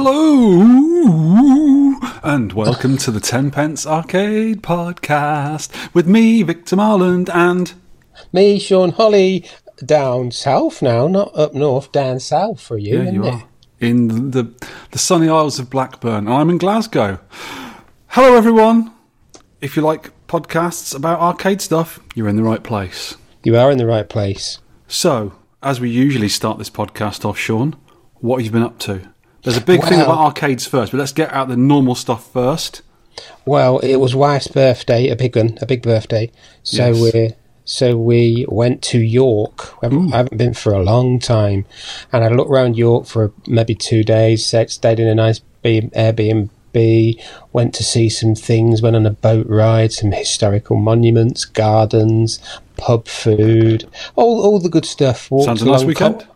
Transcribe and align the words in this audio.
Hello 0.00 1.98
and 2.22 2.52
welcome 2.52 2.98
to 2.98 3.10
the 3.10 3.18
Tenpence 3.18 3.84
Arcade 3.84 4.62
Podcast 4.62 5.92
with 5.92 6.06
me, 6.06 6.44
Victor 6.44 6.76
Marland, 6.76 7.28
and 7.34 7.74
Me, 8.32 8.60
Shaun 8.60 8.92
Holly, 8.92 9.44
down 9.84 10.30
south 10.30 10.82
now, 10.82 11.08
not 11.08 11.36
up 11.36 11.52
north, 11.52 11.90
down 11.90 12.20
south 12.20 12.60
for 12.60 12.78
you, 12.78 12.94
yeah, 12.94 13.02
isn't 13.02 13.14
you 13.16 13.24
it? 13.24 13.34
are 13.34 13.48
in 13.80 14.30
the 14.30 14.54
the 14.92 14.98
sunny 14.98 15.28
Isles 15.28 15.58
of 15.58 15.68
Blackburn. 15.68 16.28
And 16.28 16.32
I'm 16.32 16.48
in 16.48 16.58
Glasgow. 16.58 17.18
Hello, 18.06 18.36
everyone. 18.36 18.92
If 19.60 19.74
you 19.74 19.82
like 19.82 20.12
podcasts 20.28 20.94
about 20.94 21.18
arcade 21.18 21.60
stuff, 21.60 21.98
you're 22.14 22.28
in 22.28 22.36
the 22.36 22.44
right 22.44 22.62
place. 22.62 23.16
You 23.42 23.56
are 23.56 23.72
in 23.72 23.78
the 23.78 23.86
right 23.86 24.08
place. 24.08 24.60
So, 24.86 25.32
as 25.60 25.80
we 25.80 25.90
usually 25.90 26.28
start 26.28 26.56
this 26.58 26.70
podcast 26.70 27.24
off, 27.24 27.36
Shaun, 27.36 27.74
what 28.20 28.36
have 28.36 28.46
you 28.46 28.52
been 28.52 28.62
up 28.62 28.78
to? 28.78 29.12
There's 29.48 29.56
a 29.56 29.64
big 29.64 29.82
thing 29.82 29.98
about 29.98 30.18
arcades 30.18 30.66
first, 30.66 30.92
but 30.92 30.98
let's 30.98 31.12
get 31.12 31.32
out 31.32 31.48
the 31.48 31.56
normal 31.56 31.94
stuff 31.94 32.30
first. 32.30 32.82
Well, 33.46 33.78
it 33.78 33.96
was 33.96 34.14
wife's 34.14 34.46
birthday, 34.48 35.08
a 35.08 35.16
big 35.16 35.36
one, 35.36 35.56
a 35.62 35.64
big 35.64 35.80
birthday. 35.80 36.30
So 36.62 36.90
Yes. 36.90 37.14
we 37.14 37.30
so 37.64 37.96
we 37.96 38.44
went 38.46 38.82
to 38.82 38.98
York. 38.98 39.72
I 39.82 39.86
haven't, 39.86 40.08
hmm. 40.08 40.12
I 40.12 40.16
haven't 40.18 40.36
been 40.36 40.52
for 40.52 40.74
a 40.74 40.82
long 40.82 41.18
time, 41.18 41.64
and 42.12 42.24
I 42.24 42.28
looked 42.28 42.50
around 42.50 42.76
York 42.76 43.06
for 43.06 43.32
maybe 43.46 43.74
two 43.74 44.04
days. 44.04 44.44
Stayed 44.44 45.00
in 45.00 45.08
a 45.08 45.14
nice 45.14 45.38
B- 45.62 45.80
Airbnb. 45.96 47.22
Went 47.54 47.74
to 47.76 47.82
see 47.82 48.10
some 48.10 48.34
things. 48.34 48.82
Went 48.82 48.96
on 48.96 49.06
a 49.06 49.12
boat 49.12 49.46
ride. 49.48 49.94
Some 49.94 50.12
historical 50.12 50.76
monuments, 50.76 51.46
gardens, 51.46 52.38
pub 52.76 53.08
food, 53.08 53.88
all 54.14 54.42
all 54.42 54.58
the 54.58 54.68
good 54.68 54.84
stuff. 54.84 55.30
Walked 55.30 55.46
Sounds 55.46 55.62
a 55.62 55.64
nice 55.64 55.84
weekend. 55.84 56.26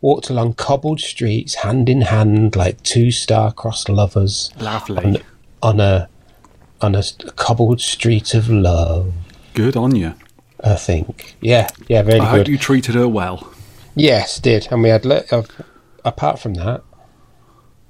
Walked 0.00 0.30
along 0.30 0.54
cobbled 0.54 1.00
streets, 1.00 1.54
hand 1.56 1.88
in 1.88 2.02
hand, 2.02 2.54
like 2.56 2.82
two 2.82 3.10
star-crossed 3.10 3.88
lovers 3.88 4.52
Lovely. 4.58 4.96
on, 5.04 5.16
on 5.62 5.80
a 5.80 6.08
on 6.82 6.94
a 6.94 7.02
cobbled 7.36 7.80
street 7.80 8.34
of 8.34 8.50
love. 8.50 9.12
Good 9.54 9.76
on 9.76 9.96
you. 9.96 10.14
I 10.62 10.74
think, 10.76 11.36
yeah, 11.40 11.68
yeah, 11.88 12.02
really 12.02 12.20
I 12.20 12.26
hope 12.26 12.38
good. 12.40 12.48
you 12.48 12.58
treated 12.58 12.94
her 12.94 13.08
well. 13.08 13.52
Yes, 13.94 14.38
did, 14.38 14.68
and 14.70 14.82
we 14.82 14.88
had 14.90 15.04
le- 15.06 15.24
of 15.30 15.48
apart 16.04 16.38
from 16.38 16.54
that, 16.54 16.82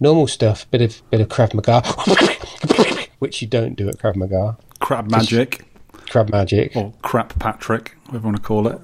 normal 0.01 0.27
stuff. 0.29 0.71
Bit 0.71 0.83
of 0.83 1.11
bit 1.11 1.21
of 1.21 1.29
Krav 1.29 1.53
Maga, 1.55 1.83
which 3.19 3.43
you 3.43 3.49
don't 3.49 3.75
do 3.75 3.89
at 3.89 3.99
Krav 3.99 4.15
Maga. 4.17 4.57
Crab 4.79 5.11
magic. 5.11 5.65
Crab 6.09 6.29
Magic 6.31 6.77
or 6.77 6.93
Crap 7.03 7.37
Patrick, 7.41 7.97
whatever 8.07 8.19
you 8.19 8.25
want 8.27 8.37
to 8.37 8.43
call 8.43 8.69
it. 8.69 8.81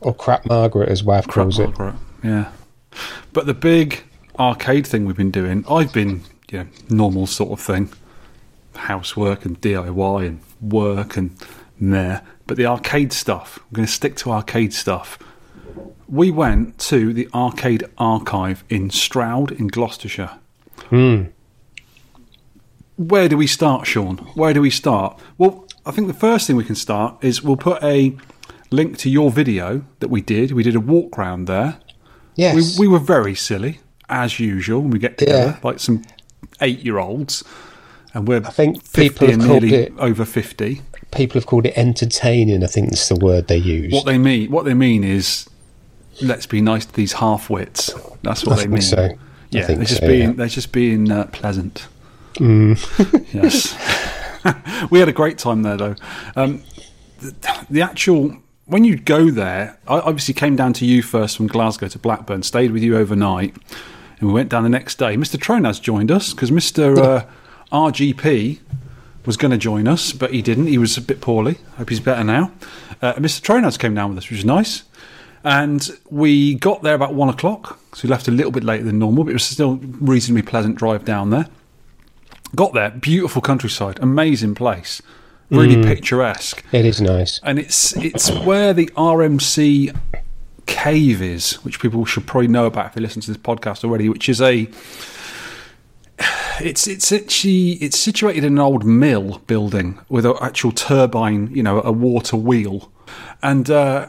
or 0.00 0.14
Crap 0.14 0.44
Margaret, 0.44 0.90
as 0.90 1.02
wife 1.02 1.26
Crap 1.26 1.44
calls 1.44 1.58
it. 1.58 1.70
Yeah. 2.24 2.50
But 3.32 3.46
the 3.46 3.54
big 3.54 4.02
arcade 4.38 4.86
thing 4.86 5.04
we've 5.04 5.16
been 5.16 5.30
doing, 5.30 5.64
I've 5.70 5.92
been, 5.92 6.22
you 6.50 6.60
know, 6.60 6.66
normal 6.88 7.26
sort 7.26 7.52
of 7.52 7.64
thing. 7.64 7.90
Housework 8.74 9.44
and 9.44 9.60
DIY 9.60 10.26
and 10.26 10.40
work 10.60 11.16
and 11.16 11.36
there. 11.80 12.22
But 12.46 12.56
the 12.56 12.66
arcade 12.66 13.12
stuff, 13.12 13.58
I'm 13.62 13.74
going 13.74 13.86
to 13.86 13.92
stick 13.92 14.16
to 14.16 14.32
arcade 14.32 14.72
stuff. 14.72 15.18
We 16.08 16.30
went 16.30 16.78
to 16.80 17.12
the 17.12 17.28
Arcade 17.32 17.84
Archive 17.98 18.62
in 18.68 18.90
Stroud 18.90 19.52
in 19.52 19.68
Gloucestershire. 19.68 20.30
Hmm. 20.88 21.24
Where 22.96 23.28
do 23.28 23.36
we 23.36 23.46
start, 23.46 23.86
Shaun? 23.86 24.18
Where 24.34 24.52
do 24.52 24.60
we 24.60 24.70
start? 24.70 25.18
Well, 25.38 25.66
I 25.86 25.90
think 25.90 26.06
the 26.06 26.14
first 26.14 26.46
thing 26.46 26.56
we 26.56 26.64
can 26.64 26.76
start 26.76 27.16
is 27.24 27.42
we'll 27.42 27.56
put 27.56 27.82
a 27.82 28.16
link 28.70 28.98
to 28.98 29.10
your 29.10 29.30
video 29.30 29.84
that 30.00 30.08
we 30.08 30.20
did. 30.20 30.52
We 30.52 30.62
did 30.62 30.76
a 30.76 30.80
walk 30.80 31.16
round 31.16 31.46
there. 31.46 31.78
Yes, 32.36 32.78
We, 32.78 32.86
we 32.86 32.92
were 32.92 32.98
very 32.98 33.34
silly, 33.34 33.80
as 34.08 34.40
usual, 34.40 34.80
when 34.80 34.90
we 34.90 34.98
get 34.98 35.18
together, 35.18 35.54
Yeah. 35.54 35.58
like 35.62 35.78
some 35.80 36.02
eight 36.60 36.80
year 36.80 36.98
olds. 36.98 37.44
And 38.12 38.28
we're 38.28 38.38
I 38.44 38.50
think 38.50 38.82
50 38.82 39.08
people 39.08 39.26
have 39.26 39.34
and 39.38 39.44
called 39.48 39.62
nearly 39.62 39.76
it- 39.86 39.92
over 39.98 40.24
50. 40.24 40.82
people 41.10 41.34
have 41.40 41.46
called 41.46 41.66
it 41.66 41.76
entertaining. 41.76 42.62
I 42.64 42.66
think 42.68 42.90
that's 42.90 43.08
the 43.08 43.16
word 43.16 43.46
they 43.48 43.56
use. 43.56 43.92
What 43.92 44.04
they 44.04 44.18
mean, 44.18 44.50
what 44.50 44.64
they 44.64 44.74
mean 44.74 45.02
is, 45.04 45.48
let's 46.22 46.46
be 46.46 46.60
nice 46.60 46.86
to 46.86 46.92
these 46.92 47.14
half 47.14 47.50
wits. 47.50 47.92
That's 48.22 48.44
what 48.44 48.58
I 48.58 48.62
they 48.62 48.68
mean. 48.68 48.82
so. 48.82 48.98
I 49.04 49.18
Yeah, 49.50 49.66
think 49.66 49.78
they're 49.78 49.86
just 49.86 50.00
so, 50.00 50.06
being 50.08 50.20
yeah. 50.22 50.32
Mm. 50.32 50.36
they're 50.36 50.46
just 50.48 50.72
being 50.72 51.10
uh, 51.12 51.26
pleasant. 51.26 51.86
yes, 53.32 53.74
we 54.90 54.98
had 54.98 55.08
a 55.08 55.12
great 55.12 55.38
time 55.38 55.62
there 55.62 55.76
though. 55.76 55.94
Um, 56.36 56.62
the, 57.20 57.66
the 57.70 57.82
actual 57.82 58.36
when 58.66 58.84
you 58.84 58.96
go 58.96 59.30
there, 59.30 59.78
I 59.86 60.00
obviously 60.00 60.34
came 60.34 60.56
down 60.56 60.72
to 60.74 60.86
you 60.86 61.02
first 61.02 61.36
from 61.36 61.46
Glasgow 61.46 61.88
to 61.88 61.98
Blackburn, 61.98 62.42
stayed 62.42 62.72
with 62.72 62.82
you 62.82 62.96
overnight, 62.96 63.54
and 64.18 64.28
we 64.28 64.34
went 64.34 64.48
down 64.48 64.62
the 64.62 64.68
next 64.68 64.98
day. 64.98 65.16
Mr. 65.16 65.36
Tronaz 65.36 65.80
joined 65.80 66.10
us 66.10 66.32
because 66.32 66.50
Mr. 66.50 66.96
Uh, 66.96 67.26
RGP 67.72 68.60
was 69.26 69.36
going 69.36 69.50
to 69.50 69.58
join 69.58 69.86
us, 69.86 70.12
but 70.12 70.32
he 70.32 70.42
didn't. 70.42 70.66
He 70.66 70.78
was 70.78 70.96
a 70.96 71.02
bit 71.02 71.20
poorly. 71.20 71.58
Hope 71.76 71.90
he's 71.90 72.00
better 72.00 72.24
now. 72.24 72.52
Uh, 73.02 73.14
Mr. 73.14 73.40
Tronaz 73.40 73.78
came 73.78 73.94
down 73.94 74.10
with 74.10 74.18
us, 74.18 74.24
which 74.30 74.38
was 74.38 74.44
nice. 74.44 74.84
And 75.42 75.90
we 76.08 76.54
got 76.54 76.82
there 76.82 76.94
about 76.94 77.14
one 77.14 77.28
o'clock, 77.28 77.78
so 77.92 78.04
we 78.04 78.08
left 78.08 78.28
a 78.28 78.30
little 78.30 78.50
bit 78.52 78.64
later 78.64 78.84
than 78.84 78.98
normal, 78.98 79.24
but 79.24 79.30
it 79.30 79.34
was 79.34 79.44
still 79.44 79.76
reasonably 79.76 80.42
pleasant 80.42 80.76
drive 80.76 81.04
down 81.04 81.28
there. 81.28 81.48
Got 82.54 82.72
there, 82.72 82.90
beautiful 82.90 83.42
countryside, 83.42 83.98
amazing 84.00 84.54
place, 84.54 85.02
really 85.50 85.82
picturesque, 85.82 86.64
It 86.72 86.84
is 86.84 87.00
nice. 87.00 87.40
and 87.42 87.58
it's 87.58 87.96
it's 87.96 88.30
where 88.30 88.72
the 88.72 88.86
RMC 88.96 89.96
cave 90.66 91.22
is, 91.22 91.54
which 91.64 91.80
people 91.80 92.04
should 92.04 92.26
probably 92.26 92.48
know 92.48 92.66
about 92.66 92.86
if 92.86 92.94
they 92.94 93.00
listen 93.00 93.22
to 93.22 93.28
this 93.28 93.36
podcast 93.36 93.84
already, 93.84 94.08
which 94.08 94.28
is 94.28 94.40
a 94.40 94.68
it's 96.60 96.86
it's 96.86 97.12
actually 97.12 97.72
it's 97.74 97.98
situated 97.98 98.44
in 98.44 98.54
an 98.54 98.58
old 98.58 98.84
mill 98.84 99.40
building 99.46 99.98
with 100.08 100.24
an 100.24 100.34
actual 100.40 100.72
turbine, 100.72 101.48
you 101.54 101.62
know, 101.62 101.82
a 101.82 101.92
water 101.92 102.36
wheel, 102.36 102.92
and 103.42 103.70
uh, 103.70 104.08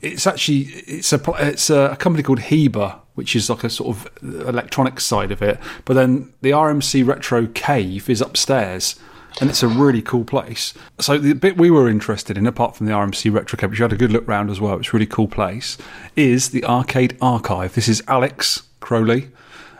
it's 0.00 0.26
actually 0.26 0.60
it's 0.86 1.12
a 1.12 1.20
it's 1.38 1.70
a, 1.70 1.96
company 1.98 2.22
called 2.22 2.40
Heber, 2.40 2.96
which 3.14 3.34
is 3.36 3.48
like 3.48 3.64
a 3.64 3.70
sort 3.70 3.96
of 3.96 4.08
electronic 4.46 5.00
side 5.00 5.30
of 5.30 5.42
it. 5.42 5.58
But 5.84 5.94
then 5.94 6.32
the 6.40 6.50
RMC 6.50 7.06
Retro 7.06 7.46
Cave 7.46 8.08
is 8.10 8.20
upstairs. 8.20 8.96
And 9.40 9.48
it's 9.48 9.62
a 9.62 9.68
really 9.68 10.02
cool 10.02 10.24
place. 10.24 10.74
So 10.98 11.16
the 11.16 11.32
bit 11.32 11.56
we 11.56 11.70
were 11.70 11.88
interested 11.88 12.36
in, 12.36 12.46
apart 12.46 12.74
from 12.74 12.86
the 12.86 12.92
RMC 12.92 13.32
Retro 13.32 13.56
Cave, 13.56 13.70
which 13.70 13.78
you 13.78 13.84
had 13.84 13.92
a 13.92 13.96
good 13.96 14.10
look 14.10 14.26
round 14.26 14.50
as 14.50 14.60
well, 14.60 14.78
it's 14.78 14.88
a 14.88 14.92
really 14.92 15.06
cool 15.06 15.28
place, 15.28 15.78
is 16.16 16.50
the 16.50 16.64
Arcade 16.64 17.16
Archive. 17.20 17.74
This 17.74 17.88
is 17.88 18.02
Alex 18.08 18.64
Crowley, 18.80 19.30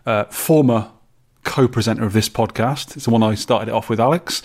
uh, 0.06 0.24
former 0.24 0.90
co-presenter 1.42 2.04
of 2.04 2.12
this 2.12 2.28
podcast. 2.28 2.94
It's 2.96 3.06
the 3.06 3.10
one 3.10 3.22
I 3.22 3.34
started 3.34 3.68
it 3.68 3.74
off 3.74 3.88
with, 3.88 3.98
Alex, 3.98 4.42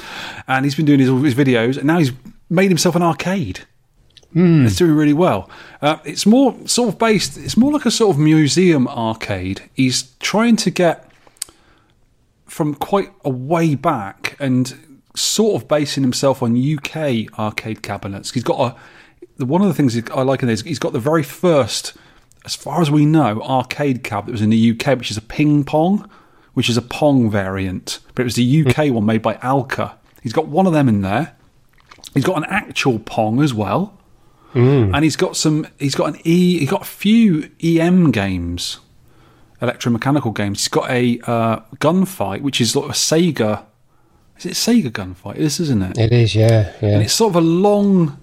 and 0.47 0.65
he's 0.65 0.73
been 0.75 0.85
doing 0.85 0.99
his, 0.99 1.09
his 1.09 1.35
videos, 1.35 1.77
and 1.77 1.85
now 1.85 1.99
he's 1.99 2.11
made 2.49 2.69
himself 2.69 2.95
an 2.95 3.03
arcade. 3.03 3.61
It's 4.65 4.77
doing 4.77 4.93
really 4.93 5.13
well. 5.13 5.47
Uh, 5.79 5.97
it's 6.05 6.25
more 6.25 6.57
sort 6.65 6.89
of 6.89 6.97
based. 6.97 7.37
It's 7.37 7.55
more 7.55 7.71
like 7.71 7.85
a 7.85 7.91
sort 7.91 8.15
of 8.15 8.19
museum 8.19 8.87
arcade. 8.87 9.69
He's 9.73 10.15
trying 10.19 10.55
to 10.55 10.71
get 10.71 11.07
from 12.47 12.73
quite 12.73 13.11
a 13.23 13.29
way 13.29 13.75
back 13.75 14.35
and 14.39 14.92
sort 15.15 15.61
of 15.61 15.67
basing 15.67 16.03
himself 16.03 16.41
on 16.41 16.55
UK 16.57 17.37
arcade 17.37 17.81
cabinets. 17.81 18.31
He's 18.31 18.43
got 18.43 18.75
a. 19.39 19.43
One 19.43 19.61
of 19.61 19.67
the 19.67 19.73
things 19.73 19.99
I 20.11 20.21
like 20.21 20.43
in 20.43 20.47
this, 20.47 20.61
he's 20.61 20.77
got 20.77 20.93
the 20.93 20.99
very 20.99 21.23
first, 21.23 21.93
as 22.45 22.55
far 22.55 22.81
as 22.81 22.91
we 22.91 23.03
know, 23.05 23.41
arcade 23.41 24.03
cab 24.03 24.27
that 24.27 24.31
was 24.31 24.43
in 24.43 24.51
the 24.51 24.71
UK, 24.71 24.97
which 24.97 25.09
is 25.09 25.17
a 25.17 25.21
ping 25.21 25.63
pong, 25.63 26.07
which 26.53 26.69
is 26.69 26.77
a 26.77 26.81
Pong 26.81 27.29
variant, 27.29 27.99
but 28.13 28.21
it 28.21 28.25
was 28.25 28.35
the 28.35 28.65
UK 28.65 28.93
one 28.93 29.05
made 29.05 29.21
by 29.21 29.35
Alka. 29.41 29.97
He's 30.21 30.33
got 30.33 30.47
one 30.47 30.67
of 30.67 30.73
them 30.73 30.87
in 30.87 31.01
there. 31.01 31.35
He's 32.13 32.23
got 32.23 32.37
an 32.37 32.45
actual 32.47 32.99
Pong 32.99 33.41
as 33.41 33.53
well, 33.53 33.97
and 34.93 35.03
he's 35.03 35.15
got 35.15 35.35
some. 35.35 35.65
He's 35.79 35.95
got 35.95 36.13
an 36.13 36.21
E. 36.23 36.59
He's 36.59 36.69
got 36.69 36.83
a 36.83 36.85
few 36.85 37.49
EM 37.61 38.11
games, 38.11 38.79
electromechanical 39.61 40.35
games. 40.35 40.59
He's 40.59 40.67
got 40.67 40.91
a 40.91 41.19
uh, 41.25 41.59
gunfight, 41.77 42.41
which 42.41 42.61
is 42.61 42.75
like 42.75 42.89
a 42.89 42.93
Sega. 42.93 43.65
Is 44.37 44.45
it 44.45 44.53
Sega 44.53 44.89
gunfight? 44.89 45.37
This 45.37 45.59
isn't 45.59 45.81
it? 45.81 45.97
It 45.97 46.11
is, 46.11 46.35
yeah, 46.35 46.73
yeah. 46.81 46.89
And 46.89 47.03
it's 47.03 47.13
sort 47.13 47.31
of 47.31 47.35
a 47.35 47.41
long, 47.41 48.19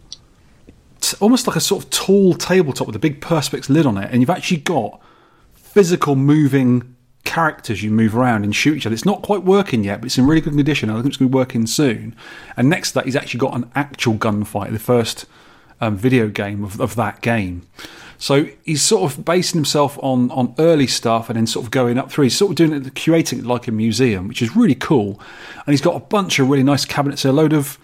t- 1.01 1.17
almost 1.21 1.47
like 1.47 1.57
a 1.57 1.61
sort 1.61 1.85
of 1.85 1.91
tall 1.91 2.35
tabletop 2.35 2.87
with 2.87 2.97
a 2.97 3.01
big 3.01 3.21
perspex 3.21 3.69
lid 3.69 3.87
on 3.87 3.97
it, 3.97 4.11
and 4.13 4.21
you've 4.21 4.31
actually 4.31 4.59
got 4.59 5.01
physical 5.55 6.17
moving 6.17 6.97
characters 7.25 7.83
you 7.83 7.91
move 7.91 8.17
around 8.17 8.45
and 8.45 8.57
shoot 8.57 8.77
each 8.77 8.87
other. 8.87 8.95
It's 8.95 9.05
not 9.05 9.23
quite 9.23 9.45
working 9.45 9.85
yet, 9.85 10.01
but 10.01 10.07
it's 10.07 10.19
in 10.19 10.27
really 10.27 10.41
good 10.41 10.55
condition. 10.55 10.91
I 10.91 10.95
think 10.95 11.07
it's 11.07 11.17
going 11.17 11.29
to 11.29 11.33
be 11.33 11.39
working 11.39 11.67
soon. 11.67 12.17
And 12.57 12.69
next 12.69 12.91
to 12.91 12.95
that, 12.95 13.05
he's 13.05 13.15
actually 13.17 13.39
got 13.41 13.55
an 13.55 13.71
actual 13.75 14.15
gunfight, 14.15 14.73
the 14.73 14.79
first 14.79 15.27
um, 15.81 15.97
video 15.97 16.29
game 16.29 16.65
of, 16.65 16.81
of 16.81 16.97
that 16.97 17.21
game. 17.21 17.63
So 18.23 18.47
he's 18.65 18.83
sort 18.83 19.11
of 19.11 19.25
basing 19.25 19.59
himself 19.59 19.99
on 20.03 20.31
on 20.31 20.55
early 20.59 20.87
stuff 20.87 21.31
and 21.31 21.37
then 21.37 21.47
sort 21.47 21.65
of 21.65 21.71
going 21.71 21.97
up 21.99 22.13
through. 22.13 22.25
He's 22.25 22.37
sort 22.37 22.51
of 22.51 22.57
doing 22.57 22.73
it, 22.75 22.95
curating 22.95 23.39
it 23.39 23.47
like 23.47 23.67
a 23.67 23.73
museum, 23.73 24.29
which 24.29 24.43
is 24.43 24.55
really 24.55 24.75
cool. 24.75 25.19
And 25.67 25.73
he's 25.73 25.81
got 25.81 25.97
a 25.97 26.01
bunch 26.01 26.39
of 26.39 26.49
really 26.51 26.63
nice 26.63 26.85
cabinets. 26.85 27.25
A 27.25 27.33
load 27.33 27.55
of 27.55 27.79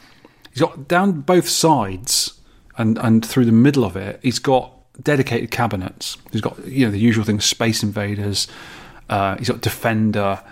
he's 0.52 0.60
got 0.60 0.86
down 0.88 1.22
both 1.22 1.48
sides 1.48 2.38
and 2.76 2.98
and 2.98 3.24
through 3.24 3.46
the 3.46 3.52
middle 3.52 3.82
of 3.82 3.96
it, 3.96 4.20
he's 4.22 4.38
got 4.38 4.72
dedicated 5.02 5.50
cabinets. 5.50 6.18
He's 6.32 6.42
got 6.42 6.62
you 6.66 6.84
know 6.84 6.92
the 6.92 6.98
usual 6.98 7.24
things, 7.24 7.44
Space 7.46 7.82
Invaders, 7.82 8.46
Uh, 9.08 9.36
he's 9.38 9.48
got 9.48 9.62
Defender. 9.62 10.42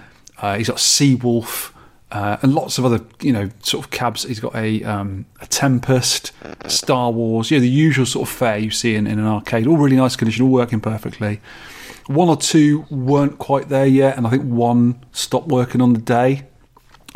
Uh, 0.41 0.57
he's 0.57 0.69
got 0.69 0.79
Seawolf. 0.79 1.73
Uh, 2.15 2.39
and 2.43 2.55
lots 2.55 2.79
of 2.79 2.85
other, 2.85 3.01
you 3.21 3.33
know, 3.33 3.51
sort 3.61 3.85
of 3.85 3.91
cabs. 3.91 4.23
He's 4.23 4.39
got 4.39 4.55
a 4.55 4.85
um, 4.85 5.27
a 5.41 5.47
Tempest, 5.47 6.31
Star 6.69 7.11
Wars, 7.11 7.51
yeah, 7.51 7.59
the 7.59 7.69
usual 7.69 8.07
sort 8.07 8.29
of 8.29 8.33
fare 8.33 8.57
you 8.57 8.71
see 8.71 8.95
in, 8.95 9.09
in 9.09 9.19
an 9.19 9.27
arcade. 9.27 9.67
All 9.67 9.77
really 9.77 9.97
nice 9.97 10.15
condition, 10.15 10.45
all 10.45 10.53
working 10.53 10.81
perfectly. 10.81 11.41
One 12.07 12.29
or 12.29 12.37
two 12.37 12.87
weren't 12.89 13.39
quite 13.39 13.69
there 13.69 13.87
yet, 13.87 14.17
and 14.17 14.29
I 14.29 14.31
think 14.31 14.45
one 14.45 15.05
stopped 15.11 15.49
working 15.49 15.81
on 15.81 15.93
the 15.93 16.01
day. 16.01 16.45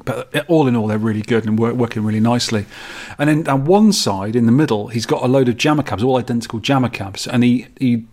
But 0.05 0.35
all 0.49 0.67
in 0.67 0.75
all, 0.75 0.89
they're 0.89 0.99
really 0.99 1.23
good 1.23 1.47
and 1.47 1.57
work, 1.57 1.77
working 1.77 2.05
really 2.05 2.21
nicely. 2.21 2.67
And 3.19 3.29
then 3.29 3.49
on 3.49 3.67
one 3.67 3.93
side, 3.93 4.35
in 4.35 4.47
the 4.47 4.53
middle, 4.53 4.89
he's 4.89 5.07
got 5.07 5.23
a 5.23 5.29
load 5.29 5.49
of 5.49 5.57
jammer 5.57 5.85
cabs, 5.85 6.03
all 6.03 6.17
identical 6.17 6.59
jammer 6.59 6.89
cabs, 6.89 7.27
and 7.29 7.45
he 7.45 7.69
he 7.79 8.07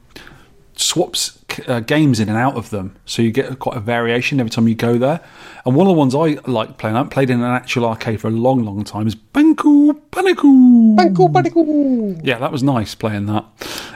swaps 0.76 1.40
uh, 1.68 1.80
games 1.80 2.20
in 2.20 2.30
and 2.30 2.38
out 2.38 2.56
of 2.56 2.70
them, 2.70 2.96
so 3.06 3.22
you 3.22 3.32
get 3.32 3.60
quite 3.60 3.78
a 3.78 3.80
variation 3.80 4.40
every 4.40 4.50
time 4.50 4.68
you 4.68 4.76
go 4.76 4.98
there. 4.98 5.22
And 5.66 5.76
one 5.76 5.88
of 5.88 5.92
the 5.92 5.98
ones 5.98 6.14
I 6.14 6.40
like 6.50 6.78
playing, 6.78 6.96
I 6.96 7.00
haven't 7.00 7.12
played 7.12 7.30
in 7.30 7.42
an 7.42 7.52
actual 7.52 7.86
arcade 7.86 8.22
for 8.22 8.28
a 8.28 8.32
long, 8.32 8.64
long 8.64 8.84
time, 8.84 9.08
is 9.08 9.16
Banco 9.16 9.94
Panico. 10.12 10.96
Banco 10.96 11.28
Panico. 11.28 12.22
Yeah, 12.24 12.38
that 12.40 12.52
was 12.52 12.62
nice 12.62 12.94
playing 12.94 13.26
that. 13.28 13.46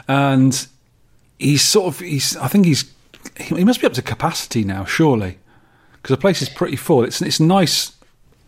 And 0.07 0.67
he's 1.37 1.61
sort 1.61 1.93
of, 1.93 1.99
he's, 1.99 2.35
I 2.37 2.47
think 2.47 2.65
he's, 2.65 2.91
he 3.37 3.63
must 3.63 3.81
be 3.81 3.87
up 3.87 3.93
to 3.93 4.01
capacity 4.01 4.63
now, 4.63 4.85
surely, 4.85 5.37
because 5.93 6.15
the 6.15 6.21
place 6.21 6.41
is 6.41 6.49
pretty 6.49 6.75
full. 6.75 7.03
It's 7.03 7.21
it's 7.21 7.39
nice 7.39 7.93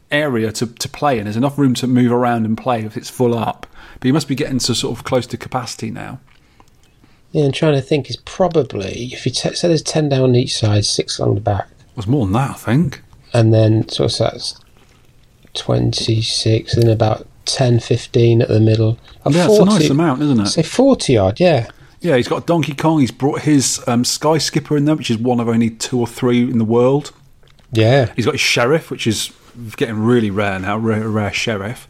area 0.09 0.51
to, 0.51 0.67
to 0.67 0.89
play 0.89 1.17
in. 1.17 1.25
There's 1.25 1.37
enough 1.37 1.57
room 1.57 1.73
to 1.75 1.87
move 1.87 2.11
around 2.11 2.45
and 2.45 2.57
play 2.57 2.83
if 2.83 2.97
it's 2.97 3.09
full 3.09 3.37
up. 3.37 3.67
But 3.95 4.03
he 4.03 4.11
must 4.11 4.27
be 4.27 4.35
getting 4.35 4.59
to 4.59 4.75
sort 4.75 4.97
of 4.97 5.03
close 5.03 5.27
to 5.27 5.37
capacity 5.37 5.91
now. 5.91 6.19
Yeah, 7.31 7.45
I'm 7.45 7.51
trying 7.51 7.73
to 7.73 7.81
think. 7.81 8.09
Is 8.09 8.17
probably 8.17 9.05
if 9.13 9.25
you 9.25 9.31
t- 9.31 9.53
say 9.53 9.67
there's 9.67 9.81
ten 9.81 10.09
down 10.09 10.35
each 10.35 10.55
side, 10.55 10.85
six 10.85 11.17
along 11.19 11.35
the 11.35 11.41
back, 11.41 11.67
was 11.95 12.07
more 12.07 12.25
than 12.25 12.33
that, 12.33 12.51
I 12.51 12.53
think. 12.53 13.01
and 13.33 13.53
then 13.53 13.87
so 13.89 14.03
what's 14.03 14.17
that? 14.19 14.53
Twenty 15.53 16.21
six, 16.21 16.73
and 16.73 16.83
then 16.83 16.91
about 16.91 17.27
10, 17.45 17.79
15 17.79 18.41
at 18.41 18.47
the 18.47 18.59
middle. 18.59 18.97
And 19.25 19.33
Yeah, 19.35 19.47
it's 19.49 19.57
a 19.57 19.65
nice 19.65 19.89
amount, 19.89 20.21
isn't 20.21 20.39
it? 20.39 20.45
Say 20.47 20.63
forty 20.63 21.17
odd, 21.17 21.39
yeah. 21.39 21.67
Yeah, 21.99 22.15
he's 22.15 22.27
got 22.27 22.47
Donkey 22.47 22.73
Kong. 22.73 22.99
He's 22.99 23.11
brought 23.11 23.41
his 23.41 23.83
um, 23.87 24.03
Sky 24.05 24.37
Skipper 24.37 24.75
in 24.77 24.85
there, 24.85 24.95
which 24.95 25.11
is 25.11 25.17
one 25.17 25.39
of 25.39 25.47
only 25.47 25.69
two 25.69 25.99
or 25.99 26.07
three 26.07 26.41
in 26.41 26.57
the 26.57 26.65
world. 26.65 27.11
Yeah. 27.71 28.11
He's 28.15 28.25
got 28.25 28.33
his 28.33 28.41
Sheriff, 28.41 28.89
which 28.89 29.05
is 29.05 29.31
getting 29.77 29.99
really 29.99 30.31
rare 30.31 30.57
now, 30.57 30.77
rare, 30.77 31.07
rare 31.07 31.31
Sheriff. 31.31 31.87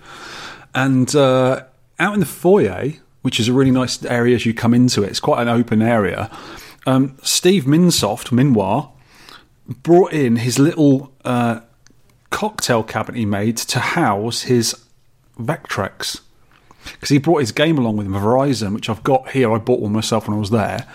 And 0.76 1.16
uh, 1.16 1.64
out 1.98 2.14
in 2.14 2.20
the 2.20 2.26
foyer, 2.26 2.94
which 3.22 3.40
is 3.40 3.48
a 3.48 3.54
really 3.54 3.72
nice 3.72 4.04
area 4.06 4.36
as 4.36 4.46
you 4.46 4.54
come 4.54 4.74
into 4.74 5.04
it, 5.04 5.10
it's 5.10 5.20
quite 5.20 5.42
an 5.42 5.48
open 5.48 5.82
area. 5.82 6.30
Um, 6.86 7.18
Steve 7.22 7.68
Minsoft, 7.68 8.32
Minwar, 8.32 8.92
brought 9.68 10.14
in 10.14 10.38
his 10.38 10.58
little 10.58 11.14
uh, 11.24 11.62
cocktail 12.30 12.84
cabinet 12.84 13.20
he 13.20 13.26
made 13.26 13.58
to 13.58 13.80
house 13.80 14.44
his 14.44 14.76
Vectrex. 15.40 16.22
Because 16.84 17.10
he 17.10 17.20
brought 17.20 17.42
his 17.42 17.52
game 17.52 17.78
along 17.78 17.98
with 17.98 18.08
him, 18.08 18.14
Verizon, 18.14 18.74
which 18.74 18.90
I've 18.90 19.04
got 19.04 19.32
here. 19.32 19.54
I 19.54 19.60
bought 19.60 19.82
one 19.82 19.92
myself 19.92 20.28
when 20.28 20.36
I 20.36 20.40
was 20.40 20.50
there. 20.50 20.88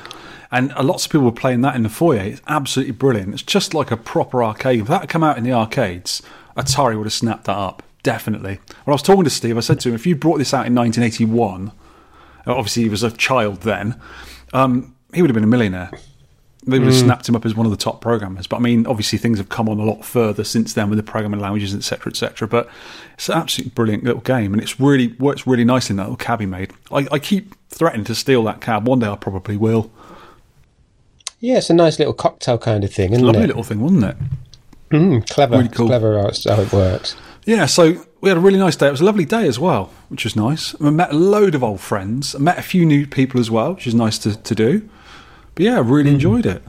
And 0.50 0.72
lots 0.82 1.06
of 1.06 1.12
people 1.12 1.26
were 1.26 1.32
playing 1.32 1.60
that 1.62 1.76
in 1.76 1.82
the 1.82 1.88
foyer. 1.88 2.20
It's 2.20 2.42
absolutely 2.46 2.92
brilliant. 2.92 3.34
It's 3.34 3.42
just 3.42 3.74
like 3.74 3.90
a 3.90 3.96
proper 3.96 4.42
arcade. 4.42 4.80
If 4.80 4.88
that 4.88 5.02
had 5.02 5.08
come 5.08 5.22
out 5.22 5.38
in 5.38 5.44
the 5.44 5.52
arcades, 5.52 6.22
Atari 6.56 6.96
would 6.96 7.06
have 7.06 7.12
snapped 7.12 7.44
that 7.44 7.56
up. 7.56 7.82
Definitely. 8.02 8.60
When 8.84 8.92
I 8.92 8.94
was 8.94 9.02
talking 9.02 9.24
to 9.24 9.30
Steve, 9.30 9.56
I 9.56 9.60
said 9.60 9.80
to 9.80 9.88
him, 9.88 9.94
if 9.94 10.06
you 10.06 10.16
brought 10.16 10.38
this 10.38 10.54
out 10.54 10.66
in 10.66 10.74
1981, 10.74 11.72
obviously 12.54 12.84
he 12.84 12.88
was 12.88 13.02
a 13.02 13.10
child 13.10 13.62
then, 13.62 14.00
um, 14.52 14.94
he 15.12 15.22
would 15.22 15.30
have 15.30 15.34
been 15.34 15.44
a 15.44 15.48
millionaire. 15.48 15.90
They 16.68 16.80
would 16.80 16.88
have 16.88 16.96
snapped 16.96 17.28
him 17.28 17.36
up 17.36 17.46
as 17.46 17.54
one 17.54 17.64
of 17.64 17.70
the 17.70 17.78
top 17.78 18.00
programmers. 18.00 18.48
But 18.48 18.56
I 18.56 18.58
mean, 18.58 18.88
obviously 18.88 19.18
things 19.18 19.38
have 19.38 19.48
come 19.48 19.68
on 19.68 19.78
a 19.78 19.84
lot 19.84 20.04
further 20.04 20.42
since 20.42 20.72
then 20.74 20.90
with 20.90 20.96
the 20.96 21.04
programming 21.04 21.38
languages, 21.38 21.72
etc., 21.72 22.10
etc. 22.10 22.48
But 22.48 22.68
it's 23.14 23.28
an 23.28 23.36
absolutely 23.36 23.70
brilliant 23.70 24.02
little 24.02 24.20
game, 24.20 24.52
and 24.52 24.60
it's 24.60 24.80
really 24.80 25.08
works 25.20 25.46
really 25.46 25.64
nicely 25.64 25.92
in 25.92 25.98
that 25.98 26.04
little 26.04 26.16
cab 26.16 26.40
he 26.40 26.46
made. 26.46 26.72
I, 26.90 27.06
I 27.12 27.18
keep 27.20 27.54
threatening 27.68 28.04
to 28.06 28.16
steal 28.16 28.42
that 28.44 28.60
cab. 28.60 28.88
One 28.88 28.98
day 28.98 29.06
I 29.06 29.14
probably 29.14 29.56
will. 29.56 29.92
Yeah, 31.38 31.58
it's 31.58 31.70
a 31.70 31.74
nice 31.74 32.00
little 32.00 32.14
cocktail 32.14 32.58
kind 32.58 32.82
of 32.82 32.92
thing, 32.92 33.12
isn't 33.12 33.24
Lovely 33.24 33.42
it? 33.42 33.46
little 33.46 33.62
thing, 33.62 33.80
wasn't 33.80 34.04
it? 34.04 34.16
Mm, 34.90 35.30
clever. 35.30 35.58
Really 35.58 35.68
cool. 35.68 35.86
clever 35.86 36.18
how, 36.18 36.30
how 36.56 36.62
it 36.62 36.72
works. 36.72 37.14
Yeah, 37.44 37.66
so 37.66 38.04
we 38.26 38.30
had 38.30 38.38
a 38.38 38.40
really 38.40 38.58
nice 38.58 38.74
day. 38.74 38.88
It 38.88 38.90
was 38.90 39.00
a 39.00 39.04
lovely 39.04 39.24
day 39.24 39.46
as 39.46 39.58
well, 39.58 39.90
which 40.08 40.24
was 40.24 40.34
nice. 40.34 40.74
I 40.80 40.90
met 40.90 41.12
a 41.12 41.16
load 41.16 41.54
of 41.54 41.62
old 41.62 41.80
friends. 41.80 42.34
I 42.34 42.38
met 42.38 42.58
a 42.58 42.62
few 42.62 42.84
new 42.84 43.06
people 43.06 43.38
as 43.38 43.50
well, 43.50 43.74
which 43.74 43.86
is 43.86 43.94
nice 43.94 44.18
to, 44.18 44.36
to 44.42 44.54
do. 44.54 44.88
But 45.54 45.64
yeah, 45.64 45.76
I 45.76 45.80
really 45.80 46.10
enjoyed 46.10 46.44
it. 46.44 46.62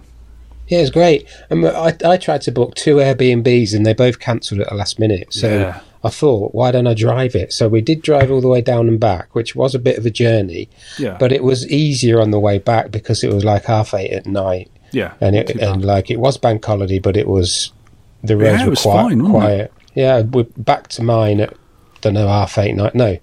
Yeah, 0.68 0.80
it's 0.80 0.92
great. 0.92 1.28
Um, 1.50 1.66
I, 1.66 1.96
I 2.06 2.18
tried 2.18 2.42
to 2.44 2.52
book 2.52 2.76
two 2.76 2.98
Airbnbs 2.98 3.74
and 3.76 3.86
they 3.86 3.94
both 3.94 4.20
cancelled 4.20 4.62
at 4.62 4.70
the 4.70 4.76
last 4.76 5.00
minute. 5.00 5.34
So 5.34 5.48
Yeah. 5.50 5.80
I 6.04 6.10
thought, 6.10 6.54
why 6.54 6.72
don't 6.72 6.86
I 6.86 6.94
drive 6.94 7.34
it? 7.36 7.52
So 7.54 7.68
we 7.68 7.82
did 7.82 8.02
drive 8.04 8.30
all 8.30 8.40
the 8.42 8.48
way 8.48 8.62
down 8.62 8.88
and 8.88 9.00
back, 9.00 9.34
which 9.34 9.56
was 9.56 9.74
a 9.74 9.80
bit 9.80 9.98
of 9.98 10.06
a 10.06 10.12
journey. 10.12 10.70
Yeah. 11.00 11.18
But 11.20 11.32
it 11.32 11.44
was 11.44 11.68
easier 11.72 12.22
on 12.22 12.30
the 12.32 12.40
way 12.40 12.60
back 12.60 12.92
because 12.92 13.24
it 13.24 13.34
was 13.34 13.44
like 13.44 13.66
half 13.66 13.94
eight 13.96 14.12
at 14.12 14.28
night. 14.28 14.70
Yeah. 14.92 15.14
And 15.20 15.36
it 15.36 15.50
and 15.50 15.84
like 15.84 16.12
it 16.12 16.20
was 16.20 16.38
bank 16.38 16.64
holiday, 16.64 17.00
but 17.00 17.18
it 17.18 17.28
was 17.28 17.72
the 18.24 18.38
roads 18.38 18.62
it 18.62 18.66
were 18.66 18.70
was 18.72 18.82
quiet. 18.84 19.04
fine, 19.10 19.20
wasn't 19.24 19.28
it? 19.28 19.32
quiet. 19.40 19.74
Yeah, 19.98 20.22
we're 20.22 20.44
back 20.44 20.90
to 20.90 21.04
mine 21.04 21.42
at 21.42 21.56
don't 22.02 22.14
know 22.14 22.28
half 22.28 22.60
eight 22.60 22.76
night. 22.76 22.94
No, 22.94 23.18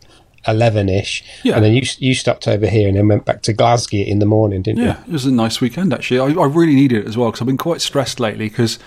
eleven 0.49 0.89
ish. 0.89 1.23
Yeah. 1.45 1.55
And 1.55 1.65
then 1.65 1.73
you 1.73 1.83
you 1.99 2.15
stopped 2.17 2.49
over 2.49 2.67
here 2.67 2.89
and 2.89 2.97
then 2.97 3.07
went 3.07 3.25
back 3.25 3.43
to 3.43 3.53
Glasgow 3.53 3.99
in 3.99 4.19
the 4.19 4.27
morning, 4.27 4.63
didn't 4.63 4.81
you? 4.81 4.87
Yeah, 4.87 5.01
it 5.07 5.13
was 5.13 5.25
a 5.25 5.31
nice 5.31 5.61
weekend 5.61 5.95
actually. 5.95 6.19
I, 6.19 6.41
I 6.41 6.47
really 6.47 6.75
needed 6.75 7.05
it 7.05 7.07
as 7.07 7.17
well 7.17 7.29
because 7.29 7.43
I've 7.43 7.47
been 7.47 7.57
quite 7.57 7.81
stressed 7.81 8.19
lately 8.19 8.49
because 8.49 8.81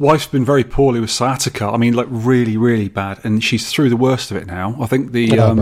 wife's 0.00 0.26
been 0.26 0.44
very 0.44 0.64
poorly 0.64 0.98
with 0.98 1.12
sciatica. 1.12 1.66
I 1.66 1.76
mean, 1.76 1.94
like 1.94 2.08
really, 2.10 2.56
really 2.56 2.88
bad, 2.88 3.20
and 3.22 3.44
she's 3.44 3.70
through 3.70 3.90
the 3.90 3.96
worst 3.96 4.32
of 4.32 4.36
it 4.36 4.48
now. 4.48 4.76
I 4.80 4.86
think 4.86 5.12
the 5.12 5.38
Oh, 5.38 5.50
um, 5.50 5.60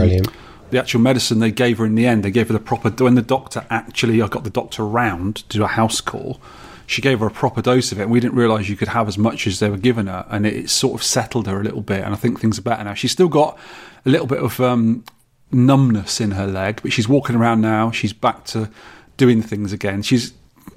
the 0.70 0.78
actual 0.78 1.02
medicine 1.02 1.40
they 1.40 1.50
gave 1.50 1.76
her 1.76 1.84
in 1.84 1.96
the 1.96 2.06
end, 2.06 2.24
they 2.24 2.30
gave 2.30 2.48
her 2.48 2.54
the 2.54 2.60
proper. 2.60 2.88
When 3.04 3.14
the 3.14 3.20
doctor 3.20 3.66
actually, 3.68 4.22
I 4.22 4.28
got 4.28 4.44
the 4.44 4.50
doctor 4.50 4.86
round 4.86 5.36
to 5.36 5.58
do 5.58 5.64
a 5.64 5.68
house 5.68 6.00
call. 6.00 6.40
She 6.86 7.02
gave 7.02 7.20
her 7.20 7.26
a 7.26 7.30
proper 7.30 7.62
dose 7.62 7.92
of 7.92 7.98
it, 7.98 8.02
and 8.02 8.10
we 8.10 8.20
didn't 8.20 8.36
realise 8.36 8.68
you 8.68 8.76
could 8.76 8.88
have 8.88 9.08
as 9.08 9.18
much 9.18 9.46
as 9.46 9.58
they 9.58 9.68
were 9.68 9.76
giving 9.76 10.06
her, 10.06 10.26
and 10.30 10.46
it, 10.46 10.54
it 10.54 10.70
sort 10.70 10.94
of 10.94 11.02
settled 11.04 11.46
her 11.46 11.60
a 11.60 11.64
little 11.64 11.82
bit. 11.82 12.04
And 12.04 12.14
I 12.14 12.16
think 12.16 12.40
things 12.40 12.58
are 12.58 12.62
better 12.62 12.84
now. 12.84 12.94
She's 12.94 13.12
still 13.12 13.28
got 13.28 13.58
a 14.04 14.10
little 14.10 14.26
bit 14.26 14.38
of 14.38 14.60
um, 14.60 15.04
numbness 15.50 16.20
in 16.20 16.32
her 16.32 16.46
leg, 16.46 16.80
but 16.82 16.92
she's 16.92 17.08
walking 17.08 17.36
around 17.36 17.60
now. 17.60 17.90
She's 17.90 18.12
back 18.12 18.44
to 18.46 18.70
doing 19.16 19.42
things 19.42 19.72
again. 19.72 20.02
She's 20.02 20.32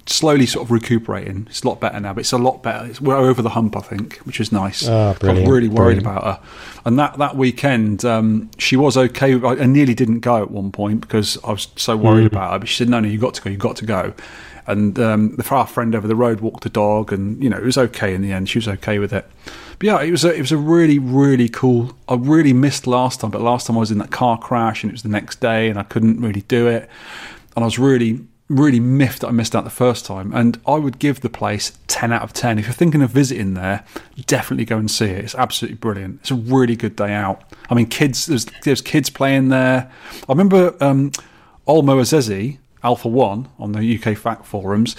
slowly 0.05 0.45
sort 0.45 0.65
of 0.65 0.71
recuperating. 0.71 1.47
It's 1.49 1.61
a 1.61 1.67
lot 1.67 1.79
better 1.79 1.99
now, 1.99 2.13
but 2.13 2.21
it's 2.21 2.31
a 2.31 2.37
lot 2.37 2.63
better. 2.63 2.87
It's, 2.87 2.99
we're 2.99 3.15
over 3.15 3.41
the 3.41 3.49
hump, 3.49 3.77
I 3.77 3.81
think, 3.81 4.17
which 4.19 4.39
is 4.39 4.51
nice. 4.51 4.87
Ah, 4.87 5.15
I 5.21 5.33
was 5.33 5.47
really 5.47 5.67
worried 5.67 6.01
brilliant. 6.01 6.01
about 6.01 6.23
her. 6.23 6.39
And 6.85 6.97
that, 6.99 7.17
that 7.17 7.35
weekend, 7.35 8.05
um, 8.05 8.49
she 8.57 8.75
was 8.75 8.97
okay. 8.97 9.39
I 9.39 9.49
I 9.49 9.65
nearly 9.65 9.93
didn't 9.93 10.19
go 10.19 10.41
at 10.41 10.51
one 10.51 10.71
point 10.71 11.01
because 11.01 11.37
I 11.43 11.51
was 11.51 11.67
so 11.75 11.95
worried 11.95 12.27
about 12.27 12.53
her. 12.53 12.59
But 12.59 12.69
she 12.69 12.77
said, 12.77 12.89
"No, 12.89 12.99
no, 12.99 13.07
you 13.07 13.19
got 13.19 13.35
to 13.35 13.41
go. 13.41 13.49
You 13.49 13.57
got 13.57 13.75
to 13.77 13.85
go." 13.85 14.13
And 14.69 14.99
um, 14.99 15.35
the 15.35 15.47
our 15.49 15.67
friend 15.67 15.95
over 15.95 16.07
the 16.07 16.15
road 16.15 16.41
walked 16.41 16.63
the 16.63 16.69
dog, 16.69 17.11
and 17.11 17.41
you 17.43 17.49
know 17.49 17.57
it 17.57 17.63
was 17.63 17.77
okay 17.77 18.13
in 18.13 18.21
the 18.21 18.31
end. 18.31 18.47
She 18.49 18.59
was 18.59 18.67
okay 18.67 18.99
with 18.99 19.11
it. 19.11 19.25
But 19.79 19.85
yeah, 19.85 20.01
it 20.01 20.11
was 20.11 20.23
a, 20.23 20.33
it 20.33 20.41
was 20.41 20.51
a 20.51 20.57
really 20.57 20.99
really 20.99 21.49
cool. 21.49 21.93
I 22.07 22.15
really 22.15 22.53
missed 22.53 22.87
last 22.87 23.21
time, 23.21 23.31
but 23.31 23.41
last 23.41 23.67
time 23.67 23.77
I 23.77 23.79
was 23.79 23.91
in 23.91 23.97
that 23.97 24.11
car 24.11 24.37
crash, 24.37 24.83
and 24.83 24.91
it 24.91 24.93
was 24.93 25.03
the 25.03 25.09
next 25.09 25.39
day, 25.39 25.69
and 25.69 25.79
I 25.79 25.83
couldn't 25.83 26.21
really 26.21 26.41
do 26.41 26.67
it. 26.67 26.89
And 27.55 27.63
I 27.63 27.65
was 27.65 27.79
really 27.79 28.21
really 28.49 28.79
miffed 28.79 29.21
that 29.21 29.27
I 29.27 29.31
missed 29.31 29.55
out 29.55 29.63
the 29.63 29.69
first 29.69 30.05
time. 30.05 30.33
And 30.33 30.59
I 30.65 30.75
would 30.75 30.99
give 30.99 31.21
the 31.21 31.29
place 31.29 31.77
ten 31.87 32.11
out 32.11 32.23
of 32.23 32.33
ten. 32.33 32.57
If 32.57 32.65
you're 32.65 32.73
thinking 32.73 33.01
of 33.01 33.11
visiting 33.11 33.53
there, 33.53 33.85
definitely 34.25 34.65
go 34.65 34.77
and 34.77 34.89
see 34.89 35.05
it. 35.05 35.23
It's 35.23 35.35
absolutely 35.35 35.77
brilliant. 35.77 36.21
It's 36.21 36.31
a 36.31 36.35
really 36.35 36.75
good 36.75 36.95
day 36.95 37.13
out. 37.13 37.43
I 37.69 37.75
mean, 37.75 37.85
kids. 37.85 38.25
There's 38.25 38.45
there's 38.63 38.81
kids 38.81 39.09
playing 39.09 39.49
there. 39.49 39.91
I 40.27 40.31
remember 40.31 40.75
um, 40.81 41.11
Olmo 41.67 42.01
Azezi, 42.01 42.57
Alpha 42.83 43.07
One, 43.07 43.49
on 43.59 43.71
the 43.73 43.79
UKVAC 43.79 44.45
forums. 44.45 44.95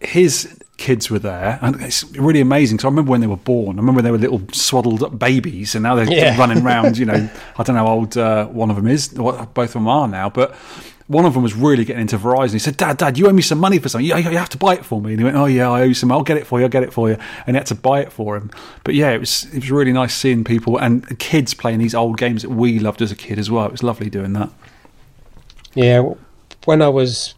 His 0.00 0.56
kids 0.78 1.10
were 1.10 1.18
there, 1.18 1.58
and 1.60 1.80
it's 1.82 2.04
really 2.16 2.40
amazing. 2.40 2.78
Because 2.78 2.86
I 2.86 2.88
remember 2.88 3.10
when 3.10 3.20
they 3.20 3.26
were 3.26 3.36
born. 3.36 3.76
I 3.76 3.80
remember 3.80 3.98
when 3.98 4.04
they 4.04 4.10
were 4.10 4.16
little 4.18 4.40
swaddled 4.52 5.02
up 5.02 5.18
babies, 5.18 5.74
and 5.74 5.82
now 5.82 5.94
they're 5.94 6.10
Yeah. 6.10 6.38
running 6.38 6.62
around. 6.66 6.96
You 6.96 7.04
know, 7.04 7.28
I 7.58 7.62
don't 7.62 7.76
know 7.76 7.84
how 7.84 7.92
old 7.92 8.16
uh, 8.16 8.46
one 8.46 8.70
of 8.70 8.76
them 8.76 8.86
is. 8.88 9.12
What 9.12 9.52
both 9.54 9.70
of 9.70 9.74
them 9.74 9.88
are 9.88 10.08
now, 10.08 10.30
but. 10.30 10.54
One 11.06 11.24
of 11.26 11.34
them 11.34 11.42
was 11.42 11.54
really 11.56 11.84
getting 11.84 12.02
into 12.02 12.16
Verizon. 12.16 12.52
He 12.52 12.60
said, 12.60 12.76
"Dad, 12.76 12.96
Dad, 12.98 13.18
you 13.18 13.26
owe 13.26 13.32
me 13.32 13.42
some 13.42 13.58
money 13.58 13.80
for 13.80 13.88
something. 13.88 14.06
You, 14.06 14.14
you 14.16 14.38
have 14.38 14.48
to 14.50 14.56
buy 14.56 14.74
it 14.74 14.84
for 14.84 15.00
me." 15.02 15.10
And 15.10 15.18
he 15.18 15.24
went, 15.24 15.34
"Oh 15.36 15.46
yeah, 15.46 15.68
I 15.68 15.80
owe 15.80 15.86
you 15.86 15.92
some. 15.94 16.12
I'll 16.12 16.22
get 16.22 16.36
it 16.36 16.46
for 16.46 16.60
you. 16.60 16.66
I'll 16.66 16.70
get 16.70 16.84
it 16.84 16.92
for 16.92 17.08
you." 17.10 17.16
And 17.48 17.56
he 17.56 17.58
had 17.58 17.66
to 17.66 17.74
buy 17.74 17.98
it 17.98 18.12
for 18.12 18.36
him. 18.36 18.48
But 18.84 18.94
yeah, 18.94 19.10
it 19.10 19.18
was 19.18 19.46
it 19.52 19.54
was 19.56 19.72
really 19.72 19.92
nice 19.92 20.14
seeing 20.14 20.44
people 20.44 20.76
and 20.78 21.18
kids 21.18 21.52
playing 21.52 21.80
these 21.80 21.96
old 21.96 22.16
games 22.16 22.42
that 22.42 22.50
we 22.50 22.78
loved 22.78 23.02
as 23.02 23.10
a 23.10 23.16
kid 23.16 23.40
as 23.40 23.50
well. 23.50 23.66
It 23.66 23.72
was 23.72 23.82
lovely 23.82 24.08
doing 24.08 24.34
that. 24.34 24.50
Yeah, 25.74 26.12
when 26.64 26.82
I 26.82 26.88
was 26.88 27.34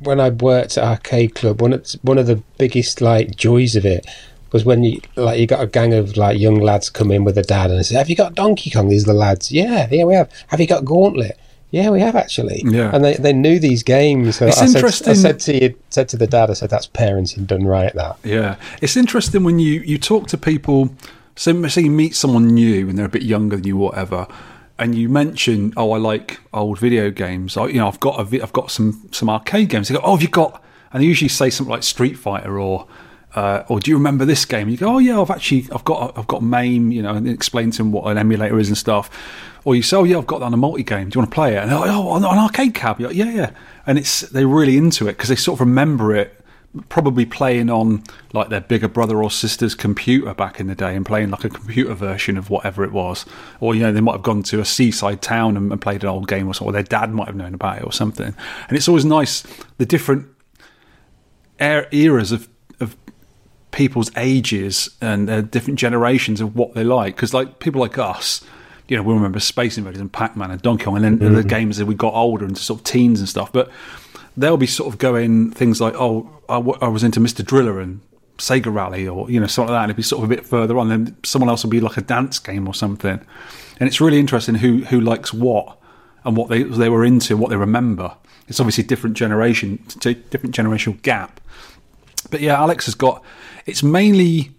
when 0.00 0.18
I 0.20 0.30
worked 0.30 0.76
at 0.78 0.84
arcade 0.84 1.34
club, 1.34 1.60
one 1.60 1.72
of 1.72 1.86
one 2.02 2.18
of 2.18 2.26
the 2.26 2.42
biggest 2.58 3.00
like 3.00 3.36
joys 3.36 3.76
of 3.76 3.84
it 3.84 4.06
was 4.52 4.64
when 4.64 4.84
you 4.84 5.00
like 5.16 5.38
you 5.40 5.46
got 5.46 5.62
a 5.62 5.66
gang 5.66 5.94
of 5.94 6.16
like 6.16 6.38
young 6.38 6.56
lads 6.56 6.90
come 6.90 7.10
in 7.10 7.24
with 7.24 7.38
a 7.38 7.42
dad 7.42 7.70
and 7.70 7.84
say, 7.86 7.96
"Have 7.96 8.10
you 8.10 8.16
got 8.16 8.34
Donkey 8.34 8.70
Kong?" 8.70 8.88
These 8.88 9.04
are 9.04 9.12
the 9.12 9.18
lads. 9.18 9.50
Yeah, 9.52 9.88
yeah, 9.90 10.04
we 10.04 10.14
have. 10.14 10.30
Have 10.48 10.60
you 10.60 10.66
got 10.66 10.84
Gauntlet? 10.84 11.38
Yeah, 11.70 11.88
we 11.88 12.00
have 12.00 12.14
actually. 12.16 12.62
Yeah. 12.66 12.90
and 12.94 13.02
they, 13.02 13.14
they 13.14 13.32
knew 13.32 13.58
these 13.58 13.82
games. 13.82 14.36
So 14.36 14.46
It's 14.46 14.60
I 14.60 14.66
interesting- 14.66 15.14
Said, 15.14 15.26
I 15.26 15.30
said 15.30 15.40
to 15.40 15.62
you, 15.62 15.74
said 15.88 16.08
to 16.10 16.18
the 16.18 16.26
dad, 16.26 16.50
I 16.50 16.52
said 16.52 16.68
that's 16.68 16.86
parenting 16.86 17.46
done 17.46 17.64
right. 17.64 17.94
That 17.94 18.18
Yeah, 18.22 18.56
it's 18.82 18.94
interesting 18.94 19.42
when 19.42 19.58
you 19.58 19.80
you 19.80 19.96
talk 19.98 20.26
to 20.28 20.36
people. 20.38 20.94
So, 21.34 21.66
say 21.68 21.80
you 21.80 21.90
meet 21.90 22.14
someone 22.14 22.48
new 22.48 22.90
and 22.90 22.98
they're 22.98 23.06
a 23.06 23.08
bit 23.08 23.22
younger 23.22 23.56
than 23.56 23.64
you, 23.66 23.78
whatever, 23.78 24.26
and 24.78 24.94
you 24.94 25.08
mention, 25.08 25.72
"Oh, 25.76 25.92
I 25.92 25.98
like 25.98 26.40
old 26.52 26.78
video 26.78 27.10
games. 27.10 27.56
I, 27.56 27.66
you 27.66 27.74
know, 27.74 27.88
I've 27.88 28.00
got 28.00 28.18
a, 28.20 28.24
vi- 28.24 28.42
I've 28.42 28.52
got 28.52 28.70
some 28.70 29.08
some 29.12 29.28
arcade 29.28 29.68
games." 29.68 29.88
They 29.88 29.94
go, 29.94 30.00
"Oh, 30.02 30.16
have 30.16 30.22
you 30.22 30.28
got?" 30.28 30.62
And 30.92 31.02
they 31.02 31.06
usually 31.06 31.28
say 31.28 31.50
something 31.50 31.70
like 31.70 31.82
Street 31.82 32.18
Fighter 32.18 32.58
or. 32.58 32.86
Uh, 33.34 33.64
or 33.68 33.80
do 33.80 33.90
you 33.90 33.96
remember 33.96 34.26
this 34.26 34.44
game? 34.44 34.68
And 34.68 34.72
you 34.72 34.76
go, 34.76 34.96
oh 34.96 34.98
yeah, 34.98 35.18
I've 35.18 35.30
actually, 35.30 35.66
I've 35.72 35.86
got, 35.86 36.18
I've 36.18 36.26
got 36.26 36.42
MAME, 36.42 36.92
you 36.92 37.00
know, 37.00 37.14
and 37.14 37.26
explain 37.26 37.70
to 37.70 37.78
them 37.78 37.90
what 37.90 38.04
an 38.10 38.18
emulator 38.18 38.58
is 38.58 38.68
and 38.68 38.76
stuff. 38.76 39.08
Or 39.64 39.74
you 39.74 39.80
say, 39.80 39.96
oh 39.96 40.04
yeah, 40.04 40.18
I've 40.18 40.26
got 40.26 40.40
that 40.40 40.44
on 40.44 40.52
a 40.52 40.58
multi 40.58 40.82
game. 40.82 41.08
Do 41.08 41.16
you 41.16 41.20
want 41.20 41.30
to 41.30 41.34
play 41.34 41.56
it? 41.56 41.62
And 41.62 41.70
they're 41.70 41.78
like, 41.78 41.90
oh, 41.90 42.08
on 42.08 42.24
an 42.24 42.38
arcade 42.38 42.74
cab. 42.74 43.00
Like, 43.00 43.16
yeah, 43.16 43.30
yeah. 43.30 43.50
And 43.86 43.96
it's 43.96 44.20
they're 44.20 44.46
really 44.46 44.76
into 44.76 45.08
it 45.08 45.12
because 45.12 45.30
they 45.30 45.36
sort 45.36 45.56
of 45.62 45.66
remember 45.66 46.14
it 46.14 46.41
probably 46.88 47.26
playing 47.26 47.68
on 47.68 48.02
like 48.32 48.48
their 48.48 48.60
bigger 48.60 48.88
brother 48.88 49.22
or 49.22 49.30
sister's 49.30 49.74
computer 49.74 50.32
back 50.32 50.58
in 50.58 50.68
the 50.68 50.74
day 50.74 50.96
and 50.96 51.04
playing 51.04 51.30
like 51.30 51.44
a 51.44 51.50
computer 51.50 51.92
version 51.92 52.38
of 52.38 52.48
whatever 52.48 52.82
it 52.82 52.92
was. 52.92 53.26
Or, 53.60 53.74
you 53.74 53.82
know, 53.82 53.92
they 53.92 54.00
might 54.00 54.12
have 54.12 54.22
gone 54.22 54.42
to 54.44 54.60
a 54.60 54.64
seaside 54.64 55.20
town 55.20 55.56
and, 55.56 55.70
and 55.70 55.80
played 55.80 56.02
an 56.02 56.08
old 56.08 56.28
game 56.28 56.48
or 56.48 56.54
something, 56.54 56.70
or 56.70 56.72
their 56.72 56.82
dad 56.82 57.12
might 57.12 57.26
have 57.26 57.36
known 57.36 57.52
about 57.52 57.78
it 57.78 57.84
or 57.84 57.92
something. 57.92 58.34
And 58.68 58.76
it's 58.76 58.88
always 58.88 59.04
nice, 59.04 59.42
the 59.76 59.84
different 59.84 60.28
er- 61.60 61.88
eras 61.92 62.32
of, 62.32 62.48
of 62.80 62.96
people's 63.70 64.10
ages 64.16 64.96
and 65.02 65.28
uh, 65.28 65.42
different 65.42 65.78
generations 65.78 66.40
of 66.40 66.56
what 66.56 66.72
they 66.72 66.84
like. 66.84 67.16
Because, 67.16 67.34
like, 67.34 67.58
people 67.58 67.82
like 67.82 67.98
us, 67.98 68.42
you 68.88 68.96
know, 68.96 69.02
we 69.02 69.12
remember 69.12 69.40
Space 69.40 69.76
Invaders 69.76 70.00
and 70.00 70.12
Pac 70.12 70.36
Man 70.36 70.50
and 70.50 70.60
Donkey 70.60 70.84
Kong, 70.84 70.96
and 70.96 71.20
then 71.20 71.34
the 71.34 71.44
games 71.44 71.78
as 71.80 71.84
we 71.84 71.94
got 71.94 72.14
older 72.14 72.44
and 72.44 72.56
sort 72.56 72.80
of 72.80 72.84
teens 72.84 73.20
and 73.20 73.28
stuff. 73.28 73.52
But 73.52 73.70
they'll 74.36 74.56
be 74.56 74.66
sort 74.66 74.92
of 74.92 74.98
going 74.98 75.50
things 75.50 75.80
like, 75.80 75.94
oh, 75.96 76.28
I, 76.48 76.54
w- 76.56 76.78
I 76.80 76.88
was 76.88 77.02
into 77.04 77.20
Mr. 77.20 77.44
Driller 77.44 77.80
and 77.80 78.00
Sega 78.38 78.72
Rally 78.72 79.06
or, 79.06 79.30
you 79.30 79.38
know, 79.40 79.46
something 79.46 79.72
like 79.72 79.80
that. 79.80 79.82
And 79.84 79.90
it'd 79.90 79.96
be 79.96 80.02
sort 80.02 80.24
of 80.24 80.30
a 80.30 80.34
bit 80.34 80.46
further 80.46 80.78
on. 80.78 80.88
Then 80.88 81.16
someone 81.24 81.48
else 81.48 81.62
will 81.62 81.70
be 81.70 81.80
like 81.80 81.96
a 81.96 82.02
dance 82.02 82.38
game 82.38 82.66
or 82.66 82.74
something. 82.74 83.20
And 83.78 83.88
it's 83.88 84.00
really 84.00 84.18
interesting 84.18 84.56
who, 84.56 84.78
who 84.84 85.00
likes 85.00 85.32
what 85.34 85.78
and 86.24 86.36
what 86.36 86.48
they, 86.48 86.62
they 86.62 86.88
were 86.88 87.04
into, 87.04 87.36
what 87.36 87.50
they 87.50 87.56
remember. 87.56 88.14
It's 88.48 88.60
obviously 88.60 88.84
different 88.84 89.16
generation, 89.16 89.76
different 90.00 90.54
generational 90.54 91.00
gap. 91.02 91.40
But 92.30 92.40
yeah, 92.40 92.60
Alex 92.60 92.86
has 92.86 92.94
got. 92.94 93.22
It's 93.66 93.82
mainly. 93.82 94.50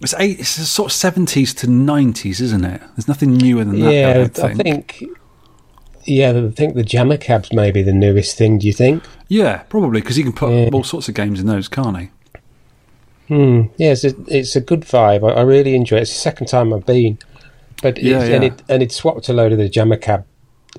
It's 0.00 0.14
eight. 0.18 0.40
It's 0.40 0.50
sort 0.50 0.90
of 0.90 0.92
seventies 0.92 1.52
to 1.54 1.66
nineties, 1.68 2.40
isn't 2.40 2.64
it? 2.64 2.80
There's 2.96 3.08
nothing 3.08 3.34
newer 3.34 3.64
than 3.64 3.80
that. 3.80 3.92
yeah, 3.92 4.08
I, 4.08 4.12
I 4.12 4.18
would 4.18 4.34
think. 4.34 5.04
Yeah, 6.04 6.30
I 6.30 6.50
think 6.50 6.74
the 6.74 6.82
Jammer 6.82 7.16
Cab's 7.16 7.52
maybe 7.52 7.82
the 7.82 7.92
newest 7.92 8.36
thing. 8.38 8.58
Do 8.58 8.66
you 8.66 8.72
think? 8.72 9.04
Yeah, 9.28 9.58
probably 9.64 10.00
because 10.00 10.16
you 10.16 10.24
can 10.24 10.32
put 10.32 10.50
Yeah. 10.50 10.70
all 10.72 10.84
sorts 10.84 11.08
of 11.08 11.14
games 11.14 11.40
in 11.40 11.46
those, 11.46 11.68
can't 11.68 11.98
he? 11.98 12.08
Hmm. 13.28 13.62
Yeah, 13.76 13.92
it's 13.92 14.04
a, 14.04 14.14
it's 14.26 14.56
a 14.56 14.60
good 14.60 14.82
vibe. 14.82 15.28
I, 15.28 15.40
I 15.40 15.42
really 15.42 15.74
enjoy 15.74 15.96
it. 15.98 16.02
It's 16.02 16.12
the 16.14 16.18
second 16.20 16.46
time 16.46 16.72
I've 16.72 16.86
been, 16.86 17.18
but 17.82 17.98
Yeah, 18.02 18.20
it's, 18.20 18.30
and 18.30 18.42
yeah. 18.44 18.50
it 18.52 18.62
and 18.68 18.82
it 18.82 18.90
swapped 18.92 19.28
a 19.28 19.32
load 19.34 19.52
of 19.52 19.58
the 19.58 19.68
Jammer 19.68 19.96
Cab 19.98 20.24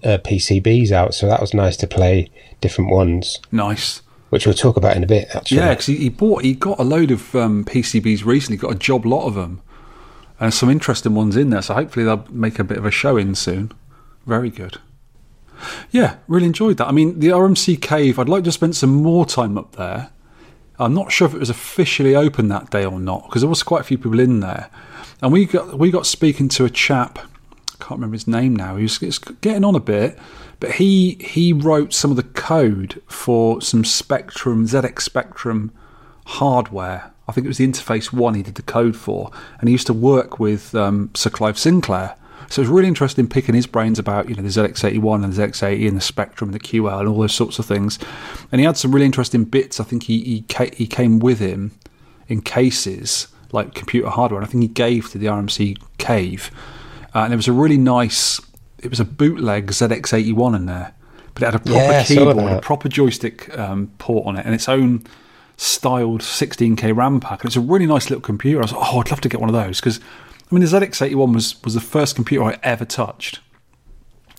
uh, 0.03 0.17
PCBs 0.23 0.91
out, 0.91 1.13
so 1.13 1.27
that 1.27 1.41
was 1.41 1.53
nice 1.53 1.77
to 1.77 1.87
play 1.87 2.29
different 2.61 2.89
ones, 2.89 3.39
Nice. 3.51 4.01
which 4.31 4.45
we'll 4.47 4.55
talk 4.55 4.77
about 4.77 4.95
in 4.95 5.03
a 5.03 5.07
bit. 5.07 5.27
Actually, 5.35 5.57
Yeah, 5.57 5.69
because 5.69 5.85
he, 5.85 5.97
he 5.97 6.09
bought, 6.09 6.43
he 6.43 6.53
got 6.55 6.79
a 6.79 6.83
load 6.83 7.11
of 7.11 7.35
um, 7.35 7.65
PCBs 7.65 8.25
recently. 8.25 8.57
Got 8.57 8.71
a 8.71 8.79
job 8.79 9.05
lot 9.05 9.27
of 9.27 9.35
them, 9.35 9.61
and 10.39 10.51
some 10.53 10.69
interesting 10.71 11.13
ones 11.13 11.37
in 11.37 11.51
there. 11.51 11.61
So 11.61 11.75
hopefully 11.75 12.03
they'll 12.05 12.25
make 12.31 12.57
a 12.57 12.63
bit 12.63 12.77
of 12.79 12.85
a 12.85 12.91
show 12.91 13.15
in 13.15 13.35
soon. 13.35 13.71
Very 14.25 14.49
good. 14.49 14.77
Yeah, 15.91 16.17
really 16.27 16.45
enjoyed 16.45 16.77
that. 16.77 16.87
I 16.87 16.91
mean, 16.91 17.19
the 17.19 17.27
RMC 17.27 17.81
cave. 17.81 18.19
I'd 18.19 18.29
like 18.29 18.43
to 18.45 18.51
spend 18.51 18.75
some 18.75 18.95
more 18.95 19.25
time 19.25 19.57
up 19.57 19.75
there. 19.75 20.11
I'm 20.79 20.93
not 20.93 21.11
sure 21.11 21.27
if 21.27 21.33
it 21.33 21.39
was 21.39 21.49
officially 21.49 22.15
open 22.15 22.47
that 22.47 22.69
day 22.69 22.85
or 22.85 22.99
not 22.99 23.23
because 23.23 23.41
there 23.41 23.49
was 23.49 23.63
quite 23.63 23.81
a 23.81 23.83
few 23.83 23.97
people 23.97 24.19
in 24.19 24.39
there, 24.39 24.69
and 25.21 25.31
we 25.31 25.45
got 25.45 25.77
we 25.77 25.91
got 25.91 26.05
speaking 26.05 26.47
to 26.49 26.65
a 26.65 26.69
chap. 26.69 27.19
I 27.19 27.83
can't 27.83 27.99
remember 27.99 28.15
his 28.15 28.27
name 28.27 28.55
now. 28.55 28.77
He 28.77 28.83
was, 28.83 28.97
getting 28.97 29.63
on 29.65 29.75
a 29.75 29.81
bit, 29.81 30.17
but 30.59 30.73
he 30.73 31.15
he 31.19 31.51
wrote 31.51 31.93
some 31.93 32.11
of 32.11 32.17
the 32.17 32.23
code 32.23 33.01
for 33.07 33.61
some 33.61 33.83
Spectrum 33.83 34.65
ZX 34.65 35.01
Spectrum 35.01 35.71
hardware. 36.25 37.11
I 37.27 37.31
think 37.33 37.45
it 37.45 37.49
was 37.49 37.57
the 37.57 37.67
interface 37.67 38.13
one 38.13 38.33
he 38.33 38.41
did 38.41 38.55
the 38.55 38.61
code 38.61 38.95
for, 38.95 39.31
and 39.59 39.67
he 39.67 39.73
used 39.73 39.87
to 39.87 39.93
work 39.93 40.39
with 40.39 40.73
um, 40.75 41.11
Sir 41.13 41.29
Clive 41.29 41.59
Sinclair. 41.59 42.15
So 42.49 42.61
it 42.61 42.63
was 42.63 42.69
really 42.69 42.87
interesting 42.87 43.27
picking 43.27 43.55
his 43.55 43.67
brains 43.67 43.99
about 43.99 44.27
you 44.27 44.35
know 44.35 44.41
the 44.41 44.49
ZX81 44.49 45.23
and 45.23 45.33
the 45.33 45.41
ZX80 45.41 45.87
and 45.87 45.97
the 45.97 46.01
Spectrum 46.01 46.49
and 46.49 46.59
the 46.59 46.59
QL 46.59 46.99
and 46.99 47.07
all 47.07 47.19
those 47.19 47.33
sorts 47.35 47.59
of 47.59 47.65
things. 47.65 47.99
And 48.51 48.59
he 48.59 48.65
had 48.65 48.77
some 48.77 48.91
really 48.91 49.05
interesting 49.05 49.43
bits. 49.45 49.79
I 49.79 49.83
think 49.83 50.03
he 50.03 50.43
he, 50.49 50.69
he 50.75 50.87
came 50.87 51.19
with 51.19 51.39
him 51.39 51.71
in 52.27 52.41
cases 52.41 53.27
like 53.51 53.73
computer 53.73 54.09
hardware. 54.09 54.39
And 54.41 54.47
I 54.47 54.51
think 54.51 54.61
he 54.63 54.67
gave 54.67 55.09
to 55.11 55.17
the 55.17 55.27
RMC 55.27 55.77
cave, 55.97 56.51
uh, 57.15 57.19
and 57.19 57.31
there 57.31 57.37
was 57.37 57.47
a 57.47 57.53
really 57.53 57.77
nice. 57.77 58.41
It 58.79 58.89
was 58.89 58.99
a 58.99 59.05
bootleg 59.05 59.67
ZX81 59.67 60.55
in 60.55 60.65
there, 60.65 60.93
but 61.33 61.43
it 61.43 61.45
had 61.47 61.55
a 61.55 61.59
proper 61.59 61.75
Yeah, 61.75 62.03
keyboard, 62.03 62.37
a 62.37 62.61
proper 62.61 62.87
joystick 62.87 63.55
um, 63.57 63.91
port 63.97 64.25
on 64.25 64.37
it, 64.37 64.45
and 64.45 64.55
its 64.55 64.69
own 64.69 65.03
styled 65.57 66.21
16k 66.21 66.95
RAM 66.95 67.19
pack. 67.19 67.41
And 67.41 67.49
it's 67.49 67.57
a 67.57 67.61
really 67.61 67.85
nice 67.85 68.09
little 68.09 68.21
computer. 68.21 68.59
I 68.59 68.61
was 68.61 68.71
like, 68.71 68.93
oh, 68.93 68.99
I'd 69.01 69.11
love 69.11 69.19
to 69.21 69.29
get 69.29 69.41
one 69.41 69.49
of 69.49 69.53
those 69.55 69.81
because, 69.81 69.99
I 70.49 70.55
mean, 70.55 70.63
the 70.63 70.67
ZX81 70.67 71.33
was 71.33 71.63
was 71.63 71.73
the 71.73 71.79
first 71.79 72.15
computer 72.15 72.43
I 72.43 72.59
ever 72.63 72.85
touched. 72.85 73.39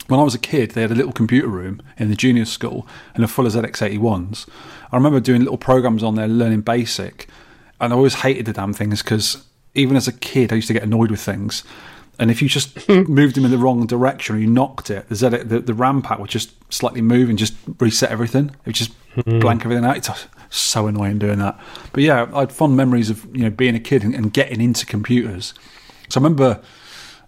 When 0.08 0.18
I 0.18 0.24
was 0.24 0.34
a 0.34 0.40
kid, 0.40 0.72
they 0.72 0.82
had 0.82 0.90
a 0.90 0.96
little 0.96 1.12
computer 1.12 1.46
room 1.46 1.80
in 1.96 2.08
the 2.08 2.16
junior 2.16 2.44
school 2.44 2.86
and 3.14 3.22
they're 3.22 3.28
full 3.28 3.46
of 3.46 3.52
ZX81s. 3.52 4.48
I 4.90 4.96
remember 4.96 5.20
doing 5.20 5.42
little 5.42 5.58
programs 5.58 6.02
on 6.02 6.16
there, 6.16 6.26
learning 6.26 6.62
BASIC, 6.62 7.28
and 7.80 7.92
I 7.92 7.96
always 7.96 8.14
hated 8.14 8.46
the 8.46 8.52
damn 8.52 8.72
things 8.72 9.02
because 9.02 9.46
even 9.76 9.96
as 9.96 10.08
a 10.08 10.12
kid, 10.12 10.52
I 10.52 10.56
used 10.56 10.66
to 10.66 10.74
get 10.74 10.82
annoyed 10.82 11.12
with 11.12 11.20
things. 11.20 11.62
And 12.18 12.30
if 12.30 12.42
you 12.42 12.48
just 12.48 12.88
moved 13.08 13.36
them 13.36 13.44
in 13.44 13.52
the 13.52 13.58
wrong 13.58 13.86
direction 13.86 14.34
or 14.34 14.38
you 14.40 14.48
knocked 14.48 14.90
it, 14.90 15.08
the, 15.08 15.14
Z, 15.14 15.28
the, 15.28 15.60
the 15.60 15.74
RAM 15.74 16.02
pack 16.02 16.18
would 16.18 16.28
just 16.28 16.52
slightly 16.72 17.02
move 17.02 17.28
and 17.28 17.38
just 17.38 17.54
reset 17.78 18.10
everything. 18.10 18.46
It 18.46 18.66
would 18.66 18.74
just 18.74 18.92
hmm. 19.14 19.38
blank 19.38 19.64
everything 19.64 19.84
out. 19.84 19.96
It's 19.96 20.10
so 20.50 20.88
annoying 20.88 21.18
doing 21.18 21.38
that. 21.38 21.58
But 21.92 22.02
yeah, 22.02 22.28
I 22.34 22.40
had 22.40 22.52
fond 22.52 22.76
memories 22.76 23.10
of 23.10 23.24
you 23.34 23.44
know 23.44 23.50
being 23.50 23.76
a 23.76 23.80
kid 23.80 24.02
and, 24.02 24.14
and 24.14 24.32
getting 24.32 24.60
into 24.60 24.84
computers. 24.84 25.54
So 26.10 26.20
I 26.20 26.22
remember 26.22 26.60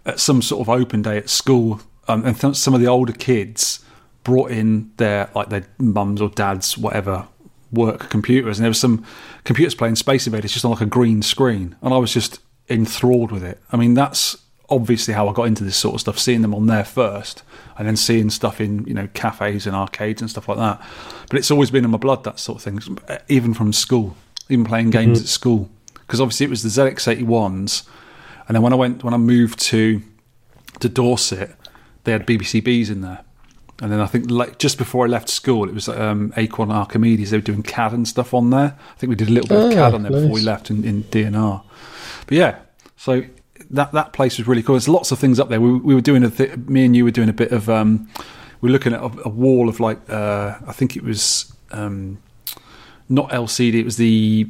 at 0.04 0.20
some 0.20 0.42
sort 0.42 0.60
of 0.60 0.68
open 0.68 1.02
day 1.02 1.16
at 1.16 1.30
school, 1.30 1.80
um, 2.08 2.24
and 2.24 2.38
th- 2.38 2.56
some 2.56 2.74
of 2.74 2.80
the 2.80 2.88
older 2.88 3.12
kids 3.12 3.84
brought 4.24 4.50
in 4.50 4.92
their 4.96 5.30
like 5.34 5.48
their 5.48 5.66
mums 5.78 6.20
or 6.20 6.28
dads, 6.28 6.76
whatever, 6.76 7.26
work 7.72 8.10
computers, 8.10 8.58
and 8.58 8.64
there 8.64 8.70
was 8.70 8.80
some 8.80 9.04
computers 9.44 9.74
playing 9.74 9.96
Space 9.96 10.26
Invaders 10.26 10.52
just 10.52 10.64
on 10.64 10.72
like 10.72 10.80
a 10.80 10.86
green 10.86 11.22
screen, 11.22 11.76
and 11.80 11.94
I 11.94 11.98
was 11.98 12.12
just 12.12 12.40
enthralled 12.68 13.32
with 13.32 13.44
it. 13.44 13.60
I 13.70 13.76
mean, 13.76 13.94
that's 13.94 14.36
obviously 14.68 15.14
how 15.14 15.28
I 15.28 15.32
got 15.32 15.44
into 15.44 15.64
this 15.64 15.76
sort 15.76 15.94
of 15.94 16.00
stuff, 16.00 16.18
seeing 16.18 16.42
them 16.42 16.54
on 16.54 16.66
there 16.66 16.84
first, 16.84 17.42
and 17.76 17.86
then 17.86 17.96
seeing 17.96 18.30
stuff 18.30 18.60
in 18.60 18.84
you 18.84 18.94
know 18.94 19.08
cafes 19.14 19.66
and 19.66 19.76
arcades 19.76 20.20
and 20.20 20.30
stuff 20.30 20.48
like 20.48 20.58
that. 20.58 20.80
But 21.28 21.38
it's 21.38 21.50
always 21.50 21.70
been 21.70 21.84
in 21.84 21.90
my 21.90 21.98
blood 21.98 22.24
that 22.24 22.40
sort 22.40 22.56
of 22.58 22.62
thing, 22.62 22.98
even 23.28 23.54
from 23.54 23.72
school, 23.72 24.16
even 24.48 24.64
playing 24.64 24.90
games 24.90 25.20
at 25.20 25.28
school, 25.28 25.70
because 25.94 26.20
obviously 26.20 26.46
it 26.46 26.50
was 26.50 26.62
the 26.62 26.68
ZX81s, 26.68 27.86
and 28.48 28.54
then 28.54 28.62
when 28.62 28.72
I 28.72 28.76
went 28.76 29.04
when 29.04 29.14
I 29.14 29.18
moved 29.18 29.58
to 29.60 30.02
to 30.80 30.88
Dorset, 30.88 31.54
they 32.04 32.12
had 32.12 32.26
BBCBs 32.26 32.90
in 32.90 33.00
there. 33.00 33.20
And 33.80 33.90
then 33.90 34.00
I 34.00 34.06
think 34.06 34.30
like 34.30 34.58
just 34.58 34.78
before 34.78 35.06
I 35.06 35.08
left 35.08 35.28
school, 35.28 35.68
it 35.68 35.74
was 35.74 35.88
um, 35.88 36.32
Acorn 36.36 36.70
Archimedes. 36.70 37.30
They 37.30 37.36
were 37.38 37.42
doing 37.42 37.62
CAD 37.64 37.92
and 37.92 38.06
stuff 38.06 38.32
on 38.32 38.50
there. 38.50 38.76
I 38.78 38.98
think 38.98 39.10
we 39.10 39.16
did 39.16 39.28
a 39.28 39.32
little 39.32 39.48
bit 39.48 39.58
of 39.58 39.72
Oh, 39.72 39.74
CAD 39.74 39.94
on 39.94 40.02
there 40.02 40.12
before 40.12 40.30
we 40.30 40.40
left 40.40 40.70
in, 40.70 40.84
in 40.84 41.02
DNR. 41.04 41.62
But 42.26 42.36
yeah, 42.38 42.58
so 42.96 43.22
that 43.70 43.90
that 43.92 44.12
place 44.12 44.38
was 44.38 44.46
really 44.46 44.62
cool. 44.62 44.74
There's 44.74 44.88
lots 44.88 45.10
of 45.10 45.18
things 45.18 45.40
up 45.40 45.48
there. 45.48 45.60
We, 45.60 45.72
we 45.78 45.94
were 45.94 46.00
doing 46.00 46.22
a 46.22 46.30
th- 46.30 46.56
me 46.58 46.84
and 46.84 46.94
you 46.94 47.04
were 47.04 47.10
doing 47.10 47.28
a 47.28 47.32
bit 47.32 47.50
of 47.50 47.68
um, 47.68 48.08
we 48.60 48.68
are 48.68 48.72
looking 48.72 48.92
at 48.92 49.00
a, 49.00 49.10
a 49.24 49.28
wall 49.28 49.68
of 49.68 49.80
like 49.80 49.98
uh, 50.08 50.58
I 50.66 50.72
think 50.72 50.96
it 50.96 51.02
was 51.02 51.52
um, 51.72 52.18
not 53.08 53.30
LCD. 53.30 53.74
It 53.74 53.84
was 53.84 53.96
the 53.96 54.48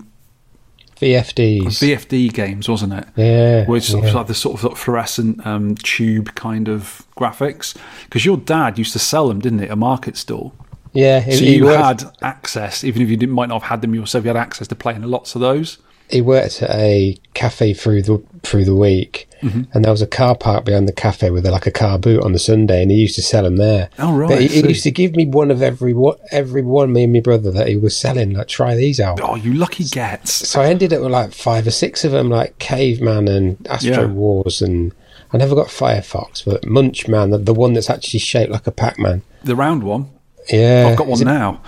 VFDs. 1.02 1.64
VFD 1.80 2.32
games, 2.32 2.68
wasn't 2.68 2.92
it? 2.92 3.09
yeah, 3.16 3.66
which 3.66 3.90
yeah. 3.90 4.12
like 4.12 4.28
the 4.28 4.35
sort 4.35 4.62
of 4.62 4.78
fluorescent 4.78 5.44
um, 5.44 5.75
tube 5.75 6.35
kind 6.37 6.68
of 6.68 7.04
graphics. 7.16 7.76
Because 8.04 8.25
your 8.25 8.37
dad 8.37 8.78
used 8.78 8.92
to 8.92 9.00
sell 9.00 9.26
them, 9.28 9.40
didn't 9.40 9.61
it, 9.61 9.64
at 9.64 9.73
a 9.73 9.76
market 9.76 10.16
stall? 10.16 10.54
yeah. 10.92 11.21
He, 11.21 11.32
So 11.32 11.44
you 11.44 11.66
had 11.66 12.04
access, 12.23 12.85
even 12.85 13.02
if 13.02 13.11
you 13.11 13.16
didn't, 13.16 13.35
might 13.35 13.49
not 13.49 13.62
have 13.62 13.71
had 13.71 13.80
them 13.82 13.94
yourself. 13.94 14.25
You 14.25 14.28
had 14.28 14.37
access 14.37 14.68
to 14.68 14.76
playing 14.76 15.02
lots 15.02 15.35
of 15.35 15.40
those. 15.40 15.78
He 16.12 16.21
worked 16.21 16.62
at 16.62 16.71
a 16.71 17.16
cafe 17.35 17.75
through 17.75 18.02
the 18.02 18.23
through 18.42 18.64
the 18.64 18.76
week, 18.76 19.28
Mm-hmm. 19.42 19.62
and 19.75 19.85
there 19.85 19.90
was 19.90 20.02
a 20.02 20.07
car 20.07 20.37
park 20.37 20.64
behind 20.64 20.87
the 20.87 20.92
cafe 20.92 21.28
with 21.33 21.45
like 21.45 21.66
a 21.66 21.73
car 21.73 21.99
boot 21.99 22.23
on 22.23 22.31
the 22.33 22.38
Sunday, 22.38 22.81
and 22.81 22.92
he 22.92 22.97
used 22.99 23.16
to 23.16 23.23
sell 23.23 23.42
them 23.42 23.57
there. 23.57 23.90
Oh, 23.99 24.12
right, 24.16 24.28
But 24.28 24.40
he, 24.40 24.47
I 24.47 24.62
he 24.62 24.69
used 24.69 24.85
to 24.85 24.92
give 24.92 25.16
me 25.16 25.26
one 25.26 25.50
of 25.50 25.61
every 25.62 25.92
what 25.92 26.21
every 26.31 26.62
one 26.62 26.92
me 26.92 27.02
and 27.04 27.12
my 27.12 27.19
brother 27.19 27.50
that 27.50 27.66
he 27.66 27.76
was 27.76 27.97
selling. 27.97 28.35
Like, 28.35 28.47
try 28.47 28.76
these 28.76 29.00
out. 29.00 29.21
Oh, 29.21 29.35
you 29.35 29.52
lucky 29.54 29.83
gets! 29.83 30.33
So 30.49 30.61
I 30.61 30.66
ended 30.66 30.92
up 30.92 31.02
with 31.02 31.11
like 31.11 31.33
five 31.33 31.66
or 31.66 31.73
six 31.73 32.04
of 32.04 32.12
them, 32.12 32.31
like 32.31 32.57
Caveman 32.61 33.26
and 33.26 33.66
Astro 33.69 33.90
Yeah. 34.02 34.07
Wars, 34.07 34.62
and 34.62 34.95
I 35.33 35.38
never 35.38 35.57
got 35.57 35.66
Firefox, 35.66 36.45
but 36.45 36.62
Munchman, 36.62 37.33
the, 37.33 37.38
the 37.38 37.54
one 37.54 37.73
that's 37.73 37.90
actually 37.90 38.21
shaped 38.21 38.52
like 38.52 38.69
a 38.69 38.73
Pac-Man. 38.73 39.23
The 39.42 39.57
round 39.57 39.83
one. 39.83 40.09
Yeah, 40.52 40.88
I've 40.90 40.99
got 40.99 41.09
one 41.09 41.21
it- 41.21 41.25
now. 41.25 41.61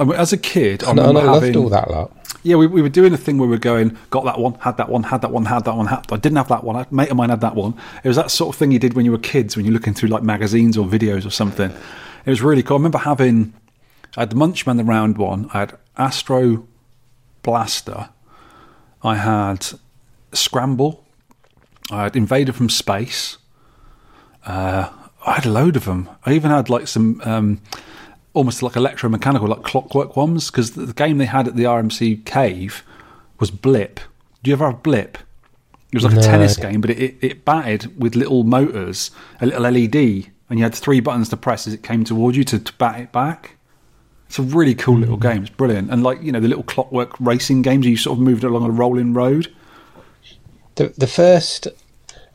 I 0.00 0.04
mean, 0.04 0.14
as 0.16 0.32
a 0.32 0.38
kid, 0.38 0.82
I 0.82 0.90
remember 0.90 1.20
I 1.20 1.24
loved 1.24 1.46
having. 1.46 1.62
all 1.62 1.68
that 1.68 1.90
lot. 1.90 2.10
Yeah, 2.42 2.56
we, 2.56 2.66
we 2.66 2.80
were 2.80 2.88
doing 2.88 3.12
a 3.12 3.18
thing 3.18 3.36
where 3.36 3.46
we 3.46 3.54
were 3.54 3.58
going, 3.58 3.98
got 4.08 4.24
that 4.24 4.38
one, 4.38 4.54
had 4.54 4.78
that 4.78 4.88
one, 4.88 5.04
had 5.04 5.20
that 5.22 5.30
one, 5.30 5.44
had 5.44 5.64
that 5.64 5.76
one. 5.76 5.86
Had, 5.86 6.10
I 6.10 6.16
didn't 6.16 6.36
have 6.36 6.48
that 6.48 6.64
one. 6.64 6.76
A 6.76 6.86
mate 6.90 7.10
of 7.10 7.16
mine 7.16 7.28
had 7.28 7.42
that 7.42 7.54
one. 7.54 7.74
It 8.02 8.08
was 8.08 8.16
that 8.16 8.30
sort 8.30 8.54
of 8.54 8.58
thing 8.58 8.70
you 8.70 8.78
did 8.78 8.94
when 8.94 9.04
you 9.04 9.12
were 9.12 9.18
kids, 9.18 9.56
when 9.56 9.66
you're 9.66 9.74
looking 9.74 9.92
through 9.92 10.08
like 10.08 10.22
magazines 10.22 10.78
or 10.78 10.86
videos 10.86 11.26
or 11.26 11.30
something. 11.30 11.70
It 12.24 12.30
was 12.30 12.40
really 12.40 12.62
cool. 12.62 12.76
I 12.76 12.78
remember 12.78 12.98
having, 12.98 13.52
I 14.16 14.20
had 14.20 14.30
the 14.30 14.36
Munchman, 14.36 14.78
the 14.78 14.84
round 14.84 15.18
one. 15.18 15.50
I 15.52 15.60
had 15.60 15.78
Astro 15.98 16.66
Blaster. 17.42 18.08
I 19.02 19.16
had 19.16 19.66
Scramble. 20.32 21.04
I 21.90 22.04
had 22.04 22.16
Invader 22.16 22.52
from 22.52 22.70
Space. 22.70 23.36
Uh, 24.46 24.88
I 25.26 25.34
had 25.34 25.46
a 25.46 25.50
load 25.50 25.76
of 25.76 25.84
them. 25.84 26.08
I 26.24 26.32
even 26.32 26.50
had 26.50 26.70
like 26.70 26.88
some 26.88 27.20
um, 27.24 27.60
almost 28.32 28.62
like 28.62 28.74
electromechanical, 28.74 29.48
like 29.48 29.62
clockwork 29.62 30.16
ones, 30.16 30.50
because 30.50 30.72
the, 30.72 30.92
game 30.92 31.18
they 31.18 31.26
had 31.26 31.48
at 31.48 31.56
the 31.56 31.64
RMC 31.64 32.24
cave 32.24 32.84
was 33.38 33.50
Blip. 33.50 34.00
Do 34.42 34.50
you 34.50 34.54
ever 34.54 34.70
have 34.70 34.82
Blip? 34.82 35.18
It 35.92 35.96
was 35.96 36.04
like 36.04 36.16
a 36.16 36.22
tennis 36.22 36.56
game, 36.56 36.80
but 36.80 36.90
it, 36.90 37.16
it, 37.20 37.44
batted 37.44 38.00
with 38.00 38.14
little 38.14 38.44
motors, 38.44 39.10
a 39.40 39.46
little 39.46 39.62
LED, 39.62 39.96
and 40.48 40.58
you 40.58 40.62
had 40.62 40.74
three 40.74 41.00
buttons 41.00 41.28
to 41.30 41.36
press 41.36 41.66
as 41.66 41.74
it 41.74 41.82
came 41.82 42.04
towards 42.04 42.36
you 42.36 42.44
to, 42.44 42.60
to 42.60 42.72
bat 42.74 43.00
it 43.00 43.12
back. 43.12 43.56
It's 44.28 44.38
a 44.38 44.42
really 44.42 44.76
cool 44.76 44.98
little 44.98 45.16
hmm. 45.16 45.22
game. 45.22 45.42
It's 45.42 45.50
brilliant. 45.50 45.90
And 45.90 46.04
like, 46.04 46.22
you 46.22 46.30
know, 46.30 46.38
the 46.38 46.46
little 46.46 46.62
clockwork 46.62 47.18
racing 47.18 47.62
games, 47.62 47.84
you 47.86 47.96
sort 47.96 48.18
of 48.18 48.22
moved 48.22 48.44
along 48.44 48.64
a 48.64 48.70
rolling 48.70 49.12
road. 49.12 49.52
The 50.76 50.94
the 50.96 51.08
first, 51.08 51.66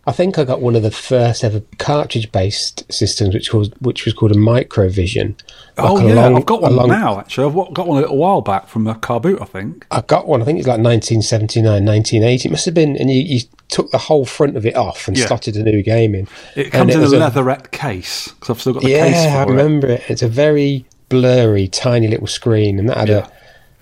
I 0.07 0.11
think 0.11 0.37
I 0.37 0.43
got 0.43 0.61
one 0.61 0.75
of 0.75 0.83
the 0.83 0.91
first 0.91 1.43
ever 1.43 1.63
cartridge-based 1.79 2.91
systems, 2.93 3.33
which 3.33 3.53
was 3.53 3.69
which 3.79 4.05
was 4.05 4.13
called 4.13 4.31
a 4.31 4.35
Microvision. 4.35 5.33
oh, 5.79 5.95
Like 5.95 6.03
a 6.03 6.07
yeah. 6.07 6.13
long- 6.13 6.35
I've 6.37 6.45
got 6.45 6.61
one 6.61 6.75
long- 6.75 6.89
now, 6.89 7.19
actually. 7.19 7.47
I've 7.47 7.73
got 7.73 7.87
one 7.87 7.97
a 7.97 8.01
little 8.01 8.17
while 8.17 8.41
back 8.41 8.67
from 8.67 8.85
a 8.87 8.95
car 8.95 9.19
boot, 9.19 9.39
I 9.41 9.45
think. 9.45 9.85
I 9.89 10.01
got 10.01 10.27
one. 10.27 10.41
I 10.41 10.45
think 10.45 10.59
it's 10.59 10.67
like 10.67 10.79
1979, 10.79 11.83
1980. 11.85 12.47
It 12.47 12.51
must 12.51 12.65
have 12.65 12.73
been, 12.75 12.95
and 12.97 13.09
you, 13.09 13.21
you 13.21 13.39
took 13.69 13.89
the 13.91 13.97
whole 13.97 14.25
front 14.25 14.55
of 14.55 14.65
it 14.65 14.75
off 14.75 15.07
and 15.07 15.17
Yeah. 15.17 15.25
slotted 15.25 15.55
a 15.57 15.63
new 15.63 15.81
game 15.81 16.13
in. 16.13 16.27
It 16.55 16.71
comes 16.71 16.93
in 16.93 17.01
a 17.01 17.07
leatherette 17.07 17.71
case, 17.71 18.27
because 18.27 18.49
I've 18.51 18.61
still 18.61 18.73
got 18.73 18.83
the 18.83 18.89
case 18.93 19.15
Yeah, 19.15 19.41
I 19.41 19.45
for 19.45 19.49
it. 19.51 19.55
remember 19.55 19.87
it. 19.87 20.03
It's 20.07 20.21
a 20.21 20.27
very 20.27 20.85
blurry, 21.09 21.67
tiny 21.67 22.07
little 22.07 22.27
screen, 22.27 22.77
and 22.77 22.87
that 22.89 22.97
had 22.97 23.09
Yeah. 23.09 23.27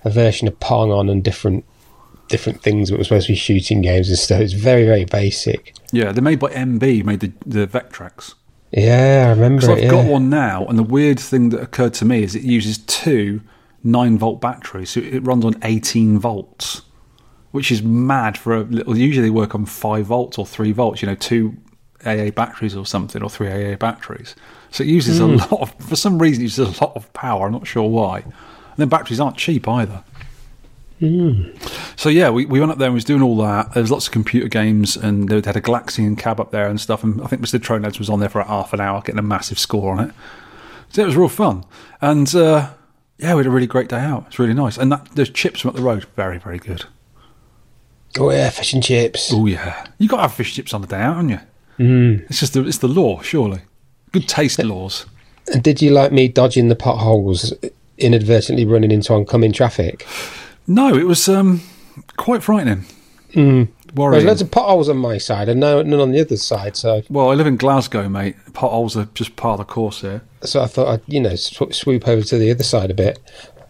a, 0.04 0.08
a 0.08 0.10
version 0.10 0.48
of 0.48 0.58
Pong 0.58 0.90
on 0.90 1.10
and 1.10 1.22
different 1.22 1.64
different 2.28 2.62
things 2.62 2.88
that 2.90 2.98
were 2.98 3.04
supposed 3.04 3.26
to 3.26 3.32
be 3.32 3.36
shooting 3.36 3.82
games 3.82 4.08
and 4.08 4.18
stuff. 4.18 4.40
It's 4.40 4.52
very, 4.52 4.84
very 4.84 5.04
basic. 5.04 5.74
Yeah, 5.92 6.12
they're 6.12 6.22
made 6.22 6.38
by 6.38 6.50
MB, 6.50 7.04
made 7.04 7.20
the, 7.20 7.32
the 7.46 7.66
Vectrex. 7.66 8.34
Yeah, 8.72 9.24
I 9.26 9.30
remember 9.30 9.62
So 9.62 9.72
it. 9.72 9.76
I've 9.76 9.82
yeah. 9.84 9.90
got 9.90 10.06
one 10.06 10.28
now, 10.30 10.64
and 10.66 10.78
the 10.78 10.82
weird 10.82 11.20
thing 11.20 11.50
that 11.50 11.60
occurred 11.62 11.94
to 11.94 12.04
me 12.04 12.22
is 12.22 12.34
it 12.34 12.42
uses 12.42 12.78
two 12.78 13.40
9 13.84 14.18
volt 14.18 14.40
batteries, 14.40 14.90
so 14.90 15.00
it 15.00 15.20
runs 15.20 15.44
on 15.44 15.54
18 15.62 16.18
volts, 16.18 16.82
which 17.52 17.70
is 17.70 17.82
mad 17.82 18.36
for 18.38 18.56
a 18.56 18.60
little. 18.64 18.96
Usually 18.96 19.26
they 19.26 19.30
work 19.30 19.54
on 19.54 19.66
5 19.66 20.06
volts 20.06 20.38
or 20.38 20.46
3 20.46 20.72
volts, 20.72 21.02
you 21.02 21.06
know, 21.08 21.14
two 21.14 21.56
AA 22.06 22.30
batteries 22.30 22.74
or 22.76 22.84
something, 22.84 23.22
or 23.22 23.30
three 23.30 23.48
AA 23.48 23.76
batteries. 23.76 24.34
So 24.70 24.82
it 24.84 24.88
uses 24.88 25.18
Hmm. 25.18 25.24
a 25.24 25.26
lot 25.36 25.52
of, 25.52 25.74
for 25.78 25.96
some 25.96 26.18
reason, 26.20 26.42
it 26.42 26.44
uses 26.44 26.78
a 26.78 26.84
lot 26.84 26.94
of 26.96 27.10
power. 27.14 27.46
I'm 27.46 27.52
not 27.52 27.66
sure 27.66 27.88
why. 27.88 28.20
And 28.20 28.32
then 28.76 28.88
batteries 28.88 29.20
aren't 29.20 29.36
cheap 29.36 29.66
either. 29.68 30.02
Hmm. 31.00 31.48
So 31.96 32.08
yeah, 32.08 32.30
we, 32.30 32.46
we 32.46 32.60
went 32.60 32.72
up 32.72 32.78
there 32.78 32.86
and 32.86 32.94
was 32.94 33.04
doing 33.04 33.22
all 33.22 33.36
that. 33.38 33.72
There 33.74 33.82
was 33.82 33.90
lots 33.90 34.06
of 34.06 34.12
computer 34.12 34.48
games, 34.48 34.96
and 34.96 35.28
they 35.28 35.36
had 35.36 35.56
a 35.56 35.60
Galaxian 35.60 36.16
cab 36.16 36.40
up 36.40 36.50
there 36.50 36.68
and 36.68 36.80
stuff. 36.80 37.02
And 37.02 37.20
I 37.20 37.26
think 37.26 37.42
Mr. 37.42 37.58
Troneds 37.58 37.98
was 37.98 38.08
on 38.08 38.20
there 38.20 38.28
for 38.28 38.40
a 38.40 38.46
half 38.46 38.72
an 38.72 38.80
hour, 38.80 39.00
getting 39.00 39.18
a 39.18 39.22
massive 39.22 39.58
score 39.58 39.92
on 39.92 40.00
it. 40.00 40.14
So 40.90 41.02
it 41.02 41.06
was 41.06 41.16
real 41.16 41.28
fun, 41.28 41.64
and 42.00 42.32
uh, 42.34 42.70
yeah, 43.18 43.34
we 43.34 43.40
had 43.40 43.46
a 43.46 43.50
really 43.50 43.66
great 43.66 43.88
day 43.88 43.98
out. 43.98 44.26
It's 44.28 44.38
really 44.38 44.54
nice, 44.54 44.78
and 44.78 44.92
that 44.92 45.06
those 45.16 45.30
chips 45.30 45.60
from 45.60 45.70
up 45.70 45.74
the 45.74 45.82
road, 45.82 46.04
very 46.14 46.38
very 46.38 46.58
good. 46.58 46.84
Oh 48.18 48.30
yeah, 48.30 48.48
fish 48.50 48.72
and 48.72 48.82
chips. 48.82 49.30
Oh 49.32 49.46
yeah, 49.46 49.86
you 49.98 50.08
got 50.08 50.16
to 50.16 50.22
have 50.22 50.34
fish 50.34 50.50
and 50.50 50.56
chips 50.56 50.72
on 50.72 50.82
the 50.82 50.86
day 50.86 51.00
out, 51.00 51.16
haven't 51.16 51.30
you? 51.30 51.40
Mm. 51.78 52.30
It's 52.30 52.40
just 52.40 52.54
the, 52.54 52.64
it's 52.64 52.78
the 52.78 52.88
law, 52.88 53.20
surely. 53.22 53.62
Good 54.12 54.28
taste 54.28 54.62
laws. 54.62 55.06
And 55.52 55.62
did 55.62 55.82
you 55.82 55.90
like 55.90 56.12
me 56.12 56.28
dodging 56.28 56.68
the 56.68 56.76
potholes, 56.76 57.52
inadvertently 57.98 58.64
running 58.64 58.92
into 58.92 59.12
oncoming 59.12 59.52
traffic? 59.52 60.06
No, 60.66 60.94
it 60.94 61.06
was 61.06 61.28
um, 61.28 61.60
quite 62.16 62.42
frightening. 62.42 62.84
Mm. 63.32 63.68
There's 63.94 64.24
loads 64.24 64.42
of 64.42 64.50
potholes 64.50 64.88
on 64.88 64.96
my 64.96 65.18
side 65.18 65.48
and 65.48 65.60
no, 65.60 65.80
none 65.82 66.00
on 66.00 66.10
the 66.10 66.20
other 66.20 66.36
side. 66.36 66.76
So, 66.76 67.02
well, 67.08 67.30
I 67.30 67.34
live 67.34 67.46
in 67.46 67.56
Glasgow, 67.56 68.08
mate. 68.08 68.34
Potholes 68.52 68.96
are 68.96 69.08
just 69.14 69.36
part 69.36 69.60
of 69.60 69.66
the 69.66 69.72
course 69.72 70.00
here. 70.00 70.22
so 70.42 70.62
I 70.62 70.66
thought 70.66 70.88
I'd 70.88 71.02
you 71.06 71.20
know 71.20 71.36
sw- 71.36 71.72
swoop 71.72 72.08
over 72.08 72.22
to 72.22 72.38
the 72.38 72.50
other 72.50 72.64
side 72.64 72.90
a 72.90 72.94
bit. 72.94 73.20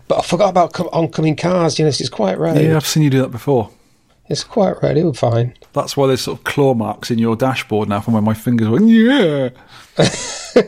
But 0.08 0.20
I 0.20 0.22
forgot 0.22 0.48
about 0.48 0.72
com- 0.72 0.88
oncoming 0.92 1.36
cars. 1.36 1.78
You 1.78 1.84
know, 1.84 1.88
it's 1.90 2.08
quite 2.08 2.38
rare. 2.38 2.60
Yeah, 2.60 2.76
I've 2.76 2.86
seen 2.86 3.02
you 3.02 3.10
do 3.10 3.20
that 3.20 3.32
before. 3.32 3.70
It's 4.28 4.44
quite 4.44 4.82
rare. 4.82 4.96
It 4.96 5.04
was 5.04 5.18
fine. 5.18 5.54
That's 5.74 5.94
why 5.96 6.06
there's 6.06 6.22
sort 6.22 6.38
of 6.38 6.44
claw 6.44 6.72
marks 6.72 7.10
in 7.10 7.18
your 7.18 7.36
dashboard 7.36 7.90
now 7.90 8.00
from 8.00 8.14
where 8.14 8.22
my 8.22 8.32
fingers 8.34 8.68
went, 8.68 8.88
yeah. 8.88 9.50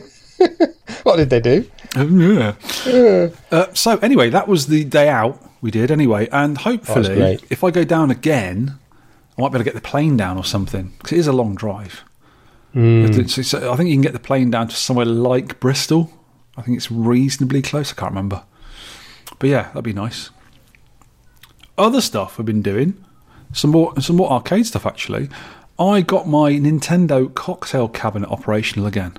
What 1.03 1.15
did 1.17 1.29
they 1.29 1.39
do? 1.39 1.69
Yeah. 2.85 3.29
Uh, 3.51 3.73
so 3.73 3.97
anyway, 3.99 4.29
that 4.29 4.47
was 4.47 4.67
the 4.67 4.83
day 4.83 5.09
out 5.09 5.41
we 5.61 5.71
did 5.71 5.91
anyway, 5.91 6.27
and 6.31 6.57
hopefully, 6.57 7.15
great. 7.15 7.43
if 7.49 7.63
I 7.63 7.71
go 7.71 7.83
down 7.83 8.11
again, 8.11 8.77
I 9.37 9.41
might 9.41 9.49
be 9.49 9.55
able 9.57 9.59
to 9.59 9.63
get 9.63 9.75
the 9.75 9.81
plane 9.81 10.17
down 10.17 10.37
or 10.37 10.43
something 10.43 10.93
because 10.97 11.13
it 11.13 11.19
is 11.19 11.27
a 11.27 11.33
long 11.33 11.55
drive. 11.55 12.03
Hmm. 12.73 13.11
So- 13.27 13.41
so 13.41 13.71
I 13.71 13.75
think 13.75 13.89
you 13.89 13.95
can 13.95 14.01
get 14.01 14.13
the 14.13 14.19
plane 14.19 14.51
down 14.51 14.67
to 14.67 14.75
somewhere 14.75 15.05
like 15.05 15.59
Bristol. 15.59 16.11
I 16.57 16.61
think 16.61 16.77
it's 16.77 16.91
reasonably 16.91 17.61
close. 17.61 17.91
I 17.91 17.95
can't 17.95 18.11
remember, 18.11 18.43
but 19.39 19.49
yeah, 19.49 19.63
that'd 19.69 19.83
be 19.83 19.93
nice. 19.93 20.29
Other 21.77 22.01
stuff 22.01 22.37
we've 22.37 22.45
been 22.45 22.61
doing, 22.63 22.95
some 23.53 23.71
more 23.71 23.99
some 24.01 24.15
more 24.15 24.31
arcade 24.31 24.65
stuff 24.65 24.85
actually. 24.85 25.29
I 25.79 26.01
got 26.01 26.27
my 26.27 26.53
Nintendo 26.53 27.31
cocktail 27.33 27.87
cabinet 27.87 28.29
operational 28.29 28.87
again. 28.87 29.17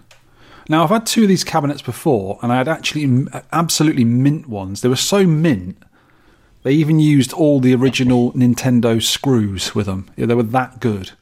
Now 0.68 0.82
I've 0.82 0.90
had 0.90 1.06
two 1.06 1.22
of 1.22 1.28
these 1.28 1.44
cabinets 1.44 1.80
before, 1.82 2.38
and 2.42 2.52
I 2.52 2.56
had 2.56 2.68
actually 2.68 3.26
absolutely 3.52 4.04
mint 4.04 4.48
ones. 4.48 4.80
They 4.80 4.88
were 4.88 4.96
so 4.96 5.24
mint, 5.24 5.80
they 6.62 6.72
even 6.72 6.98
used 6.98 7.32
all 7.32 7.60
the 7.60 7.74
original 7.74 8.32
Nintendo 8.32 9.02
screws 9.02 9.74
with 9.74 9.86
them. 9.86 10.08
Yeah, 10.16 10.26
they 10.26 10.34
were 10.34 10.42
that 10.42 10.80
good. 10.80 11.12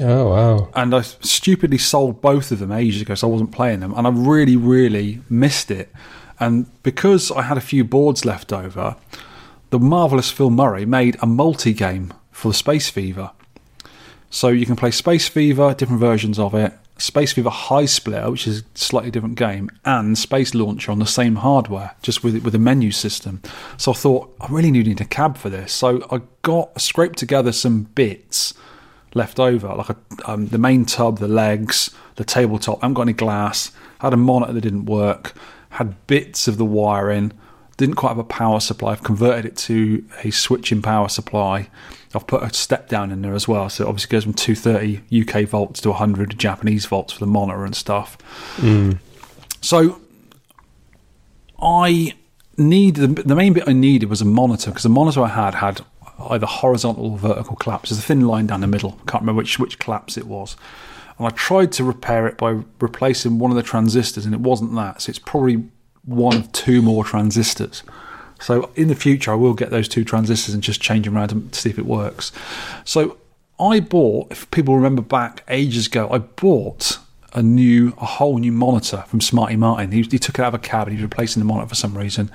Oh 0.00 0.28
wow! 0.30 0.68
And 0.74 0.94
I 0.94 1.00
stupidly 1.00 1.78
sold 1.78 2.20
both 2.20 2.52
of 2.52 2.58
them 2.58 2.70
ages 2.70 3.02
ago, 3.02 3.14
so 3.14 3.28
I 3.28 3.30
wasn't 3.30 3.52
playing 3.52 3.80
them, 3.80 3.94
and 3.94 4.06
I 4.06 4.10
really, 4.10 4.56
really 4.56 5.22
missed 5.28 5.70
it. 5.70 5.92
And 6.38 6.66
because 6.82 7.30
I 7.32 7.42
had 7.42 7.56
a 7.58 7.62
few 7.62 7.84
boards 7.84 8.24
left 8.24 8.52
over, 8.52 8.96
the 9.70 9.78
marvelous 9.78 10.30
Phil 10.30 10.50
Murray 10.50 10.86
made 10.86 11.16
a 11.20 11.26
multi-game 11.26 12.12
for 12.30 12.48
the 12.48 12.54
Space 12.54 12.90
Fever. 12.90 13.32
So 14.30 14.48
you 14.48 14.66
can 14.66 14.76
play 14.76 14.90
Space 14.90 15.26
Fever, 15.26 15.74
different 15.74 16.00
versions 16.00 16.38
of 16.38 16.54
it, 16.54 16.74
Space 16.98 17.32
Fever 17.32 17.50
High 17.50 17.86
Splitter, 17.86 18.30
which 18.30 18.46
is 18.46 18.60
a 18.60 18.64
slightly 18.74 19.10
different 19.10 19.36
game, 19.36 19.70
and 19.84 20.18
Space 20.18 20.54
Launcher 20.54 20.92
on 20.92 20.98
the 20.98 21.06
same 21.06 21.36
hardware, 21.36 21.94
just 22.02 22.22
with 22.22 22.42
with 22.44 22.54
a 22.54 22.58
menu 22.58 22.90
system. 22.90 23.40
So 23.76 23.92
I 23.92 23.94
thought 23.94 24.34
I 24.40 24.48
really 24.50 24.70
need 24.70 25.00
a 25.00 25.04
cab 25.04 25.36
for 25.36 25.48
this. 25.48 25.72
So 25.72 26.06
I 26.10 26.20
got 26.42 26.80
scraped 26.80 27.18
together 27.18 27.52
some 27.52 27.84
bits 27.84 28.54
left 29.14 29.40
over, 29.40 29.68
like 29.68 29.90
a, 29.90 29.96
um, 30.26 30.48
the 30.48 30.58
main 30.58 30.84
tub, 30.84 31.18
the 31.18 31.28
legs, 31.28 31.90
the 32.16 32.24
tabletop. 32.24 32.78
I 32.78 32.86
haven't 32.86 32.94
got 32.94 33.02
any 33.02 33.12
glass. 33.12 33.72
Had 34.00 34.12
a 34.12 34.16
monitor 34.16 34.52
that 34.52 34.60
didn't 34.60 34.86
work. 34.86 35.34
Had 35.70 36.06
bits 36.06 36.48
of 36.48 36.58
the 36.58 36.64
wiring. 36.64 37.32
Didn't 37.78 37.94
quite 37.94 38.10
have 38.10 38.18
a 38.18 38.24
power 38.24 38.60
supply. 38.60 38.92
I've 38.92 39.02
converted 39.02 39.46
it 39.46 39.56
to 39.56 40.04
a 40.22 40.30
switching 40.30 40.82
power 40.82 41.08
supply. 41.08 41.70
I've 42.14 42.26
put 42.26 42.42
a 42.42 42.52
step 42.52 42.88
down 42.88 43.10
in 43.10 43.22
there 43.22 43.34
as 43.34 43.48
well, 43.48 43.70
so 43.70 43.84
it 43.84 43.88
obviously 43.88 44.10
goes 44.10 44.24
from 44.24 44.34
230 44.34 45.22
UK 45.22 45.48
volts 45.48 45.80
to 45.82 45.90
100 45.90 46.38
Japanese 46.38 46.84
volts 46.86 47.14
for 47.14 47.20
the 47.20 47.26
monitor 47.26 47.64
and 47.64 47.74
stuff. 47.74 48.18
Mm. 48.56 48.98
So 49.60 50.00
I 51.60 52.14
need 52.56 52.96
the, 52.96 53.06
the 53.06 53.34
main 53.34 53.52
bit 53.52 53.64
I 53.66 53.72
needed 53.72 54.10
was 54.10 54.20
a 54.20 54.26
monitor 54.26 54.70
because 54.70 54.82
the 54.82 54.88
monitor 54.88 55.22
I 55.22 55.28
had 55.28 55.54
had 55.54 55.80
either 56.30 56.46
horizontal 56.46 57.12
or 57.12 57.18
vertical 57.18 57.56
collapse. 57.56 57.90
There's 57.90 58.00
a 58.00 58.02
thin 58.02 58.26
line 58.26 58.46
down 58.46 58.60
the 58.60 58.66
middle. 58.66 58.92
Can't 59.06 59.22
remember 59.22 59.38
which 59.38 59.58
which 59.58 59.78
collapse 59.78 60.16
it 60.16 60.26
was. 60.26 60.56
And 61.18 61.26
I 61.26 61.30
tried 61.30 61.72
to 61.72 61.84
repair 61.84 62.26
it 62.26 62.38
by 62.38 62.62
replacing 62.80 63.38
one 63.38 63.50
of 63.50 63.56
the 63.56 63.62
transistors, 63.62 64.24
and 64.24 64.34
it 64.34 64.40
wasn't 64.40 64.74
that. 64.76 65.02
So 65.02 65.10
it's 65.10 65.18
probably 65.18 65.68
one 66.08 66.36
of 66.36 66.52
two 66.52 66.82
more 66.82 67.04
transistors. 67.04 67.82
So 68.40 68.70
in 68.74 68.88
the 68.88 68.94
future, 68.94 69.32
I 69.32 69.34
will 69.34 69.54
get 69.54 69.70
those 69.70 69.88
two 69.88 70.04
transistors 70.04 70.54
and 70.54 70.62
just 70.62 70.80
change 70.80 71.04
them 71.04 71.16
around 71.16 71.52
to 71.52 71.60
see 71.60 71.70
if 71.70 71.78
it 71.78 71.86
works. 71.86 72.32
So 72.84 73.18
I 73.60 73.80
bought, 73.80 74.30
if 74.30 74.50
people 74.50 74.76
remember 74.76 75.02
back 75.02 75.44
ages 75.48 75.88
ago, 75.88 76.08
I 76.10 76.18
bought 76.18 76.98
a 77.34 77.42
new, 77.42 77.94
a 77.98 78.06
whole 78.06 78.38
new 78.38 78.52
monitor 78.52 79.04
from 79.08 79.20
Smarty 79.20 79.56
Martin. 79.56 79.92
He, 79.92 80.02
he 80.02 80.18
took 80.18 80.38
it 80.38 80.42
out 80.42 80.54
of 80.54 80.54
a 80.54 80.58
cab 80.58 80.86
and 80.86 80.96
he 80.96 81.02
was 81.02 81.10
replacing 81.10 81.40
the 81.40 81.46
monitor 81.46 81.68
for 81.68 81.74
some 81.74 81.96
reason, 81.96 82.30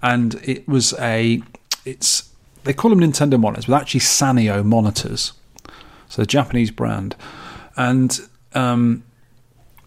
and 0.00 0.36
it 0.42 0.66
was 0.66 0.94
a, 0.98 1.42
it's 1.84 2.30
they 2.64 2.72
call 2.72 2.90
them 2.90 3.00
Nintendo 3.00 3.38
monitors, 3.38 3.66
but 3.66 3.80
actually 3.80 4.00
Sanyo 4.00 4.64
monitors. 4.64 5.32
So 6.08 6.22
the 6.22 6.26
Japanese 6.26 6.70
brand, 6.70 7.14
and 7.76 8.18
um, 8.54 9.04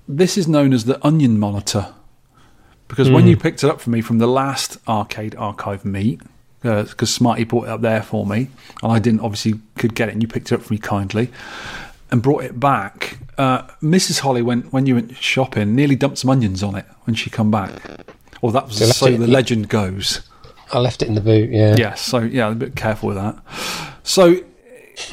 this 0.07 0.37
is 0.37 0.47
known 0.47 0.73
as 0.73 0.85
the 0.85 1.03
Onion 1.05 1.39
Monitor 1.39 1.93
because 2.91 3.09
when 3.09 3.25
you 3.25 3.37
picked 3.37 3.63
it 3.63 3.69
up 3.69 3.79
for 3.79 3.89
me 3.89 4.01
from 4.01 4.17
the 4.17 4.27
last 4.27 4.77
arcade 4.85 5.33
archive 5.35 5.85
meet, 5.85 6.21
because 6.61 7.13
Smarty 7.13 7.45
brought 7.45 7.63
it 7.63 7.69
up 7.69 7.79
there 7.81 8.03
for 8.03 8.25
me, 8.25 8.49
and 8.83 8.91
I 8.91 8.99
didn't 8.99 9.21
obviously 9.21 9.53
could 9.77 9.95
get 9.95 10.09
it, 10.09 10.11
and 10.11 10.21
you 10.21 10.27
picked 10.27 10.51
it 10.51 10.55
up 10.55 10.61
for 10.61 10.73
me 10.73 10.77
kindly 10.77 11.29
and 12.11 12.21
brought 12.21 12.43
it 12.43 12.59
back. 12.59 13.17
Uh, 13.37 13.61
Mrs. 13.81 14.19
Holly 14.19 14.41
went 14.41 14.73
when 14.73 14.85
you 14.85 14.95
went 14.95 15.15
shopping, 15.15 15.73
nearly 15.73 15.95
dumped 15.95 16.17
some 16.17 16.29
onions 16.29 16.61
on 16.61 16.75
it 16.75 16.85
when 17.05 17.15
she 17.15 17.29
come 17.29 17.49
back. 17.49 17.71
Or 18.41 18.51
that 18.51 18.67
was 18.67 18.77
So 18.77 18.85
so, 18.87 19.17
the 19.17 19.25
legend 19.25 19.69
goes. 19.69 20.19
I 20.73 20.79
left 20.79 21.01
it 21.01 21.07
in 21.07 21.15
the 21.15 21.21
boot. 21.21 21.49
Yeah. 21.49 21.75
Yeah, 21.77 21.93
so 21.93 22.19
yeah, 22.19 22.51
a 22.51 22.55
bit 22.55 22.75
careful 22.75 23.07
with 23.07 23.17
that. 23.17 23.37
So 24.03 24.33
th- 24.35 24.43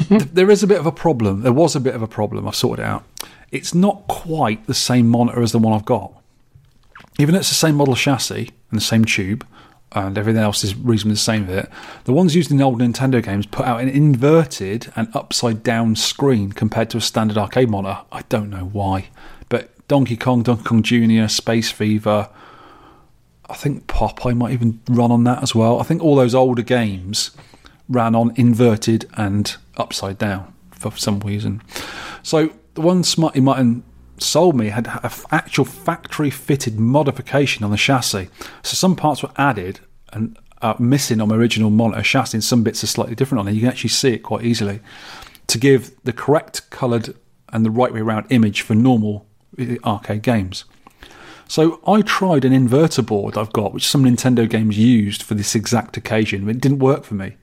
there 0.33 0.51
is 0.51 0.65
a 0.65 0.67
bit 0.67 0.79
of 0.81 0.87
a 0.87 0.93
problem. 0.93 1.43
There 1.43 1.53
was 1.53 1.77
a 1.77 1.81
bit 1.81 1.95
of 1.95 2.03
a 2.03 2.09
problem. 2.09 2.49
I've 2.49 2.57
sorted 2.57 2.85
it 2.85 2.89
out. 2.89 3.05
It's 3.53 3.75
not 3.75 4.07
quite 4.09 4.67
the 4.67 4.75
same 4.75 5.09
monitor 5.09 5.41
as 5.41 5.53
the 5.53 5.59
one 5.59 5.73
I've 5.73 5.85
got. 5.85 6.13
Even 7.19 7.33
though 7.33 7.41
it's 7.41 7.49
the 7.49 7.55
same 7.55 7.75
model 7.75 7.97
chassis 7.97 8.51
and 8.71 8.81
the 8.81 8.85
same 8.85 9.05
tube, 9.05 9.47
and 9.93 10.19
everything 10.19 10.43
else 10.43 10.63
is 10.65 10.77
reasonably 10.77 11.15
the 11.15 11.21
same 11.21 11.47
with 11.47 11.59
it, 11.59 11.71
the 12.05 12.13
ones 12.13 12.37
used 12.37 12.51
in 12.51 12.61
old 12.61 12.81
Nintendo 12.81 13.23
games 13.23 13.47
put 13.47 13.67
out 13.67 13.81
an 13.81 13.89
inverted 13.89 14.93
and 14.95 15.09
upside 15.15 15.63
down 15.63 15.97
screen 15.97 16.53
compared 16.53 16.91
to 16.91 16.99
a 16.99 17.01
standard 17.01 17.39
arcade 17.39 17.71
monitor. 17.71 18.03
I 18.13 18.23
don't 18.29 18.51
know 18.51 18.69
why. 18.73 19.09
But 19.49 19.71
Donkey 19.89 20.17
Kong, 20.17 20.43
Donkey 20.43 20.65
Kong 20.65 20.83
Jr., 20.83 21.27
Space 21.29 21.71
Fever, 21.71 22.29
I 23.49 23.55
think 23.55 23.87
Popeye 23.87 24.37
might 24.37 24.53
even 24.53 24.81
run 24.89 25.11
on 25.11 25.25
that 25.25 25.43
as 25.43 25.55
well. 25.55 25.81
I 25.81 25.85
think 25.85 26.03
all 26.03 26.17
those 26.17 26.35
older 26.35 26.63
games 26.63 27.31
ran 27.89 28.15
on 28.15 28.35
inverted 28.37 29.09
and 29.15 29.57
upside 29.79 30.19
down 30.19 30.53
for 30.71 30.95
some 30.97 31.21
reason. 31.21 31.63
So 32.23 32.51
the 32.75 32.83
one 32.83 33.03
Smarty 33.03 33.41
Martin 33.41 33.83
sold 34.23 34.57
me 34.57 34.69
had 34.69 34.87
an 34.87 35.11
actual 35.31 35.65
factory 35.65 36.31
fitted 36.31 36.79
modification 36.79 37.65
on 37.65 37.71
the 37.71 37.77
chassis. 37.77 38.29
So 38.63 38.75
some 38.75 38.97
parts 38.97 39.23
were 39.23 39.31
added 39.37 39.81
and 40.13 40.39
are 40.61 40.77
missing 40.79 41.21
on 41.21 41.29
my 41.29 41.37
original 41.37 41.71
monitor 41.71 42.03
chassis, 42.03 42.37
and 42.37 42.45
some 42.45 42.63
bits 42.63 42.83
are 42.83 42.89
slightly 42.89 43.15
different 43.15 43.41
on 43.41 43.49
it. 43.49 43.55
You 43.55 43.61
can 43.61 43.69
actually 43.69 43.91
see 43.91 44.15
it 44.15 44.19
quite 44.19 44.45
easily 44.45 44.81
to 45.47 45.59
give 45.59 45.93
the 46.05 46.13
correct 46.13 46.69
coloured 46.71 47.15
and 47.51 47.65
the 47.65 47.71
right 47.71 47.93
way 47.93 48.01
around 48.01 48.27
image 48.31 48.63
for 48.63 48.75
normal 48.75 49.27
uh, 49.59 49.77
arcade 49.85 50.23
games. 50.23 50.65
So 51.47 51.81
I 51.87 52.03
tried 52.03 52.45
an 52.45 52.53
inverter 52.53 53.05
board 53.05 53.39
I've 53.39 53.53
got, 53.53 53.73
which 53.73 53.89
some 53.89 54.05
Nintendo 54.05 54.49
games 54.49 54.77
used 54.77 55.23
for 55.23 55.35
this 55.35 55.55
exact 55.55 55.97
occasion, 55.97 56.45
but 56.45 56.57
it 56.57 56.61
didn't 56.61 56.81
work 56.81 57.05
for 57.05 57.15
me. 57.15 57.37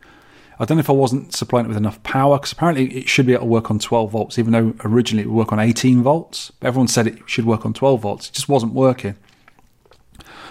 I 0.60 0.66
don't 0.66 0.78
know 0.78 0.82
if 0.82 0.90
I 0.90 0.94
wasn't 0.94 1.34
supplying 1.34 1.66
it 1.66 1.70
with 1.70 1.78
enough 1.78 2.02
power, 2.04 2.38
because 2.38 2.54
apparently 2.54 2.96
it 2.96 3.10
should 3.10 3.26
be 3.26 3.34
able 3.34 3.44
to 3.44 3.50
work 3.50 3.70
on 3.70 3.80
12 3.80 4.12
volts, 4.12 4.40
even 4.40 4.54
though 4.54 4.74
originally 4.86 5.24
it 5.24 5.28
would 5.28 5.36
work 5.36 5.52
on 5.52 5.60
18 5.60 6.02
volts. 6.02 6.52
But 6.60 6.68
everyone 6.68 6.88
said 6.88 7.08
it 7.08 7.20
should 7.26 7.46
work 7.46 7.66
on 7.66 7.74
12 7.74 8.02
volts. 8.02 8.30
It 8.30 8.34
just 8.34 8.48
wasn't 8.48 8.74
working. 8.74 9.16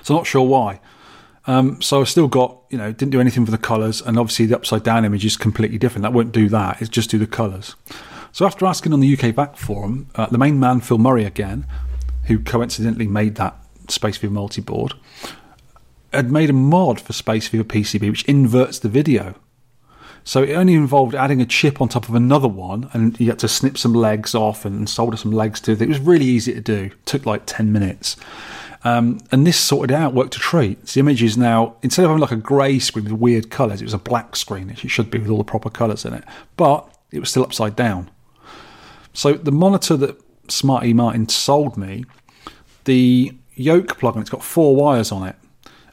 So 0.02 0.14
I'm 0.14 0.18
not 0.18 0.26
sure 0.26 0.46
why. 0.46 0.80
Um, 1.46 1.80
so 1.82 2.00
I 2.00 2.04
still 2.04 2.28
got, 2.28 2.58
you 2.70 2.78
know, 2.78 2.92
didn't 2.92 3.12
do 3.12 3.20
anything 3.20 3.44
for 3.44 3.50
the 3.50 3.58
colours, 3.58 4.00
and 4.00 4.18
obviously 4.18 4.46
the 4.46 4.56
upside 4.56 4.82
down 4.82 5.04
image 5.04 5.24
is 5.24 5.36
completely 5.36 5.78
different. 5.78 6.02
That 6.02 6.12
won't 6.12 6.32
do 6.32 6.48
that. 6.50 6.80
It's 6.80 6.90
just 6.90 7.10
do 7.10 7.18
the 7.18 7.26
colours. 7.26 7.74
So 8.32 8.46
after 8.46 8.66
asking 8.66 8.92
on 8.92 9.00
the 9.00 9.16
UKVAC 9.16 9.56
forum, 9.56 10.08
uh, 10.16 10.26
the 10.26 10.38
main 10.38 10.58
man 10.58 10.80
Phil 10.80 10.98
Murray 10.98 11.24
again, 11.24 11.66
who 12.24 12.38
coincidentally 12.38 13.06
made 13.06 13.36
that 13.36 13.56
Space 13.88 14.16
Fever 14.16 14.32
multi 14.32 14.60
board, 14.60 14.94
had 16.12 16.30
made 16.30 16.50
a 16.50 16.54
mod 16.54 17.00
for 17.00 17.12
Space 17.12 17.48
Fever 17.48 17.64
PCB 17.64 18.10
which 18.10 18.24
inverts 18.24 18.78
the 18.78 18.88
video. 18.88 19.34
So 20.24 20.42
it 20.42 20.54
only 20.54 20.74
involved 20.74 21.14
adding 21.14 21.42
a 21.42 21.46
chip 21.46 21.82
on 21.82 21.88
top 21.88 22.08
of 22.08 22.14
another 22.14 22.48
one, 22.48 22.88
and 22.92 23.18
you 23.20 23.28
had 23.28 23.38
to 23.40 23.48
snip 23.48 23.76
some 23.76 23.92
legs 23.92 24.34
off 24.34 24.64
and 24.64 24.88
solder 24.88 25.18
some 25.18 25.32
legs 25.32 25.60
to 25.62 25.72
it. 25.72 25.82
It 25.82 25.88
was 25.88 26.00
really 26.00 26.24
easy 26.24 26.54
to 26.54 26.60
do. 26.60 26.90
took 27.04 27.26
like 27.26 27.42
ten 27.44 27.72
minutes. 27.72 28.16
Um, 28.84 29.20
and 29.32 29.46
this 29.46 29.58
sorted 29.58 29.90
it 29.90 29.94
out, 29.94 30.12
worked 30.12 30.36
a 30.36 30.38
treat. 30.38 30.88
So 30.88 30.94
the 30.94 31.00
image 31.00 31.22
is 31.22 31.38
now, 31.38 31.76
instead 31.82 32.04
of 32.04 32.10
having 32.10 32.20
like 32.20 32.32
a 32.32 32.36
grey 32.36 32.78
screen 32.78 33.04
with 33.04 33.14
weird 33.14 33.50
colours, 33.50 33.80
it 33.80 33.84
was 33.84 33.94
a 33.94 33.98
black 33.98 34.36
screen, 34.36 34.68
it 34.68 34.78
should 34.78 35.10
be 35.10 35.18
with 35.18 35.30
all 35.30 35.38
the 35.38 35.44
proper 35.44 35.70
colours 35.70 36.04
in 36.04 36.12
it. 36.12 36.24
But 36.56 36.86
it 37.10 37.18
was 37.18 37.30
still 37.30 37.44
upside 37.44 37.76
down. 37.76 38.10
So 39.14 39.34
the 39.34 39.52
monitor 39.52 39.96
that 39.96 40.20
Smarty 40.48 40.92
Martin 40.92 41.28
sold 41.28 41.78
me, 41.78 42.04
the 42.84 43.32
yoke 43.54 43.98
plug 43.98 44.16
on 44.16 44.20
it's 44.20 44.30
got 44.30 44.42
four 44.42 44.76
wires 44.76 45.12
on 45.12 45.26
it. 45.26 45.36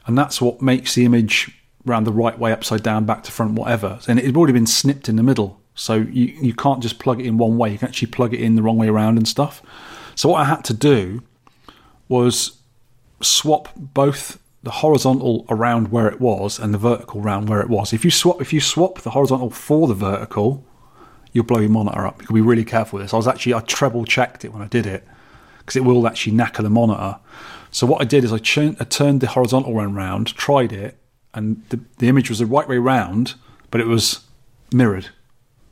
And 0.06 0.18
that's 0.18 0.40
what 0.42 0.60
makes 0.60 0.94
the 0.94 1.04
image 1.04 1.56
round 1.84 2.06
the 2.06 2.12
right 2.12 2.38
way, 2.38 2.52
upside 2.52 2.82
down, 2.82 3.04
back 3.04 3.22
to 3.24 3.32
front, 3.32 3.52
whatever. 3.52 3.98
And 4.08 4.18
it 4.18 4.24
had 4.24 4.36
already 4.36 4.52
been 4.52 4.66
snipped 4.66 5.08
in 5.08 5.16
the 5.16 5.22
middle. 5.22 5.60
So 5.74 5.94
you, 5.94 6.26
you 6.40 6.54
can't 6.54 6.82
just 6.82 6.98
plug 6.98 7.20
it 7.20 7.26
in 7.26 7.38
one 7.38 7.56
way. 7.56 7.72
You 7.72 7.78
can 7.78 7.88
actually 7.88 8.10
plug 8.10 8.34
it 8.34 8.40
in 8.40 8.56
the 8.56 8.62
wrong 8.62 8.76
way 8.76 8.88
around 8.88 9.16
and 9.16 9.26
stuff. 9.26 9.62
So 10.14 10.28
what 10.28 10.40
I 10.40 10.44
had 10.44 10.64
to 10.64 10.74
do 10.74 11.22
was 12.08 12.58
swap 13.20 13.70
both 13.76 14.38
the 14.62 14.70
horizontal 14.70 15.44
around 15.48 15.88
where 15.90 16.08
it 16.08 16.20
was 16.20 16.58
and 16.58 16.72
the 16.72 16.78
vertical 16.78 17.20
around 17.20 17.48
where 17.48 17.60
it 17.60 17.68
was. 17.68 17.92
If 17.92 18.04
you 18.04 18.10
swap 18.10 18.40
if 18.40 18.52
you 18.52 18.60
swap 18.60 19.00
the 19.00 19.10
horizontal 19.10 19.50
for 19.50 19.88
the 19.88 19.94
vertical, 19.94 20.64
you'll 21.32 21.44
blow 21.44 21.60
your 21.60 21.70
monitor 21.70 22.06
up. 22.06 22.20
You 22.20 22.26
can 22.26 22.34
be 22.34 22.42
really 22.42 22.64
careful 22.64 22.98
with 22.98 23.06
this. 23.06 23.14
I 23.14 23.16
was 23.16 23.26
actually 23.26 23.54
I 23.54 23.60
treble 23.60 24.04
checked 24.04 24.44
it 24.44 24.52
when 24.52 24.62
I 24.62 24.68
did 24.68 24.86
it 24.86 25.06
because 25.58 25.76
it 25.76 25.84
will 25.84 26.06
actually 26.06 26.36
knacker 26.36 26.62
the 26.62 26.70
monitor. 26.70 27.18
So 27.70 27.86
what 27.86 28.02
I 28.02 28.04
did 28.04 28.22
is 28.22 28.32
I, 28.32 28.38
churned, 28.38 28.76
I 28.80 28.84
turned 28.84 29.22
the 29.22 29.28
horizontal 29.28 29.72
one 29.72 29.94
round, 29.94 30.26
tried 30.34 30.72
it, 30.72 30.98
and 31.34 31.62
the, 31.70 31.80
the 31.98 32.08
image 32.08 32.28
was 32.28 32.38
the 32.38 32.46
right 32.46 32.68
way 32.68 32.78
round, 32.78 33.34
but 33.70 33.80
it 33.80 33.86
was 33.86 34.20
mirrored 34.72 35.08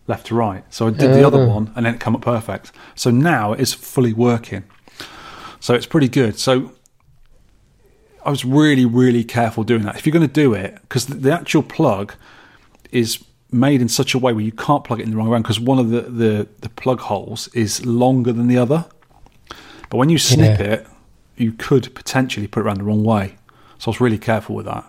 left 0.06 0.26
to 0.26 0.34
right. 0.34 0.64
So 0.72 0.88
I 0.88 0.90
did 0.90 1.14
the 1.14 1.26
other 1.26 1.42
ah. 1.42 1.46
one, 1.46 1.72
and 1.76 1.86
then 1.86 1.94
it 1.94 2.00
came 2.00 2.14
up 2.14 2.22
perfect. 2.22 2.72
So 2.94 3.10
now 3.10 3.52
it 3.52 3.60
is 3.60 3.72
fully 3.72 4.12
working. 4.12 4.64
So 5.60 5.74
it's 5.74 5.86
pretty 5.86 6.08
good. 6.08 6.38
So 6.38 6.72
I 8.24 8.30
was 8.30 8.44
really, 8.44 8.84
really 8.84 9.24
careful 9.24 9.64
doing 9.64 9.82
that. 9.82 9.96
If 9.96 10.06
you're 10.06 10.12
going 10.12 10.26
to 10.26 10.32
do 10.32 10.52
it, 10.52 10.74
because 10.82 11.06
the, 11.06 11.14
the 11.14 11.32
actual 11.32 11.62
plug 11.62 12.14
is 12.90 13.24
made 13.52 13.80
in 13.80 13.88
such 13.88 14.14
a 14.14 14.18
way 14.18 14.32
where 14.32 14.44
you 14.44 14.52
can't 14.52 14.84
plug 14.84 15.00
it 15.00 15.04
in 15.04 15.10
the 15.10 15.16
wrong 15.16 15.28
way 15.28 15.38
because 15.38 15.60
one 15.60 15.78
of 15.78 15.90
the, 15.90 16.02
the, 16.02 16.48
the 16.60 16.68
plug 16.68 17.00
holes 17.00 17.48
is 17.48 17.84
longer 17.84 18.32
than 18.32 18.48
the 18.48 18.58
other. 18.58 18.86
But 19.88 19.96
when 19.96 20.08
you 20.08 20.18
snip 20.18 20.58
Yeah. 20.58 20.66
it, 20.66 20.86
you 21.36 21.52
could 21.52 21.94
potentially 21.94 22.46
put 22.46 22.60
it 22.60 22.66
around 22.66 22.78
the 22.78 22.84
wrong 22.84 23.02
way. 23.02 23.36
So 23.78 23.88
I 23.88 23.90
was 23.90 24.00
really 24.00 24.18
careful 24.18 24.54
with 24.54 24.66
that. 24.66 24.84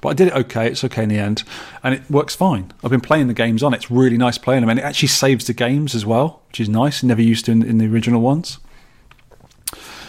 But 0.00 0.08
I 0.10 0.12
did 0.14 0.28
it 0.28 0.34
okay. 0.34 0.68
It's 0.68 0.84
okay 0.84 1.02
in 1.02 1.08
the 1.08 1.18
end, 1.18 1.44
and 1.82 1.94
it 1.94 2.10
works 2.10 2.34
fine. 2.34 2.72
I've 2.82 2.90
been 2.90 3.00
playing 3.00 3.28
the 3.28 3.34
games 3.34 3.62
on 3.62 3.74
it. 3.74 3.78
It's 3.78 3.90
really 3.90 4.16
nice 4.16 4.38
playing 4.38 4.62
them, 4.62 4.70
and 4.70 4.78
it 4.78 4.82
actually 4.82 5.08
saves 5.08 5.46
the 5.46 5.52
games 5.52 5.94
as 5.94 6.06
well, 6.06 6.42
which 6.48 6.60
is 6.60 6.68
nice. 6.68 7.02
Never 7.02 7.22
used 7.22 7.46
to 7.46 7.52
in, 7.52 7.62
in 7.62 7.78
the 7.78 7.86
original 7.86 8.20
ones. 8.20 8.58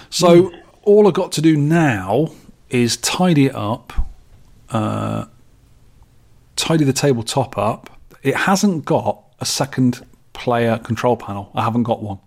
So 0.09 0.51
all 0.83 1.07
I've 1.07 1.13
got 1.13 1.31
to 1.33 1.41
do 1.41 1.57
now 1.57 2.31
is 2.69 2.97
tidy 2.97 3.47
it 3.47 3.55
up, 3.55 3.93
uh, 4.69 5.25
tidy 6.55 6.83
the 6.83 6.93
tabletop 6.93 7.57
up. 7.57 7.89
It 8.21 8.35
hasn't 8.35 8.85
got 8.85 9.23
a 9.39 9.45
second 9.45 10.05
player 10.33 10.77
control 10.77 11.17
panel. 11.17 11.51
I 11.55 11.63
haven't 11.63 11.83
got 11.83 12.01
one. 12.01 12.19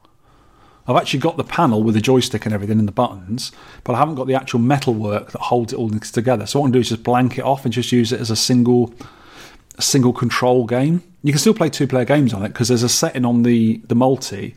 I've 0.89 0.97
actually 0.97 1.21
got 1.21 1.37
the 1.37 1.45
panel 1.45 1.83
with 1.83 1.95
the 1.95 2.01
joystick 2.01 2.47
and 2.47 2.55
everything 2.55 2.79
and 2.79 2.87
the 2.87 2.93
buttons, 2.93 3.53
but 3.85 3.95
I 3.95 3.99
haven't 3.99 4.15
got 4.15 4.27
the 4.27 4.35
actual 4.35 4.61
metalwork 4.61 5.33
that 5.33 5.41
holds 5.41 5.73
it 5.73 5.77
all 5.77 5.91
together. 5.91 6.47
So 6.47 6.61
what 6.61 6.67
I'm 6.67 6.73
going 6.73 6.75
to 6.75 6.77
do 6.79 6.81
is 6.81 6.89
just 6.91 7.03
blank 7.03 7.39
it 7.39 7.45
off 7.45 7.65
and 7.65 7.73
just 7.73 7.91
use 7.93 8.13
it 8.13 8.21
as 8.21 8.31
a 8.31 8.37
single 8.37 8.95
a 9.79 9.83
single 9.83 10.13
control 10.13 10.65
game. 10.65 11.03
You 11.23 11.33
can 11.33 11.39
still 11.39 11.55
play 11.55 11.69
two 11.69 11.87
player 11.87 12.05
games 12.05 12.33
on 12.33 12.43
it 12.43 12.49
because 12.49 12.69
there's 12.69 12.83
a 12.83 12.89
setting 12.89 13.25
on 13.25 13.43
the, 13.43 13.83
the 13.89 13.95
multi 13.95 14.57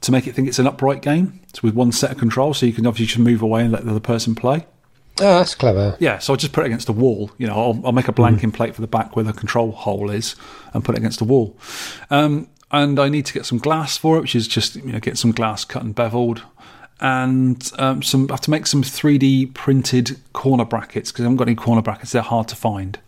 to 0.00 0.10
make 0.10 0.26
it 0.26 0.34
think 0.34 0.48
it's 0.48 0.58
an 0.58 0.66
upright 0.66 1.00
game. 1.00 1.40
It's 1.48 1.62
with 1.62 1.74
one 1.74 1.92
set 1.92 2.10
of 2.10 2.18
controls, 2.18 2.58
so 2.58 2.66
you 2.66 2.72
can 2.72 2.86
obviously 2.86 3.06
just 3.06 3.18
move 3.18 3.40
away 3.40 3.62
and 3.62 3.72
let 3.72 3.84
the 3.84 3.90
other 3.90 4.00
person 4.00 4.34
play. 4.34 4.66
Oh, 5.20 5.38
that's 5.38 5.54
clever. 5.54 5.96
Yeah, 6.00 6.18
so 6.18 6.32
I'll 6.32 6.38
just 6.38 6.52
put 6.52 6.64
it 6.64 6.68
against 6.68 6.86
the 6.86 6.92
wall. 6.92 7.30
You 7.38 7.46
know, 7.46 7.54
I'll, 7.54 7.86
I'll 7.86 7.92
make 7.92 8.08
a 8.08 8.12
blanking 8.12 8.52
plate 8.52 8.74
for 8.74 8.80
the 8.80 8.86
back 8.86 9.14
where 9.14 9.24
the 9.24 9.32
control 9.32 9.70
hole 9.70 10.10
is 10.10 10.34
and 10.72 10.84
put 10.84 10.94
it 10.94 10.98
against 10.98 11.18
the 11.18 11.24
wall. 11.24 11.56
Um, 12.10 12.48
and 12.72 12.98
I 12.98 13.08
need 13.08 13.26
to 13.26 13.32
get 13.34 13.46
some 13.46 13.58
glass 13.58 13.96
for 13.96 14.16
it, 14.16 14.22
which 14.22 14.34
is 14.34 14.48
just 14.48 14.76
you 14.76 14.92
know 14.92 15.00
get 15.00 15.18
some 15.18 15.32
glass 15.32 15.64
cut 15.64 15.82
and 15.82 15.94
beveled, 15.94 16.42
and 17.00 17.70
um, 17.78 18.02
some. 18.02 18.26
I 18.30 18.34
have 18.34 18.40
to 18.42 18.50
make 18.50 18.66
some 18.66 18.82
3D 18.82 19.54
printed 19.54 20.18
corner 20.32 20.64
brackets 20.64 21.12
because 21.12 21.22
I 21.22 21.26
haven't 21.26 21.36
got 21.36 21.48
any 21.48 21.54
corner 21.54 21.82
brackets. 21.82 22.12
They're 22.12 22.22
hard 22.22 22.48
to 22.48 22.56
find. 22.56 22.98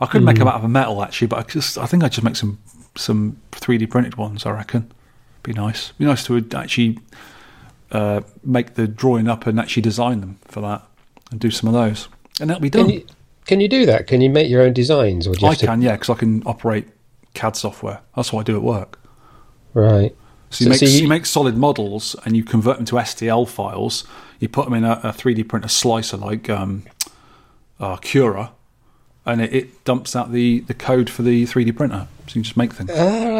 I 0.00 0.06
could 0.06 0.22
make 0.22 0.36
them 0.38 0.46
out 0.46 0.56
of 0.56 0.64
a 0.64 0.68
metal 0.68 1.02
actually, 1.02 1.28
but 1.28 1.38
I 1.38 1.42
just 1.42 1.78
I 1.78 1.86
think 1.86 2.04
I 2.04 2.08
just 2.08 2.22
make 2.22 2.36
some 2.36 2.58
some 2.94 3.40
3D 3.52 3.90
printed 3.90 4.16
ones. 4.16 4.44
I 4.46 4.50
reckon 4.50 4.90
be 5.42 5.52
nice. 5.52 5.92
Be 5.92 6.04
nice 6.04 6.24
to 6.26 6.44
actually 6.54 6.98
uh, 7.92 8.20
make 8.44 8.74
the 8.74 8.86
drawing 8.86 9.28
up 9.28 9.46
and 9.46 9.58
actually 9.58 9.82
design 9.82 10.20
them 10.20 10.38
for 10.44 10.60
that 10.60 10.82
and 11.30 11.40
do 11.40 11.50
some 11.50 11.66
of 11.68 11.72
those, 11.72 12.08
and 12.40 12.50
that'll 12.50 12.60
be 12.60 12.68
done. 12.70 12.86
Can 12.86 12.94
you, 12.94 13.06
can 13.46 13.60
you 13.60 13.68
do 13.68 13.86
that? 13.86 14.06
Can 14.06 14.20
you 14.20 14.28
make 14.28 14.50
your 14.50 14.62
own 14.62 14.74
designs, 14.74 15.26
or 15.26 15.34
I 15.42 15.54
to- 15.54 15.66
can, 15.66 15.80
yeah, 15.80 15.92
because 15.92 16.10
I 16.10 16.14
can 16.14 16.42
operate 16.44 16.88
CAD 17.36 17.54
software. 17.56 18.00
That's 18.16 18.32
what 18.32 18.40
I 18.40 18.44
do 18.44 18.56
at 18.56 18.62
work. 18.62 18.98
Right. 19.74 20.14
So 20.50 20.64
you, 20.64 20.66
So- 20.66 20.70
make, 20.70 20.78
so 20.78 20.86
you- 20.86 21.02
you, 21.02 21.08
make 21.08 21.26
solid 21.26 21.56
models 21.56 22.16
and 22.24 22.36
you 22.36 22.42
convert 22.44 22.76
them 22.76 22.86
to 22.86 22.96
STL 22.96 23.46
files. 23.48 24.04
You 24.40 24.48
put 24.48 24.64
them 24.64 24.74
in 24.74 24.84
a, 24.84 24.92
a 25.02 25.12
3D 25.12 25.48
printer 25.48 25.68
slicer 25.68 26.16
like 26.16 26.48
um, 26.50 26.84
uh, 27.80 27.96
Cura, 27.96 28.52
and 29.24 29.40
it, 29.40 29.52
it 29.54 29.84
dumps 29.84 30.14
out 30.16 30.32
the, 30.32 30.60
the 30.60 30.74
code 30.74 31.10
for 31.10 31.22
the 31.22 31.44
3D 31.44 31.76
printer. 31.76 32.06
So 32.26 32.30
you 32.30 32.32
can 32.34 32.42
just 32.42 32.56
make 32.56 32.72
things. 32.72 32.90
Ah, 32.92 32.96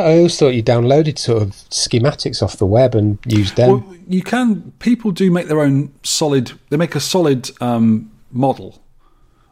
I 0.09 0.17
always 0.19 0.39
thought 0.39 0.55
you 0.55 0.63
downloaded 0.63 1.19
sort 1.19 1.43
of 1.43 1.51
schematics 1.71 2.43
off 2.43 2.57
the 2.59 2.67
web 2.67 2.95
and 2.95 3.19
used 3.27 3.57
them. 3.57 3.71
Well, 3.71 3.97
you 4.09 4.23
can. 4.23 4.73
People 4.79 5.11
do 5.11 5.31
make 5.31 5.49
their 5.49 5.61
own 5.61 5.93
solid. 6.03 6.53
They 6.71 6.77
make 6.77 6.95
a 6.95 7.01
solid 7.01 7.51
um, 7.61 8.11
model, 8.31 8.81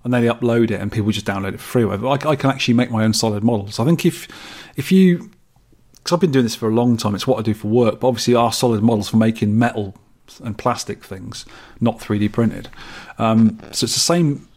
and 0.05 0.12
then 0.12 0.23
they 0.23 0.29
upload 0.29 0.71
it, 0.71 0.81
and 0.81 0.93
people 0.93 1.11
just 1.11 1.27
download 1.27 1.55
it 1.55 1.61
for 1.61 1.81
free. 1.81 1.85
But 1.85 2.27
I, 2.27 2.31
I 2.31 2.37
can 2.37 2.51
actually 2.51 2.75
make 2.75 2.90
my 2.90 3.05
own 3.05 3.14
solid 3.14 3.43
models. 3.43 3.81
I 3.81 3.85
think 3.85 4.05
if 4.05 4.29
if 4.77 4.93
you, 4.93 5.31
because 5.95 6.12
I've 6.12 6.21
been 6.21 6.31
doing 6.31 6.45
this 6.45 6.55
for 6.55 6.69
a 6.69 6.75
long 6.75 6.97
time, 6.97 7.14
it's 7.14 7.27
what 7.27 7.38
I 7.38 7.43
do 7.43 7.55
for 7.55 7.69
work. 7.69 8.01
But 8.01 8.09
obviously, 8.09 8.35
our 8.35 8.53
solid 8.53 8.83
models 8.83 9.09
for 9.09 9.17
making 9.17 9.59
metal 9.59 9.97
and 10.43 10.57
plastic 10.57 11.05
things, 11.05 11.45
not 11.81 11.99
3D 11.99 12.33
printed. 12.33 12.69
Um, 13.19 13.59
so 13.73 13.85
it's 13.85 13.95
the 13.95 14.01
same 14.01 14.49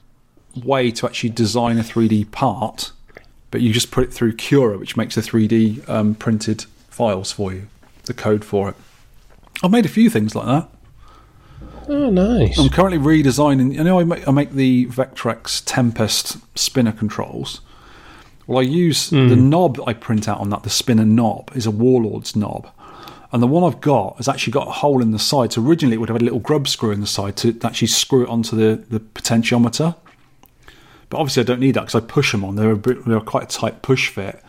way 0.64 0.92
to 0.92 1.06
actually 1.06 1.30
design 1.30 1.78
a 1.78 1.84
3D 1.84 2.32
part, 2.32 2.92
but 3.52 3.62
you 3.62 3.72
just 3.74 3.92
put 3.92 4.04
it 4.04 4.14
through 4.14 4.34
Cura, 4.34 4.78
which 4.78 4.98
makes 4.98 5.16
the 5.16 5.22
3D 5.22 5.88
um, 5.90 6.16
printed 6.16 6.66
files 6.90 7.32
for 7.32 7.54
you, 7.54 7.68
the 8.06 8.14
code 8.14 8.44
for 8.44 8.70
it. 8.70 8.76
I've 9.64 9.72
made 9.72 9.86
a 9.86 9.90
few 9.90 10.10
things 10.10 10.36
like 10.36 10.46
that. 10.46 10.70
Oh, 11.88 12.10
nice. 12.10 12.58
I'm 12.58 12.70
currently 12.70 13.00
redesigning. 13.00 13.74
You 13.74 13.84
know, 13.84 14.00
I 14.00 14.04
make, 14.04 14.28
I 14.28 14.32
make 14.32 14.52
the 14.52 14.86
Vectrex 14.88 15.64
Tempest 15.66 16.38
spinner 16.58 16.92
controls. 16.92 17.62
Well, 18.46 18.60
I 18.60 18.62
use 18.62 19.10
the 19.10 19.18
mm. 19.18 19.44
knob 19.44 19.80
I 19.86 19.94
print 19.94 20.28
out 20.30 20.40
on 20.40 20.50
that. 20.52 20.64
The 20.64 20.70
spinner 20.70 21.06
knob 21.06 21.52
is 21.54 21.66
a 21.66 21.72
Warlord's 21.72 22.36
knob, 22.36 22.70
and 23.32 23.44
the 23.44 23.48
one 23.48 23.64
I've 23.64 23.82
got 23.82 24.18
has 24.18 24.30
actually 24.30 24.54
got 24.54 24.68
a 24.68 24.72
hole 24.72 25.02
in 25.02 25.12
the 25.12 25.20
side. 25.20 25.54
So 25.54 25.62
originally, 25.62 25.96
it 25.96 26.00
would 26.00 26.10
have 26.10 26.16
had 26.16 26.22
a 26.22 26.26
little 26.26 26.40
grub 26.40 26.68
screw 26.68 26.92
in 26.92 27.02
the 27.02 27.08
side 27.08 27.36
to 27.38 27.58
actually 27.64 27.90
screw 27.90 28.24
it 28.24 28.30
onto 28.30 28.56
the 28.56 28.84
the 28.90 29.00
potentiometer. 29.00 29.96
But 31.10 31.20
obviously, 31.20 31.42
I 31.42 31.46
don't 31.46 31.60
need 31.60 31.76
that 31.76 31.82
because 31.82 31.96
I 31.96 32.06
push 32.06 32.32
them 32.32 32.44
on. 32.44 32.56
They're 32.56 32.72
a 32.72 32.78
bit, 32.78 33.06
they're 33.06 33.20
quite 33.20 33.44
a 33.44 33.58
tight 33.58 33.82
push 33.82 34.10
fit. 34.10 34.42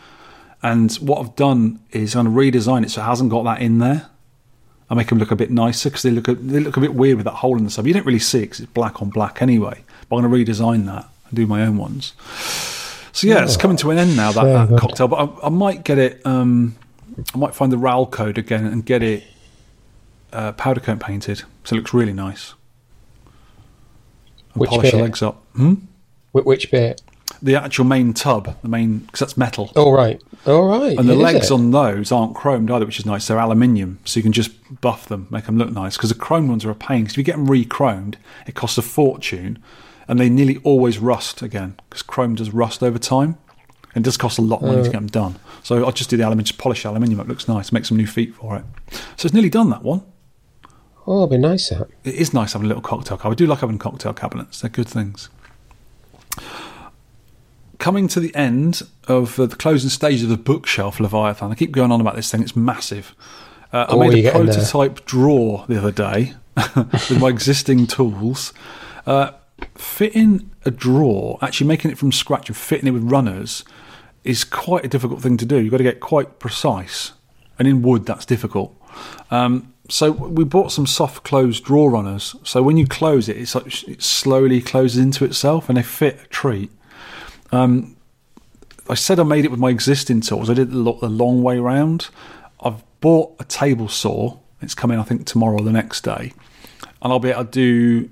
And 0.62 0.92
what 0.94 1.20
I've 1.20 1.36
done 1.36 1.80
is 1.92 2.16
I'm 2.16 2.34
going 2.34 2.52
to 2.52 2.58
redesign 2.58 2.84
it 2.84 2.90
so 2.90 3.02
it 3.02 3.04
hasn't 3.04 3.30
got 3.30 3.44
that 3.44 3.60
in 3.62 3.78
there. 3.78 4.08
I 4.90 4.94
make 4.94 5.08
them 5.08 5.18
look 5.18 5.30
a 5.30 5.36
bit 5.36 5.50
nicer 5.50 5.90
because 5.90 6.02
they 6.02 6.10
look 6.10 6.28
a, 6.28 6.34
they 6.34 6.60
look 6.60 6.76
a 6.76 6.80
bit 6.80 6.94
weird 6.94 7.16
with 7.16 7.24
that 7.24 7.34
hole 7.34 7.56
in 7.58 7.64
the 7.64 7.70
side. 7.70 7.86
You 7.86 7.92
don't 7.92 8.06
really 8.06 8.18
see 8.18 8.38
it 8.38 8.42
because 8.42 8.60
it's 8.60 8.72
black 8.72 9.02
on 9.02 9.10
black 9.10 9.42
anyway. 9.42 9.82
But 10.08 10.16
I'm 10.16 10.22
going 10.30 10.46
to 10.46 10.52
redesign 10.52 10.86
that 10.86 11.08
and 11.28 11.36
do 11.36 11.46
my 11.46 11.62
own 11.62 11.76
ones. 11.76 12.14
So 13.12 13.26
yeah, 13.26 13.42
it's 13.42 13.56
coming 13.56 13.76
to 13.78 13.90
an 13.90 13.98
end 13.98 14.16
now 14.16 14.32
that, 14.32 14.68
that 14.68 14.78
cocktail. 14.78 15.08
But 15.08 15.16
I, 15.42 15.46
I 15.46 15.48
might 15.50 15.84
get 15.84 15.98
it. 15.98 16.24
Um, 16.24 16.76
I 17.34 17.38
might 17.38 17.54
find 17.54 17.72
the 17.72 17.76
RAL 17.78 18.06
code 18.06 18.38
again 18.38 18.64
and 18.64 18.84
get 18.84 19.02
it 19.02 19.24
uh, 20.32 20.52
powder 20.52 20.80
coat 20.80 21.00
painted, 21.00 21.42
so 21.64 21.74
it 21.74 21.80
looks 21.80 21.92
really 21.92 22.12
nice. 22.12 22.54
And 24.54 24.60
Which 24.60 24.70
polish 24.70 24.90
the 24.92 24.98
legs 24.98 25.20
up. 25.22 25.44
Hmm? 25.54 25.74
Wh- 26.32 26.46
Which 26.46 26.70
bit? 26.70 27.02
The 27.42 27.56
actual 27.56 27.84
main 27.84 28.14
tub, 28.14 28.56
the 28.62 28.68
main 28.68 28.98
because 29.00 29.20
that's 29.20 29.36
metal. 29.36 29.72
All 29.76 29.92
right. 29.92 30.22
All 30.46 30.66
right. 30.66 30.96
And 30.96 31.08
the 31.08 31.14
legs 31.14 31.50
it? 31.50 31.54
on 31.54 31.70
those 31.70 32.10
aren't 32.10 32.34
chromed 32.34 32.70
either, 32.70 32.86
which 32.86 32.98
is 32.98 33.06
nice. 33.06 33.26
They're 33.26 33.38
aluminium, 33.38 33.98
so 34.04 34.18
you 34.18 34.22
can 34.22 34.32
just 34.32 34.50
buff 34.80 35.06
them, 35.06 35.26
make 35.30 35.46
them 35.46 35.58
look 35.58 35.70
nice. 35.70 35.96
Because 35.96 36.10
the 36.10 36.14
chrome 36.14 36.48
ones 36.48 36.64
are 36.64 36.70
a 36.70 36.74
pain. 36.74 37.02
Because 37.02 37.14
if 37.14 37.18
you 37.18 37.24
get 37.24 37.36
them 37.36 37.50
re-chromed, 37.50 38.16
it 38.46 38.54
costs 38.54 38.78
a 38.78 38.82
fortune, 38.82 39.62
and 40.06 40.18
they 40.18 40.30
nearly 40.30 40.58
always 40.58 40.98
rust 40.98 41.42
again. 41.42 41.78
Because 41.88 42.02
chrome 42.02 42.34
does 42.34 42.50
rust 42.50 42.82
over 42.82 42.98
time, 42.98 43.36
and 43.94 44.04
it 44.04 44.06
does 44.06 44.16
cost 44.16 44.38
a 44.38 44.42
lot 44.42 44.62
of 44.62 44.68
money 44.68 44.82
to 44.82 44.88
uh. 44.88 44.92
get 44.92 44.92
them 44.92 45.06
done. 45.08 45.36
So 45.62 45.84
I'll 45.84 45.92
just 45.92 46.08
do 46.08 46.16
the 46.16 46.22
aluminium, 46.22 46.44
just 46.44 46.58
polish 46.58 46.84
aluminium. 46.84 47.20
It 47.20 47.28
looks 47.28 47.48
nice. 47.48 47.72
Make 47.72 47.84
some 47.84 47.96
new 47.96 48.06
feet 48.06 48.34
for 48.34 48.56
it. 48.56 48.64
So 49.16 49.26
it's 49.26 49.34
nearly 49.34 49.50
done 49.50 49.70
that 49.70 49.82
one. 49.82 50.02
Oh, 51.06 51.24
it'll 51.24 51.26
be 51.26 51.38
nice. 51.38 51.70
That. 51.70 51.88
It 52.04 52.14
is 52.14 52.34
nice 52.34 52.52
having 52.52 52.66
a 52.66 52.68
little 52.68 52.82
cocktail 52.82 53.16
cabinet. 53.16 53.32
I 53.32 53.34
do 53.36 53.46
like 53.46 53.60
having 53.60 53.78
cocktail 53.78 54.12
cabinets. 54.12 54.60
They're 54.60 54.70
good 54.70 54.88
things. 54.88 55.30
Coming 57.78 58.08
to 58.08 58.20
the 58.20 58.34
end 58.34 58.82
of 59.06 59.38
uh, 59.38 59.46
the 59.46 59.56
closing 59.56 59.88
stage 59.90 60.22
of 60.22 60.28
the 60.28 60.36
bookshelf 60.36 60.98
Leviathan. 60.98 61.52
I 61.52 61.54
keep 61.54 61.70
going 61.70 61.92
on 61.92 62.00
about 62.00 62.16
this 62.16 62.30
thing. 62.30 62.42
It's 62.42 62.56
massive. 62.56 63.14
Uh, 63.72 63.86
I 63.88 63.92
Oh, 63.92 64.00
made 64.00 64.24
a 64.26 64.30
prototype 64.32 65.04
drawer 65.04 65.64
the 65.68 65.78
other 65.78 65.92
day 65.92 66.34
with 66.76 67.20
my 67.20 67.28
existing 67.28 67.86
tools. 67.86 68.52
Uh, 69.06 69.30
fitting 69.76 70.50
a 70.64 70.70
drawer, 70.70 71.38
actually 71.40 71.66
making 71.68 71.90
it 71.90 71.98
from 71.98 72.10
scratch 72.12 72.48
and 72.48 72.56
fitting 72.56 72.88
it 72.88 72.90
with 72.90 73.04
runners, 73.04 73.64
is 74.24 74.42
quite 74.44 74.84
a 74.84 74.88
difficult 74.88 75.22
thing 75.22 75.36
to 75.36 75.46
do. 75.46 75.58
You've 75.58 75.70
got 75.70 75.78
to 75.78 75.84
get 75.84 76.00
quite 76.00 76.38
precise, 76.40 77.12
and 77.58 77.68
in 77.68 77.82
wood 77.82 78.06
that's 78.06 78.26
difficult. 78.26 78.74
Um, 79.30 79.72
so 79.88 80.10
we 80.10 80.44
bought 80.44 80.72
some 80.72 80.86
soft 80.86 81.22
close 81.22 81.60
drawer 81.60 81.90
runners. 81.90 82.34
So 82.42 82.62
when 82.62 82.76
you 82.76 82.86
close 82.86 83.28
it, 83.28 83.36
it's 83.36 83.54
like 83.54 83.88
it 83.88 84.02
slowly 84.02 84.60
closes 84.60 84.98
into 84.98 85.24
itself, 85.24 85.68
and 85.68 85.78
they 85.78 85.82
fit 85.82 86.20
a 86.24 86.26
treat. 86.26 86.70
Um, 87.52 87.96
I 88.88 88.94
said 88.94 89.20
I 89.20 89.22
made 89.22 89.44
it 89.44 89.50
with 89.50 89.60
my 89.60 89.70
existing 89.70 90.20
tools. 90.22 90.48
I 90.48 90.54
did 90.54 90.72
lo- 90.72 90.98
the 91.00 91.08
long 91.08 91.42
way 91.42 91.58
round. 91.58 92.08
I've 92.60 92.82
bought 93.00 93.36
a 93.38 93.44
table 93.44 93.88
saw. 93.88 94.38
It's 94.60 94.74
coming, 94.74 94.98
I 94.98 95.02
think, 95.02 95.26
tomorrow 95.26 95.58
or 95.58 95.64
the 95.64 95.72
next 95.72 96.02
day, 96.02 96.32
and 97.00 97.12
I'll 97.12 97.20
be 97.20 97.30
able 97.30 97.44
to 97.44 97.50
do 97.50 98.10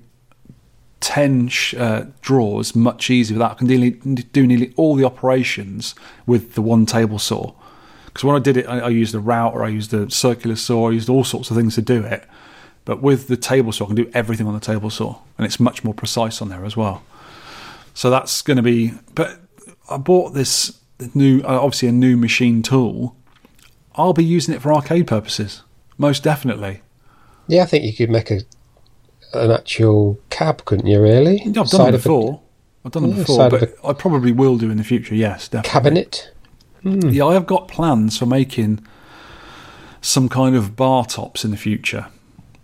ten 0.99 1.49
sh- 1.49 1.73
uh, 1.73 2.05
drawers 2.21 2.75
much 2.75 3.09
easier 3.09 3.35
with 3.35 3.41
that. 3.41 3.51
I 3.51 3.53
can 3.55 3.67
nearly, 3.67 3.91
do 3.91 4.47
nearly 4.47 4.73
all 4.77 4.95
the 4.95 5.03
operations 5.03 5.93
with 6.25 6.53
the 6.53 6.61
one 6.61 6.85
table 6.85 7.19
saw. 7.19 7.53
Because 8.05 8.23
when 8.23 8.35
I 8.35 8.39
did 8.39 8.57
it, 8.57 8.65
I, 8.67 8.79
I 8.79 8.89
used 8.89 9.13
a 9.13 9.19
router, 9.19 9.63
I 9.63 9.67
used 9.67 9.93
a 9.93 10.09
circular 10.09 10.55
saw, 10.55 10.89
I 10.89 10.93
used 10.93 11.09
all 11.09 11.23
sorts 11.23 11.51
of 11.51 11.57
things 11.57 11.75
to 11.75 11.81
do 11.81 12.03
it. 12.03 12.23
But 12.85 13.01
with 13.01 13.27
the 13.27 13.37
table 13.37 13.71
saw, 13.73 13.83
I 13.83 13.87
can 13.87 13.95
do 13.95 14.09
everything 14.13 14.47
on 14.47 14.53
the 14.53 14.59
table 14.59 14.89
saw, 14.89 15.19
and 15.37 15.45
it's 15.45 15.59
much 15.59 15.83
more 15.83 15.93
precise 15.93 16.41
on 16.41 16.49
there 16.49 16.65
as 16.65 16.77
well. 16.77 17.03
So 17.97 18.11
that's 18.11 18.43
going 18.43 18.57
to 18.57 18.63
be. 18.63 18.93
But 19.15 19.39
I 19.89 19.97
bought 19.97 20.35
this 20.35 20.79
new, 21.15 21.41
uh, 21.41 21.59
obviously 21.59 21.87
a 21.87 21.91
new 21.91 22.15
machine 22.15 22.61
tool. 22.61 23.15
I'll 23.95 24.13
be 24.13 24.23
using 24.23 24.53
it 24.53 24.61
for 24.61 24.71
arcade 24.71 25.07
purposes, 25.07 25.63
most 25.97 26.21
definitely. 26.21 26.81
Yeah, 27.47 27.63
I 27.63 27.65
think 27.65 27.85
you 27.85 27.93
could 27.93 28.11
make 28.11 28.29
a 28.29 28.41
an 29.33 29.49
actual 29.49 30.19
cab, 30.29 30.63
couldn't 30.65 30.85
you? 30.85 31.01
Really? 31.01 31.37
Yeah, 31.39 31.47
I've 31.47 31.53
done 31.53 31.65
Side 31.65 31.95
it 31.95 32.03
before. 32.03 32.39
I've 32.85 32.91
done 32.91 33.05
it 33.05 33.07
Yeah, 33.07 33.15
before, 33.15 33.49
but 33.49 33.73
I 33.83 33.93
probably 33.93 34.31
will 34.31 34.59
do 34.59 34.69
in 34.69 34.77
the 34.77 34.83
future. 34.83 35.15
Yes, 35.15 35.47
definitely. 35.47 35.71
cabinet. 35.71 36.31
Yeah, 36.83 37.25
I 37.25 37.33
have 37.33 37.47
got 37.47 37.67
plans 37.67 38.15
for 38.15 38.27
making 38.27 38.85
some 40.01 40.29
kind 40.29 40.55
of 40.55 40.75
bar 40.75 41.03
tops 41.05 41.43
in 41.43 41.49
the 41.49 41.57
future. 41.57 42.09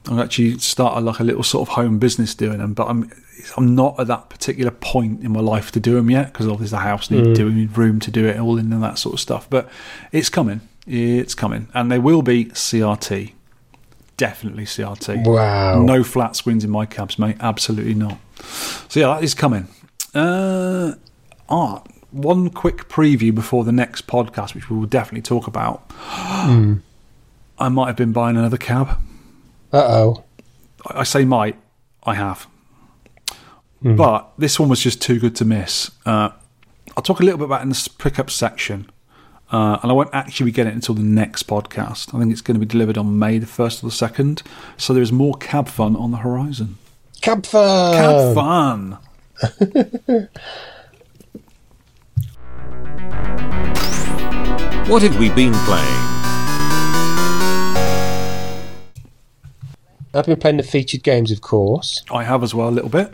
I'll 0.07 0.21
actually 0.21 0.59
start 0.59 0.95
a, 0.95 1.01
like 1.01 1.19
a 1.19 1.23
little 1.23 1.41
sort 1.41 1.67
of 1.67 1.73
home 1.73 1.97
business 1.97 2.35
doing 2.35 2.59
them, 2.59 2.75
but 2.75 2.85
I'm 2.87 3.09
I'm 3.57 3.75
not 3.75 3.99
at 3.99 4.07
that 4.07 4.29
particular 4.29 4.71
point 4.71 5.23
in 5.23 5.31
my 5.31 5.39
life 5.39 5.71
to 5.71 5.79
do 5.79 5.95
them 5.95 6.09
yet 6.09 6.31
because 6.31 6.47
obviously 6.47 6.77
the 6.77 6.83
house 6.83 7.09
needs 7.09 7.37
doing, 7.37 7.67
room 7.73 7.99
to 8.01 8.11
do 8.11 8.25
it 8.25 8.39
all 8.39 8.57
in 8.57 8.71
and 8.71 8.83
that 8.83 8.97
sort 8.97 9.13
of 9.13 9.19
stuff. 9.19 9.49
But 9.49 9.69
it's 10.11 10.29
coming, 10.29 10.61
it's 10.87 11.35
coming, 11.35 11.67
and 11.73 11.91
they 11.91 11.99
will 11.99 12.21
be 12.21 12.45
CRT, 12.45 13.33
definitely 14.17 14.65
CRT. 14.65 15.25
Wow. 15.25 15.81
No 15.83 16.03
flat 16.03 16.35
screens 16.35 16.63
in 16.63 16.69
my 16.69 16.85
cabs, 16.85 17.17
mate. 17.19 17.37
Absolutely 17.39 17.95
not. 17.95 18.17
So 18.89 18.99
yeah, 18.99 19.07
that 19.07 19.23
is 19.23 19.33
coming. 19.33 19.67
Uh, 20.13 20.93
ah, 21.49 21.83
one 22.11 22.49
quick 22.49 22.87
preview 22.87 23.33
before 23.33 23.63
the 23.63 23.71
next 23.71 24.07
podcast, 24.07 24.53
which 24.53 24.69
we 24.69 24.77
will 24.77 24.85
definitely 24.85 25.23
talk 25.23 25.47
about. 25.47 25.83
I 27.59 27.69
might 27.69 27.87
have 27.87 27.95
been 27.95 28.13
buying 28.13 28.37
another 28.37 28.57
cab. 28.57 28.99
Uh 29.71 29.77
oh. 29.77 30.23
I 30.85 31.03
say 31.03 31.25
might, 31.25 31.57
I 32.03 32.15
have. 32.15 32.47
But 33.83 34.31
this 34.37 34.59
one 34.59 34.69
was 34.69 34.79
just 34.79 35.01
too 35.01 35.19
good 35.19 35.35
to 35.37 35.45
miss. 35.45 35.91
Uh, 36.05 36.29
I'll 36.95 37.03
talk 37.03 37.19
a 37.19 37.23
little 37.23 37.37
bit 37.37 37.45
about 37.45 37.61
it 37.61 37.63
in 37.63 37.69
the 37.69 37.89
pickup 37.97 38.29
section. 38.29 38.89
Uh, 39.51 39.77
and 39.83 39.91
I 39.91 39.93
won't 39.93 40.09
actually 40.13 40.45
be 40.45 40.51
getting 40.53 40.71
it 40.71 40.75
until 40.75 40.95
the 40.95 41.03
next 41.03 41.47
podcast. 41.47 42.15
I 42.15 42.19
think 42.19 42.31
it's 42.31 42.41
going 42.41 42.55
to 42.55 42.59
be 42.59 42.65
delivered 42.65 42.97
on 42.97 43.19
May 43.19 43.37
the 43.37 43.45
1st 43.45 43.83
or 43.83 43.89
the 43.89 44.23
2nd. 44.23 44.41
So 44.77 44.93
there 44.93 45.03
is 45.03 45.11
more 45.11 45.35
cab 45.35 45.67
fun 45.67 45.95
on 45.95 46.11
the 46.11 46.17
horizon. 46.17 46.77
Cab 47.21 47.45
fun. 47.45 47.93
Cab 47.93 48.35
fun! 48.35 48.97
What 54.87 55.01
have 55.01 55.17
we 55.17 55.29
been 55.29 55.53
playing? 55.53 56.03
I've 60.13 60.25
been 60.25 60.37
playing 60.37 60.57
the 60.57 60.63
featured 60.63 61.03
games, 61.03 61.31
of 61.31 61.39
course. 61.39 62.03
I 62.11 62.25
have 62.25 62.43
as 62.43 62.53
well, 62.53 62.67
a 62.67 62.69
little 62.69 62.89
bit. 62.89 63.13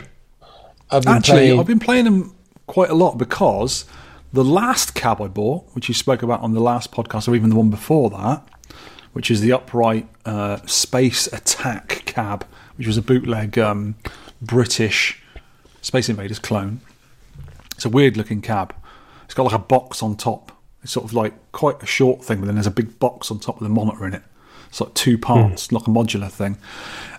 I've 0.90 1.04
been 1.04 1.14
Actually, 1.14 1.38
playing. 1.38 1.60
I've 1.60 1.66
been 1.66 1.80
playing 1.80 2.04
them 2.04 2.34
quite 2.66 2.90
a 2.90 2.94
lot 2.94 3.18
because 3.18 3.84
the 4.32 4.44
last 4.44 4.94
cab 4.94 5.20
I 5.20 5.28
bought, 5.28 5.64
which 5.74 5.88
you 5.88 5.94
spoke 5.94 6.22
about 6.22 6.40
on 6.40 6.52
the 6.52 6.60
last 6.60 6.92
podcast, 6.92 7.28
or 7.28 7.34
even 7.34 7.50
the 7.50 7.56
one 7.56 7.70
before 7.70 8.10
that, 8.10 8.46
which 9.12 9.30
is 9.30 9.40
the 9.40 9.52
upright 9.52 10.08
uh, 10.24 10.58
Space 10.66 11.26
Attack 11.28 12.02
cab, 12.06 12.44
which 12.76 12.86
was 12.86 12.96
a 12.96 13.02
bootleg 13.02 13.58
um, 13.58 13.96
British 14.40 15.20
Space 15.82 16.08
Invaders 16.08 16.38
clone. 16.38 16.80
It's 17.74 17.84
a 17.84 17.88
weird 17.88 18.16
looking 18.16 18.42
cab. 18.42 18.74
It's 19.24 19.34
got 19.34 19.44
like 19.44 19.54
a 19.54 19.58
box 19.58 20.02
on 20.02 20.16
top. 20.16 20.52
It's 20.82 20.92
sort 20.92 21.04
of 21.04 21.12
like 21.12 21.52
quite 21.52 21.82
a 21.82 21.86
short 21.86 22.24
thing, 22.24 22.40
but 22.40 22.46
then 22.46 22.54
there's 22.54 22.66
a 22.66 22.70
big 22.70 22.98
box 22.98 23.30
on 23.30 23.38
top 23.38 23.60
with 23.60 23.66
a 23.66 23.72
monitor 23.72 24.06
in 24.06 24.14
it. 24.14 24.22
It's 24.70 24.80
like 24.80 24.94
two 24.94 25.18
parts, 25.18 25.66
hmm. 25.66 25.74
like 25.74 25.86
a 25.86 25.90
modular 25.90 26.30
thing. 26.30 26.56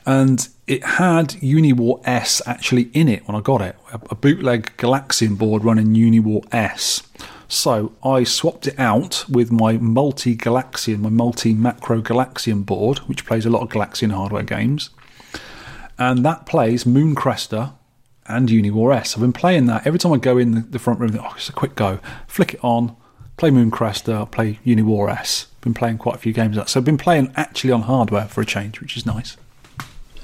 And 0.05 0.47
it 0.65 0.83
had 0.83 1.29
Uniwar 1.41 2.01
S 2.05 2.41
actually 2.47 2.89
in 2.93 3.07
it 3.07 3.27
when 3.27 3.35
I 3.35 3.41
got 3.41 3.61
it, 3.61 3.75
a, 3.93 3.99
a 4.09 4.15
bootleg 4.15 4.75
Galaxian 4.77 5.37
board 5.37 5.63
running 5.63 5.93
Uniwar 5.93 6.45
S. 6.51 7.03
So 7.47 7.91
I 8.03 8.23
swapped 8.23 8.67
it 8.67 8.79
out 8.79 9.25
with 9.29 9.51
my 9.51 9.73
multi 9.73 10.35
Galaxian, 10.35 10.99
my 10.99 11.09
multi 11.09 11.53
macro 11.53 12.01
Galaxian 12.01 12.65
board, 12.65 12.99
which 12.99 13.25
plays 13.25 13.45
a 13.45 13.49
lot 13.49 13.61
of 13.61 13.69
Galaxian 13.69 14.11
hardware 14.11 14.43
games. 14.43 14.89
And 15.99 16.25
that 16.25 16.45
plays 16.45 16.85
Moon 16.85 17.13
Cresta 17.13 17.73
and 18.25 18.47
Uniwar 18.47 18.95
S. 18.95 19.15
I've 19.15 19.21
been 19.21 19.33
playing 19.33 19.65
that 19.65 19.85
every 19.85 19.99
time 19.99 20.13
I 20.13 20.17
go 20.17 20.37
in 20.37 20.51
the, 20.51 20.61
the 20.61 20.79
front 20.79 21.01
room. 21.01 21.19
Oh, 21.21 21.33
it's 21.35 21.49
a 21.49 21.53
quick 21.53 21.75
go. 21.75 21.99
Flick 22.27 22.53
it 22.53 22.63
on, 22.63 22.95
play 23.35 23.51
Moon 23.51 23.69
Cresta, 23.69 24.31
play 24.31 24.59
Uniwar 24.65 25.11
S. 25.11 25.47
Been 25.61 25.73
playing 25.75 25.99
quite 25.99 26.15
a 26.15 26.17
few 26.17 26.33
games 26.33 26.57
of 26.57 26.63
that. 26.63 26.69
So 26.69 26.79
I've 26.79 26.85
been 26.85 26.97
playing 26.97 27.31
actually 27.35 27.71
on 27.71 27.83
hardware 27.83 28.25
for 28.25 28.41
a 28.41 28.45
change, 28.45 28.81
which 28.81 28.97
is 28.97 29.05
nice. 29.05 29.37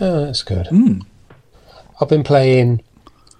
Oh, 0.02 0.26
that's 0.26 0.41
good. 0.43 0.67
I've 2.02 2.10
been 2.10 2.23
playing 2.23 2.82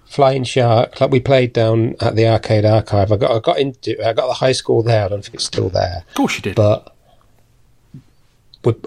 Flying 0.06 0.44
Shark. 0.44 1.00
Like 1.00 1.10
we 1.10 1.20
played 1.20 1.52
down 1.52 1.96
at 2.00 2.14
the 2.16 2.26
arcade 2.26 2.64
archive. 2.64 3.10
I 3.12 3.16
got 3.16 3.30
I 3.32 3.40
got 3.40 3.58
into 3.58 3.96
I 4.06 4.12
got 4.12 4.28
the 4.28 4.34
high 4.34 4.52
score 4.52 4.82
there. 4.82 5.04
I 5.04 5.08
don't 5.08 5.22
think 5.22 5.34
it's 5.34 5.44
still 5.44 5.68
there, 5.70 6.04
Of 6.08 6.14
course 6.14 6.36
you 6.36 6.42
did. 6.42 6.54
but 6.56 6.94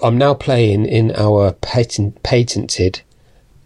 I'm 0.04 0.17
now 0.17 0.34
playing 0.34 0.86
in 0.86 1.12
our 1.15 1.54
patent, 1.54 2.21
patented 2.24 3.02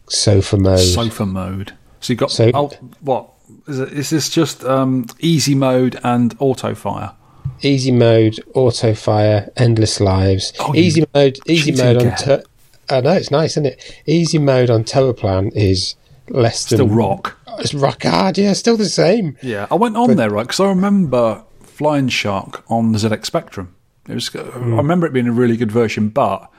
sofa 0.08 0.58
mode. 0.58 0.80
Sofa 0.80 1.26
mode. 1.26 1.74
So 2.00 2.14
you've 2.14 2.20
got 2.20 2.32
So- 2.32 2.52
oh, 2.54 2.72
what 3.02 3.30
is 3.68 3.80
it? 3.80 3.92
Is 3.94 4.10
this 4.12 4.30
just 4.30 4.64
um, 4.64 5.08
easy 5.20 5.56
mode 5.56 6.00
and 6.04 6.36
auto 6.40 6.74
fire? 6.76 7.12
Easy 7.62 7.92
mode, 7.92 8.40
auto 8.54 8.94
fire, 8.94 9.52
endless 9.56 10.00
lives. 10.00 10.54
Oh, 10.60 10.76
easy 10.76 11.06
mode, 11.14 11.40
easy 11.48 11.72
mode 11.72 12.02
on. 12.02 12.16
Ter- 12.16 12.44
I 12.90 13.02
know 13.02 13.14
it's 13.14 13.32
nice, 13.32 13.54
isn't 13.54 13.66
it? 13.66 14.02
Easy 14.06 14.38
mode 14.38 14.70
on 14.70 14.84
Tower 14.84 15.14
Plan 15.14 15.50
is 15.56 15.96
less 16.30 16.66
than 16.66 16.90
rock. 16.90 17.38
It's 17.60 17.74
rock 17.74 18.04
hard, 18.04 18.38
yeah, 18.38 18.54
still 18.54 18.78
the 18.78 18.86
same. 18.86 19.38
Yeah, 19.42 19.68
I 19.72 19.76
went 19.76 19.98
on 19.98 20.16
there 20.16 20.30
right 20.30 20.44
because 20.44 20.60
I 20.60 20.68
remember 20.68 21.44
Flying 21.62 22.10
Shark 22.10 22.64
on 22.70 22.92
the 22.92 22.98
ZX 22.98 23.26
Spectrum. 23.26 23.76
It 24.08 24.14
was. 24.14 24.34
Uh, 24.34 24.42
I 24.42 24.60
hmm. 24.60 24.76
remember 24.76 25.08
it 25.08 25.14
being 25.14 25.28
a 25.28 25.32
really 25.32 25.58
good 25.58 25.72
version, 25.72 26.10
but 26.10 26.50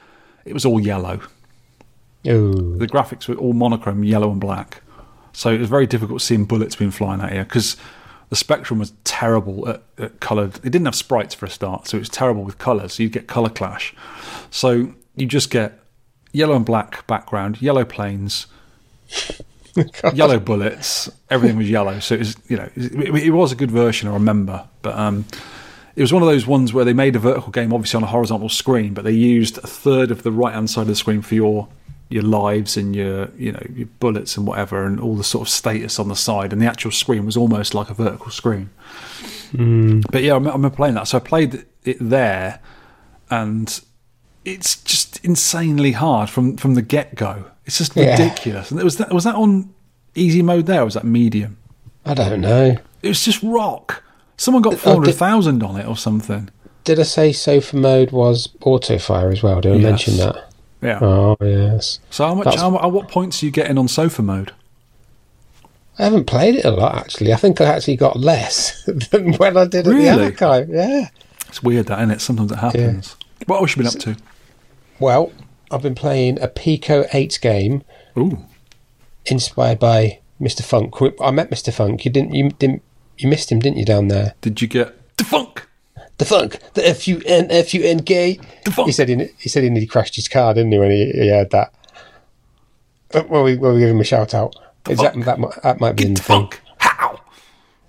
it 0.45 0.53
was 0.53 0.65
all 0.65 0.79
yellow. 0.79 1.21
Ooh, 2.27 2.77
The 2.77 2.87
graphics 2.87 3.27
were 3.27 3.35
all 3.35 3.53
monochrome, 3.53 4.03
yellow 4.03 4.31
and 4.31 4.41
black. 4.41 4.81
So 5.33 5.51
it 5.51 5.59
was 5.59 5.69
very 5.69 5.85
difficult 5.85 6.21
seeing 6.21 6.45
bullets 6.45 6.75
being 6.75 6.91
flying 6.91 7.21
at 7.21 7.33
you 7.33 7.43
because 7.43 7.77
the 8.29 8.35
Spectrum 8.35 8.79
was 8.79 8.93
terrible 9.03 9.67
at, 9.69 9.83
at 9.97 10.19
coloured. 10.19 10.57
It 10.57 10.69
didn't 10.71 10.85
have 10.85 10.95
sprites 10.95 11.33
for 11.33 11.45
a 11.45 11.49
start, 11.49 11.87
so 11.87 11.97
it 11.97 12.01
was 12.01 12.09
terrible 12.09 12.43
with 12.43 12.57
colours. 12.57 12.93
So 12.93 13.03
you'd 13.03 13.13
get 13.13 13.27
colour 13.27 13.49
clash. 13.49 13.93
So 14.51 14.93
you 15.15 15.25
just 15.25 15.49
get 15.49 15.79
yellow 16.33 16.55
and 16.55 16.65
black 16.65 17.07
background, 17.07 17.61
yellow 17.61 17.85
planes, 17.85 18.47
yellow 20.13 20.39
bullets. 20.39 21.09
Everything 21.29 21.57
was 21.57 21.69
yellow. 21.69 21.99
So 21.99 22.15
it 22.15 22.19
was, 22.19 22.37
you 22.47 22.57
know, 22.57 22.69
it, 22.75 23.15
it 23.15 23.31
was 23.31 23.51
a 23.51 23.55
good 23.55 23.71
version. 23.71 24.09
I 24.09 24.13
remember, 24.13 24.67
but 24.81 24.97
um, 24.97 25.25
it 25.95 26.01
was 26.01 26.11
one 26.11 26.21
of 26.21 26.27
those 26.27 26.45
ones 26.45 26.73
where 26.73 26.85
they 26.85 26.93
made 26.93 27.15
a 27.15 27.19
vertical 27.19 27.51
game, 27.51 27.73
obviously 27.73 27.97
on 27.97 28.03
a 28.03 28.07
horizontal 28.07 28.49
screen, 28.49 28.93
but 28.93 29.03
they 29.03 29.11
used 29.11 29.57
a 29.59 29.67
third 29.67 30.11
of 30.11 30.23
the 30.23 30.31
right 30.31 30.53
hand 30.53 30.69
side 30.69 30.81
of 30.81 30.87
the 30.87 30.95
screen 30.95 31.21
for 31.21 31.35
your 31.35 31.67
your 32.09 32.23
lives 32.23 32.77
and 32.77 32.95
your 32.95 33.29
you 33.37 33.51
know 33.51 33.63
your 33.73 33.87
bullets 33.99 34.37
and 34.37 34.47
whatever, 34.47 34.85
and 34.85 34.99
all 34.99 35.15
the 35.15 35.23
sort 35.23 35.47
of 35.47 35.49
status 35.53 35.99
on 35.99 36.07
the 36.09 36.15
side, 36.15 36.53
and 36.53 36.61
the 36.61 36.65
actual 36.65 36.91
screen 36.91 37.25
was 37.25 37.35
almost 37.37 37.73
like 37.73 37.89
a 37.89 37.93
vertical 37.93 38.31
screen. 38.31 38.69
Hmm. 39.51 40.01
But 40.11 40.23
yeah, 40.23 40.33
I 40.33 40.35
remember, 40.37 40.69
playing 40.69 40.95
that. 40.95 41.07
So 41.07 41.17
I 41.17 41.21
played 41.21 41.65
it 41.83 41.97
there, 41.99 42.59
and 43.29 43.79
it's 44.45 44.81
just 44.83 45.23
insanely 45.25 45.93
hard 45.93 46.29
from 46.29 46.57
from 46.57 46.75
the 46.75 46.81
get 46.81 47.15
go. 47.15 47.45
It's 47.65 47.77
just 47.77 47.95
Yeah. 47.95 48.11
ridiculous. 48.11 48.71
And 48.71 48.81
was 48.81 48.97
that 48.97 49.13
was 49.13 49.23
that 49.25 49.35
on 49.35 49.73
easy 50.15 50.41
mode 50.41 50.65
there? 50.65 50.81
or 50.81 50.85
Was 50.85 50.93
that 50.95 51.05
medium? 51.05 51.57
I 52.05 52.13
don't 52.13 52.41
know. 52.41 52.77
It 53.03 53.07
was 53.09 53.23
just 53.23 53.43
rock. 53.43 54.03
Someone 54.37 54.61
got 54.61 54.73
Oh, 54.73 54.77
four 54.77 54.93
hundred 54.93 55.15
thousand 55.15 55.63
on 55.63 55.77
it 55.79 55.85
or 55.87 55.97
something. 55.97 56.49
Did 56.83 56.99
I 56.99 57.03
say 57.03 57.33
sofa 57.33 57.75
mode 57.75 58.11
was 58.11 58.47
auto 58.61 58.97
fire 58.97 59.29
as 59.31 59.43
well? 59.43 59.59
Did 59.59 59.73
I 59.73 59.75
Yes. 59.75 59.83
mention 59.83 60.17
that? 60.17 60.46
Yeah. 60.81 60.99
Oh 61.01 61.35
yes. 61.41 61.99
so 62.09 62.27
how 62.27 62.35
much? 62.35 62.45
that's- 62.45 62.61
How, 62.61 62.75
at 62.77 62.91
what 62.91 63.07
points 63.07 63.41
are 63.41 63.45
you 63.47 63.51
getting 63.51 63.77
on 63.77 63.87
sofa 63.87 64.21
mode? 64.21 64.51
I 65.99 66.03
haven't 66.03 66.25
played 66.25 66.55
it 66.55 66.65
a 66.65 66.71
lot 66.71 66.95
actually. 66.95 67.33
I 67.33 67.37
think 67.37 67.59
I 67.59 67.65
actually 67.65 67.95
got 67.95 68.17
less 68.19 68.83
than 69.11 69.33
when 69.33 69.57
I 69.57 69.65
did 69.65 69.87
at 69.87 69.93
Really? 69.93 70.03
the 70.17 70.25
archive. 70.25 70.69
Yeah. 70.69 71.09
It's 71.47 71.63
weird 71.63 71.87
that, 71.87 71.99
isn't 71.99 72.11
it? 72.11 72.21
Sometimes 72.21 72.51
it 72.51 72.57
happens. 72.59 73.15
What 73.47 73.57
else 73.61 73.75
you 73.75 73.77
been 73.83 73.87
up 73.87 73.99
to? 73.99 74.17
Well, 74.99 75.31
I've 75.71 75.81
been 75.81 75.95
playing 75.95 76.39
a 76.41 76.47
Pico 76.47 77.05
8 77.13 77.39
game 77.41 77.83
Ooh, 78.17 78.45
inspired 79.25 79.79
by 79.79 80.19
Mr. 80.39 80.61
Funk. 80.63 80.93
I 81.21 81.31
met 81.31 81.49
Mr. 81.49 81.73
Funk. 81.73 82.05
You 82.05 82.11
didn't 82.11 82.33
you 82.35 82.49
didn't 82.51 82.83
you 83.17 83.27
missed 83.27 83.51
him, 83.51 83.59
didn't 83.59 83.77
you, 83.77 83.85
down 83.85 84.09
there? 84.09 84.35
did 84.41 84.61
you 84.61 84.67
get 84.67 84.93
the 85.17 85.23
funk? 85.23 85.46
The 86.17 86.25
Funk, 86.25 86.57
the 86.73 86.87
F 86.87 87.07
U 87.07 87.21
N 87.25 87.47
F 87.51 87.73
U 87.73 87.83
N 87.83 88.01
K. 88.03 88.39
The. 88.65 88.71
He 88.85 88.91
said 88.91 89.09
he, 89.09 89.29
he 89.37 89.49
said 89.49 89.63
he 89.63 89.69
nearly 89.69 89.85
crashed 89.87 90.15
his 90.15 90.27
car, 90.27 90.53
didn't 90.53 90.71
he, 90.71 90.79
when 90.79 90.89
he, 90.91 91.11
he 91.11 91.29
heard 91.29 91.51
that? 91.51 91.73
Well, 93.29 93.43
we, 93.43 93.55
well, 93.55 93.73
we 93.73 93.79
give 93.79 93.89
him 93.89 93.99
a 94.01 94.03
shout 94.03 94.33
out. 94.33 94.55
Is 94.89 94.97
that, 94.99 95.13
that, 95.25 95.39
might- 95.39 95.61
that 95.63 95.79
might 95.79 95.95
be 95.95 96.05
in 96.05 96.13
Get 96.13 96.15
the 96.15 96.21
the 96.21 96.27
thing. 96.27 96.41
funk. 96.41 96.61
How? 96.77 97.21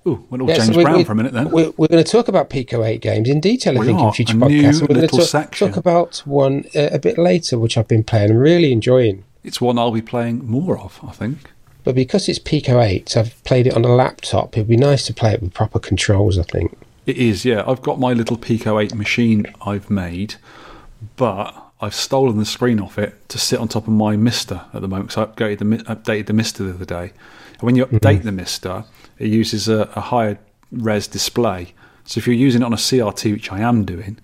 Ooh, 0.06 0.24
went 0.30 0.42
all 0.42 0.48
Yeah, 0.48 0.62
so 0.62 0.76
we- 0.76 0.84
Brown 0.84 0.98
we- 0.98 1.04
for 1.04 1.12
a 1.12 1.14
minute 1.16 1.32
then. 1.32 1.50
We're, 1.50 1.72
we're 1.76 1.88
going 1.88 2.02
to 2.04 2.10
talk 2.10 2.28
about 2.28 2.50
Pico 2.50 2.84
8 2.84 3.00
games 3.00 3.28
in 3.28 3.40
detail, 3.40 3.76
I 3.76 3.80
We 3.80 3.86
think, 3.86 4.00
in 4.00 4.12
future 4.12 4.34
podcasts. 4.34 4.80
And 4.80 4.88
we're 4.88 4.94
going 4.94 5.08
to 5.08 5.26
talk, 5.26 5.52
talk 5.56 5.76
about 5.76 6.18
one 6.24 6.64
uh, 6.76 6.88
a 6.92 6.98
bit 6.98 7.18
later, 7.18 7.58
which 7.58 7.76
I've 7.78 7.88
been 7.88 8.04
playing 8.04 8.30
and 8.30 8.40
really 8.40 8.72
enjoying. 8.72 9.24
It's 9.42 9.60
one 9.60 9.78
I'll 9.78 9.90
be 9.90 10.02
playing 10.02 10.46
more 10.46 10.78
of, 10.78 11.00
I 11.02 11.12
think. 11.12 11.50
But 11.84 11.94
because 11.94 12.28
it's 12.28 12.38
Pico 12.38 12.80
8, 12.80 13.16
I've 13.16 13.42
played 13.44 13.66
it 13.66 13.74
on 13.74 13.84
a 13.84 13.88
laptop. 13.94 14.56
It'd 14.56 14.68
be 14.68 14.76
nice 14.76 15.06
to 15.06 15.14
play 15.14 15.32
it 15.32 15.42
with 15.42 15.54
proper 15.54 15.78
controls, 15.78 16.38
I 16.38 16.42
think. 16.42 16.76
It 17.08 17.16
is, 17.16 17.42
yeah. 17.42 17.64
I've 17.66 17.80
got 17.80 17.98
my 17.98 18.12
little 18.12 18.36
Pico 18.36 18.78
8 18.78 18.94
machine 18.94 19.46
I've 19.62 19.88
made, 19.88 20.34
but 21.16 21.54
I've 21.80 21.94
stolen 21.94 22.36
the 22.36 22.44
screen 22.44 22.78
off 22.78 22.98
it 22.98 23.26
to 23.30 23.38
sit 23.38 23.58
on 23.58 23.66
top 23.66 23.84
of 23.84 23.94
my 23.94 24.14
Mister 24.14 24.66
at 24.74 24.82
the 24.82 24.88
moment. 24.88 25.12
So 25.12 25.22
I 25.22 25.24
updated 25.24 25.58
the, 25.58 25.64
updated 25.84 26.26
the 26.26 26.34
Mister 26.34 26.64
the 26.64 26.74
other 26.74 26.84
day. 26.84 27.12
And 27.54 27.62
when 27.62 27.76
you 27.76 27.86
mm-hmm. 27.86 27.96
update 27.96 28.24
the 28.24 28.32
Mister, 28.32 28.84
it 29.18 29.28
uses 29.28 29.70
a, 29.70 29.90
a 29.96 30.02
higher 30.02 30.38
res 30.70 31.06
display. 31.06 31.72
So 32.04 32.18
if 32.18 32.26
you're 32.26 32.36
using 32.36 32.60
it 32.60 32.66
on 32.66 32.74
a 32.74 32.76
CRT, 32.76 33.32
which 33.32 33.50
I 33.50 33.60
am 33.60 33.86
doing, 33.86 34.18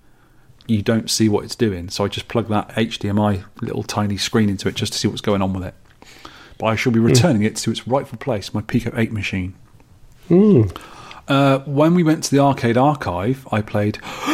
you 0.67 0.83
don't 0.83 1.11
see 1.11 1.31
what 1.31 1.43
it's 1.43 1.57
doing. 1.57 1.89
So 1.89 2.05
I 2.05 2.09
just 2.09 2.29
plug 2.29 2.49
that 2.49 2.69
HDMI 2.69 3.45
little 3.63 3.83
tiny 3.83 4.19
screen 4.19 4.51
into 4.51 4.69
it 4.69 4.75
just 4.75 4.93
to 4.93 4.99
see 4.99 5.09
what's 5.09 5.23
going 5.23 5.41
on 5.41 5.55
with 5.55 5.65
it. 5.65 5.75
But 6.59 6.67
I 6.67 6.77
shall 6.77 6.93
be 6.93 7.01
mm. 7.01 7.07
returning 7.07 7.45
it 7.45 7.57
to 7.57 7.71
its 7.71 7.89
rightful 7.89 8.19
place, 8.19 8.53
my 8.53 8.61
Pico 8.61 8.93
8 8.95 9.11
machine. 9.11 9.55
Mm. 10.29 10.79
Uh, 11.27 11.61
when 11.61 11.95
we 11.95 12.03
went 12.03 12.23
to 12.25 12.31
the 12.31 12.39
arcade 12.39 12.77
archive, 12.77 13.47
I 13.51 13.63
played. 13.63 13.99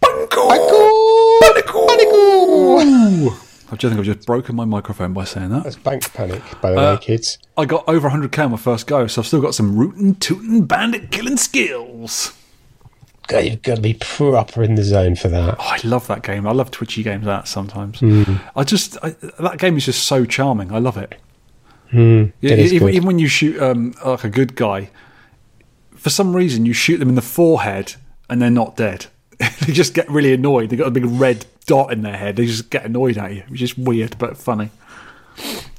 Banko 0.00 0.48
Panicle 1.40 1.86
Panical 1.88 3.30
I 3.70 3.76
just 3.76 3.90
think 3.92 3.98
I've 3.98 4.04
just 4.06 4.26
broken 4.26 4.56
my 4.56 4.64
microphone 4.64 5.12
by 5.12 5.24
saying 5.24 5.50
that. 5.50 5.64
That's 5.64 5.76
Bank 5.76 6.10
Panic, 6.14 6.42
by 6.62 6.70
the 6.72 6.78
Uh, 6.80 6.94
way, 6.94 7.00
kids. 7.02 7.38
I 7.58 7.66
got 7.66 7.84
over 7.86 8.08
100k 8.08 8.44
on 8.46 8.52
my 8.52 8.56
first 8.56 8.86
go, 8.86 9.06
so 9.06 9.20
I've 9.20 9.26
still 9.26 9.42
got 9.42 9.54
some 9.54 9.76
rootin' 9.76 10.14
tootin' 10.14 10.64
bandit 10.64 11.10
killing 11.10 11.36
skills. 11.36 12.32
God, 13.26 13.40
you've 13.44 13.60
got 13.60 13.74
to 13.76 13.82
be 13.82 13.92
proper 13.92 14.62
in 14.62 14.74
the 14.74 14.82
zone 14.82 15.16
for 15.16 15.28
that. 15.28 15.56
Oh, 15.58 15.62
I 15.62 15.78
love 15.84 16.06
that 16.06 16.22
game. 16.22 16.46
I 16.46 16.52
love 16.52 16.70
twitchy 16.70 17.02
games 17.02 17.26
like 17.26 17.42
that 17.42 17.48
sometimes. 17.48 18.00
Hmm. 18.00 18.36
I 18.56 18.64
just 18.64 18.96
I, 19.02 19.10
that 19.38 19.58
game 19.58 19.76
is 19.76 19.84
just 19.84 20.04
so 20.04 20.24
charming. 20.24 20.72
I 20.72 20.78
love 20.78 20.96
it. 20.96 21.16
Mm, 21.92 22.32
Yeah, 22.40 22.54
even, 22.54 22.88
even 22.90 23.06
when 23.06 23.18
you 23.18 23.28
shoot 23.28 23.60
um, 23.62 23.94
like 24.04 24.24
a 24.24 24.28
good 24.30 24.54
guy, 24.54 24.90
for 25.94 26.10
some 26.10 26.34
reason 26.34 26.66
you 26.66 26.72
shoot 26.72 26.98
them 26.98 27.08
in 27.08 27.14
the 27.14 27.22
forehead 27.22 27.94
and 28.28 28.40
they're 28.40 28.50
not 28.50 28.76
dead. 28.76 29.06
they 29.38 29.72
just 29.72 29.94
get 29.94 30.08
really 30.10 30.32
annoyed. 30.32 30.70
They 30.70 30.76
got 30.76 30.88
a 30.88 30.92
big 30.92 31.04
red 31.06 31.46
dot 31.66 31.92
in 31.92 32.02
their 32.02 32.16
head. 32.16 32.36
They 32.36 32.46
just 32.46 32.70
get 32.70 32.84
annoyed 32.84 33.16
at 33.18 33.34
you, 33.34 33.42
which 33.48 33.62
is 33.62 33.76
weird 33.78 34.16
but 34.18 34.36
funny. 34.36 34.70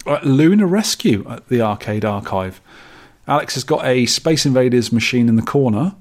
Uh, 0.05 0.19
Lunar 0.23 0.65
Rescue 0.67 1.25
at 1.29 1.47
the 1.49 1.61
arcade 1.61 2.05
archive. 2.05 2.61
Alex 3.27 3.53
has 3.55 3.63
got 3.63 3.85
a 3.85 4.05
Space 4.05 4.45
Invaders 4.45 4.91
machine 4.91 5.29
in 5.29 5.35
the 5.35 5.41
corner, 5.43 5.95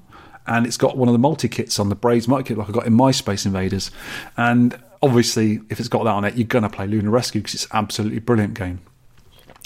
and 0.46 0.66
it's 0.66 0.76
got 0.78 0.96
one 0.96 1.08
of 1.08 1.12
the 1.12 1.18
multi 1.18 1.48
kits 1.48 1.78
on 1.78 1.88
the 1.90 1.94
Braids 1.94 2.26
multi 2.28 2.44
kit, 2.44 2.56
like 2.58 2.68
I 2.68 2.72
got 2.72 2.86
in 2.86 2.94
my 2.94 3.10
Space 3.10 3.44
Invaders. 3.44 3.90
And 4.36 4.78
obviously, 5.02 5.60
if 5.68 5.78
it's 5.80 5.88
got 5.88 6.04
that 6.04 6.10
on 6.10 6.24
it, 6.24 6.36
you're 6.36 6.46
gonna 6.46 6.70
play 6.70 6.86
Lunar 6.86 7.10
Rescue 7.10 7.40
because 7.40 7.54
it's 7.54 7.64
an 7.64 7.70
absolutely 7.74 8.20
brilliant 8.20 8.54
game. 8.54 8.80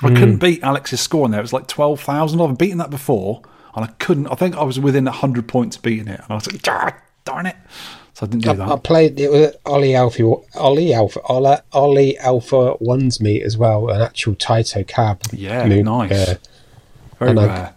I 0.02 0.08
couldn't 0.08 0.38
beat 0.38 0.62
Alex's 0.62 1.00
score 1.00 1.24
on 1.24 1.30
there. 1.30 1.40
It 1.40 1.44
was 1.44 1.52
like 1.52 1.66
12,000. 1.68 2.40
I've 2.40 2.58
beaten 2.58 2.78
that 2.78 2.90
before, 2.90 3.42
and 3.74 3.84
I 3.84 3.88
couldn't. 3.98 4.26
I 4.28 4.34
think 4.34 4.56
I 4.56 4.62
was 4.64 4.78
within 4.80 5.04
100 5.04 5.46
points 5.48 5.76
of 5.76 5.82
beating 5.82 6.08
it. 6.08 6.20
And 6.20 6.30
I 6.30 6.34
was 6.34 6.50
like, 6.50 6.60
"Ah, 6.68 6.94
darn 7.24 7.46
it. 7.46 7.56
So 8.14 8.26
I 8.26 8.28
didn't 8.28 8.42
do 8.44 8.50
I, 8.50 8.54
that. 8.54 8.68
I 8.68 8.76
played 8.76 9.18
it 9.18 9.30
with 9.30 9.56
Ollie 9.64 9.94
Alpha, 9.94 10.36
Ollie 10.54 10.92
Alpha, 10.92 11.20
Ollie, 11.22 11.56
Ollie 11.72 12.18
Alpha 12.18 12.74
One's 12.80 13.20
meet 13.20 13.42
as 13.42 13.56
well, 13.56 13.88
an 13.88 14.02
actual 14.02 14.34
Taito 14.34 14.86
cab. 14.86 15.22
Yeah, 15.32 15.64
nice. 15.66 16.12
uh, 16.12 16.34
Very 17.18 17.30
and 17.30 17.40
I- 17.40 17.46
rare. 17.46 17.74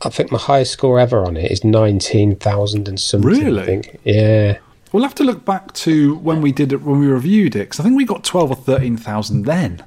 I 0.00 0.10
think 0.10 0.30
my 0.30 0.38
highest 0.38 0.72
score 0.74 1.00
ever 1.00 1.24
on 1.26 1.36
it 1.36 1.50
is 1.50 1.64
nineteen 1.64 2.36
thousand 2.36 2.86
and 2.86 3.00
something. 3.00 3.28
Really? 3.28 3.62
I 3.62 3.66
think. 3.66 3.98
Yeah, 4.04 4.58
We'll 4.92 5.02
have 5.02 5.14
to 5.16 5.24
look 5.24 5.44
back 5.44 5.74
to 5.74 6.14
when 6.18 6.40
we 6.40 6.50
did 6.52 6.72
it 6.72 6.82
when 6.82 7.00
we 7.00 7.08
reviewed 7.08 7.54
it 7.56 7.60
because 7.68 7.80
I 7.80 7.82
think 7.82 7.96
we 7.96 8.04
got 8.04 8.22
twelve 8.24 8.50
or 8.50 8.54
thirteen 8.56 8.96
thousand 8.96 9.42
then. 9.44 9.82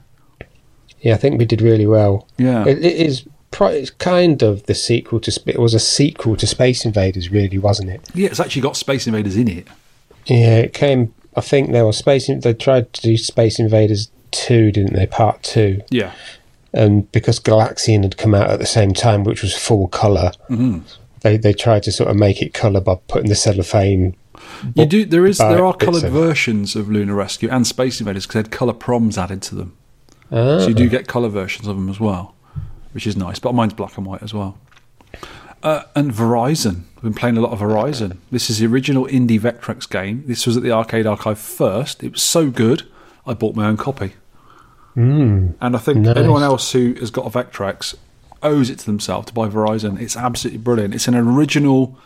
Yeah, 1.02 1.14
I 1.16 1.18
think 1.18 1.38
we 1.40 1.46
did 1.46 1.62
really 1.62 1.88
well. 1.88 2.28
Yeah. 2.38 2.66
It, 2.68 2.78
it 2.80 2.94
is. 2.96 3.26
pro- 3.52 3.68
It's 3.70 3.90
kind 3.90 4.42
of 4.44 4.64
the 4.68 4.76
sequel 4.76 5.20
to. 5.22 5.32
Sp- 5.34 5.50
It 5.50 5.60
was 5.60 5.74
a 5.74 5.80
sequel 5.80 6.36
to 6.38 6.48
Space 6.48 6.86
Invaders, 6.86 7.30
really, 7.32 7.58
wasn't 7.58 7.90
it? 7.90 8.02
Yeah, 8.14 8.28
it's 8.28 8.40
actually 8.40 8.62
got 8.62 8.76
Space 8.78 9.08
Invaders 9.08 9.36
in 9.36 9.48
it. 9.48 9.68
Yeah, 10.28 10.58
it 10.60 10.74
came. 10.74 11.14
I 11.36 11.42
think 11.42 11.72
there 11.72 11.86
was 11.86 11.98
Space. 11.98 12.30
In- 12.30 12.40
They 12.42 12.54
tried 12.54 12.94
to 12.94 13.02
do 13.02 13.18
Space 13.18 13.60
Invaders 13.60 14.12
two, 14.32 14.72
didn't 14.72 14.94
they? 14.94 15.08
Part 15.08 15.44
two, 15.44 15.82
Yeah. 15.90 16.12
and 16.74 17.12
because 17.12 17.40
Galaxian 17.40 18.04
had 18.04 18.16
come 18.18 18.34
out 18.34 18.50
at 18.50 18.60
the 18.60 18.66
same 18.66 18.94
time, 18.94 19.24
which 19.24 19.42
was 19.42 19.56
full 19.56 19.88
color, 19.88 20.32
Mm-hmm. 20.50 20.80
they 21.22 21.38
they 21.38 21.54
tried 21.54 21.84
to 21.84 21.92
sort 21.92 22.10
of 22.10 22.16
make 22.16 22.42
it 22.42 22.54
color 22.54 22.80
by 22.80 22.96
putting 23.08 23.30
the 23.30 23.36
cellophane. 23.36 24.16
You 24.76 24.86
do. 24.86 25.06
There 25.06 25.26
is. 25.26 25.38
There 25.40 25.66
are 25.66 25.74
coloured 25.76 26.04
versions 26.12 26.76
of 26.76 26.90
Lunar 26.90 27.16
Rescue 27.16 27.50
and 27.50 27.66
Space 27.68 28.00
Invaders 28.00 28.26
because 28.26 28.34
they 28.36 28.40
had 28.48 28.52
colour 28.52 28.74
proms 28.74 29.18
added 29.18 29.42
to 29.44 29.56
them. 29.56 29.74
Ah, 30.32 30.60
So 30.60 30.68
you 30.68 30.74
do 30.74 30.88
get 30.90 31.08
colour 31.08 31.30
versions 31.30 31.68
of 31.68 31.76
them 31.76 31.90
as 31.90 32.00
well, 32.00 32.36
which 32.94 33.06
is 33.08 33.16
nice. 33.18 33.40
But 33.40 33.54
mine's 33.54 33.74
black 33.74 33.98
and 33.98 34.06
white 34.06 34.24
as 34.24 34.34
well. 34.34 34.58
Uh, 35.64 35.84
and 35.96 36.12
Verizon. 36.12 36.84
I've 36.98 37.04
been 37.04 37.14
playing 37.14 37.38
a 37.38 37.42
lot 37.42 37.52
of 37.52 37.60
Verizon. 37.60 38.18
This 38.32 38.50
is 38.50 38.60
the 38.60 38.66
original 38.66 39.06
indie 39.06 39.40
Vectrex 39.40 39.88
game. 39.90 40.24
This 40.26 40.48
was 40.48 40.58
at 40.58 40.64
the 40.64 40.72
Arcade 40.72 41.06
Archive 41.06 41.38
first. 41.38 42.04
It 42.04 42.14
was 42.14 42.22
so 42.24 42.50
good, 42.50 42.84
I 43.28 43.34
bought 43.36 43.56
my 43.56 43.68
own 43.68 43.78
copy. 43.78 44.14
mm, 44.96 45.54
And 45.62 45.76
I 45.76 45.80
think 45.80 46.00
Nice. 46.00 46.18
anyone 46.18 46.42
else 46.44 46.72
who 46.72 46.96
has 47.00 47.12
got 47.12 47.26
a 47.28 47.30
Vectrex 47.30 47.96
owes 48.42 48.70
it 48.72 48.80
to 48.80 48.86
themselves 48.88 49.28
to 49.28 49.34
buy 49.34 49.48
Verizon. 49.48 50.00
It's 50.02 50.18
absolutely 50.18 50.58
brilliant. 50.60 50.96
It's 50.96 51.08
an 51.08 51.14
original 51.16 51.98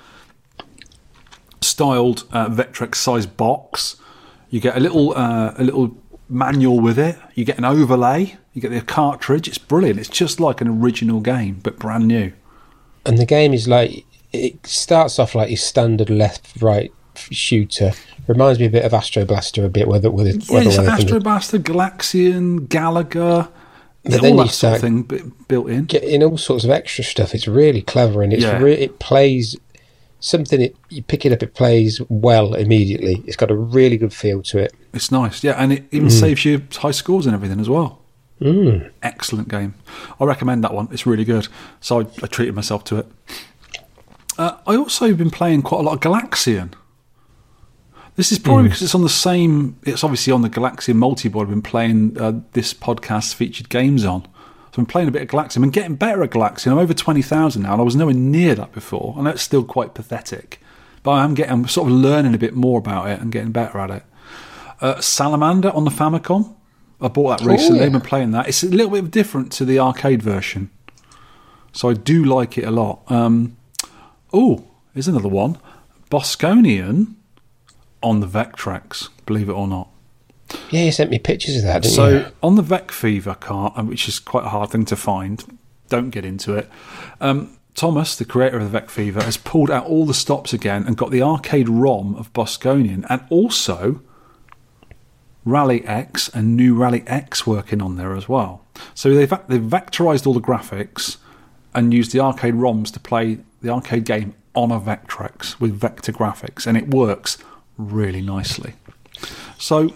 styled 1.61 2.25
uh, 2.31 2.47
Vectrex 2.49 2.95
size 2.95 3.25
box. 3.25 3.95
You 4.49 4.59
get 4.59 4.75
a 4.77 4.79
little 4.79 5.15
uh, 5.17 5.53
a 5.57 5.63
little 5.63 5.97
manual 6.29 6.79
with 6.79 6.97
it. 6.99 7.17
You 7.35 7.45
get 7.45 7.57
an 7.57 7.65
overlay. 7.65 8.37
You 8.53 8.61
get 8.61 8.71
the 8.71 8.81
cartridge. 8.81 9.47
It's 9.47 9.57
brilliant. 9.57 9.99
It's 9.99 10.09
just 10.09 10.39
like 10.39 10.61
an 10.61 10.67
original 10.67 11.19
game, 11.19 11.59
but 11.63 11.77
brand 11.79 12.07
new. 12.07 12.31
and 13.05 13.17
the 13.17 13.25
game 13.25 13.53
is 13.53 13.67
like 13.67 14.05
it 14.33 14.65
starts 14.67 15.19
off 15.19 15.35
like 15.35 15.49
your 15.49 15.57
standard 15.57 16.09
left 16.09 16.61
right 16.61 16.91
shooter. 17.31 17.91
Reminds 18.27 18.59
me 18.59 18.65
a 18.65 18.69
bit 18.69 18.83
of 18.83 18.93
Astro 18.93 19.23
Blaster 19.25 19.63
a 19.63 19.69
bit, 19.69 19.87
whether 19.87 20.09
whether, 20.09 20.29
Yeah, 20.31 20.35
it's 20.37 20.49
whether 20.49 20.89
Astro 20.89 21.19
Blaster, 21.19 21.59
Galaxian, 21.59 22.67
Galaga, 22.67 23.49
But 24.03 24.13
all 24.15 24.19
then 24.21 24.37
you 24.37 24.43
that 24.43 24.49
sort 24.51 24.73
of 24.73 24.79
start 24.79 24.81
thing 24.81 25.33
built 25.47 25.69
in. 25.69 25.85
getting 25.85 26.23
all 26.23 26.37
sorts 26.37 26.63
of 26.63 26.71
extra 26.71 27.03
stuff. 27.03 27.35
It's 27.35 27.47
really 27.47 27.81
clever 27.81 28.21
and 28.23 28.33
it's 28.33 28.41
Yeah. 28.43 28.57
re- 28.57 28.73
it 28.73 28.97
plays 28.99 29.55
something. 30.25 30.61
It, 30.61 30.75
you 30.89 31.03
pick 31.03 31.25
it 31.25 31.31
up, 31.31 31.43
it 31.43 31.53
plays 31.53 32.01
well 32.09 32.53
immediately. 32.55 33.23
It's 33.25 33.35
got 33.35 33.51
a 33.51 33.55
really 33.55 33.97
good 33.97 34.13
feel 34.13 34.41
to 34.43 34.59
it. 34.59 34.73
It's 34.93 35.11
nice, 35.11 35.43
yeah, 35.43 35.53
and 35.53 35.73
it 35.73 35.85
even 35.91 36.09
saves 36.09 36.45
you 36.45 36.63
high 36.73 36.91
scores 36.91 37.25
and 37.25 37.35
everything 37.35 37.59
as 37.59 37.69
well. 37.69 38.01
Mm. 38.41 38.91
Excellent 39.01 39.47
game. 39.47 39.75
I 40.19 40.25
recommend 40.25 40.63
that 40.63 40.73
one. 40.73 40.89
It's 40.91 41.05
really 41.05 41.23
good. 41.23 41.47
So 41.79 42.01
I, 42.01 42.05
I 42.21 42.27
treated 42.27 42.55
myself 42.55 42.83
to 42.85 42.97
it. 42.97 43.07
Uh, 44.37 44.57
I 44.67 44.75
also 44.75 45.13
been 45.13 45.29
playing 45.29 45.61
quite 45.61 45.79
a 45.79 45.83
lot 45.83 45.93
of 45.93 45.99
Galaxian. 46.01 46.73
This 48.17 48.31
is 48.31 48.39
probably 48.39 48.63
because 48.63 48.81
it's 48.81 48.95
on 48.95 49.03
the 49.03 49.09
same. 49.09 49.77
It's 49.83 50.03
obviously 50.03 50.31
on 50.31 50.41
the 50.41 50.49
Galaxian 50.49 50.95
multi-board. 50.95 51.47
I've 51.47 51.49
been 51.49 51.61
playing 51.61 52.17
uh, 52.19 52.39
this 52.53 52.73
podcast 52.73 53.33
featured 53.33 53.69
games 53.69 54.05
on. 54.05 54.25
So 54.75 54.81
I'm 54.81 54.85
playing 54.87 55.07
a 55.07 55.11
bit 55.11 55.21
of 55.21 55.29
Galaxian. 55.29 55.63
I'm 55.63 55.69
getting 55.69 55.95
better 55.95 56.21
at 56.21 56.31
Galaxian. 56.31 56.69
I'm 56.73 56.77
over 56.79 56.93
twenty 56.93 57.21
thousand 57.21 57.61
now, 57.61 57.71
and 57.71 57.81
I 57.81 57.85
was 57.85 57.95
nowhere 57.95 58.13
near 58.13 58.55
that 58.55 58.73
before. 58.73 59.13
And 59.17 59.25
that's 59.25 59.41
still 59.41 59.63
quite 59.63 59.93
pathetic, 59.93 60.59
but 61.01 61.11
I 61.11 61.23
am 61.23 61.33
getting. 61.33 61.53
I'm 61.53 61.67
sort 61.69 61.89
of 61.89 61.95
learning 61.95 62.33
a 62.35 62.37
bit 62.37 62.53
more 62.55 62.79
about 62.79 63.07
it 63.07 63.21
and 63.21 63.31
getting 63.31 63.53
better 63.53 63.79
at 63.79 63.89
it. 63.89 64.03
Uh, 64.81 64.99
Salamander 64.99 65.69
on 65.69 65.85
the 65.85 65.91
Famicom. 65.91 66.53
I 66.99 67.07
bought 67.07 67.39
that 67.39 67.47
Oh, 67.47 67.51
recently. 67.51 67.85
I've 67.85 67.93
been 67.93 68.01
playing 68.01 68.31
that. 68.31 68.49
It's 68.49 68.63
a 68.63 68.67
little 68.67 68.91
bit 68.91 69.11
different 69.11 69.53
to 69.53 69.63
the 69.63 69.79
arcade 69.79 70.21
version, 70.21 70.69
so 71.71 71.87
I 71.89 71.93
do 71.93 72.25
like 72.25 72.57
it 72.57 72.65
a 72.65 72.71
lot. 72.71 73.09
Um, 73.09 73.55
oh, 74.33 74.67
here's 74.93 75.07
another 75.07 75.29
one. 75.29 75.57
Bosconian 76.11 77.13
on 78.03 78.19
the 78.19 78.27
Vectrex. 78.27 79.07
Believe 79.25 79.47
it 79.47 79.53
or 79.53 79.69
not. 79.69 79.87
Yeah, 80.69 80.83
you 80.83 80.91
sent 80.91 81.09
me 81.09 81.19
pictures 81.19 81.57
of 81.57 81.63
that, 81.63 81.83
didn't 81.83 81.95
So 81.95 82.07
you? 82.09 82.25
on 82.43 82.55
the 82.55 82.61
Vec 82.61 82.91
Fever 82.91 83.35
cart, 83.35 83.73
uh, 83.77 83.83
which 83.83 84.07
is 84.07 84.19
quite 84.19 84.45
a 84.45 84.49
hard 84.49 84.69
thing 84.71 84.85
to 84.85 84.95
find, 84.95 85.43
don't 85.89 86.09
get 86.09 86.25
into 86.25 86.55
it. 86.55 86.69
Um, 87.19 87.57
Thomas, 87.73 88.15
the 88.15 88.25
creator 88.25 88.57
of 88.57 88.63
the 88.63 88.69
Vec 88.69 88.89
Fever, 88.89 89.21
has 89.23 89.37
pulled 89.37 89.69
out 89.69 89.85
all 89.85 90.05
the 90.05 90.13
stops 90.13 90.53
again 90.53 90.85
and 90.85 90.95
got 90.97 91.11
the 91.11 91.21
arcade 91.21 91.67
ROM 91.67 92.15
of 92.15 92.31
Bosconian 92.33 93.05
and 93.09 93.21
also 93.29 94.01
Rally 95.43 95.85
X 95.85 96.29
and 96.29 96.55
new 96.55 96.73
Rally 96.75 97.03
X 97.05 97.45
working 97.45 97.81
on 97.81 97.97
there 97.97 98.15
as 98.15 98.27
well. 98.29 98.63
So 98.93 99.13
they've 99.13 99.29
they've 99.47 99.61
vectorized 99.61 100.25
all 100.25 100.33
the 100.33 100.39
graphics 100.41 101.17
and 101.73 101.93
used 101.93 102.11
the 102.13 102.19
arcade 102.19 102.53
ROMs 102.55 102.91
to 102.93 102.99
play 102.99 103.39
the 103.61 103.69
arcade 103.69 104.05
game 104.05 104.33
on 104.55 104.71
a 104.71 104.79
Vectrex 104.79 105.59
with 105.59 105.77
vector 105.77 106.13
graphics, 106.13 106.65
and 106.65 106.77
it 106.77 106.87
works 106.87 107.37
really 107.77 108.21
nicely. 108.21 108.73
So 109.57 109.93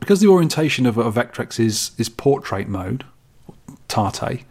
because 0.00 0.20
the 0.20 0.26
orientation 0.26 0.86
of 0.86 0.98
a 0.98 1.12
Vectrex 1.12 1.60
is 1.60 1.92
is 1.98 2.08
portrait 2.08 2.68
mode, 2.68 3.04
Tate, 3.88 4.44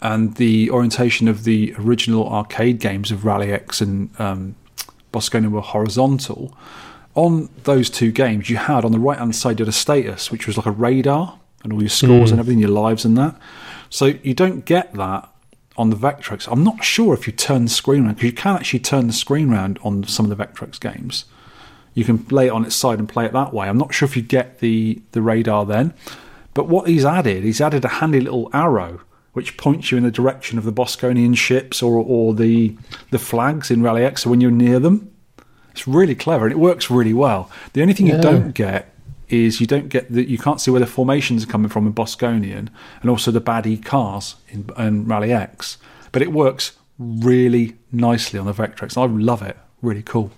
and 0.00 0.34
the 0.36 0.70
orientation 0.70 1.28
of 1.28 1.44
the 1.44 1.74
original 1.78 2.28
arcade 2.28 2.80
games 2.80 3.10
of 3.10 3.24
Rally 3.24 3.52
X 3.52 3.80
and 3.80 4.10
um, 4.20 4.56
were 5.12 5.60
horizontal. 5.60 6.56
On 7.14 7.48
those 7.64 7.90
two 7.90 8.12
games, 8.12 8.48
you 8.48 8.56
had 8.56 8.84
on 8.84 8.92
the 8.92 8.98
right 8.98 9.18
hand 9.18 9.34
side 9.34 9.58
you 9.58 9.64
had 9.64 9.70
a 9.70 9.76
status, 9.76 10.30
which 10.30 10.46
was 10.46 10.56
like 10.56 10.66
a 10.66 10.70
radar 10.70 11.38
and 11.64 11.72
all 11.72 11.80
your 11.80 11.88
scores 11.88 12.30
and 12.30 12.38
everything, 12.38 12.60
your 12.60 12.70
lives 12.70 13.04
and 13.04 13.16
that. 13.18 13.34
So 13.90 14.06
you 14.22 14.34
don't 14.34 14.64
get 14.64 14.94
that 14.94 15.28
on 15.76 15.90
the 15.90 15.96
Vectrex. 15.96 16.50
I'm 16.50 16.62
not 16.62 16.84
sure 16.84 17.14
if 17.14 17.26
you 17.26 17.32
turn 17.32 17.64
the 17.64 17.70
screen 17.70 18.04
around 18.04 18.14
because 18.14 18.30
you 18.30 18.32
can 18.32 18.56
actually 18.56 18.80
turn 18.80 19.06
the 19.08 19.12
screen 19.12 19.52
around 19.52 19.78
on 19.82 20.04
some 20.04 20.30
of 20.30 20.36
the 20.36 20.44
Vectrex 20.44 20.78
games 20.78 21.24
you 21.98 22.04
can 22.04 22.24
lay 22.30 22.46
it 22.46 22.50
on 22.50 22.64
its 22.64 22.76
side 22.76 23.00
and 23.00 23.08
play 23.08 23.24
it 23.24 23.32
that 23.32 23.52
way. 23.52 23.68
I'm 23.68 23.76
not 23.76 23.92
sure 23.92 24.06
if 24.06 24.16
you 24.16 24.22
get 24.22 24.60
the 24.60 25.02
the 25.10 25.20
radar 25.20 25.66
then, 25.66 25.92
but 26.54 26.68
what 26.68 26.88
he's 26.88 27.04
added, 27.04 27.42
he's 27.42 27.60
added 27.60 27.84
a 27.84 27.88
handy 27.88 28.20
little 28.20 28.48
arrow 28.52 29.00
which 29.32 29.56
points 29.56 29.92
you 29.92 29.98
in 29.98 30.04
the 30.04 30.10
direction 30.10 30.58
of 30.58 30.64
the 30.64 30.72
Bosconian 30.72 31.36
ships 31.36 31.82
or 31.82 31.96
or 31.96 32.34
the 32.34 32.76
the 33.10 33.18
flags 33.18 33.70
in 33.70 33.82
Rally 33.82 34.04
X. 34.04 34.22
So 34.22 34.30
when 34.30 34.40
you're 34.40 34.50
near 34.52 34.78
them, 34.78 35.12
it's 35.72 35.88
really 35.88 36.14
clever 36.14 36.46
and 36.46 36.52
it 36.52 36.58
works 36.58 36.88
really 36.88 37.14
well. 37.14 37.50
The 37.72 37.82
only 37.82 37.94
thing 37.94 38.06
you 38.06 38.20
don't 38.20 38.54
get 38.54 38.94
is 39.28 39.60
you 39.60 39.66
don't 39.66 39.88
get 39.88 40.10
that 40.12 40.28
you 40.28 40.38
can't 40.38 40.60
see 40.60 40.70
where 40.70 40.80
the 40.80 40.86
formations 40.86 41.42
are 41.42 41.48
coming 41.48 41.68
from 41.68 41.86
in 41.86 41.92
Bosconian 41.92 42.68
and 43.00 43.10
also 43.10 43.32
the 43.32 43.40
baddie 43.40 43.84
cars 43.84 44.36
in, 44.48 44.70
in 44.78 45.04
Rally 45.06 45.32
X, 45.32 45.78
but 46.12 46.22
it 46.22 46.32
works 46.32 46.72
really 46.98 47.76
nicely 47.90 48.38
on 48.38 48.46
the 48.46 48.52
Vectrex. 48.52 48.96
I 48.96 49.06
love 49.06 49.42
it. 49.42 49.56
Really 49.82 50.02
cool. 50.02 50.30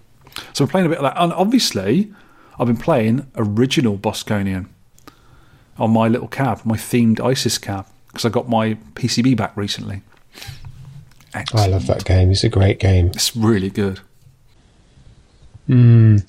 So 0.52 0.64
I'm 0.64 0.70
playing 0.70 0.86
a 0.86 0.88
bit 0.88 0.98
of 0.98 1.04
that, 1.04 1.14
and 1.16 1.32
obviously, 1.32 2.12
I've 2.58 2.66
been 2.66 2.76
playing 2.76 3.26
original 3.36 3.98
Bosconian 3.98 4.68
on 5.78 5.90
my 5.90 6.08
little 6.08 6.28
cab, 6.28 6.60
my 6.64 6.76
themed 6.76 7.20
ISIS 7.20 7.58
cab, 7.58 7.86
because 8.08 8.24
I 8.24 8.28
got 8.28 8.48
my 8.48 8.74
PCB 8.94 9.36
back 9.36 9.56
recently. 9.56 10.02
I 11.34 11.66
love 11.68 11.86
that 11.86 12.04
game. 12.04 12.32
It's 12.32 12.44
a 12.44 12.48
great 12.48 12.80
game. 12.80 13.08
It's 13.08 13.36
really 13.36 13.70
good. 13.70 14.00
Mm. 15.68 16.28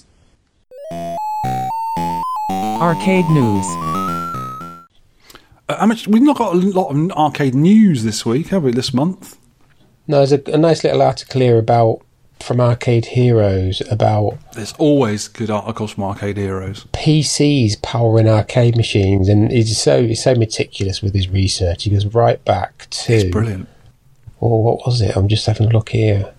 Arcade 2.80 3.26
news. 3.30 3.66
Uh, 5.68 5.78
how 5.80 5.86
much? 5.88 6.08
We've 6.08 6.22
not 6.22 6.38
got 6.38 6.54
a 6.54 6.58
lot 6.58 6.90
of 6.90 7.12
arcade 7.12 7.56
news 7.56 8.04
this 8.04 8.26
week, 8.26 8.48
have 8.48 8.64
we? 8.64 8.72
This 8.72 8.94
month? 8.94 9.38
No, 10.08 10.18
there's 10.18 10.34
a, 10.34 10.42
a 10.54 10.58
nice 10.58 10.84
little 10.84 11.02
article 11.02 11.42
here 11.42 11.58
about 11.58 12.02
from 12.42 12.60
Arcade 12.60 13.06
Heroes 13.06 13.82
about 13.90 14.38
There's 14.54 14.74
always 14.74 15.28
good 15.28 15.50
articles 15.50 15.92
from 15.92 16.04
Arcade 16.04 16.38
Heroes. 16.38 16.86
PCs 16.94 17.82
powering 17.82 18.28
arcade 18.28 18.76
machines, 18.76 19.30
and 19.30 19.52
he's 19.52 19.78
so 19.78 20.04
he's 20.08 20.24
so 20.24 20.36
meticulous 20.36 21.02
with 21.02 21.14
his 21.14 21.30
research. 21.30 21.84
He 21.84 21.90
goes 21.90 22.06
right 22.08 22.44
back 22.46 22.88
to 22.90 23.14
It's 23.14 23.32
brilliant. 23.32 23.70
Oh, 24.42 24.58
what 24.58 24.86
was 24.86 25.02
it? 25.02 25.16
I'm 25.16 25.28
just 25.28 25.46
having 25.46 25.68
a 25.68 25.70
look 25.70 25.90
here. 25.90 26.34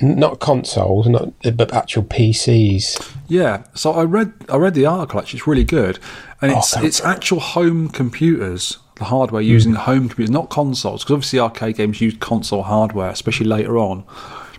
Not 0.00 0.38
consoles, 0.38 1.08
not 1.08 1.32
but 1.56 1.72
actual 1.72 2.04
PCs. 2.04 3.14
Yeah, 3.26 3.64
so 3.74 3.92
I 3.92 4.04
read 4.04 4.32
I 4.48 4.56
read 4.56 4.74
the 4.74 4.86
article 4.86 5.20
actually. 5.20 5.38
It's 5.38 5.46
really 5.46 5.64
good, 5.64 5.98
and 6.40 6.52
Oh, 6.52 6.58
it's 6.58 6.74
thank 6.74 6.86
it's 6.86 7.00
actual 7.00 7.40
home 7.40 7.88
computers, 7.88 8.78
the 8.98 9.04
hardware 9.04 9.42
using 9.42 9.74
home 9.74 10.08
computers, 10.08 10.30
not 10.30 10.50
consoles. 10.50 11.02
Because 11.02 11.14
obviously 11.14 11.38
arcade 11.40 11.76
games 11.76 12.00
use 12.00 12.16
console 12.18 12.62
hardware, 12.64 13.10
especially 13.10 13.46
later 13.46 13.78
on. 13.78 14.04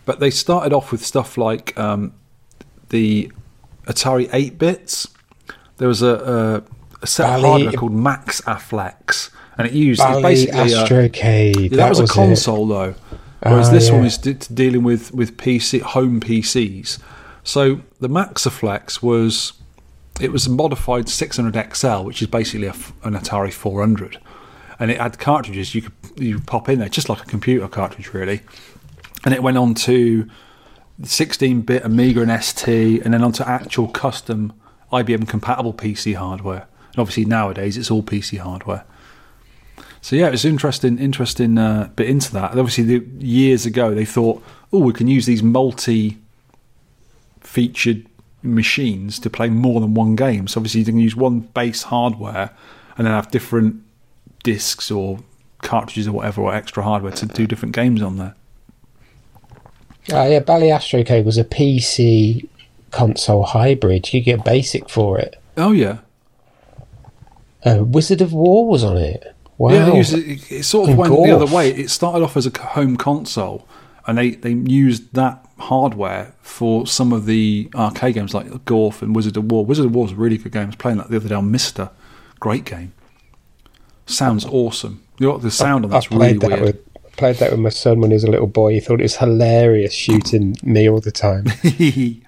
But 0.06 0.20
they 0.20 0.30
started 0.30 0.74
off 0.74 0.92
with 0.92 1.06
stuff 1.06 1.38
like 1.38 1.78
um, 1.78 2.14
the 2.90 3.32
Atari 3.86 4.30
Eight 4.34 4.58
Bits. 4.58 5.08
There 5.78 5.88
was 5.88 6.02
a, 6.02 6.64
a, 6.96 7.04
a 7.04 7.08
set 7.08 7.30
of 7.30 7.42
hardware 7.42 7.72
called 7.74 7.94
Max-A-Flex, 7.94 9.32
and 9.58 9.68
it 9.68 9.74
used 9.74 10.00
Bally 10.00 10.22
basically 10.24 10.60
a, 10.74 10.84
Astrocade. 10.84 11.72
yeah, 11.72 11.78
that, 11.78 11.90
was, 11.90 12.00
a 12.00 12.08
console 12.08 12.66
though. 12.68 12.96
Whereas 13.42 13.70
Ah, 13.70 13.72
this 13.72 13.90
one 13.90 14.02
yeah. 14.02 14.08
is 14.08 14.18
de- 14.18 14.34
dealing 14.34 14.84
with 14.84 15.14
with 15.14 15.38
PC 15.38 15.82
home 15.82 16.20
PCs. 16.20 17.00
So 17.44 17.82
the 18.00 18.10
Max-A-Flex 18.10 19.02
was 19.02 19.54
it 20.20 20.32
was 20.32 20.46
a 20.48 20.50
modified 20.50 21.08
600 21.08 21.74
XL, 21.76 22.02
which 22.04 22.22
is 22.22 22.28
basically 22.28 22.68
a 22.68 22.76
an 23.04 23.14
Atari 23.14 23.54
400, 23.54 24.20
and 24.80 24.90
it 24.90 25.00
had 25.00 25.20
cartridges 25.20 25.76
you 25.76 25.84
could 25.84 25.94
you 26.16 26.40
pop 26.40 26.70
in 26.70 26.80
there, 26.80 26.90
just 26.90 27.10
like 27.10 27.22
a 27.22 27.26
computer 27.26 27.68
cartridge, 27.68 28.14
really. 28.14 28.42
And 29.26 29.34
it 29.34 29.44
went 29.44 29.58
on 29.58 29.74
to 29.76 30.30
16-bit 31.02 31.84
Amiga 31.84 32.22
and 32.22 32.44
ST, 32.44 33.02
and 33.04 33.14
then 33.14 33.24
onto 33.24 33.44
actual 33.44 33.90
custom 33.90 34.54
IBM 34.92 35.28
compatible 35.28 35.74
PC 35.74 36.16
hardware. 36.16 36.68
And 36.92 37.00
obviously 37.00 37.26
nowadays 37.26 37.78
it's 37.78 37.92
all 37.92 38.04
PC 38.04 38.40
hardware. 38.40 38.86
So 40.02 40.16
yeah, 40.16 40.28
it 40.28 40.32
was 40.32 40.46
interesting, 40.46 40.98
interesting 40.98 41.58
uh, 41.58 41.90
bit 41.96 42.10
into 42.10 42.32
that. 42.34 42.52
And 42.52 42.60
obviously, 42.60 42.86
the, 42.86 43.06
years 43.24 43.66
ago 43.66 43.94
they 43.94 44.06
thought, 44.06 44.42
oh, 44.72 44.80
we 44.80 44.94
can 44.94 45.08
use 45.08 45.26
these 45.26 45.44
multi-featured 45.44 48.06
machines 48.42 49.20
to 49.20 49.30
play 49.30 49.50
more 49.50 49.82
than 49.82 49.94
one 49.94 50.16
game. 50.16 50.48
So 50.48 50.60
obviously, 50.60 50.80
you 50.82 50.86
can 50.86 51.00
use 51.00 51.18
one 51.18 51.42
base 51.42 51.84
hardware 51.84 52.52
and 52.98 53.06
then 53.06 53.14
have 53.14 53.30
different 53.30 53.84
discs 54.44 54.90
or 54.92 55.20
cartridges 55.62 56.08
or 56.08 56.14
whatever 56.14 56.42
or 56.42 56.54
extra 56.56 56.84
hardware 56.84 57.12
to 57.12 57.26
do 57.26 57.46
different 57.48 57.76
games 57.76 58.02
on 58.02 58.18
there. 58.18 58.36
Ah, 60.12 60.26
yeah, 60.26 60.40
Bally 60.40 60.68
Astrocade 60.68 61.26
was 61.26 61.38
a 61.38 61.44
PC 61.44 62.48
console 62.92 63.44
hybrid. 63.44 64.12
You 64.14 64.22
get 64.22 64.44
basic 64.44 64.90
for 64.90 65.20
it. 65.20 65.36
Oh 65.58 65.72
yeah, 65.72 66.00
Uh, 67.66 67.84
Wizard 67.84 68.22
of 68.22 68.32
War 68.34 68.68
was 68.68 68.84
on 68.84 68.98
it. 68.98 69.36
Wow. 69.58 69.72
Yeah, 69.72 69.88
it, 69.90 69.96
used, 69.96 70.14
it, 70.14 70.52
it 70.52 70.64
sort 70.64 70.86
of 70.86 70.90
And 70.92 70.98
went 71.00 71.14
the 71.14 71.36
other 71.36 71.46
way. 71.54 71.70
It 71.70 71.90
started 71.90 72.24
off 72.24 72.38
as 72.38 72.48
a 72.48 72.60
home 72.60 72.96
console, 72.96 73.68
and 74.08 74.18
they, 74.18 74.32
they 74.32 74.52
used 74.54 75.14
that 75.14 75.46
hardware 75.60 76.34
for 76.42 76.88
some 76.88 77.12
of 77.12 77.26
the 77.26 77.70
arcade 77.76 78.16
games 78.16 78.34
like 78.34 78.64
Golf 78.64 79.02
and 79.02 79.14
Wizard 79.14 79.36
of 79.36 79.52
War. 79.52 79.66
Wizard 79.66 79.86
of 79.88 79.94
War 79.94 80.04
was 80.04 80.14
a 80.14 80.16
really 80.16 80.38
good 80.38 80.54
game. 80.54 80.64
I 80.64 80.66
was 80.68 80.76
playing 80.76 80.98
that 81.00 81.10
the 81.10 81.18
other 81.18 81.28
day 81.28 81.36
on 81.36 81.52
Mister. 81.52 81.90
Great 82.40 82.64
game. 82.64 82.94
Sounds 84.10 84.46
awesome. 84.46 85.04
You 85.20 85.28
know, 85.28 85.38
the 85.38 85.52
sound 85.52 85.86
on 85.86 85.92
I 85.92 85.96
that's 85.96 86.08
played 86.08 86.20
really 86.20 86.38
that 86.40 86.62
weird. 86.62 86.76
with 86.76 86.90
played 87.18 87.36
that 87.38 87.52
with 87.52 87.60
my 87.60 87.70
son 87.70 88.00
when 88.00 88.12
he 88.12 88.16
was 88.16 88.24
a 88.24 88.32
little 88.32 88.48
boy. 88.48 88.74
He 88.74 88.80
thought 88.80 89.00
it 89.00 89.04
was 89.04 89.18
hilarious 89.18 89.94
shooting 89.94 90.56
me 90.64 90.90
all 90.90 91.02
the 91.02 91.12
time. 91.12 91.46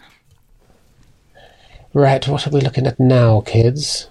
right, 1.93 2.27
what 2.27 2.45
are 2.45 2.49
we 2.49 2.61
looking 2.61 2.85
at 2.85 2.99
now, 2.99 3.41
kids? 3.41 4.09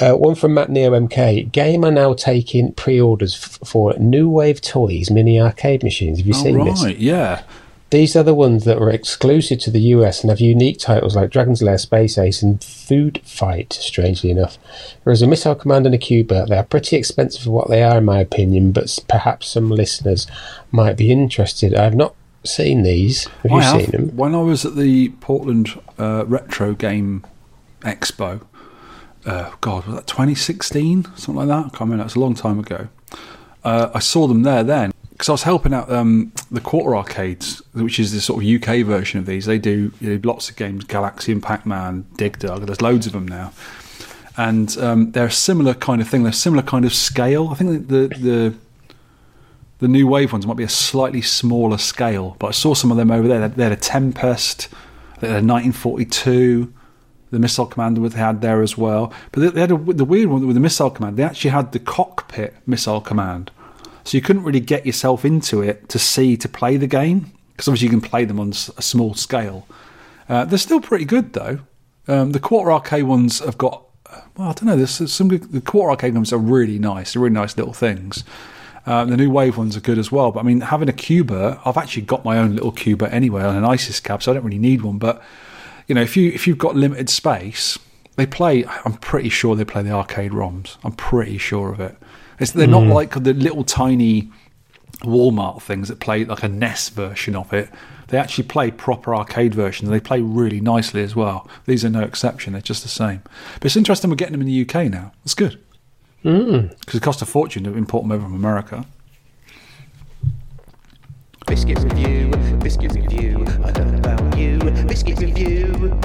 Uh, 0.00 0.12
one 0.12 0.34
from 0.34 0.54
Matt 0.54 0.70
Neo 0.70 0.90
MK. 0.90 1.50
Game 1.50 1.84
are 1.84 1.90
now 1.90 2.14
taking 2.14 2.72
pre-orders 2.72 3.34
f- 3.34 3.68
for 3.68 3.94
New 3.98 4.28
Wave 4.28 4.60
Toys 4.60 5.10
mini 5.10 5.40
arcade 5.40 5.82
machines. 5.82 6.18
Have 6.18 6.26
you 6.26 6.34
oh, 6.36 6.42
seen 6.42 6.64
this? 6.64 6.84
right, 6.84 6.98
yeah. 6.98 7.42
These 7.90 8.16
are 8.16 8.22
the 8.22 8.34
ones 8.34 8.64
that 8.64 8.78
were 8.78 8.90
exclusive 8.90 9.60
to 9.60 9.70
the 9.70 9.80
US 9.80 10.20
and 10.20 10.28
have 10.28 10.40
unique 10.40 10.78
titles 10.78 11.16
like 11.16 11.30
Dragon's 11.30 11.62
Lair, 11.62 11.78
Space 11.78 12.18
Ace, 12.18 12.42
and 12.42 12.62
Food 12.62 13.22
Fight, 13.24 13.72
strangely 13.72 14.30
enough. 14.30 14.58
Whereas 15.04 15.22
a 15.22 15.26
Missile 15.26 15.54
Command 15.54 15.86
and 15.86 15.94
a 15.94 15.98
Q*bert, 15.98 16.50
they 16.50 16.58
are 16.58 16.64
pretty 16.64 16.96
expensive 16.96 17.44
for 17.44 17.50
what 17.50 17.70
they 17.70 17.82
are, 17.82 17.98
in 17.98 18.04
my 18.04 18.20
opinion, 18.20 18.72
but 18.72 18.98
perhaps 19.08 19.48
some 19.48 19.70
listeners 19.70 20.26
might 20.70 20.98
be 20.98 21.10
interested. 21.10 21.74
I've 21.74 21.94
not 21.94 22.14
seen 22.44 22.82
these. 22.82 23.26
Have 23.42 23.52
you 23.52 23.58
have. 23.60 23.80
seen 23.80 23.90
them? 23.90 24.16
When 24.16 24.34
I 24.34 24.42
was 24.42 24.66
at 24.66 24.76
the 24.76 25.08
Portland 25.20 25.80
uh, 25.98 26.26
Retro 26.26 26.74
Game 26.74 27.24
Expo, 27.80 28.44
uh, 29.24 29.52
God, 29.62 29.86
was 29.86 29.96
that 29.96 30.06
2016? 30.06 31.04
Something 31.16 31.34
like 31.34 31.48
that? 31.48 31.66
I 31.66 31.68
can't 31.70 31.80
remember. 31.80 32.04
It's 32.04 32.16
a 32.16 32.20
long 32.20 32.34
time 32.34 32.58
ago. 32.58 32.88
Uh, 33.64 33.90
I 33.94 33.98
saw 34.00 34.26
them 34.26 34.42
there 34.42 34.62
then 34.62 34.92
because 35.18 35.28
I 35.28 35.32
was 35.32 35.42
helping 35.42 35.74
out 35.74 35.90
um, 35.90 36.30
the 36.48 36.60
Quarter 36.60 36.96
Arcades, 36.96 37.60
which 37.74 37.98
is 37.98 38.12
the 38.12 38.20
sort 38.20 38.40
of 38.40 38.48
UK 38.48 38.86
version 38.86 39.18
of 39.18 39.26
these. 39.26 39.46
They 39.46 39.58
do 39.58 39.92
you 40.00 40.14
know, 40.14 40.20
lots 40.22 40.48
of 40.48 40.54
games 40.54 40.84
Galaxian 40.84 41.42
Pac 41.42 41.66
Man, 41.66 42.06
Dig 42.16 42.38
Dug, 42.38 42.66
there's 42.66 42.80
loads 42.80 43.06
of 43.08 43.12
them 43.14 43.26
now. 43.26 43.52
And 44.36 44.78
um, 44.78 45.10
they're 45.10 45.26
a 45.26 45.30
similar 45.32 45.74
kind 45.74 46.00
of 46.00 46.08
thing, 46.08 46.22
they're 46.22 46.30
a 46.30 46.34
similar 46.34 46.62
kind 46.62 46.84
of 46.84 46.94
scale. 46.94 47.48
I 47.48 47.54
think 47.54 47.88
the, 47.88 48.06
the 48.08 48.54
the 49.80 49.88
new 49.88 50.06
wave 50.06 50.32
ones 50.32 50.46
might 50.46 50.56
be 50.56 50.64
a 50.64 50.68
slightly 50.68 51.20
smaller 51.22 51.78
scale, 51.78 52.36
but 52.38 52.48
I 52.48 52.50
saw 52.52 52.74
some 52.74 52.90
of 52.92 52.96
them 52.96 53.10
over 53.10 53.26
there. 53.28 53.48
They 53.48 53.62
had 53.64 53.72
a 53.72 53.76
Tempest, 53.76 54.68
they 55.20 55.26
had 55.28 55.42
a 55.42 55.46
1942, 55.46 56.72
the 57.30 57.38
Missile 57.38 57.66
Commander 57.66 58.08
they 58.08 58.18
had 58.18 58.40
there 58.40 58.62
as 58.62 58.78
well. 58.78 59.12
But 59.32 59.40
they- 59.40 59.48
they 59.50 59.60
had 59.60 59.70
a, 59.72 59.76
the 59.76 60.04
weird 60.04 60.28
one 60.28 60.46
with 60.46 60.54
the 60.54 60.60
Missile 60.60 60.90
Command. 60.90 61.16
They 61.16 61.22
actually 61.24 61.50
had 61.50 61.72
the 61.72 61.78
cockpit 61.80 62.54
Missile 62.66 63.00
Command, 63.00 63.50
so 64.08 64.16
you 64.16 64.22
couldn't 64.22 64.44
really 64.44 64.60
get 64.60 64.86
yourself 64.86 65.22
into 65.22 65.60
it 65.60 65.86
to 65.90 65.98
see 65.98 66.34
to 66.38 66.48
play 66.48 66.78
the 66.78 66.86
game 66.86 67.30
because 67.52 67.68
obviously 67.68 67.88
you 67.88 67.90
can 67.90 68.00
play 68.00 68.24
them 68.24 68.40
on 68.40 68.52
a 68.52 68.82
small 68.82 69.12
scale. 69.12 69.66
Uh, 70.30 70.46
they're 70.46 70.56
still 70.56 70.80
pretty 70.80 71.04
good 71.04 71.34
though. 71.34 71.58
Um, 72.06 72.32
the 72.32 72.40
quarter 72.40 72.72
arcade 72.72 73.04
ones 73.04 73.40
have 73.40 73.58
got 73.58 73.84
well, 74.34 74.48
I 74.48 74.52
don't 74.54 74.64
know. 74.64 74.76
There's 74.76 75.12
some 75.12 75.28
good, 75.28 75.52
the 75.52 75.60
quarter 75.60 75.90
arcade 75.90 76.14
ones 76.14 76.32
are 76.32 76.38
really 76.38 76.78
nice. 76.78 77.12
They're 77.12 77.20
really 77.20 77.34
nice 77.34 77.54
little 77.58 77.74
things. 77.74 78.24
Um, 78.86 79.10
the 79.10 79.18
new 79.18 79.28
wave 79.28 79.58
ones 79.58 79.76
are 79.76 79.80
good 79.80 79.98
as 79.98 80.10
well. 80.10 80.32
But 80.32 80.40
I 80.40 80.42
mean, 80.44 80.62
having 80.62 80.88
a 80.88 80.94
Q*bert, 80.94 81.58
I've 81.66 81.76
actually 81.76 82.02
got 82.02 82.24
my 82.24 82.38
own 82.38 82.54
little 82.54 82.72
Q*bert 82.72 83.12
anyway 83.12 83.42
on 83.42 83.56
an 83.56 83.66
ISIS 83.66 84.00
cab, 84.00 84.22
so 84.22 84.32
I 84.32 84.34
don't 84.34 84.44
really 84.44 84.58
need 84.58 84.80
one. 84.80 84.96
But 84.96 85.22
you 85.86 85.94
know, 85.94 86.00
if 86.00 86.16
you 86.16 86.30
if 86.30 86.46
you've 86.46 86.56
got 86.56 86.76
limited 86.76 87.10
space, 87.10 87.78
they 88.16 88.24
play. 88.24 88.64
I'm 88.86 88.94
pretty 88.94 89.28
sure 89.28 89.54
they 89.54 89.66
play 89.66 89.82
the 89.82 89.90
arcade 89.90 90.32
ROMs. 90.32 90.78
I'm 90.82 90.92
pretty 90.92 91.36
sure 91.36 91.70
of 91.70 91.80
it. 91.80 91.94
It's, 92.38 92.52
they're 92.52 92.66
not 92.66 92.84
hmm. 92.84 92.92
like 92.92 93.22
the 93.22 93.34
little 93.34 93.64
tiny 93.64 94.30
Walmart 95.02 95.62
things 95.62 95.88
that 95.88 96.00
play 96.00 96.24
like 96.24 96.42
a 96.42 96.48
NES 96.48 96.90
version 96.90 97.36
of 97.36 97.52
it. 97.52 97.68
They 98.08 98.18
actually 98.18 98.44
play 98.44 98.70
proper 98.70 99.14
arcade 99.14 99.54
versions. 99.54 99.90
They 99.90 100.00
play 100.00 100.20
really 100.20 100.60
nicely 100.60 101.02
as 101.02 101.14
well. 101.14 101.48
These 101.66 101.84
are 101.84 101.90
no 101.90 102.02
exception. 102.02 102.54
They're 102.54 102.62
just 102.62 102.82
the 102.82 102.88
same. 102.88 103.22
But 103.54 103.66
it's 103.66 103.76
interesting 103.76 104.10
we're 104.10 104.16
getting 104.16 104.32
them 104.32 104.40
in 104.40 104.46
the 104.46 104.62
UK 104.62 104.90
now. 104.90 105.12
It's 105.24 105.34
good 105.34 105.60
hmm. 106.22 106.68
because 106.80 106.94
it 106.94 107.02
costs 107.02 107.22
a 107.22 107.26
fortune 107.26 107.64
to 107.64 107.74
import 107.74 108.04
them 108.04 108.12
over 108.12 108.24
from 108.24 108.34
America. 108.34 108.86
Biscuit 111.46 111.78
review, 111.78 112.30
biscuit 112.58 112.92
review. 112.92 113.44
I 113.64 113.70
learn 113.70 113.94
about 113.94 114.38
you. 114.38 114.58
Biscuit 114.86 115.18
review. 115.18 115.98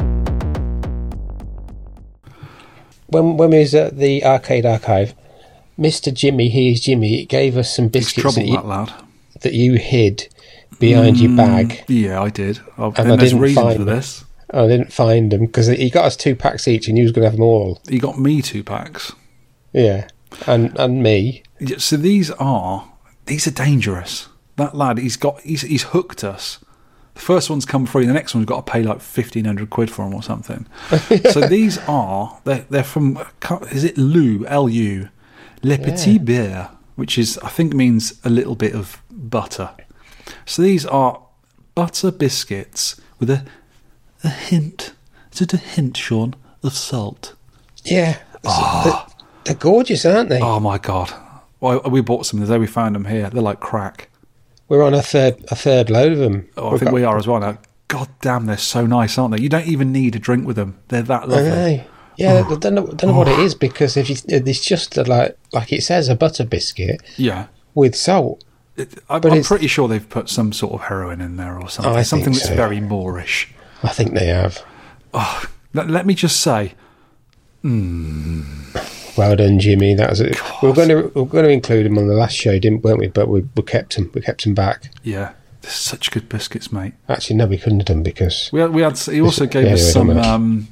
When, 3.08 3.38
when 3.38 3.50
we 3.50 3.60
was 3.60 3.76
at 3.76 3.98
the 3.98 4.24
arcade 4.26 4.66
archive, 4.66 5.14
Mr. 5.78 6.14
Jimmy, 6.14 6.50
he 6.50 6.72
is 6.72 6.82
Jimmy, 6.82 7.22
it 7.22 7.26
gave 7.26 7.58
us 7.58 7.76
some 7.76 7.88
biscuits 7.88 8.22
trouble 8.22 8.36
that 8.36 8.48
you, 8.48 8.56
that 8.56 8.66
lad. 8.66 8.94
that 9.42 9.54
you 9.54 9.74
hid 9.74 10.28
behind 10.80 11.20
your 11.20 11.32
mm, 11.32 11.38
bag. 11.38 11.84
Yeah, 11.88 12.22
I 12.22 12.30
did. 12.30 12.60
I, 12.78 12.86
And 12.86 12.98
and 13.00 13.14
I 13.14 13.16
didn't 13.16 13.40
reason 13.40 13.64
find 13.64 13.88
this. 13.88 14.26
I 14.52 14.68
didn't 14.68 14.94
find 14.94 15.32
them 15.32 15.48
because 15.48 15.68
he 15.68 15.90
got 15.90 16.06
us 16.06 16.16
two 16.16 16.36
packs 16.36 16.68
each, 16.68 16.88
and 16.88 16.98
he 16.98 17.04
was 17.04 17.12
going 17.12 17.24
to 17.24 17.30
have 17.30 17.38
them 17.38 17.44
all. 17.44 17.82
He 17.90 17.98
got 17.98 18.20
me 18.20 18.42
two 18.42 18.64
packs. 18.64 19.12
Yeah, 19.72 20.08
and 20.46 20.78
and 20.78 21.02
me. 21.02 21.44
Yeah, 21.60 21.78
So 21.78 21.98
these 21.98 22.30
are 22.32 22.88
these 23.26 23.48
are 23.48 23.52
dangerous. 23.52 24.28
That 24.58 24.76
lad, 24.76 25.00
he's 25.00 25.18
got 25.18 25.42
he's 25.42 25.62
he's 25.62 25.84
hooked 25.84 26.24
us. 26.24 26.60
The 27.16 27.22
first 27.22 27.50
one's 27.50 27.66
come 27.66 27.86
free. 27.86 28.06
The 28.06 28.14
next 28.14 28.36
one's 28.36 28.46
got 28.46 28.66
to 28.66 28.72
pay 28.72 28.84
like 28.84 29.02
fifteen 29.02 29.46
hundred 29.46 29.72
quid 29.72 29.90
for 29.90 30.06
them 30.06 30.14
or 30.14 30.22
something. 30.22 30.68
so 31.32 31.42
these 31.42 31.80
are 31.88 32.40
they're, 32.44 32.66
they're 32.70 32.84
from 32.84 33.20
is 33.72 33.84
it 33.84 33.98
Lu 33.98 34.46
L 34.46 34.70
U 34.70 35.10
Le 35.64 35.78
Petit 35.78 36.18
Beer, 36.20 36.70
which 36.96 37.18
is 37.18 37.38
I 37.40 37.50
think 37.50 37.74
means 37.74 38.20
a 38.24 38.30
little 38.30 38.56
bit 38.56 38.76
of 38.76 39.02
butter. 39.10 39.72
So 40.46 40.62
these 40.62 40.86
are 40.86 41.22
butter 41.76 42.12
biscuits 42.12 43.00
with 43.20 43.30
a 43.30 43.46
a 44.24 44.30
hint. 44.30 44.94
Is 45.32 45.42
it 45.42 45.54
a 45.54 45.58
hint, 45.58 45.98
Sean, 45.98 46.36
of 46.64 46.74
salt? 46.74 47.34
Yeah, 47.84 48.14
they're, 48.14 48.40
ah. 48.46 49.08
they're 49.46 49.56
gorgeous, 49.56 50.06
aren't 50.06 50.30
they? 50.30 50.40
Oh 50.42 50.60
my 50.60 50.78
god! 50.78 51.12
Well, 51.60 51.82
we 51.90 52.02
bought 52.02 52.26
some 52.26 52.40
the 52.40 52.46
day 52.46 52.58
we 52.58 52.68
found 52.68 52.96
them 52.96 53.06
here. 53.06 53.30
They're 53.30 53.42
like 53.42 53.60
crack. 53.60 54.10
We're 54.70 54.84
on 54.84 54.94
a 54.94 55.02
third 55.02 55.44
a 55.50 55.56
third 55.56 55.90
load 55.90 56.12
of 56.14 56.20
them. 56.20 56.48
Oh, 56.58 56.68
I 56.68 56.72
We've 56.72 56.80
think 56.80 56.92
got- 56.92 56.96
we 56.96 57.04
are 57.04 57.18
as 57.18 57.28
well 57.28 57.40
now. 57.40 57.58
God 57.88 58.10
damn, 58.22 58.48
they're 58.48 58.58
so 58.58 58.86
nice, 58.88 59.18
aren't 59.18 59.36
they? 59.36 59.44
You 59.44 59.50
don't 59.50 59.68
even 59.68 59.92
need 59.92 60.16
a 60.16 60.20
drink 60.20 60.48
with 60.48 60.56
them. 60.56 60.80
They're 60.88 61.04
that 61.04 61.30
lovely. 61.30 61.86
Yeah, 62.18 62.44
oh. 62.48 62.56
I 62.56 62.58
don't 62.58 62.76
know, 62.76 62.88
don't 62.88 63.12
know 63.12 63.18
what 63.18 63.28
it 63.28 63.40
oh. 63.40 63.44
is 63.44 63.56
because 63.56 63.98
if 63.98 64.10
you, 64.10 64.16
it's 64.28 64.60
just 64.60 64.96
like 64.98 65.38
like 65.52 65.72
it 65.74 65.84
says 65.84 66.10
a 66.10 66.16
butter 66.16 66.46
biscuit 66.46 67.02
Yeah. 67.18 67.48
with 67.74 67.96
salt. 67.96 68.44
It, 68.76 69.00
I, 69.10 69.20
But 69.20 69.34
I'm 69.34 69.44
pretty 69.44 69.68
sure 69.68 69.88
they've 69.88 70.08
put 70.08 70.30
some 70.30 70.52
sort 70.52 70.74
of 70.74 70.82
heroin 70.82 71.22
in 71.22 71.38
there 71.38 71.60
or 71.60 71.70
something. 71.70 71.94
Think 71.94 72.06
something 72.06 72.34
that's 72.34 72.48
so. 72.48 72.56
very 72.56 72.80
moreish. 72.80 73.48
I 73.84 73.90
think 73.90 74.14
they 74.14 74.28
have. 74.28 74.64
Oh, 75.14 75.46
let, 75.74 75.90
let 75.90 76.06
me 76.06 76.16
just 76.16 76.42
say, 76.42 76.74
hmm. 77.62 78.42
Well 79.16 79.36
done, 79.36 79.60
Jimmy. 79.60 79.94
That 79.94 80.10
was 80.10 80.22
it. 80.22 80.40
We 80.62 80.70
were 80.70 80.74
going 80.74 80.90
to 80.90 81.12
we 81.14 81.22
were 81.22 81.28
going 81.28 81.46
to 81.46 81.52
include 81.52 81.86
him 81.86 81.98
on 82.00 82.08
the 82.08 82.16
last 82.16 82.36
show, 82.36 82.58
didn't 82.58 82.84
weren't 82.84 83.00
we? 83.00 83.08
But 83.10 83.28
we, 83.28 83.48
we 83.56 83.64
kept 83.64 83.94
him. 83.94 84.10
We 84.14 84.22
kept 84.22 84.46
him 84.46 84.56
back. 84.56 84.90
yeah, 85.04 85.34
they're 85.62 85.72
such 85.72 86.10
good 86.10 86.28
biscuits, 86.30 86.72
mate. 86.72 86.94
Actually, 87.08 87.36
no, 87.36 87.46
we 87.46 87.58
couldn't 87.58 87.82
have 87.82 87.88
done 87.88 88.02
because 88.02 88.50
We 88.52 88.60
had, 88.60 88.72
we 88.72 88.82
had 88.82 88.98
he 88.98 89.22
also 89.22 89.46
gave 89.46 89.68
us 89.68 89.94
some 89.94 90.08
don't 90.08 90.26
um, 90.26 90.68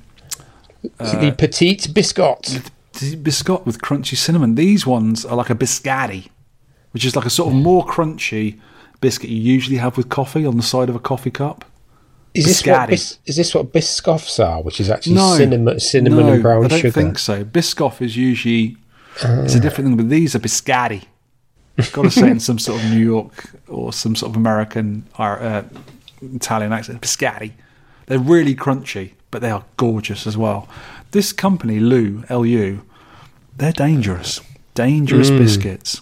the 0.97 1.36
petite 1.38 1.93
biscuit. 1.93 2.61
Biscotte 2.93 3.65
with 3.65 3.82
crunchy 3.82 4.17
cinnamon. 4.17 4.55
These 4.55 4.86
ones 4.86 5.25
are 5.25 5.36
like 5.36 5.49
a 5.49 5.55
biscotti, 5.55 6.27
which 6.91 7.05
is 7.05 7.15
like 7.15 7.25
a 7.25 7.29
sort 7.29 7.49
of 7.49 7.55
more 7.55 7.86
crunchy 7.86 8.59
biscuit 8.99 9.29
you 9.29 9.41
usually 9.41 9.77
have 9.77 9.97
with 9.97 10.09
coffee 10.09 10.45
on 10.45 10.57
the 10.57 10.63
side 10.63 10.89
of 10.89 10.95
a 10.95 10.99
coffee 10.99 11.32
cup. 11.32 11.65
Is 12.34 12.45
this, 12.45 12.65
what 12.65 12.89
bis- 12.89 13.17
is 13.25 13.36
this 13.36 13.53
what 13.53 13.73
Biscoffs 13.73 14.43
are, 14.45 14.61
which 14.61 14.79
is 14.79 14.89
actually 14.89 15.15
No, 15.15 15.36
cinnamon, 15.36 15.79
cinnamon 15.82 16.27
no, 16.27 16.34
and 16.34 16.41
brown 16.41 16.63
sugar? 16.63 16.65
I 16.65 16.69
don't 16.69 16.79
sugar? 16.79 16.91
think 17.01 17.19
so. 17.19 17.43
Biscoff 17.43 18.01
is 18.01 18.15
usually 18.15 18.77
it's 19.21 19.55
a 19.55 19.59
different 19.59 19.89
thing, 19.89 19.97
but 19.97 20.09
these 20.09 20.34
are 20.36 20.39
biscotti. 20.39 21.03
It's 21.77 21.89
got 21.91 22.03
to 22.03 22.11
say 22.11 22.29
in 22.29 22.39
some 22.39 22.59
sort 22.59 22.82
of 22.82 22.89
New 22.89 23.03
York 23.03 23.49
or 23.67 23.91
some 23.91 24.15
sort 24.15 24.29
of 24.32 24.38
American 24.38 25.05
or 25.19 25.39
uh, 25.41 25.63
Italian 26.21 26.71
accent. 26.71 27.01
Biscotti. 27.01 27.51
They're 28.05 28.19
really 28.19 28.55
crunchy, 28.55 29.11
but 29.32 29.41
they 29.41 29.49
are 29.49 29.63
gorgeous 29.77 30.27
as 30.27 30.38
well. 30.38 30.67
This 31.11 31.34
company, 31.34 31.79
Lu 31.79 32.23
Lu, 32.29 32.82
they're 33.57 33.71
dangerous. 33.71 34.39
Dangerous 34.75 35.29
Mm. 35.29 35.38
biscuits. 35.39 36.01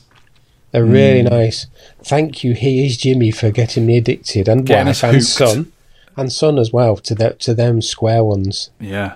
They're 0.71 0.85
really 0.85 1.23
nice. 1.23 1.65
Thank 2.03 2.43
you, 2.43 2.53
he 2.53 2.85
is 2.85 2.97
Jimmy, 2.97 3.31
for 3.31 3.49
getting 3.49 3.85
me 3.87 3.97
addicted, 3.97 4.47
and 4.47 4.65
Getting 4.65 4.87
wife 4.87 5.03
and 5.03 5.15
hooked. 5.15 5.25
son, 5.27 5.71
and 6.15 6.31
son 6.31 6.59
as 6.59 6.71
well 6.71 6.95
to 6.97 7.15
the, 7.15 7.31
to 7.39 7.53
them 7.55 7.81
square 7.81 8.23
ones. 8.23 8.69
Yeah. 8.79 9.13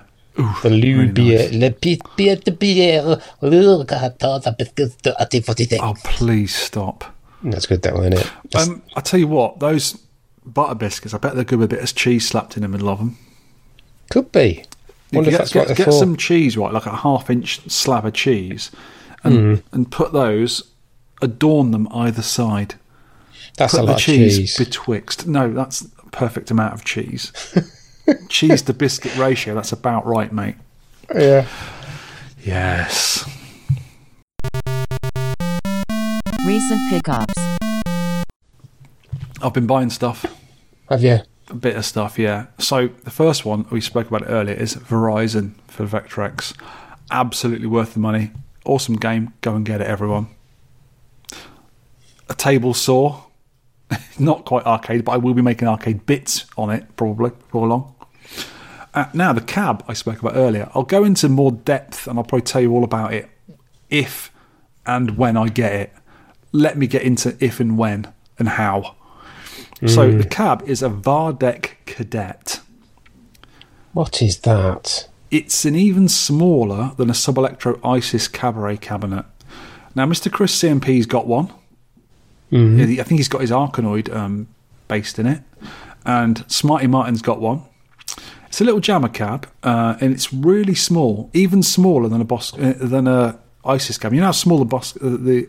The 0.64 0.70
Lou 0.70 0.98
really 0.98 1.12
beer, 1.12 1.38
nice. 1.44 1.52
le 1.54 1.70
pit 1.70 2.00
beer 2.16 2.34
de 2.34 2.50
beer, 2.50 3.20
look 3.40 3.86
the 4.42 4.54
biscuits, 4.58 4.96
the 5.04 5.14
atty 5.20 5.38
thing. 5.40 5.80
Oh, 5.80 5.94
please 6.02 6.52
stop. 6.52 7.04
That's 7.44 7.66
good, 7.66 7.82
that 7.82 7.94
one, 7.94 8.12
isn't 8.14 8.26
it? 8.26 8.32
Just- 8.50 8.68
Um, 8.70 8.82
I 8.96 9.00
tell 9.00 9.20
you 9.20 9.28
what, 9.28 9.60
those 9.60 9.96
butter 10.44 10.74
biscuits, 10.74 11.14
I 11.14 11.18
bet 11.18 11.36
they're 11.36 11.44
good 11.44 11.60
with 11.60 11.72
a 11.72 11.76
bit 11.76 11.84
of 11.84 11.94
cheese 11.94 12.26
slapped 12.26 12.56
in 12.56 12.62
the 12.62 12.68
middle 12.68 12.88
of 12.88 12.98
them. 12.98 13.16
Could 14.14 14.30
be. 14.32 14.64
Wonder 15.12 15.28
if 15.30 15.32
get, 15.32 15.38
that's 15.38 15.54
what 15.54 15.60
get, 15.62 15.66
they're 15.68 15.76
get 15.86 15.92
for. 15.92 15.98
some 15.98 16.16
cheese, 16.16 16.56
right, 16.56 16.72
like 16.72 16.86
a 16.86 16.94
half 16.96 17.28
inch 17.30 17.60
slab 17.68 18.06
of 18.06 18.12
cheese, 18.14 18.70
and, 19.24 19.34
Hmm. 19.34 19.74
and 19.74 19.90
put 19.90 20.12
those, 20.12 20.62
adorn 21.20 21.72
them 21.72 21.88
either 21.92 22.22
side. 22.22 22.76
That's 23.56 23.72
Put 23.74 23.78
a 23.78 23.82
the 23.82 23.86
lot 23.92 23.96
of 23.96 24.00
cheese, 24.02 24.36
cheese. 24.38 24.56
betwixt. 24.58 25.26
No, 25.26 25.52
that's 25.52 25.82
a 25.82 26.10
perfect 26.10 26.50
amount 26.52 26.74
of 26.74 26.84
cheese. 26.84 27.32
cheese 28.28 28.62
to 28.62 28.72
biscuit 28.72 29.16
ratio, 29.16 29.54
that's 29.54 29.72
about 29.72 30.06
right, 30.06 30.32
mate. 30.32 30.56
yeah. 31.14 31.46
Yes. 32.44 33.24
Recent 36.46 36.80
pickups. 36.90 37.34
I've 39.42 39.52
been 39.54 39.66
buying 39.66 39.90
stuff, 39.90 40.24
Have 40.90 41.02
you? 41.02 41.18
A 41.48 41.54
bit 41.54 41.76
of 41.76 41.84
stuff, 41.84 42.18
yeah. 42.18 42.46
So 42.58 42.88
the 42.88 43.10
first 43.10 43.44
one, 43.44 43.66
we 43.70 43.80
spoke 43.80 44.08
about 44.08 44.24
earlier, 44.26 44.54
is 44.54 44.74
Verizon 44.76 45.52
for 45.68 45.86
Vectrex. 45.86 46.56
Absolutely 47.10 47.66
worth 47.66 47.94
the 47.94 48.00
money. 48.00 48.30
Awesome 48.64 48.96
game. 48.96 49.34
Go 49.40 49.54
and 49.54 49.64
get 49.64 49.80
it, 49.80 49.86
everyone. 49.86 50.28
A 52.28 52.34
table 52.34 52.74
saw. 52.74 53.22
Not 54.18 54.44
quite 54.44 54.64
arcade, 54.64 55.04
but 55.04 55.12
I 55.12 55.16
will 55.18 55.34
be 55.34 55.42
making 55.42 55.68
arcade 55.68 56.06
bits 56.06 56.46
on 56.56 56.70
it 56.70 56.96
probably 56.96 57.30
before 57.30 57.66
long. 57.66 57.94
Uh, 58.94 59.06
now, 59.12 59.32
the 59.32 59.40
cab 59.40 59.84
I 59.88 59.92
spoke 59.92 60.20
about 60.20 60.36
earlier, 60.36 60.70
I'll 60.72 60.84
go 60.84 61.04
into 61.04 61.28
more 61.28 61.50
depth 61.50 62.06
and 62.06 62.18
I'll 62.18 62.24
probably 62.24 62.44
tell 62.44 62.60
you 62.60 62.72
all 62.72 62.84
about 62.84 63.12
it 63.12 63.28
if 63.90 64.30
and 64.86 65.18
when 65.18 65.36
I 65.36 65.48
get 65.48 65.72
it. 65.72 65.92
Let 66.52 66.78
me 66.78 66.86
get 66.86 67.02
into 67.02 67.36
if 67.40 67.58
and 67.58 67.76
when 67.76 68.12
and 68.38 68.50
how. 68.50 68.96
So, 69.86 70.10
the 70.12 70.24
cab 70.24 70.62
is 70.66 70.82
a 70.82 70.88
Vardek 70.88 71.72
Kadet. 71.86 72.60
What 73.92 74.22
is 74.22 74.38
that? 74.40 75.08
It's 75.30 75.64
an 75.64 75.74
even 75.74 76.08
smaller 76.08 76.92
than 76.96 77.10
a 77.10 77.14
Sub 77.14 77.36
Electro 77.38 77.78
Isis 77.84 78.28
Cabaret 78.28 78.78
cabinet. 78.78 79.24
Now, 79.94 80.06
Mr. 80.06 80.30
Chris 80.30 80.60
CNP's 80.60 81.06
got 81.06 81.26
one. 81.26 81.52
Yeah, 82.76 83.00
I 83.00 83.04
think 83.04 83.18
he's 83.18 83.28
got 83.28 83.40
his 83.40 83.50
Arkanoid 83.50 84.14
um, 84.14 84.46
based 84.88 85.18
in 85.18 85.26
it. 85.26 85.42
And 86.04 86.44
Smarty 86.50 86.86
Martin's 86.86 87.22
got 87.22 87.40
one. 87.40 87.62
It's 88.46 88.60
a 88.60 88.64
little 88.64 88.80
jammer 88.80 89.08
cab, 89.08 89.48
uh, 89.64 89.96
and 90.00 90.12
it's 90.12 90.32
really 90.32 90.76
small, 90.76 91.30
even 91.32 91.62
smaller 91.62 92.08
than 92.08 92.20
a 92.20 92.24
boss 92.24 92.56
uh, 92.56 92.74
than 92.80 93.08
a 93.08 93.38
Isis 93.64 93.98
cab. 93.98 94.12
You 94.12 94.20
know 94.20 94.26
how 94.26 94.32
small 94.32 94.58
the 94.58 94.64
boss 94.64 94.96
uh, 94.96 95.16
the 95.18 95.48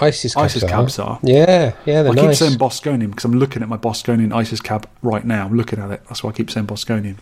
ISIS 0.00 0.34
cabs, 0.34 0.56
ISIS 0.56 0.70
cabs 0.70 0.98
are. 0.98 1.18
Yeah, 1.22 1.74
yeah, 1.86 2.02
they're 2.02 2.12
I 2.12 2.14
nice. 2.14 2.38
keep 2.38 2.48
saying 2.48 2.58
Bosconian 2.58 3.10
because 3.10 3.24
I'm 3.24 3.38
looking 3.38 3.62
at 3.62 3.68
my 3.68 3.76
Bosconian 3.76 4.32
ISIS 4.34 4.60
cab 4.60 4.88
right 5.02 5.24
now. 5.24 5.46
I'm 5.46 5.56
looking 5.56 5.78
at 5.78 5.90
it. 5.90 6.02
That's 6.08 6.22
why 6.22 6.30
I 6.30 6.32
keep 6.32 6.50
saying 6.50 6.66
Bosconian. 6.66 7.16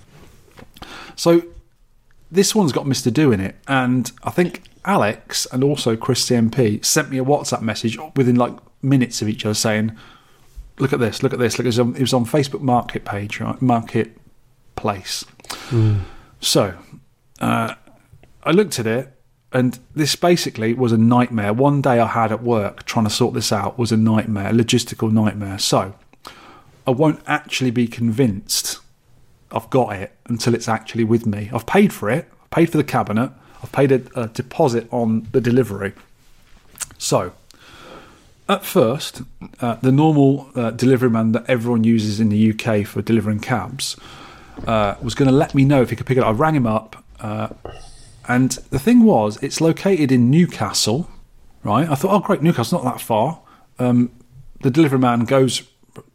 So 1.14 1.43
this 2.31 2.55
one's 2.55 2.72
got 2.72 2.85
Mr. 2.85 3.12
Do 3.12 3.33
in 3.33 3.41
it, 3.41 3.57
and 3.66 4.11
I 4.24 4.31
think 4.31 4.62
Alex 4.85 5.47
and 5.53 5.64
also 5.64 5.97
Chris 5.97 6.29
CNP 6.29 6.85
sent 6.85 7.11
me 7.11 7.18
a 7.18 7.24
WhatsApp 7.24 7.62
message 7.62 7.99
within 8.14 8.37
like 8.37 8.53
minutes 8.83 9.22
of 9.22 9.29
each 9.29 9.45
other 9.45 9.55
saying, 9.55 9.97
"Look 10.79 10.93
at 10.93 11.01
this! 11.01 11.22
Look 11.22 11.33
at 11.33 11.39
this! 11.39 11.59
Look, 11.59 11.64
it 11.64 11.68
was 11.68 11.79
on, 11.79 11.95
it 11.97 12.01
was 12.01 12.12
on 12.12 12.24
Facebook 12.24 12.61
Market 12.61 13.05
page, 13.05 13.41
right? 13.41 13.61
Marketplace." 13.62 15.24
So 16.41 16.74
uh, 17.41 17.74
I 18.45 18.51
looked 18.51 18.79
at 18.79 18.87
it, 18.87 19.16
and 19.57 19.79
this 19.95 20.15
basically 20.17 20.75
was 20.75 20.93
a 20.93 20.99
nightmare. 20.99 21.51
One 21.51 21.81
day 21.81 21.99
I 21.99 22.09
had 22.09 22.31
at 22.31 22.43
work 22.43 22.85
trying 22.85 23.07
to 23.07 23.11
sort 23.11 23.33
this 23.33 23.51
out 23.51 23.79
was 23.79 23.91
a 23.91 23.97
nightmare, 23.97 24.51
a 24.51 24.53
logistical 24.53 25.11
nightmare. 25.11 25.59
So 25.59 25.95
I 26.87 26.91
won't 26.91 27.23
actually 27.27 27.71
be 27.71 27.87
convinced 27.87 28.81
I've 29.51 29.71
got 29.71 29.97
it 29.97 30.13
until 30.27 30.55
it's 30.55 30.69
actually 30.69 31.05
with 31.05 31.25
me. 31.25 31.49
I've 31.55 31.65
paid 31.65 31.95
for 31.95 32.11
it, 32.11 32.29
I've 32.43 32.51
paid 32.51 32.71
for 32.71 32.77
the 32.77 32.85
cabinet, 32.85 33.33
I've 33.63 33.73
paid 33.73 33.93
a, 33.93 34.03
a 34.15 34.29
deposit 34.29 34.89
on 34.91 35.27
the 35.33 35.41
delivery. 35.41 35.95
So, 36.99 37.33
at 38.51 38.63
first, 38.63 39.23
uh, 39.63 39.77
the 39.77 39.91
normal 39.91 40.51
uh, 40.55 40.73
delivery 40.73 41.09
man 41.09 41.33
that 41.33 41.49
everyone 41.49 41.83
uses 41.83 42.21
in 42.21 42.29
the 42.29 42.51
UK 42.51 42.87
for 42.87 43.01
delivering 43.01 43.41
cabs 43.41 43.97
uh, 44.67 44.97
was 45.01 45.15
going 45.15 45.31
to 45.31 45.35
let 45.35 45.55
me 45.55 45.65
know 45.65 45.81
if 45.81 45.89
he 45.89 45.97
could 45.97 46.07
pick 46.07 46.19
it 46.19 46.23
up. 46.23 46.29
I 46.29 46.33
rang 46.33 46.55
him 46.57 46.67
up, 46.67 47.03
uh, 47.21 47.49
and 48.29 48.53
the 48.70 48.79
thing 48.79 49.05
was, 49.05 49.43
it's 49.43 49.61
located 49.61 50.11
in 50.11 50.31
Newcastle, 50.31 51.09
right? 51.62 51.89
I 51.89 51.95
thought, 51.95 52.12
oh, 52.12 52.20
great, 52.20 52.43
Newcastle's 52.43 52.85
not 52.85 52.93
that 52.93 53.01
far. 53.01 53.41
Um, 53.79 54.11
the 54.61 54.70
delivery 54.70 54.99
man 54.99 55.24
goes 55.24 55.62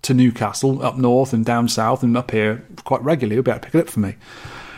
to 0.03 0.14
Newcastle, 0.14 0.84
up 0.84 0.97
north 0.97 1.34
and 1.34 1.45
down 1.45 1.68
south 1.68 2.03
and 2.03 2.16
up 2.18 2.32
here 2.32 2.66
quite 2.84 3.01
regularly. 3.03 3.36
He'll 3.36 3.43
be 3.43 3.51
able 3.51 3.62
to 3.62 3.66
pick 3.66 3.76
it 3.76 3.82
up 3.82 3.89
for 3.89 3.99
me. 3.99 4.16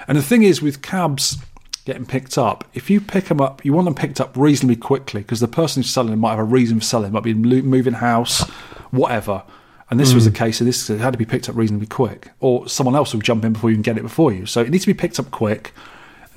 And 0.08 0.18
the 0.18 0.22
thing 0.22 0.44
is, 0.44 0.62
with 0.62 0.82
cabs 0.82 1.38
getting 1.86 2.06
picked 2.06 2.38
up, 2.38 2.66
if 2.74 2.90
you 2.90 3.02
pick 3.02 3.26
them 3.26 3.42
up, 3.42 3.64
you 3.66 3.74
want 3.74 3.86
them 3.86 3.96
picked 3.96 4.22
up 4.22 4.36
reasonably 4.36 4.76
quickly 4.76 5.22
because 5.22 5.40
the 5.40 5.48
person 5.48 5.82
who's 5.82 5.92
selling 5.92 6.12
them 6.12 6.20
might 6.20 6.32
have 6.32 6.40
a 6.40 6.44
reason 6.44 6.80
for 6.80 6.86
selling. 6.86 7.12
Might 7.12 7.24
be 7.24 7.34
moving 7.34 7.94
house, 7.94 8.48
whatever. 8.92 9.44
And 9.90 10.00
this 10.00 10.14
was 10.14 10.26
the 10.26 10.32
case. 10.32 10.58
So 10.58 10.66
this 10.66 10.90
it 10.90 11.00
had 11.00 11.12
to 11.12 11.20
be 11.20 11.26
picked 11.26 11.50
up 11.50 11.56
reasonably 11.56 11.88
quick, 11.88 12.32
or 12.40 12.68
someone 12.68 12.96
else 12.96 13.14
will 13.14 13.22
jump 13.22 13.46
in 13.46 13.54
before 13.54 13.70
you 13.70 13.76
can 13.76 13.84
get 13.84 13.98
it 13.98 14.02
before 14.02 14.32
you. 14.32 14.46
So 14.46 14.62
it 14.62 14.70
needs 14.70 14.86
to 14.86 14.90
be 14.90 14.94
picked 14.94 15.20
up 15.20 15.30
quick. 15.30 15.74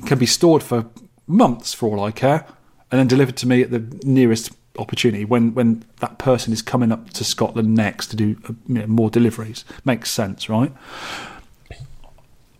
Can 0.04 0.18
be 0.18 0.26
stored 0.26 0.62
for 0.62 0.86
months, 1.26 1.72
for 1.72 1.88
all 1.88 2.04
I 2.04 2.10
care, 2.10 2.46
and 2.90 2.98
then 2.98 3.06
delivered 3.06 3.36
to 3.38 3.48
me 3.48 3.62
at 3.62 3.70
the 3.70 3.80
nearest 4.04 4.52
opportunity 4.78 5.24
when 5.24 5.54
when 5.54 5.84
that 6.00 6.18
person 6.18 6.52
is 6.52 6.60
coming 6.60 6.92
up 6.92 7.10
to 7.10 7.24
Scotland 7.24 7.74
next 7.74 8.08
to 8.08 8.16
do 8.16 8.36
uh, 8.48 8.52
you 8.66 8.74
know, 8.74 8.86
more 8.86 9.10
deliveries. 9.10 9.64
Makes 9.84 10.10
sense, 10.10 10.48
right? 10.48 10.72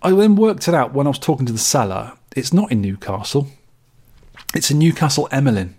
I 0.02 0.12
then 0.12 0.36
worked 0.36 0.68
it 0.68 0.74
out 0.74 0.92
when 0.92 1.06
I 1.06 1.10
was 1.10 1.18
talking 1.18 1.46
to 1.46 1.52
the 1.52 1.58
seller. 1.58 2.12
It's 2.34 2.52
not 2.52 2.70
in 2.70 2.80
Newcastle. 2.80 3.48
It's 4.54 4.70
in 4.70 4.78
Newcastle 4.78 5.28
Emlyn, 5.30 5.74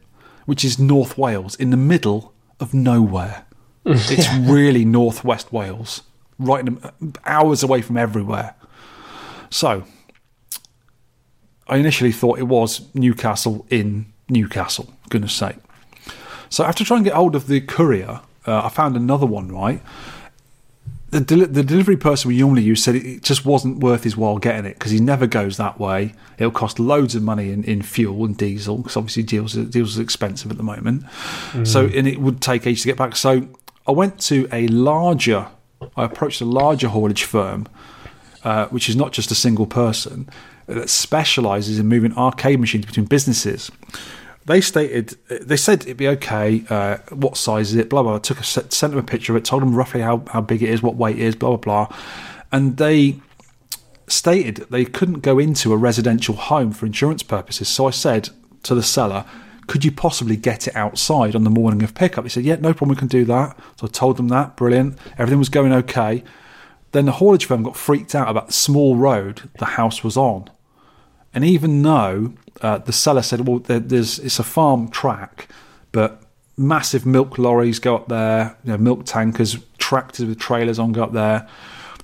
which 0.46 0.66
is 0.66 0.78
North 0.78 1.18
Wales, 1.18 1.56
in 1.56 1.70
the 1.70 1.78
middle 1.78 2.34
of 2.60 2.74
nowhere. 2.74 3.46
it's 3.86 4.28
really 4.34 4.84
northwest 4.84 5.54
Wales, 5.54 6.02
right 6.38 6.68
in, 6.68 6.82
hours 7.26 7.64
away 7.64 7.82
from 7.82 7.96
everywhere. 7.96 8.56
So, 9.50 9.86
I 11.68 11.78
initially 11.78 12.12
thought 12.12 12.40
it 12.40 12.48
was 12.48 12.88
Newcastle 12.94 13.66
in 13.70 14.06
Newcastle, 14.30 14.94
goodness 15.10 15.34
sake. 15.34 15.58
So 16.50 16.64
after 16.64 16.84
trying 16.84 17.04
to 17.04 17.10
get 17.10 17.16
hold 17.16 17.36
of 17.36 17.48
the 17.48 17.62
courier, 17.62 18.22
uh, 18.46 18.66
I 18.66 18.70
found 18.70 18.96
another 18.96 19.26
one, 19.26 19.52
right? 19.52 19.82
The, 21.10 21.22
del- 21.22 21.48
the 21.48 21.64
delivery 21.64 21.98
person 21.98 22.30
we 22.30 22.40
normally 22.40 22.64
use 22.64 22.84
said 22.84 22.96
it, 22.96 23.06
it 23.06 23.24
just 23.24 23.46
wasn't 23.46 23.80
worth 23.80 24.04
his 24.04 24.18
while 24.18 24.38
getting 24.38 24.66
it 24.66 24.74
because 24.74 24.92
he 24.92 25.00
never 25.00 25.28
goes 25.28 25.58
that 25.58 25.80
way. 25.80 26.14
It'll 26.38 26.52
cost 26.52 26.80
loads 26.80 27.16
of 27.16 27.24
money 27.24 27.52
in, 27.52 27.64
in 27.64 27.82
fuel 27.82 28.26
and 28.26 28.38
diesel 28.38 28.78
because 28.78 28.98
obviously 28.98 29.24
deals 29.24 29.54
deals 29.54 29.98
are 29.98 30.02
expensive 30.02 30.52
at 30.52 30.58
the 30.58 30.64
moment. 30.64 31.04
So 31.64 31.86
and 31.86 32.08
it 32.08 32.20
would 32.20 32.42
take 32.42 32.68
ages 32.68 32.82
to 32.84 32.88
get 32.90 32.98
back. 32.98 33.16
So 33.16 33.48
I 33.88 33.92
went 33.92 34.20
to 34.22 34.50
a 34.52 34.68
larger. 34.68 35.48
I 35.96 36.04
approached 36.06 36.42
a 36.42 36.46
larger 36.46 36.90
haulage 36.90 37.24
firm, 37.24 37.68
uh, 38.44 38.68
which 38.68 38.90
is 38.90 38.96
not 38.96 39.14
just 39.14 39.32
a 39.32 39.36
single 39.36 39.66
person 39.66 40.30
that 40.68 40.90
specialises 40.90 41.80
in 41.80 41.88
moving 41.88 42.14
arcade 42.16 42.60
machines 42.60 42.86
between 42.86 43.06
businesses. 43.06 43.72
They 44.46 44.62
stated 44.62 45.16
they 45.30 45.58
said 45.58 45.82
it'd 45.82 45.98
be 45.98 46.08
okay. 46.08 46.64
Uh, 46.70 46.98
what 47.10 47.36
size 47.36 47.72
is 47.72 47.76
it? 47.76 47.90
Blah 47.90 48.04
blah. 48.04 48.16
I 48.16 48.20
took 48.20 48.40
a 48.40 48.44
sent 48.44 48.72
them 48.72 48.98
a 48.98 49.04
picture 49.04 49.34
of 49.34 49.38
it. 49.38 49.46
Told 49.46 49.62
them 49.62 49.76
roughly 49.76 50.02
how, 50.02 50.24
how 50.28 50.42
big 50.42 50.64
it 50.64 50.70
is, 50.70 50.82
what 50.82 50.96
weight 50.96 51.18
it 51.18 51.22
is. 51.22 51.36
Blah 51.36 51.58
blah 51.58 51.88
blah. 51.88 51.98
And 52.52 52.78
they 52.78 53.20
stated 54.08 54.66
they 54.70 54.86
couldn't 54.86 55.20
go 55.20 55.38
into 55.38 55.74
a 55.74 55.78
residential 55.78 56.36
home 56.36 56.72
for 56.72 56.86
insurance 56.86 57.24
purposes. 57.24 57.68
So 57.68 57.88
I 57.88 57.92
said 57.92 58.30
to 58.64 58.74
the 58.74 58.84
seller, 58.84 59.26
Could 59.68 59.84
you 59.84 59.92
possibly 59.92 60.38
get 60.38 60.68
it 60.68 60.76
outside 60.76 61.36
on 61.36 61.44
the 61.44 61.50
morning 61.50 61.84
of 61.84 61.94
pickup? 61.94 62.24
He 62.24 62.30
said, 62.30 62.46
Yeah, 62.46 62.56
no 62.56 62.74
problem, 62.74 62.96
we 62.96 63.00
can 63.00 63.10
do 63.10 63.26
that. 63.26 63.58
So 63.80 63.88
I 63.88 63.90
told 63.90 64.18
them 64.18 64.30
that, 64.30 64.56
brilliant. 64.56 64.98
Everything 65.18 65.40
was 65.40 65.50
going 65.50 65.74
okay. 65.74 66.24
Then 66.94 67.06
the 67.06 67.12
haulage 67.14 67.46
firm 67.46 67.64
got 67.64 67.76
freaked 67.76 68.16
out 68.16 68.30
about 68.30 68.48
the 68.48 68.54
small 68.54 68.96
road 68.96 69.50
the 69.60 69.66
house 69.66 70.04
was 70.04 70.16
on. 70.16 70.50
And 71.38 71.46
even 71.46 71.84
though 71.84 72.34
uh, 72.62 72.80
the 72.80 72.92
seller 72.92 73.22
said, 73.22 73.48
well, 73.48 73.60
there, 73.60 73.80
there's 73.80 74.18
it's 74.18 74.40
a 74.40 74.44
farm 74.44 74.90
track, 74.90 75.48
but 75.92 76.24
massive 76.58 77.06
milk 77.06 77.38
lorries 77.38 77.78
go 77.78 77.96
up 77.96 78.08
there, 78.08 78.58
you 78.64 78.72
know, 78.72 78.78
milk 78.80 79.06
tankers, 79.06 79.56
tractors 79.78 80.26
with 80.26 80.40
trailers 80.40 80.80
on 80.80 80.94
go 80.94 81.04
up 81.04 81.14
there. 81.14 81.48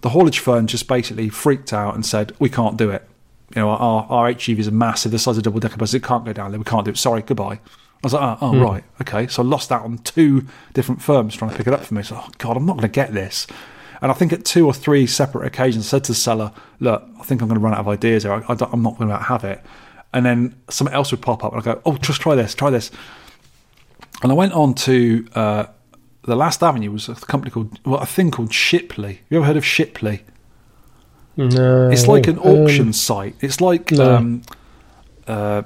The 0.02 0.10
haulage 0.10 0.38
firm 0.38 0.68
just 0.68 0.88
basically 0.88 1.30
freaked 1.30 1.74
out 1.74 1.96
and 1.96 2.06
said, 2.06 2.36
we 2.38 2.48
can't 2.48 2.78
do 2.78 2.92
it. 2.92 3.10
You 3.56 3.64
know, 3.64 3.70
our, 3.70 4.06
our 4.08 4.32
HGVs 4.32 4.68
are 4.68 4.72
massive, 4.72 5.12
the 5.12 5.18
size 5.18 5.38
of 5.38 5.42
double 5.42 5.60
decker 5.60 5.78
buses. 5.78 5.96
It 5.96 6.04
can't 6.04 6.24
go 6.24 6.32
down 6.32 6.52
there. 6.52 6.60
We 6.60 6.66
can't 6.66 6.86
do 6.86 6.92
it. 6.92 6.98
Sorry, 7.00 7.24
goodbye. 7.24 7.56
I 7.56 7.60
was 8.04 8.14
like, 8.14 8.22
oh, 8.22 8.38
oh 8.40 8.60
right, 8.60 8.84
okay. 9.02 9.26
So 9.26 9.42
I 9.42 9.46
lost 9.48 9.72
out 9.72 9.84
on 9.84 9.98
two 9.98 10.46
different 10.76 11.02
firms 11.02 11.36
trying 11.36 11.50
to 11.50 11.58
pick 11.58 11.66
it 11.66 11.74
up 11.74 11.84
for 11.84 11.96
me. 11.96 12.04
So, 12.04 12.20
oh, 12.20 12.30
God, 12.38 12.56
I'm 12.56 12.68
not 12.68 12.74
going 12.74 12.84
to 12.84 12.88
get 12.88 13.16
this. 13.16 13.48
And 14.04 14.12
I 14.12 14.16
think 14.16 14.34
at 14.34 14.43
two 14.43 14.66
or 14.66 14.74
three 14.74 15.08
separate 15.08 15.47
occasions, 15.47 15.88
I 15.88 15.89
said 15.91 16.04
to 16.04 16.12
the 16.12 16.16
seller, 16.16 16.51
"Look, 16.82 17.08
I 17.22 17.24
think 17.24 17.41
I'm 17.41 17.47
going 17.47 17.60
to 17.60 17.64
run 17.64 17.74
out 17.74 17.80
of 17.80 17.88
ideas 17.88 18.24
here. 18.24 18.34
I, 18.34 18.38
am 18.38 18.84
not 18.84 18.97
going 18.97 19.10
to 19.10 19.18
have 19.18 19.45
it." 19.45 19.64
And 20.14 20.26
then 20.26 20.56
something 20.70 20.93
else 20.93 21.12
would 21.12 21.22
pop 21.22 21.41
up, 21.45 21.54
and 21.54 21.62
I 21.62 21.64
go, 21.64 21.82
"Oh, 21.86 21.95
just 21.95 22.20
try 22.20 22.36
this, 22.36 22.54
try 22.54 22.70
this." 22.70 22.91
And 24.22 24.30
I 24.30 24.36
went 24.36 24.51
on 24.51 24.74
to 24.74 25.26
uh, 25.36 25.66
the 26.24 26.36
last 26.36 26.62
avenue 26.62 26.91
was 26.91 27.08
a 27.08 27.16
company 27.16 27.49
called 27.49 27.80
well, 27.86 28.01
a 28.01 28.06
thing 28.06 28.30
called 28.30 28.49
Shiply. 28.49 29.20
You 29.30 29.38
ever 29.38 29.45
heard 29.45 29.58
of 29.58 29.64
Shiply? 29.64 30.20
No, 31.38 31.89
It's 31.89 32.06
like 32.06 32.28
an 32.28 32.39
um, 32.39 32.45
auction 32.45 32.91
site. 32.91 33.36
It's 33.39 33.62
like 33.62 33.89
no. 33.93 34.16
um, 34.16 34.41
uh, 35.28 35.64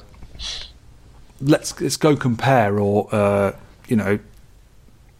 let's 1.41 1.81
let's 1.81 1.97
go 1.97 2.15
compare 2.15 2.79
or 2.79 3.09
uh, 3.11 3.53
you 3.88 3.95
know 3.95 4.19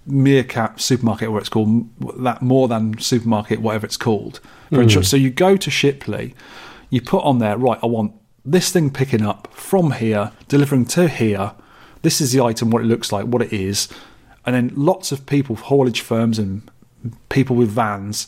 Meerkat 0.08 0.80
supermarket, 0.80 1.32
where 1.32 1.40
it's 1.40 1.50
called 1.50 1.90
that 2.24 2.42
more 2.42 2.68
than 2.68 2.98
supermarket, 3.00 3.62
whatever 3.62 3.86
it's 3.86 3.98
called. 3.98 4.40
Hmm. 4.70 4.82
Insurance. 4.82 5.10
So 5.10 5.18
you 5.18 5.30
go 5.30 5.58
to 5.58 5.70
Shiply, 5.70 6.34
you 6.90 7.02
put 7.02 7.24
on 7.24 7.40
there, 7.40 7.58
right? 7.58 7.80
I 7.84 7.86
want 7.86 8.14
this 8.46 8.72
thing 8.72 8.90
picking 8.90 9.22
up 9.22 9.50
from 9.52 9.92
here, 9.92 10.32
delivering 10.48 10.86
to 10.86 11.08
here. 11.08 11.54
This 12.02 12.22
is 12.22 12.32
the 12.32 12.42
item, 12.42 12.70
what 12.70 12.82
it 12.82 12.86
looks 12.86 13.12
like, 13.12 13.26
what 13.26 13.42
it 13.42 13.52
is, 13.52 13.90
and 14.46 14.56
then 14.56 14.72
lots 14.76 15.12
of 15.12 15.26
people, 15.26 15.56
haulage 15.56 16.02
firms 16.02 16.40
and 16.40 16.70
people 17.28 17.56
with 17.56 17.70
vans, 17.70 18.28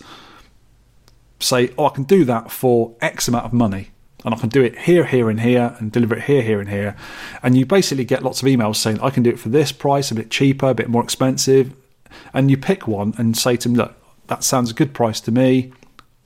say, 1.40 1.72
"Oh, 1.78 1.86
I 1.86 1.90
can 1.90 2.04
do 2.04 2.26
that 2.26 2.52
for 2.52 2.96
X 3.02 3.28
amount 3.30 3.46
of 3.46 3.54
money." 3.54 3.92
And 4.26 4.34
I 4.34 4.38
can 4.38 4.50
do 4.50 4.62
it 4.62 4.80
here, 4.80 5.06
here, 5.06 5.30
and 5.30 5.40
here, 5.40 5.76
and 5.80 5.92
deliver 5.92 6.16
it 6.16 6.24
here, 6.24 6.42
here, 6.42 6.60
and 6.60 6.70
here. 6.70 6.96
And 7.42 7.58
you 7.58 7.66
basically 7.66 8.04
get 8.04 8.22
lots 8.22 8.42
of 8.42 8.48
emails 8.48 8.76
saying, 8.76 9.00
I 9.00 9.12
can 9.12 9.24
do 9.24 9.30
it 9.30 9.40
for 9.40 9.50
this 9.50 9.72
price, 9.72 10.12
a 10.12 10.16
bit 10.16 10.30
cheaper, 10.30 10.70
a 10.70 10.74
bit 10.74 10.90
more 10.90 11.04
expensive. 11.04 11.74
And 12.34 12.52
you 12.52 12.58
pick 12.58 12.88
one 12.88 13.14
and 13.18 13.38
say 13.38 13.56
to 13.56 13.70
them, 13.70 13.78
Look, 13.78 13.96
that 14.28 14.44
sounds 14.44 14.72
a 14.72 14.74
good 14.74 14.94
price 14.94 15.22
to 15.22 15.32
me. 15.32 15.72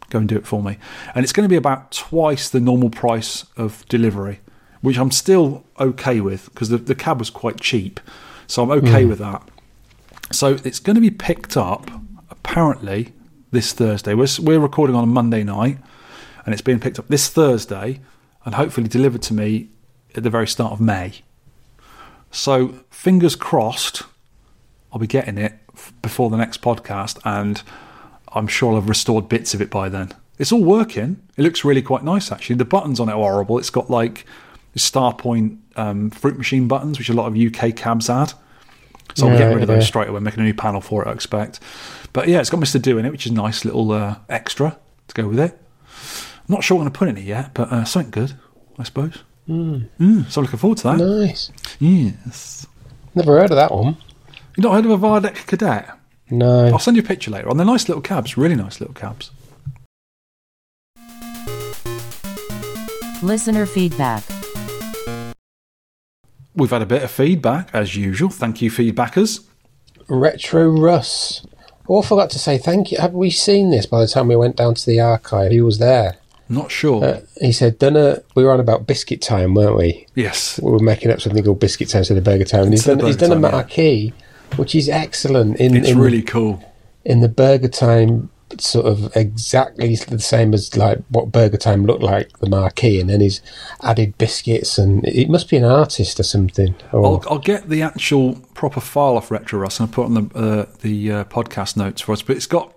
Go 0.09 0.19
and 0.19 0.29
do 0.29 0.35
it 0.35 0.47
for 0.47 0.61
me. 0.61 0.77
And 1.13 1.23
it's 1.23 1.33
going 1.33 1.45
to 1.45 1.49
be 1.49 1.55
about 1.55 1.91
twice 1.91 2.49
the 2.49 2.59
normal 2.59 2.89
price 2.89 3.45
of 3.57 3.87
delivery, 3.89 4.39
which 4.81 4.97
I'm 4.97 5.11
still 5.11 5.63
okay 5.79 6.19
with 6.19 6.45
because 6.45 6.69
the, 6.69 6.77
the 6.77 6.95
cab 6.95 7.19
was 7.19 7.29
quite 7.29 7.59
cheap. 7.59 7.99
So 8.47 8.63
I'm 8.63 8.71
okay 8.71 9.03
mm. 9.03 9.09
with 9.09 9.19
that. 9.19 9.47
So 10.31 10.57
it's 10.63 10.79
going 10.79 10.95
to 10.95 11.01
be 11.01 11.11
picked 11.11 11.57
up 11.57 11.89
apparently 12.29 13.13
this 13.51 13.71
Thursday. 13.71 14.13
We're, 14.13 14.27
we're 14.39 14.59
recording 14.59 14.95
on 14.95 15.03
a 15.03 15.07
Monday 15.07 15.43
night, 15.43 15.77
and 16.45 16.53
it's 16.53 16.61
being 16.61 16.79
picked 16.79 16.99
up 16.99 17.07
this 17.07 17.29
Thursday, 17.29 18.01
and 18.45 18.55
hopefully 18.55 18.87
delivered 18.87 19.21
to 19.23 19.33
me 19.33 19.69
at 20.15 20.23
the 20.23 20.29
very 20.29 20.47
start 20.47 20.73
of 20.73 20.81
May. 20.81 21.21
So 22.31 22.79
fingers 22.89 23.35
crossed, 23.35 24.03
I'll 24.91 24.99
be 24.99 25.07
getting 25.07 25.37
it 25.37 25.53
f- 25.73 25.93
before 26.01 26.29
the 26.29 26.37
next 26.37 26.61
podcast, 26.61 27.19
and 27.23 27.61
I'm 28.29 28.47
sure 28.47 28.71
I'll 28.71 28.79
have 28.79 28.89
restored 28.89 29.29
bits 29.29 29.53
of 29.53 29.61
it 29.61 29.69
by 29.69 29.89
then. 29.89 30.13
It's 30.39 30.51
all 30.51 30.63
working. 30.63 31.21
It 31.37 31.43
looks 31.43 31.63
really 31.63 31.81
quite 31.81 32.03
nice 32.03 32.31
actually. 32.31 32.55
The 32.55 32.65
buttons 32.65 32.99
on 32.99 33.07
it 33.07 33.13
are 33.13 33.17
horrible. 33.17 33.59
It's 33.59 33.69
got 33.69 33.89
like 33.89 34.25
Star 34.75 35.13
Point 35.13 35.59
um, 35.75 36.09
fruit 36.09 36.37
machine 36.37 36.67
buttons, 36.67 36.97
which 36.97 37.09
a 37.09 37.13
lot 37.13 37.27
of 37.27 37.37
UK 37.37 37.75
cabs 37.75 38.07
had. 38.07 38.33
So 39.15 39.27
I'm 39.27 39.37
getting 39.37 39.53
rid 39.53 39.61
of 39.61 39.67
those 39.67 39.83
yeah. 39.83 39.87
straight 39.87 40.09
away, 40.09 40.19
making 40.21 40.39
a 40.39 40.43
new 40.43 40.55
panel 40.55 40.81
for 40.81 41.03
it, 41.03 41.07
I 41.07 41.11
expect. 41.11 41.59
But 42.13 42.27
yeah, 42.27 42.39
it's 42.39 42.49
got 42.49 42.59
Mr. 42.59 42.81
Do 42.81 42.97
in 42.97 43.05
it, 43.05 43.11
which 43.11 43.27
is 43.27 43.31
a 43.31 43.35
nice 43.35 43.63
little 43.63 43.91
uh, 43.91 44.15
extra 44.27 44.77
to 45.07 45.13
go 45.13 45.27
with 45.27 45.39
it. 45.39 45.59
I'm 46.47 46.55
not 46.55 46.63
sure 46.63 46.77
what 46.77 46.81
I'm 46.81 46.85
going 46.85 46.93
to 46.93 46.99
put 46.99 47.07
in 47.09 47.17
it 47.17 47.23
yet, 47.23 47.53
but 47.53 47.71
uh, 47.71 47.85
something 47.85 48.11
good, 48.11 48.33
I 48.77 48.83
suppose. 48.83 49.23
Mm. 49.47 50.29
so 50.29 50.41
I'm 50.41 50.45
looking 50.45 50.59
forward 50.59 50.77
to 50.79 50.83
that. 50.83 50.97
Nice. 50.97 51.51
Yes. 51.79 52.67
Never 53.15 53.39
heard 53.39 53.51
of 53.51 53.57
that 53.57 53.71
one. 53.71 53.97
You've 54.55 54.63
not 54.63 54.73
heard 54.73 54.85
of 54.85 54.91
a 54.91 54.97
Vardek 54.97 55.35
Kadet? 55.45 55.97
No. 56.29 56.65
I'll 56.67 56.79
send 56.79 56.97
you 56.97 57.03
a 57.03 57.05
picture 57.05 57.31
later 57.31 57.49
on. 57.49 57.57
They're 57.57 57.65
nice 57.65 57.87
little 57.87 58.01
cabs, 58.01 58.37
really 58.37 58.55
nice 58.55 58.79
little 58.79 58.93
cabs. 58.93 59.31
Listener 63.21 63.65
feedback. 63.65 64.23
We've 66.55 66.69
had 66.69 66.81
a 66.81 66.85
bit 66.85 67.03
of 67.03 67.11
feedback, 67.11 67.69
as 67.73 67.95
usual. 67.95 68.29
Thank 68.29 68.61
you, 68.61 68.69
feedbackers. 68.69 69.45
Retro 70.07 70.69
Russ. 70.69 71.45
Oh, 71.87 72.01
I 72.01 72.05
forgot 72.05 72.29
to 72.31 72.39
say 72.39 72.57
thank 72.57 72.91
you. 72.91 72.99
Have 72.99 73.13
we 73.13 73.29
seen 73.29 73.71
this 73.71 73.85
by 73.85 74.01
the 74.01 74.07
time 74.07 74.27
we 74.27 74.35
went 74.35 74.55
down 74.57 74.75
to 74.75 74.85
the 74.85 74.99
archive? 74.99 75.51
He 75.51 75.61
was 75.61 75.79
there. 75.79 76.17
Not 76.49 76.71
sure. 76.71 77.03
Uh, 77.03 77.21
he 77.39 77.51
said, 77.51 77.79
done 77.79 77.95
a, 77.95 78.21
we 78.35 78.43
were 78.43 78.51
on 78.51 78.59
about 78.59 78.85
biscuit 78.85 79.21
time, 79.21 79.53
weren't 79.53 79.77
we? 79.77 80.07
yes. 80.15 80.59
We 80.61 80.71
were 80.71 80.79
making 80.79 81.11
up 81.11 81.21
something 81.21 81.43
called 81.43 81.59
biscuit 81.59 81.89
time 81.89 81.99
instead 81.99 82.17
of 82.17 82.23
burger 82.23 82.43
time. 82.43 82.63
And 82.63 82.73
he's 82.73 82.85
done, 82.85 82.99
he's 82.99 83.15
done 83.15 83.31
a 83.31 83.35
time, 83.35 83.43
yeah. 83.43 83.51
marquee, 83.51 84.13
which 84.57 84.75
is 84.75 84.89
excellent 84.89 85.57
in, 85.57 85.75
It's 85.75 85.89
in, 85.89 85.99
really 85.99 86.21
cool. 86.21 86.63
in 87.05 87.21
the 87.21 87.29
burger 87.29 87.69
time 87.69 88.29
sort 88.59 88.85
of 88.85 89.15
exactly 89.15 89.95
the 89.95 90.19
same 90.19 90.53
as 90.53 90.77
like 90.77 90.99
what 91.09 91.31
burger 91.31 91.57
time 91.57 91.85
looked 91.85 92.03
like 92.03 92.37
the 92.37 92.47
marquee 92.47 92.99
and 92.99 93.09
then 93.09 93.19
he's 93.19 93.41
added 93.81 94.15
biscuits 94.19 94.77
and 94.77 95.03
it 95.07 95.27
must 95.27 95.49
be 95.49 95.57
an 95.57 95.63
artist 95.63 96.19
or 96.19 96.23
something 96.23 96.75
or 96.91 97.05
I'll, 97.05 97.23
I'll 97.31 97.39
get 97.39 97.69
the 97.69 97.81
actual 97.81 98.35
proper 98.53 98.79
file 98.79 99.17
off 99.17 99.31
Retro 99.31 99.59
Russ 99.59 99.79
and 99.79 99.87
I'll 99.89 99.93
put 99.93 100.05
on 100.05 100.13
the 100.13 100.37
uh, 100.37 100.65
the 100.81 101.11
uh, 101.11 101.23
podcast 101.25 101.75
notes 101.77 102.01
for 102.01 102.11
us. 102.11 102.21
But 102.21 102.35
it's 102.35 102.45
got 102.45 102.75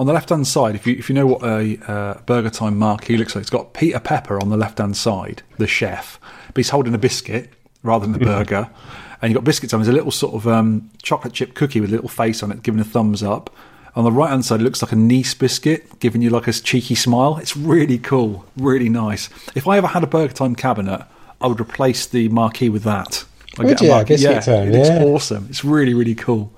on 0.00 0.06
the 0.06 0.12
left 0.14 0.30
hand 0.30 0.46
side, 0.46 0.74
if 0.74 0.86
you 0.86 0.96
if 0.96 1.08
you 1.10 1.14
know 1.14 1.26
what 1.26 1.42
a 1.44 1.78
uh, 1.86 2.14
Burger 2.24 2.48
Time 2.50 2.78
marquee 2.78 3.18
looks 3.18 3.34
like, 3.34 3.42
it's 3.42 3.50
got 3.50 3.74
Peter 3.74 4.00
Pepper 4.00 4.40
on 4.40 4.48
the 4.48 4.56
left 4.56 4.78
hand 4.78 4.96
side, 4.96 5.42
the 5.58 5.66
chef, 5.66 6.18
but 6.48 6.56
he's 6.56 6.70
holding 6.70 6.94
a 6.94 6.98
biscuit 6.98 7.50
rather 7.82 8.06
than 8.06 8.12
the 8.18 8.24
burger. 8.24 8.70
And 9.20 9.30
you've 9.30 9.36
got 9.36 9.44
biscuits 9.44 9.74
on. 9.74 9.80
There's 9.80 9.88
a 9.88 9.92
little 9.92 10.10
sort 10.10 10.34
of 10.34 10.48
um, 10.48 10.90
chocolate 11.02 11.34
chip 11.34 11.54
cookie 11.54 11.82
with 11.82 11.90
a 11.90 11.92
little 11.92 12.08
face 12.08 12.42
on 12.42 12.50
it, 12.50 12.62
giving 12.62 12.80
a 12.80 12.84
thumbs 12.84 13.22
up. 13.22 13.54
On 13.94 14.02
the 14.04 14.10
right 14.12 14.30
hand 14.30 14.44
side, 14.46 14.60
it 14.60 14.64
looks 14.64 14.80
like 14.80 14.92
a 14.92 14.96
Nice 14.96 15.34
biscuit, 15.34 15.98
giving 16.00 16.22
you 16.22 16.30
like 16.30 16.46
a 16.48 16.52
cheeky 16.54 16.94
smile. 16.94 17.36
It's 17.36 17.54
really 17.54 17.98
cool, 17.98 18.46
really 18.56 18.88
nice. 18.88 19.28
If 19.54 19.68
I 19.68 19.76
ever 19.76 19.88
had 19.88 20.02
a 20.02 20.06
Burger 20.06 20.32
Time 20.32 20.54
cabinet, 20.54 21.04
I 21.42 21.46
would 21.48 21.60
replace 21.60 22.06
the 22.06 22.28
marquee 22.30 22.70
with 22.70 22.84
that. 22.84 23.24
I 23.58 23.64
Would 23.64 23.80
a 23.82 23.84
you? 23.84 23.90
marquee- 23.90 24.14
Biscuit 24.14 24.30
yeah, 24.32 24.40
Time, 24.40 24.72
yeah. 24.72 25.02
awesome. 25.04 25.46
It's 25.50 25.62
really, 25.62 25.92
really 25.92 26.14
cool. 26.14 26.50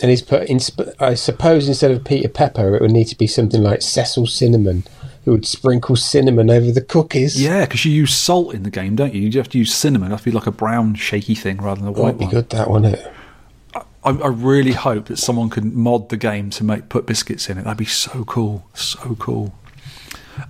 And 0.00 0.10
he's 0.10 0.22
put 0.22 0.48
in 0.48 0.58
I 0.98 1.14
suppose 1.14 1.68
instead 1.68 1.90
of 1.90 2.04
Peter 2.04 2.28
Pepper 2.28 2.74
it 2.76 2.82
would 2.82 2.90
need 2.90 3.06
to 3.08 3.18
be 3.18 3.26
something 3.26 3.62
like 3.62 3.82
Cecil 3.82 4.26
Cinnamon 4.26 4.84
who 5.24 5.32
would 5.32 5.46
sprinkle 5.46 5.96
cinnamon 5.96 6.50
over 6.50 6.70
the 6.70 6.80
cookies 6.80 7.42
Yeah, 7.42 7.64
because 7.64 7.84
you 7.84 7.92
use 7.92 8.14
salt 8.14 8.54
in 8.54 8.62
the 8.62 8.70
game, 8.70 8.94
don't 8.94 9.12
you? 9.12 9.22
You 9.22 9.38
have 9.38 9.48
to 9.50 9.58
use 9.58 9.74
cinnamon. 9.74 10.12
It 10.12 10.14
has 10.14 10.20
to 10.20 10.26
be 10.26 10.30
like 10.30 10.46
a 10.46 10.52
brown, 10.52 10.94
shaky 10.94 11.34
thing 11.34 11.56
rather 11.58 11.80
than 11.80 11.88
a 11.88 11.92
white 11.92 11.98
one. 11.98 12.06
might 12.12 12.18
be 12.18 12.24
one. 12.26 12.34
good 12.34 12.50
that 12.50 12.70
wouldn't 12.70 12.94
it 12.94 13.12
I, 14.06 14.10
I 14.10 14.28
really 14.28 14.72
hope 14.72 15.06
that 15.06 15.18
someone 15.18 15.50
could 15.50 15.64
mod 15.64 16.10
the 16.10 16.16
game 16.16 16.48
to 16.50 16.64
make 16.64 16.88
put 16.88 17.06
biscuits 17.06 17.50
in 17.50 17.58
it. 17.58 17.64
That'd 17.64 17.76
be 17.76 17.84
so 17.84 18.24
cool, 18.24 18.68
so 18.72 19.16
cool. 19.18 19.52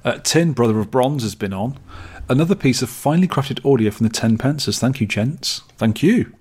Uh, 0.05 0.19
Tin, 0.19 0.53
brother 0.53 0.79
of 0.79 0.91
bronze, 0.91 1.23
has 1.23 1.35
been 1.35 1.55
on. 1.55 1.79
Another 2.29 2.55
piece 2.55 2.83
of 2.83 2.91
finely 2.91 3.27
crafted 3.27 3.65
audio 3.65 3.91
from 3.91 4.07
the 4.07 4.13
Ten 4.13 4.37
Pences. 4.37 4.79
Thank 4.79 5.01
you, 5.01 5.07
gents. 5.07 5.63
Thank 5.79 6.03
you. 6.03 6.35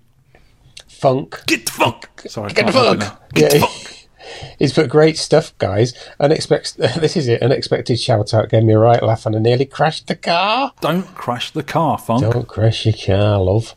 Funk 0.96 1.44
Get 1.48 1.66
the 1.66 1.72
fuck. 1.72 2.22
Sorry, 2.28 2.52
Get 2.54 2.68
the 2.68 2.72
can't 2.72 2.86
help 2.86 2.98
it 2.98 3.04
fuck. 3.04 3.20
now. 3.22 3.28
Get 3.34 3.52
the 3.52 3.58
Yeah. 3.60 3.66
fuck. 3.66 3.92
He's 4.60 4.74
put 4.74 4.90
great 4.90 5.18
stuff, 5.18 5.56
guys. 5.60 5.94
Unexpected. 6.20 6.90
This 7.00 7.16
is 7.16 7.28
it. 7.28 7.42
Unexpected 7.44 8.00
shout 8.00 8.34
out 8.34 8.50
gave 8.50 8.64
me 8.64 8.74
a 8.74 8.80
right 8.80 9.02
laugh, 9.04 9.26
and 9.26 9.36
I 9.36 9.40
nearly 9.40 9.66
crashed 9.66 10.08
the 10.08 10.16
car. 10.16 10.74
Don't 10.82 11.04
crash 11.14 11.52
the 11.52 11.62
car, 11.64 11.98
Funk. 12.00 12.22
Don't 12.22 12.48
crash 12.48 12.86
your 12.86 12.96
car, 12.96 13.40
love. 13.40 13.76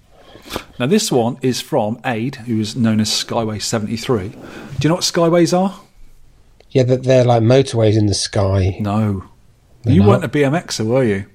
Now, 0.79 0.87
this 0.87 1.13
one 1.13 1.37
is 1.43 1.61
from 1.61 2.01
Aid, 2.07 2.37
who 2.37 2.59
is 2.61 2.75
known 2.75 3.01
as 3.01 3.11
Skyway 3.11 3.61
73. 3.61 4.29
Do 4.31 4.37
you 4.81 4.89
know 4.89 4.95
what 4.95 5.05
Skyways 5.05 5.57
are? 5.57 5.79
Yeah, 6.71 6.85
that 6.85 7.03
they're 7.03 7.25
like 7.25 7.43
motorways 7.43 7.99
in 7.99 8.07
the 8.07 8.15
sky. 8.15 8.79
No. 8.81 9.25
You 9.85 10.01
not. 10.01 10.09
weren't 10.09 10.25
a 10.25 10.29
BMXer, 10.29 10.87
were 10.87 11.05
you? 11.05 11.27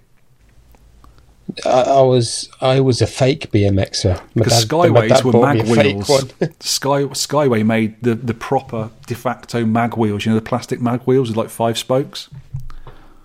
I, 1.66 1.82
I 1.82 2.02
was 2.02 2.50
I 2.62 2.80
was 2.80 3.02
a 3.02 3.08
fake 3.08 3.52
BMXer. 3.52 4.22
Because 4.34 4.66
Skyways 4.66 5.24
were 5.24 5.42
mag 5.42 5.66
wheels. 5.68 6.08
Sky, 6.60 7.04
Skyway 7.04 7.66
made 7.66 8.02
the, 8.02 8.16
the 8.16 8.34
proper 8.34 8.90
de 9.08 9.16
facto 9.16 9.66
mag 9.66 9.96
wheels. 9.98 10.26
You 10.26 10.32
know, 10.32 10.40
the 10.40 10.46
plastic 10.46 10.82
mag 10.82 11.02
wheels 11.02 11.30
with 11.30 11.38
like 11.38 11.50
five 11.50 11.78
spokes? 11.78 12.30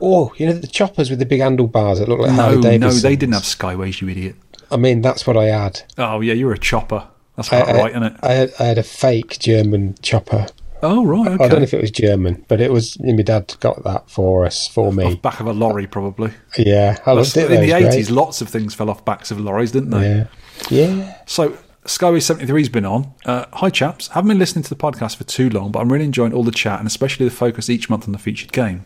oh, 0.01 0.33
you 0.37 0.47
know 0.47 0.53
the 0.53 0.67
choppers 0.67 1.11
with 1.11 1.19
the 1.19 1.27
big 1.27 1.41
handlebars 1.41 1.99
that 1.99 2.09
look 2.09 2.21
like 2.21 2.31
No, 2.31 2.43
Harley 2.43 2.79
no, 2.79 2.91
they 2.91 3.17
didn't 3.17 3.35
have 3.35 3.43
Skyways, 3.43 4.01
you 4.01 4.09
idiot. 4.09 4.37
I 4.71 4.77
mean, 4.77 5.01
that's 5.01 5.27
what 5.27 5.37
I 5.37 5.47
had. 5.47 5.83
Oh 5.97 6.21
yeah, 6.21 6.35
you're 6.35 6.53
a 6.53 6.59
chopper. 6.59 7.09
That's 7.37 7.53
I, 7.53 7.59
about 7.59 7.75
I- 7.75 7.79
right, 7.79 7.91
isn't 7.91 8.03
it? 8.03 8.13
I 8.23 8.33
had, 8.33 8.53
I 8.59 8.65
had 8.65 8.79
a 8.79 8.83
fake 8.83 9.39
German 9.39 9.97
chopper. 10.03 10.47
Oh 10.83 11.05
right, 11.05 11.29
okay. 11.33 11.45
I 11.45 11.49
don't 11.49 11.59
know 11.59 11.65
if 11.65 11.75
it 11.75 11.81
was 11.81 11.91
German, 11.91 12.45
but 12.49 12.61
it 12.61 12.73
was. 12.73 12.99
My 13.01 13.23
dad 13.23 13.55
got 13.61 13.83
that 13.85 14.09
for 14.11 14.47
us, 14.47 14.69
for 14.69 14.93
me. 14.93 15.05
Off 15.05 15.23
back 15.23 15.41
of 15.41 15.47
a 15.47 15.53
lorry, 15.53 15.87
probably. 15.87 16.33
Yeah, 16.57 16.99
I 17.05 17.13
loved 17.13 17.37
it. 17.37 17.51
In 17.51 17.61
the 17.61 17.71
though, 17.71 17.77
it 17.79 17.85
was 17.85 17.95
eighties, 17.95 18.11
lots 18.11 18.41
of 18.41 18.49
things 18.49 18.75
fell 18.75 18.91
off 18.91 19.05
backs 19.05 19.31
of 19.31 19.41
lorries, 19.41 19.73
didn't 19.73 19.91
they? 19.91 20.09
Yeah, 20.09 20.27
yeah. 20.71 21.19
So 21.27 21.59
Skyway73's 21.85 22.69
been 22.69 22.85
on. 22.85 23.15
Uh, 23.25 23.47
hi 23.55 23.71
chaps, 23.71 24.09
haven't 24.09 24.29
been 24.29 24.39
listening 24.39 24.63
to 24.63 24.69
the 24.69 24.77
podcast 24.77 25.17
for 25.17 25.25
too 25.25 25.49
long, 25.49 25.73
but 25.73 25.81
I'm 25.81 25.91
really 25.91 26.05
enjoying 26.05 26.35
all 26.35 26.45
the 26.45 26.53
chat 26.53 26.79
and 26.79 26.87
especially 26.87 27.27
the 27.27 27.35
focus 27.35 27.71
each 27.71 27.89
month 27.89 28.05
on 28.07 28.13
the 28.13 28.19
featured 28.19 28.53
game. 28.53 28.85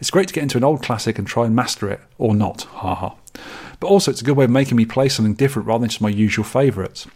It's 0.00 0.10
great 0.10 0.28
to 0.28 0.34
get 0.34 0.42
into 0.42 0.56
an 0.56 0.64
old 0.64 0.82
classic 0.82 1.18
and 1.18 1.26
try 1.26 1.46
and 1.46 1.54
master 1.54 1.90
it, 1.90 2.00
or 2.16 2.34
not, 2.34 2.62
haha. 2.62 3.14
But 3.80 3.88
also, 3.88 4.10
it's 4.10 4.20
a 4.20 4.24
good 4.24 4.36
way 4.36 4.44
of 4.44 4.50
making 4.50 4.76
me 4.76 4.84
play 4.84 5.08
something 5.08 5.34
different 5.34 5.66
rather 5.66 5.80
than 5.80 5.88
just 5.88 6.00
my 6.00 6.08
usual 6.08 6.44
favourites. 6.44 7.06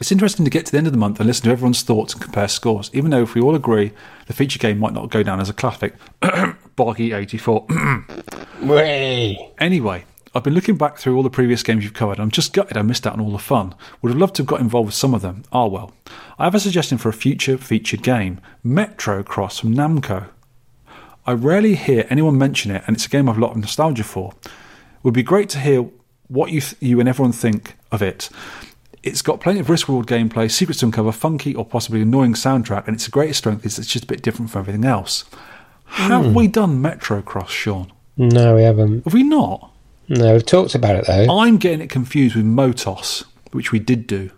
It's 0.00 0.10
interesting 0.10 0.46
to 0.46 0.50
get 0.50 0.64
to 0.64 0.72
the 0.72 0.78
end 0.78 0.86
of 0.86 0.94
the 0.94 0.98
month 0.98 1.20
and 1.20 1.26
listen 1.26 1.44
to 1.44 1.50
everyone's 1.50 1.82
thoughts 1.82 2.14
and 2.14 2.22
compare 2.22 2.48
scores, 2.48 2.90
even 2.94 3.10
though 3.10 3.22
if 3.22 3.34
we 3.34 3.42
all 3.42 3.54
agree 3.54 3.92
the 4.26 4.32
feature 4.32 4.58
game 4.58 4.78
might 4.78 4.94
not 4.94 5.10
go 5.10 5.22
down 5.22 5.40
as 5.40 5.50
a 5.50 5.52
classic. 5.52 5.94
Boggy 6.76 7.12
84. 7.12 7.66
Anyway, 9.58 10.06
I've 10.34 10.42
been 10.42 10.54
looking 10.54 10.78
back 10.78 10.96
through 10.96 11.16
all 11.16 11.22
the 11.22 11.28
previous 11.28 11.62
games 11.62 11.84
you've 11.84 11.92
covered. 11.92 12.12
And 12.12 12.22
I'm 12.22 12.30
just 12.30 12.54
gutted 12.54 12.78
I 12.78 12.82
missed 12.82 13.06
out 13.06 13.12
on 13.12 13.20
all 13.20 13.30
the 13.30 13.38
fun. 13.38 13.74
Would 14.00 14.10
have 14.10 14.18
loved 14.18 14.36
to 14.36 14.42
have 14.42 14.48
got 14.48 14.60
involved 14.60 14.86
with 14.86 14.94
some 14.94 15.12
of 15.12 15.20
them. 15.20 15.42
Ah, 15.52 15.66
well. 15.66 15.92
I 16.38 16.44
have 16.44 16.54
a 16.54 16.60
suggestion 16.60 16.96
for 16.96 17.10
a 17.10 17.12
future 17.12 17.58
featured 17.58 18.02
game 18.02 18.40
Metro 18.64 19.22
Cross 19.22 19.58
from 19.58 19.74
Namco. 19.74 20.28
I 21.26 21.32
rarely 21.32 21.74
hear 21.74 22.06
anyone 22.08 22.38
mention 22.38 22.70
it, 22.70 22.82
and 22.86 22.96
it's 22.96 23.04
a 23.04 23.10
game 23.10 23.28
I've 23.28 23.36
a 23.36 23.40
lot 23.40 23.50
of 23.50 23.58
nostalgia 23.58 24.04
for. 24.04 24.32
It 24.44 24.50
would 25.02 25.12
be 25.12 25.22
great 25.22 25.50
to 25.50 25.58
hear 25.60 25.90
what 26.28 26.52
you, 26.52 26.62
th- 26.62 26.80
you 26.80 27.00
and 27.00 27.08
everyone 27.08 27.32
think 27.32 27.76
of 27.92 28.00
it. 28.00 28.30
It's 29.02 29.22
got 29.22 29.40
plenty 29.40 29.60
of 29.60 29.70
risk 29.70 29.88
reward 29.88 30.06
gameplay, 30.06 30.50
secrets 30.50 30.80
to 30.80 30.86
uncover, 30.86 31.12
funky 31.12 31.54
or 31.54 31.64
possibly 31.64 32.02
annoying 32.02 32.34
soundtrack, 32.34 32.86
and 32.86 32.94
its 32.94 33.08
greatest 33.08 33.38
strength 33.38 33.64
is 33.64 33.78
it's 33.78 33.88
just 33.88 34.04
a 34.04 34.08
bit 34.08 34.22
different 34.22 34.50
from 34.50 34.60
everything 34.60 34.84
else. 34.84 35.24
Have 35.84 36.26
hmm. 36.26 36.34
we 36.34 36.48
done 36.48 36.80
Metro 36.82 37.22
Cross, 37.22 37.50
Sean? 37.50 37.92
No, 38.16 38.56
we 38.56 38.62
haven't. 38.62 39.04
Have 39.04 39.14
we 39.14 39.22
not? 39.22 39.72
No, 40.08 40.32
we've 40.32 40.44
talked 40.44 40.74
about 40.74 40.96
it 40.96 41.06
though, 41.06 41.38
I'm 41.38 41.56
getting 41.56 41.80
it 41.80 41.88
confused 41.88 42.34
with 42.34 42.44
Motos, 42.44 43.24
which 43.52 43.72
we 43.72 43.78
did 43.78 44.06
do. 44.06 44.30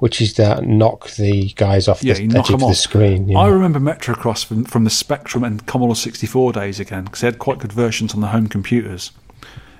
which 0.00 0.20
is 0.20 0.34
that 0.34 0.64
knock 0.64 1.10
the 1.12 1.48
guys 1.56 1.88
off 1.88 2.04
Yeah, 2.04 2.14
the 2.14 2.24
edge 2.24 2.36
of 2.36 2.46
them 2.46 2.60
the 2.60 2.66
off. 2.66 2.76
screen. 2.76 3.28
Yeah. 3.28 3.38
I 3.38 3.48
remember 3.48 3.80
Metrocross 3.80 4.44
from, 4.44 4.64
from 4.64 4.84
the 4.84 4.90
Spectrum 4.90 5.42
and 5.42 5.66
Commodore 5.66 5.96
64 5.96 6.52
days 6.52 6.78
again 6.78 7.04
because 7.04 7.20
they 7.20 7.26
had 7.26 7.38
quite 7.38 7.58
good 7.58 7.72
versions 7.72 8.14
on 8.14 8.20
the 8.20 8.28
home 8.28 8.46
computers. 8.48 9.10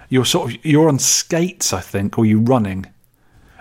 You're 0.08 0.24
sort 0.24 0.50
of 0.50 0.64
you're 0.64 0.88
on 0.88 0.98
skates, 0.98 1.72
I 1.72 1.80
think, 1.80 2.18
or 2.18 2.24
you're 2.24 2.40
running. 2.40 2.86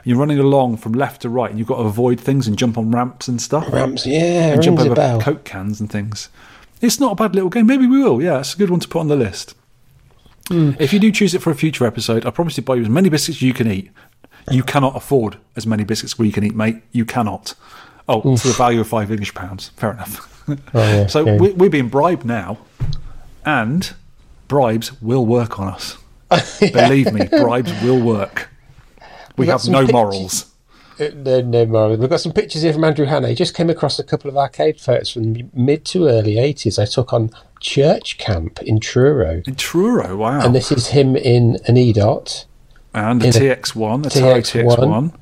You're 0.07 0.17
running 0.17 0.39
along 0.39 0.77
from 0.77 0.93
left 0.93 1.23
to 1.23 1.29
right, 1.29 1.49
and 1.49 1.59
you've 1.59 1.67
got 1.67 1.79
to 1.79 1.83
avoid 1.83 2.17
things 2.17 2.47
and 2.47 2.57
jump 2.57 2.77
on 2.77 2.91
ramps 2.91 3.27
and 3.27 3.41
stuff. 3.41 3.67
Ramps, 3.73 4.05
yeah, 4.05 4.53
and 4.53 4.63
jump 4.63 4.79
over 4.79 5.19
coke 5.21 5.43
cans 5.43 5.81
and 5.81 5.91
things. 5.91 6.29
It's 6.79 6.97
not 6.97 7.11
a 7.11 7.15
bad 7.15 7.35
little 7.35 7.49
game. 7.49 7.67
Maybe 7.67 7.87
we 7.87 8.01
will. 8.01 8.21
Yeah, 8.21 8.39
it's 8.39 8.53
a 8.53 8.57
good 8.57 8.69
one 8.69 8.79
to 8.79 8.87
put 8.87 8.99
on 8.99 9.09
the 9.09 9.17
list. 9.17 9.53
Hmm. 10.47 10.71
If 10.79 10.93
you 10.93 10.99
do 10.99 11.11
choose 11.11 11.33
it 11.33 11.41
for 11.41 11.51
a 11.51 11.55
future 11.55 11.85
episode, 11.85 12.25
I 12.25 12.29
promise 12.29 12.55
to 12.55 12.61
buy 12.61 12.75
you 12.75 12.83
as 12.83 12.89
many 12.89 13.09
biscuits 13.09 13.39
as 13.39 13.41
you 13.41 13.53
can 13.53 13.69
eat. 13.69 13.91
You 14.49 14.63
cannot 14.63 14.95
afford 14.95 15.39
as 15.57 15.67
many 15.67 15.83
biscuits 15.83 16.17
as 16.17 16.25
you 16.25 16.31
can 16.31 16.45
eat, 16.45 16.55
mate. 16.55 16.83
You 16.93 17.03
cannot. 17.03 17.53
Oh, 18.07 18.37
for 18.37 18.47
the 18.47 18.53
value 18.53 18.79
of 18.79 18.87
five 18.87 19.11
English 19.11 19.33
pounds. 19.33 19.69
Fair 19.75 19.91
enough. 19.91 20.33
Oh, 20.49 20.55
yeah, 20.73 21.07
so 21.07 21.25
yeah. 21.25 21.35
we, 21.35 21.51
we're 21.51 21.69
being 21.69 21.89
bribed 21.89 22.23
now, 22.23 22.57
and 23.45 23.93
bribes 24.47 25.01
will 25.01 25.25
work 25.25 25.59
on 25.59 25.67
us. 25.67 25.97
Believe 26.61 27.11
me, 27.11 27.27
bribes 27.27 27.73
will 27.83 28.01
work. 28.01 28.47
We 29.37 29.47
have 29.47 29.67
no 29.67 29.79
pictures. 29.79 29.93
morals. 29.93 30.45
Uh, 30.99 31.09
No, 31.15 31.41
no 31.41 31.65
more. 31.65 31.89
We've 31.95 32.09
got 32.09 32.21
some 32.21 32.31
pictures 32.31 32.63
here 32.63 32.73
from 32.73 32.83
Andrew 32.83 33.05
Hannay. 33.05 33.29
He 33.29 33.35
just 33.35 33.53
came 33.55 33.69
across 33.69 33.99
a 33.99 34.03
couple 34.03 34.29
of 34.29 34.37
arcade 34.37 34.79
photos 34.79 35.11
from 35.11 35.33
the 35.33 35.45
mid 35.53 35.85
to 35.85 36.07
early 36.07 36.35
80s 36.35 36.79
I 36.81 36.85
took 36.85 37.13
on 37.13 37.29
church 37.59 38.17
camp 38.17 38.61
in 38.63 38.79
Truro. 38.79 39.43
In 39.45 39.55
Truro, 39.55 40.15
wow. 40.17 40.41
And 40.43 40.55
this 40.55 40.71
is 40.71 40.87
him 40.87 41.15
in 41.15 41.59
an 41.67 41.77
E 41.77 41.93
EDOT 41.93 42.45
And 42.93 43.23
a 43.23 43.27
TX1, 43.27 44.05
a 44.05 44.09
Atari 44.09 44.41
TX1. 44.41 44.77
TX1. 44.77 45.13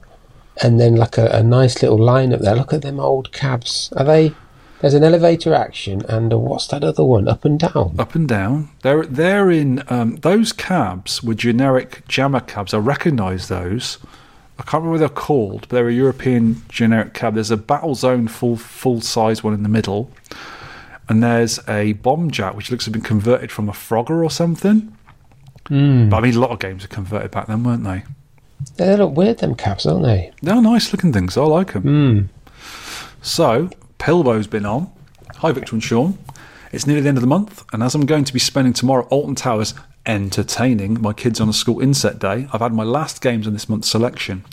and 0.63 0.80
then 0.80 0.95
like 0.95 1.18
a, 1.18 1.28
a 1.28 1.43
nice 1.43 1.82
little 1.82 1.97
line 2.01 2.32
up 2.34 2.39
there. 2.39 2.55
Look 2.55 2.72
at 2.74 2.82
them 2.82 2.99
old 2.99 3.32
cabs. 3.34 3.91
Are 3.97 4.05
they? 4.05 4.34
There's 4.82 4.94
an 4.94 5.04
elevator 5.04 5.54
action 5.54 6.04
and 6.08 6.32
a, 6.34 6.38
what's 6.38 6.68
that 6.68 6.84
other 6.84 7.04
one? 7.04 7.28
Up 7.28 7.46
and 7.46 7.60
down. 7.60 7.96
Up 7.98 8.14
and 8.14 8.28
down. 8.28 8.70
They're 8.82 9.06
they're 9.06 9.50
in 9.50 9.84
um, 9.88 10.18
those 10.18 10.52
cabs 10.52 11.24
were 11.24 11.34
generic 11.34 12.04
Jammer 12.08 12.42
cabs. 12.42 12.74
I 12.74 12.78
recognise 12.78 13.48
those. 13.48 13.98
I 14.58 14.64
can't 14.64 14.84
remember 14.84 14.92
what 14.92 14.98
they're 15.00 15.10
called, 15.10 15.62
but 15.62 15.70
they're 15.70 15.90
a 15.90 15.94
European 15.94 16.62
generic 16.70 17.14
cab. 17.14 17.36
There's 17.36 17.52
a 17.52 17.58
Battle 17.58 17.96
Zone 17.96 18.28
full 18.28 18.56
full 18.58 19.02
size 19.02 19.44
one 19.44 19.54
in 19.54 19.64
the 19.64 19.70
middle, 19.70 20.12
and 21.10 21.24
there's 21.24 21.60
a 21.68 21.94
Bomb 21.94 22.32
Jack 22.32 22.56
which 22.56 22.72
looks 22.72 22.86
to 22.86 22.90
have 22.90 22.94
been 22.94 23.02
converted 23.02 23.52
from 23.52 23.68
a 23.70 23.74
Frogger 23.74 24.24
or 24.24 24.30
something. 24.30 24.96
Hmm. 25.68 26.10
But 26.10 26.18
I 26.18 26.22
mean, 26.22 26.36
a 26.36 26.40
lot 26.40 26.52
of 26.52 26.60
games 26.60 26.86
are 26.86 26.90
converted 26.90 27.32
back 27.32 27.48
then, 27.48 27.64
weren't 27.64 27.84
they? 27.84 28.04
They 28.78 28.96
look 28.96 29.16
weird, 29.16 29.40
them 29.40 29.56
cabs, 29.56 29.84
don't 29.84 30.04
they? 30.04 30.32
They're 30.42 30.62
nice 30.62 30.92
looking 30.92 31.12
things. 31.12 31.38
I 31.38 31.44
like 31.44 31.74
them. 31.74 31.84
Hmm. 31.84 32.22
So, 33.22 33.70
Pilbo's 34.06 34.45
been 34.45 34.68
on. 34.68 34.91
Hi, 35.38 35.51
Victor 35.51 35.74
and 35.74 35.84
Sean. 35.84 36.20
It's 36.72 36.86
nearly 36.86 37.01
the 37.01 37.08
end 37.08 37.18
of 37.18 37.24
the 37.24 37.28
month, 37.28 37.66
and 37.74 37.82
as 37.82 37.95
I'm 37.95 38.06
going 38.06 38.24
to 38.26 38.34
be 38.34 38.38
spending 38.38 38.72
tomorrow 38.72 39.03
at 39.03 39.12
Alton 39.12 39.34
Towers 39.34 39.74
entertaining 40.06 41.01
my 41.01 41.12
kids 41.12 41.41
on 41.41 41.49
a 41.49 41.53
school 41.53 41.80
inset 41.80 42.20
day, 42.20 42.47
I've 42.53 42.62
had 42.62 42.72
my 42.72 42.84
last 42.84 43.20
games 43.20 43.47
in 43.47 43.53
this 43.53 43.68
month's 43.68 43.89
selection. 43.89 44.45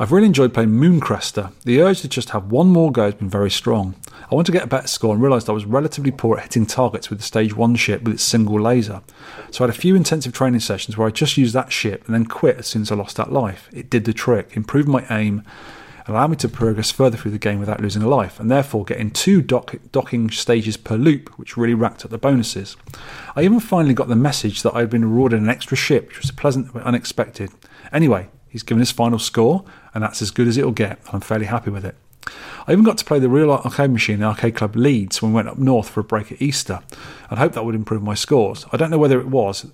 I've 0.00 0.10
really 0.10 0.26
enjoyed 0.26 0.52
playing 0.52 0.70
Moon 0.70 1.00
Cresta. 1.00 1.52
The 1.62 1.80
urge 1.80 2.00
to 2.00 2.08
just 2.08 2.30
have 2.30 2.50
one 2.50 2.70
more 2.70 2.90
go 2.90 3.04
has 3.04 3.14
been 3.14 3.30
very 3.30 3.52
strong. 3.52 3.94
I 4.28 4.34
want 4.34 4.46
to 4.46 4.52
get 4.52 4.64
a 4.64 4.66
better 4.66 4.88
score 4.88 5.14
and 5.14 5.22
realised 5.22 5.48
I 5.48 5.52
was 5.52 5.64
relatively 5.64 6.10
poor 6.10 6.38
at 6.38 6.42
hitting 6.42 6.66
targets 6.66 7.08
with 7.08 7.20
the 7.20 7.24
Stage 7.24 7.54
1 7.54 7.76
ship 7.76 8.02
with 8.02 8.14
its 8.14 8.24
single 8.24 8.60
laser. 8.60 9.00
So 9.52 9.62
I 9.62 9.68
had 9.68 9.76
a 9.76 9.78
few 9.78 9.94
intensive 9.94 10.32
training 10.32 10.58
sessions 10.58 10.98
where 10.98 11.06
I 11.06 11.12
just 11.12 11.36
used 11.36 11.54
that 11.54 11.70
ship 11.70 12.04
and 12.06 12.16
then 12.16 12.26
quit 12.26 12.58
as 12.58 12.66
soon 12.66 12.82
as 12.82 12.90
I 12.90 12.96
lost 12.96 13.16
that 13.18 13.32
life. 13.32 13.68
It 13.72 13.90
did 13.90 14.06
the 14.06 14.12
trick, 14.12 14.56
improved 14.56 14.88
my 14.88 15.06
aim, 15.08 15.44
allow 16.06 16.26
me 16.26 16.36
to 16.36 16.48
progress 16.48 16.90
further 16.90 17.16
through 17.16 17.30
the 17.30 17.38
game 17.38 17.58
without 17.58 17.80
losing 17.80 18.02
a 18.02 18.08
life, 18.08 18.40
and 18.40 18.50
therefore 18.50 18.84
getting 18.84 19.10
two 19.10 19.42
dock- 19.42 19.76
docking 19.92 20.30
stages 20.30 20.76
per 20.76 20.96
loop, 20.96 21.28
which 21.38 21.56
really 21.56 21.74
racked 21.74 22.04
up 22.04 22.10
the 22.10 22.18
bonuses. 22.18 22.76
I 23.36 23.42
even 23.42 23.60
finally 23.60 23.94
got 23.94 24.08
the 24.08 24.16
message 24.16 24.62
that 24.62 24.74
I 24.74 24.80
had 24.80 24.90
been 24.90 25.04
rewarded 25.04 25.40
an 25.40 25.48
extra 25.48 25.76
ship, 25.76 26.08
which 26.08 26.20
was 26.20 26.30
pleasant 26.30 26.72
but 26.72 26.82
unexpected. 26.82 27.50
Anyway, 27.92 28.28
he's 28.48 28.62
given 28.62 28.80
his 28.80 28.90
final 28.90 29.18
score, 29.18 29.64
and 29.94 30.02
that's 30.02 30.22
as 30.22 30.30
good 30.30 30.48
as 30.48 30.56
it'll 30.56 30.72
get, 30.72 30.98
I'm 31.12 31.20
fairly 31.20 31.46
happy 31.46 31.70
with 31.70 31.84
it. 31.84 31.96
I 32.66 32.72
even 32.72 32.84
got 32.84 32.98
to 32.98 33.04
play 33.04 33.18
the 33.18 33.28
real 33.28 33.50
arcade 33.50 33.90
machine 33.90 34.16
in 34.16 34.22
Arcade 34.22 34.54
Club 34.54 34.76
Leeds 34.76 35.20
when 35.20 35.32
we 35.32 35.36
went 35.36 35.48
up 35.48 35.58
north 35.58 35.88
for 35.88 36.00
a 36.00 36.04
break 36.04 36.30
at 36.30 36.40
Easter, 36.40 36.80
and 37.28 37.38
hoped 37.38 37.54
that 37.54 37.64
would 37.64 37.74
improve 37.74 38.02
my 38.02 38.14
scores. 38.14 38.64
I 38.72 38.76
don't 38.76 38.90
know 38.90 38.98
whether 38.98 39.20
it 39.20 39.28
was 39.28 39.72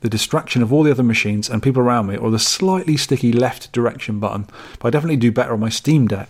the 0.00 0.08
distraction 0.10 0.62
of 0.62 0.72
all 0.72 0.82
the 0.82 0.90
other 0.90 1.02
machines 1.02 1.48
and 1.48 1.62
people 1.62 1.82
around 1.82 2.06
me, 2.06 2.16
or 2.16 2.30
the 2.30 2.38
slightly 2.38 2.96
sticky 2.96 3.32
left 3.32 3.72
direction 3.72 4.20
button, 4.20 4.46
but 4.78 4.88
I 4.88 4.90
definitely 4.90 5.16
do 5.16 5.32
better 5.32 5.52
on 5.54 5.60
my 5.60 5.68
Steam 5.70 6.06
Deck. 6.06 6.28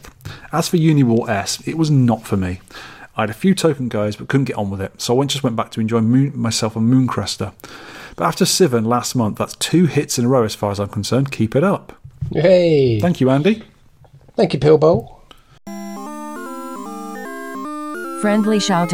As 0.52 0.68
for 0.68 0.76
Uni 0.76 1.02
War 1.02 1.28
S, 1.30 1.60
it 1.66 1.76
was 1.76 1.90
not 1.90 2.24
for 2.26 2.36
me. 2.36 2.60
I 3.16 3.22
had 3.22 3.30
a 3.30 3.34
few 3.34 3.54
token 3.54 3.88
guys 3.88 4.14
but 4.16 4.28
couldn't 4.28 4.44
get 4.44 4.56
on 4.56 4.70
with 4.70 4.80
it, 4.80 5.00
so 5.00 5.14
I 5.14 5.18
went- 5.18 5.30
just 5.30 5.42
went 5.42 5.56
back 5.56 5.70
to 5.72 5.80
enjoy 5.80 6.00
moon, 6.00 6.32
myself 6.34 6.76
on 6.76 6.84
Moon 6.84 7.06
Cresta. 7.08 7.52
But 8.14 8.24
after 8.26 8.44
Sivan 8.44 8.86
last 8.86 9.14
month, 9.14 9.38
that's 9.38 9.56
two 9.56 9.86
hits 9.86 10.18
in 10.18 10.24
a 10.24 10.28
row 10.28 10.42
as 10.44 10.54
far 10.54 10.70
as 10.70 10.78
I'm 10.80 10.88
concerned. 10.88 11.32
Keep 11.32 11.54
it 11.56 11.64
up. 11.64 11.92
Hey, 12.32 12.98
Thank 13.00 13.20
you, 13.20 13.30
Andy. 13.30 13.62
thank 14.36 14.52
you, 14.54 14.58
Pilbo. 14.60 15.12
Friendly 18.20 18.58
shout 18.60 18.92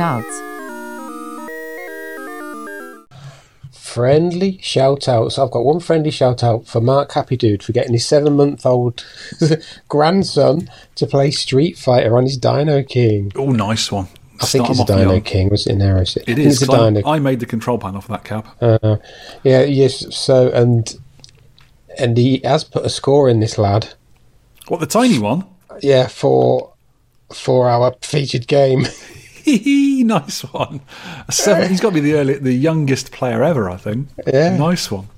Friendly 3.93 4.59
shout 4.63 5.07
out. 5.07 5.33
So 5.33 5.45
I've 5.45 5.51
got 5.51 5.67
one 5.67 5.79
friendly 5.79 6.11
shout 6.11 6.43
out 6.43 6.67
for 6.67 6.81
Mark 6.81 7.11
Happydude 7.11 7.63
for 7.63 7.73
getting 7.73 7.93
his 7.93 8.07
seven 8.07 8.37
month 8.37 8.65
old 8.65 9.05
grandson 9.89 10.71
to 10.95 11.07
play 11.07 11.31
Street 11.31 11.77
Fighter 11.77 12.17
on 12.17 12.25
his 12.25 12.39
Dino 12.39 12.83
King. 12.83 13.33
Oh, 13.37 13.51
nice 13.51 13.93
one. 13.93 14.09
I 14.41 14.47
think 14.47 14.71
it's 14.71 14.81
a 14.81 14.87
Dino. 14.87 15.21
King, 15.21 15.51
was 15.51 15.67
it 15.67 15.73
in 15.73 15.79
Aeros? 15.81 16.17
It 16.27 16.39
is. 16.39 16.63
It's 16.63 16.73
a 16.73 16.91
Dino 16.91 17.07
I 17.07 17.19
made 17.19 17.41
the 17.41 17.47
control 17.47 17.79
panel 17.79 18.01
for 18.01 18.09
that 18.13 18.25
cab. 18.25 18.49
Uh, 18.63 18.97
yeah, 19.45 19.63
yes. 19.63 20.17
So 20.17 20.51
and 20.53 20.99
and 21.99 22.17
he 22.17 22.41
has 22.45 22.65
put 22.65 22.87
a 22.87 22.91
score 22.91 23.29
in 23.29 23.41
this 23.41 23.59
lad. 23.59 23.93
What, 24.69 24.81
the 24.81 24.87
tiny 24.87 25.19
one? 25.19 25.45
Yeah, 25.83 26.09
for 26.09 26.73
for 27.31 27.69
our 27.69 27.95
featured 28.01 28.47
game. 28.47 28.87
nice 30.05 30.43
one. 30.43 30.81
Seven, 31.31 31.69
he's 31.69 31.81
got 31.81 31.91
to 31.91 31.95
be 31.95 32.01
the 32.01 32.15
early, 32.15 32.35
the 32.35 32.53
youngest 32.53 33.13
player 33.13 33.43
ever, 33.43 33.71
I 33.71 33.77
think. 33.77 34.09
Yeah. 34.27 34.57
Nice 34.57 34.91
one. 34.91 35.09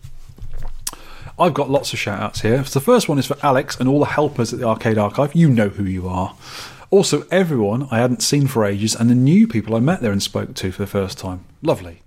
I've 1.38 1.54
got 1.54 1.68
lots 1.68 1.92
of 1.92 1.98
shout 1.98 2.20
outs 2.20 2.40
here. 2.42 2.64
So 2.64 2.78
the 2.78 2.84
first 2.84 3.08
one 3.08 3.18
is 3.18 3.26
for 3.26 3.36
Alex 3.42 3.78
and 3.78 3.88
all 3.88 3.98
the 3.98 4.06
helpers 4.06 4.52
at 4.52 4.60
the 4.60 4.66
Arcade 4.66 4.98
Archive. 4.98 5.34
You 5.34 5.50
know 5.50 5.68
who 5.68 5.84
you 5.84 6.08
are. 6.08 6.36
Also, 6.90 7.26
everyone 7.30 7.88
I 7.90 7.98
hadn't 7.98 8.22
seen 8.22 8.46
for 8.46 8.64
ages 8.64 8.94
and 8.94 9.10
the 9.10 9.16
new 9.16 9.48
people 9.48 9.74
I 9.74 9.80
met 9.80 10.00
there 10.00 10.12
and 10.12 10.22
spoke 10.22 10.54
to 10.54 10.70
for 10.70 10.82
the 10.82 10.86
first 10.86 11.18
time. 11.18 11.44
Lovely. 11.60 12.02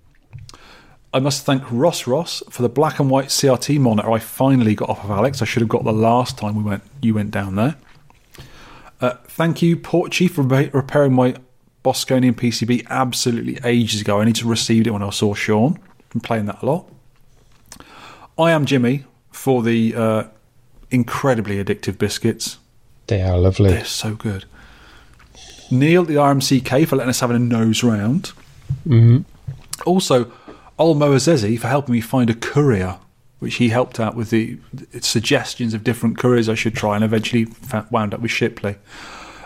I 1.14 1.20
must 1.20 1.46
thank 1.46 1.64
Ross 1.70 2.08
Ross 2.08 2.42
for 2.50 2.62
the 2.62 2.70
black 2.70 3.00
and 3.00 3.10
white 3.10 3.28
CRT 3.28 3.80
monitor 3.80 4.12
I 4.12 4.20
finally 4.20 4.76
got 4.76 4.90
off 4.90 5.04
of 5.04 5.12
Alex. 5.12 5.42
I 5.42 5.46
should 5.46 5.62
have 5.62 5.70
got 5.70 5.84
the 5.84 5.92
last 5.92 6.38
time 6.38 6.56
we 6.56 6.64
went. 6.64 6.84
You 7.02 7.14
went 7.14 7.32
down 7.32 7.56
there. 7.56 7.76
Uh, 9.02 9.16
thank 9.26 9.62
you, 9.62 9.76
Port 9.76 10.12
Chief, 10.12 10.36
for 10.36 10.44
repairing 10.44 11.14
my 11.14 11.36
Bosconian 11.88 12.34
PCB 12.34 12.86
absolutely 12.90 13.60
ages 13.64 14.02
ago. 14.02 14.20
I 14.20 14.26
need 14.26 14.36
to 14.36 14.46
receive 14.46 14.86
it 14.88 14.92
when 14.92 15.02
I 15.02 15.10
saw 15.10 15.34
Sean. 15.34 15.80
Been 16.10 16.20
playing 16.20 16.46
that 16.48 16.62
a 16.62 16.66
lot. 16.66 16.92
I 18.38 18.52
am 18.52 18.66
Jimmy 18.66 19.06
for 19.32 19.64
the 19.64 19.96
uh, 19.96 20.24
incredibly 20.92 21.64
addictive 21.64 21.98
biscuits. 21.98 22.58
They 23.08 23.22
are 23.22 23.38
lovely. 23.38 23.70
They're 23.70 23.86
so 23.86 24.16
good. 24.16 24.44
Neil, 25.72 26.04
the 26.04 26.16
RMCK, 26.16 26.86
for 26.86 26.98
letting 26.98 27.10
us 27.10 27.22
have 27.22 27.32
a 27.32 27.40
nose 27.40 27.84
round. 27.84 28.34
Mm-hmm. 28.86 29.20
Also, 29.86 30.26
Olmo 30.78 31.16
Azezi 31.16 31.58
for 31.58 31.68
helping 31.68 31.94
me 31.94 32.02
find 32.02 32.30
a 32.30 32.34
courier, 32.34 32.98
which 33.40 33.56
he 33.56 33.70
helped 33.70 33.98
out 33.98 34.14
with 34.14 34.30
the, 34.30 34.58
suggestions 35.00 35.74
of 35.74 35.86
different 35.86 36.18
couriers 36.18 36.50
I 36.50 36.56
should 36.56 36.76
try 36.76 36.96
and 36.96 37.04
eventually 37.06 37.48
wound 37.92 38.14
up 38.14 38.20
with 38.20 38.32
Shiply. 38.32 38.76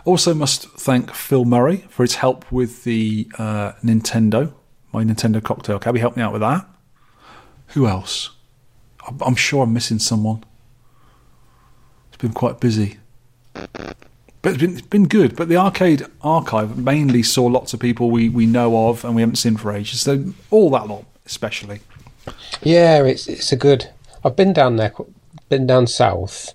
Also, 0.06 0.34
must 0.34 0.68
thank 0.72 1.14
Phil 1.14 1.46
Murray 1.46 1.78
for 1.90 2.04
his 2.04 2.16
help 2.16 2.52
with 2.52 2.84
the 2.84 3.28
uh, 3.38 3.74
Nintendo, 3.84 4.54
my 4.92 5.04
Nintendo 5.04 5.44
cocktail 5.44 5.78
cab. 5.80 5.96
He 5.96 6.02
helped 6.02 6.18
me 6.18 6.24
out 6.24 6.34
with 6.34 6.42
that. 6.42 6.66
Who 7.68 7.88
else? 7.88 8.32
I'm- 9.06 9.20
I'm 9.22 9.36
sure 9.36 9.64
I'm 9.64 9.74
missing 9.74 10.00
someone. 10.00 10.44
It's 12.10 12.18
been 12.18 12.34
quite 12.34 12.60
busy. 12.60 12.98
But 13.54 14.54
it's 14.54 14.58
been, 14.58 14.72
it's 14.74 14.82
been 14.82 15.08
good. 15.08 15.36
But 15.36 15.50
the 15.50 15.58
arcade 15.58 16.04
archive 16.22 16.78
mainly 16.78 17.22
saw 17.22 17.46
lots 17.46 17.74
of 17.74 17.80
people 17.80 18.10
we, 18.10 18.28
we 18.28 18.48
know 18.48 18.90
of 18.90 19.06
and 19.06 19.16
we 19.16 19.22
haven't 19.22 19.36
seen 19.36 19.56
for 19.56 19.72
ages. 19.72 20.02
So 20.02 20.34
all 20.50 20.72
that 20.72 20.88
lot, 20.88 21.06
especially. 21.28 21.82
Yeah, 22.64 23.04
it's 23.04 23.28
it's 23.28 23.52
a 23.52 23.56
good. 23.56 23.90
I've 24.26 24.36
been 24.36 24.54
down 24.54 24.76
there, 24.78 24.94
been 25.50 25.68
down 25.68 25.86
south 25.88 26.54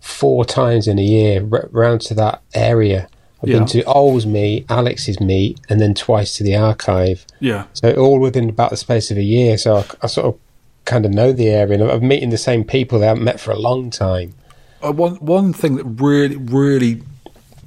four 0.00 0.44
times 0.44 0.88
in 0.88 0.98
a 0.98 1.02
year, 1.02 1.46
r- 1.52 1.68
round 1.70 2.00
to 2.02 2.14
that 2.14 2.42
area. 2.54 3.08
I've 3.42 3.48
Yeah. 3.48 3.58
been 3.58 3.66
to 3.68 3.84
Oles 3.84 4.26
meet, 4.26 4.66
Alex's 4.68 5.20
meet, 5.20 5.58
and 5.68 5.80
then 5.80 5.94
twice 5.94 6.36
to 6.36 6.44
the 6.44 6.56
archive. 6.56 7.24
Yeah. 7.40 7.64
So 7.72 7.92
all 7.92 8.18
within 8.18 8.48
about 8.48 8.70
the 8.70 8.76
space 8.76 9.10
of 9.10 9.16
a 9.16 9.22
year. 9.22 9.56
So 9.56 9.76
I, 9.76 9.84
I 10.02 10.06
sort 10.08 10.26
of 10.26 10.34
kind 10.84 11.06
of 11.06 11.12
know 11.12 11.32
the 11.32 11.48
area, 11.48 11.80
and 11.80 11.90
I'm 11.90 12.06
meeting 12.06 12.30
the 12.30 12.36
same 12.38 12.64
people 12.64 12.98
that 12.98 13.04
I 13.06 13.08
haven't 13.08 13.24
met 13.24 13.40
for 13.40 13.50
a 13.52 13.58
long 13.58 13.90
time. 13.90 14.34
Uh, 14.82 14.92
one 14.92 15.14
one 15.16 15.52
thing 15.52 15.76
that 15.76 15.84
really 15.84 16.36
really 16.36 17.02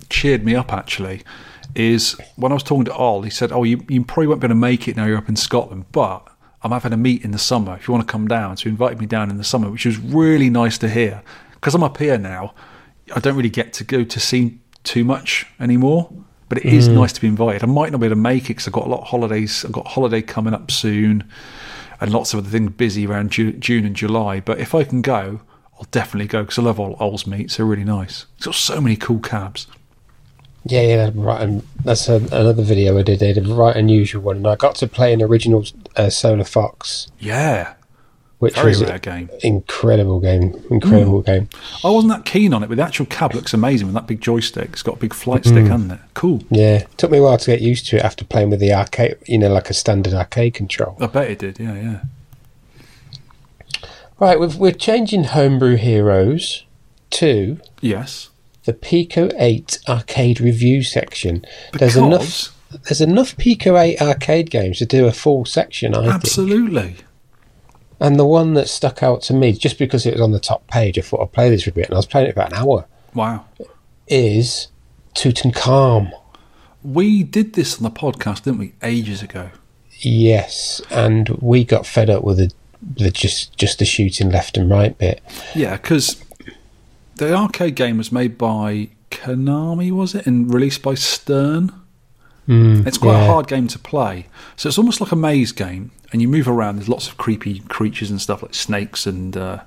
cheered 0.09 0.43
me 0.45 0.55
up 0.55 0.71
actually 0.73 1.21
is 1.75 2.15
when 2.35 2.51
I 2.51 2.55
was 2.55 2.63
talking 2.63 2.85
to 2.85 2.93
Ol, 2.95 3.23
he 3.23 3.29
said, 3.31 3.51
"Oh, 3.51 3.63
you, 3.63 3.83
you 3.89 4.03
probably 4.03 4.27
won't 4.27 4.41
be 4.41 4.45
able 4.45 4.55
to 4.55 4.59
make 4.59 4.87
it 4.87 4.95
now. 4.95 5.05
You're 5.05 5.17
up 5.17 5.29
in 5.29 5.35
Scotland, 5.35 5.85
but 5.91 6.27
I'm 6.61 6.71
having 6.71 6.93
a 6.93 6.97
meet 6.97 7.23
in 7.23 7.31
the 7.31 7.39
summer. 7.39 7.75
If 7.75 7.87
you 7.87 7.93
want 7.93 8.07
to 8.07 8.11
come 8.11 8.27
down, 8.27 8.57
so 8.57 8.63
he 8.65 8.69
invited 8.69 8.99
me 8.99 9.05
down 9.07 9.29
in 9.31 9.37
the 9.37 9.43
summer, 9.43 9.69
which 9.71 9.85
was 9.85 9.97
really 9.97 10.49
nice 10.51 10.77
to 10.79 10.89
hear 10.89 11.21
because 11.63 11.75
I'm 11.75 11.83
up 11.83 11.97
here 11.97 12.17
now. 12.17 12.53
I 13.15 13.21
don't 13.21 13.37
really 13.37 13.49
get 13.49 13.71
to 13.73 13.85
go 13.85 14.03
to 14.03 14.19
see 14.19 14.59
too 14.83 15.05
much 15.05 15.45
anymore." 15.61 16.11
But 16.49 16.57
it 16.59 16.65
is 16.65 16.87
nice 16.87 17.13
to 17.13 17.21
be 17.21 17.27
invited. 17.27 17.63
I 17.63 17.67
might 17.67 17.91
not 17.91 17.99
be 17.99 18.05
able 18.05 18.15
to 18.17 18.21
make 18.21 18.43
it 18.43 18.47
because 18.49 18.67
I've 18.67 18.73
got 18.73 18.85
a 18.85 18.89
lot 18.89 19.01
of 19.01 19.07
holidays. 19.07 19.63
I've 19.65 19.71
got 19.71 19.87
holiday 19.87 20.21
coming 20.21 20.53
up 20.53 20.69
soon, 20.69 21.23
and 21.99 22.11
lots 22.11 22.33
of 22.33 22.39
other 22.39 22.49
things 22.49 22.71
busy 22.73 23.07
around 23.07 23.31
Ju- 23.31 23.53
June 23.53 23.85
and 23.85 23.95
July. 23.95 24.39
But 24.39 24.59
if 24.59 24.75
I 24.75 24.83
can 24.83 25.01
go, 25.01 25.39
I'll 25.79 25.87
definitely 25.89 26.27
go 26.27 26.43
because 26.43 26.59
I 26.59 26.63
love 26.63 26.79
all 26.79 26.95
Ol's 26.99 27.25
meets. 27.25 27.57
They're 27.57 27.65
really 27.65 27.85
nice. 27.85 28.25
It's 28.37 28.45
got 28.45 28.55
so 28.55 28.81
many 28.81 28.95
cool 28.97 29.19
cabs. 29.19 29.67
Yeah, 30.65 30.81
yeah, 30.81 31.11
right. 31.15 31.41
And 31.41 31.67
that's 31.83 32.07
a, 32.07 32.15
another 32.15 32.63
video 32.63 32.97
I 32.99 33.01
did. 33.01 33.19
They 33.19 33.33
did 33.33 33.49
a 33.49 33.53
right 33.53 33.75
unusual 33.75 34.21
one, 34.21 34.37
and 34.37 34.47
I 34.47 34.55
got 34.55 34.75
to 34.75 34.87
play 34.87 35.11
an 35.11 35.21
original 35.21 35.65
uh, 35.95 36.09
Solar 36.09 36.43
Fox, 36.43 37.07
Yeah, 37.19 37.73
which 38.43 38.55
very 38.55 38.67
was 38.69 38.83
rare 38.83 38.99
game. 38.99 39.29
incredible 39.41 40.19
game. 40.19 40.53
Incredible 40.69 41.21
hmm. 41.21 41.31
game. 41.31 41.49
I 41.81 41.89
wasn't 41.89 42.11
that 42.11 42.25
keen 42.25 42.53
on 42.53 42.61
it, 42.61 42.67
but 42.67 42.75
the 42.75 42.83
actual 42.83 43.05
cab 43.05 43.33
looks 43.33 43.53
amazing 43.53 43.87
with 43.87 43.93
that 43.93 44.05
big 44.05 44.19
joystick. 44.19 44.71
It's 44.73 44.83
got 44.83 44.95
a 44.95 44.99
big 44.99 45.13
flight 45.13 45.45
stick, 45.45 45.63
hmm. 45.63 45.71
hasn't 45.71 45.91
it? 45.93 45.99
Cool. 46.13 46.43
Yeah, 46.49 46.85
took 46.97 47.09
me 47.09 47.19
a 47.19 47.23
while 47.23 47.37
to 47.37 47.45
get 47.45 47.61
used 47.61 47.87
to 47.87 47.97
it 47.97 48.03
after 48.03 48.25
playing 48.25 48.49
with 48.49 48.59
the 48.59 48.73
arcade, 48.73 49.15
you 49.27 49.37
know, 49.37 49.47
like 49.47 49.69
a 49.69 49.73
standard 49.73 50.13
arcade 50.13 50.55
control. 50.55 50.97
I 50.99 51.07
bet 51.07 51.31
it 51.31 51.39
did. 51.39 51.57
Yeah, 51.57 51.73
yeah. 51.73 52.01
Right, 54.19 54.37
we've, 54.37 54.57
we're 54.57 54.73
changing 54.73 55.23
Homebrew 55.23 55.77
Heroes 55.77 56.65
to 57.11 57.61
Yes. 57.79 58.29
the 58.65 58.73
Pico 58.73 59.29
8 59.37 59.79
arcade 59.87 60.41
review 60.41 60.83
section. 60.83 61.45
There's 61.71 61.95
enough. 61.95 62.49
There's 62.85 63.01
enough 63.01 63.37
Pico 63.37 63.77
8 63.77 64.01
arcade 64.01 64.49
games 64.49 64.79
to 64.79 64.85
do 64.85 65.05
a 65.05 65.13
full 65.13 65.45
section, 65.45 65.95
I 65.95 66.17
think. 66.17 67.03
And 68.03 68.19
the 68.19 68.25
one 68.25 68.53
that 68.53 68.67
stuck 68.69 69.01
out 69.01 69.21
to 69.23 69.33
me, 69.33 69.53
just 69.53 69.79
because 69.79 70.05
it 70.05 70.11
was 70.13 70.21
on 70.21 70.31
the 70.31 70.39
top 70.39 70.67
page, 70.67 70.99
I 70.99 71.01
thought 71.01 71.21
I'd 71.23 71.31
play 71.31 71.49
this 71.49 71.63
for 71.63 71.69
a 71.71 71.73
bit, 71.73 71.85
and 71.85 71.93
I 71.95 71.97
was 71.97 72.05
playing 72.05 72.27
it 72.27 72.33
for 72.35 72.41
about 72.41 72.51
an 72.53 72.59
hour, 72.59 72.85
Wow. 73.15 73.45
is 74.07 74.67
Tutankhamun. 75.15 76.11
We 76.83 77.23
did 77.23 77.53
this 77.53 77.77
on 77.77 77.83
the 77.83 77.89
podcast, 77.91 78.43
didn't 78.43 78.59
we, 78.59 78.73
ages 78.83 79.21
ago? 79.23 79.49
Yes, 79.99 80.81
and 80.91 81.29
we 81.41 81.63
got 81.63 81.85
fed 81.85 82.09
up 82.09 82.23
with 82.25 82.37
the, 82.37 82.51
the 82.81 83.09
just 83.09 83.55
just 83.57 83.79
the 83.79 83.85
shooting 83.85 84.29
left 84.29 84.57
and 84.57 84.69
right 84.69 84.97
bit. 84.97 85.21
Yeah, 85.55 85.77
because 85.77 86.21
the 87.15 87.33
arcade 87.33 87.75
game 87.75 87.97
was 87.97 88.11
made 88.11 88.37
by 88.37 88.89
Konami, 89.11 89.91
was 89.91 90.13
it, 90.13 90.27
and 90.27 90.53
released 90.53 90.81
by 90.81 90.95
Stern. 90.95 91.71
Mm, 92.49 92.85
it's 92.85 92.97
quite 92.97 93.21
a 93.21 93.25
hard 93.25 93.47
game 93.47 93.69
to 93.69 93.79
play. 93.79 94.25
So 94.57 94.67
it's 94.67 94.77
almost 94.77 94.99
like 94.99 95.13
a 95.13 95.15
maze 95.15 95.53
game, 95.53 95.91
and 96.13 96.21
you 96.21 96.27
move 96.27 96.47
around. 96.47 96.77
There's 96.77 96.87
lots 96.87 97.07
of 97.09 97.17
creepy 97.17 97.59
creatures 97.59 98.09
and 98.09 98.21
stuff 98.21 98.41
like 98.43 98.53
snakes 98.53 99.05
and 99.05 99.35
uh, 99.35 99.63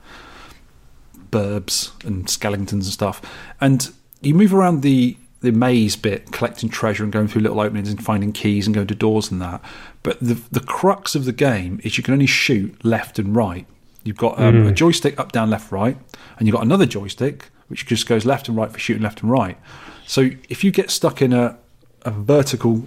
burbs 1.30 1.92
and 2.04 2.30
skeletons 2.30 2.86
and 2.86 2.92
stuff. 2.92 3.20
And 3.60 3.92
you 4.22 4.34
move 4.34 4.54
around 4.54 4.82
the 4.82 5.16
the 5.40 5.52
maze 5.52 5.96
bit, 5.96 6.32
collecting 6.32 6.68
treasure 6.70 7.04
and 7.04 7.12
going 7.12 7.28
through 7.28 7.42
little 7.42 7.60
openings 7.60 7.90
and 7.90 8.02
finding 8.02 8.32
keys 8.32 8.66
and 8.66 8.74
going 8.74 8.86
to 8.86 8.94
doors 8.94 9.30
and 9.30 9.42
that. 9.42 9.60
But 10.02 10.18
the 10.20 10.40
the 10.50 10.60
crux 10.60 11.14
of 11.14 11.24
the 11.24 11.32
game 11.32 11.80
is 11.84 11.98
you 11.98 12.04
can 12.04 12.14
only 12.14 12.26
shoot 12.26 12.82
left 12.84 13.18
and 13.18 13.36
right. 13.36 13.66
You've 14.04 14.16
got 14.16 14.38
um, 14.38 14.68
a 14.68 14.72
joystick 14.72 15.18
up, 15.18 15.32
down, 15.32 15.50
left, 15.50 15.72
right, 15.72 15.96
and 16.38 16.46
you've 16.46 16.54
got 16.54 16.62
another 16.62 16.86
joystick 16.86 17.50
which 17.66 17.86
just 17.86 18.06
goes 18.06 18.24
left 18.24 18.48
and 18.48 18.56
right 18.56 18.70
for 18.70 18.78
shooting 18.78 19.02
left 19.02 19.22
and 19.22 19.30
right. 19.32 19.58
So 20.06 20.30
if 20.48 20.62
you 20.62 20.70
get 20.70 20.92
stuck 20.92 21.20
in 21.20 21.32
a, 21.32 21.58
a 22.02 22.12
vertical 22.12 22.86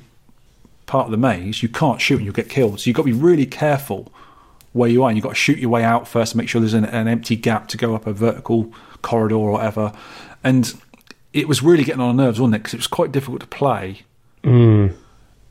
part 0.89 1.05
of 1.05 1.11
the 1.11 1.17
maze, 1.17 1.61
you 1.61 1.69
can't 1.69 2.01
shoot 2.01 2.15
and 2.15 2.25
you'll 2.25 2.33
get 2.33 2.49
killed. 2.49 2.79
So 2.79 2.89
you've 2.89 2.95
got 2.95 3.03
to 3.03 3.13
be 3.13 3.13
really 3.13 3.45
careful 3.45 4.11
where 4.73 4.89
you 4.89 5.03
are. 5.03 5.09
And 5.09 5.17
you've 5.17 5.23
got 5.23 5.29
to 5.29 5.35
shoot 5.35 5.59
your 5.59 5.69
way 5.69 5.83
out 5.83 6.07
first 6.07 6.31
to 6.31 6.37
make 6.37 6.49
sure 6.49 6.59
there's 6.59 6.73
an, 6.73 6.85
an 6.85 7.07
empty 7.07 7.35
gap 7.35 7.67
to 7.69 7.77
go 7.77 7.95
up 7.95 8.07
a 8.07 8.13
vertical 8.13 8.73
corridor 9.03 9.35
or 9.35 9.51
whatever. 9.51 9.93
And 10.43 10.73
it 11.31 11.47
was 11.47 11.61
really 11.61 11.83
getting 11.83 12.01
on 12.01 12.07
our 12.07 12.25
nerves, 12.25 12.39
wasn't 12.39 12.55
it? 12.55 12.59
Because 12.59 12.73
it 12.73 12.77
was 12.77 12.87
quite 12.87 13.11
difficult 13.11 13.41
to 13.41 13.47
play. 13.47 14.01
Hmm. 14.43 14.87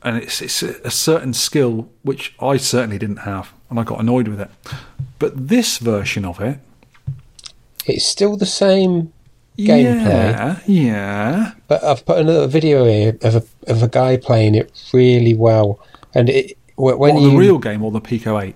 And 0.03 0.17
it's, 0.17 0.41
it's 0.41 0.61
a 0.61 0.91
certain 0.91 1.33
skill 1.33 1.89
which 2.03 2.35
I 2.39 2.57
certainly 2.57 2.97
didn't 2.97 3.17
have, 3.17 3.53
and 3.69 3.79
I 3.79 3.83
got 3.83 3.99
annoyed 3.99 4.27
with 4.27 4.39
it. 4.39 4.49
But 5.19 5.49
this 5.49 5.77
version 5.77 6.25
of 6.25 6.39
it, 6.39 6.59
It's 7.85 8.05
still 8.05 8.37
the 8.37 8.45
same 8.45 9.11
gameplay, 9.57 10.05
yeah, 10.05 10.59
yeah, 10.65 11.51
but 11.67 11.83
I've 11.83 12.05
put 12.05 12.19
another 12.19 12.47
video 12.47 12.85
here 12.85 13.17
of 13.21 13.35
a 13.35 13.43
of 13.67 13.83
a 13.83 13.87
guy 13.87 14.17
playing 14.17 14.55
it 14.55 14.71
really 14.93 15.33
well, 15.33 15.79
and 16.13 16.29
it 16.29 16.57
when 16.75 17.15
on 17.15 17.21
you 17.21 17.31
the 17.31 17.37
real 17.37 17.57
game 17.57 17.83
or 17.83 17.91
the 17.91 17.99
Pico 18.01 18.39
8, 18.39 18.55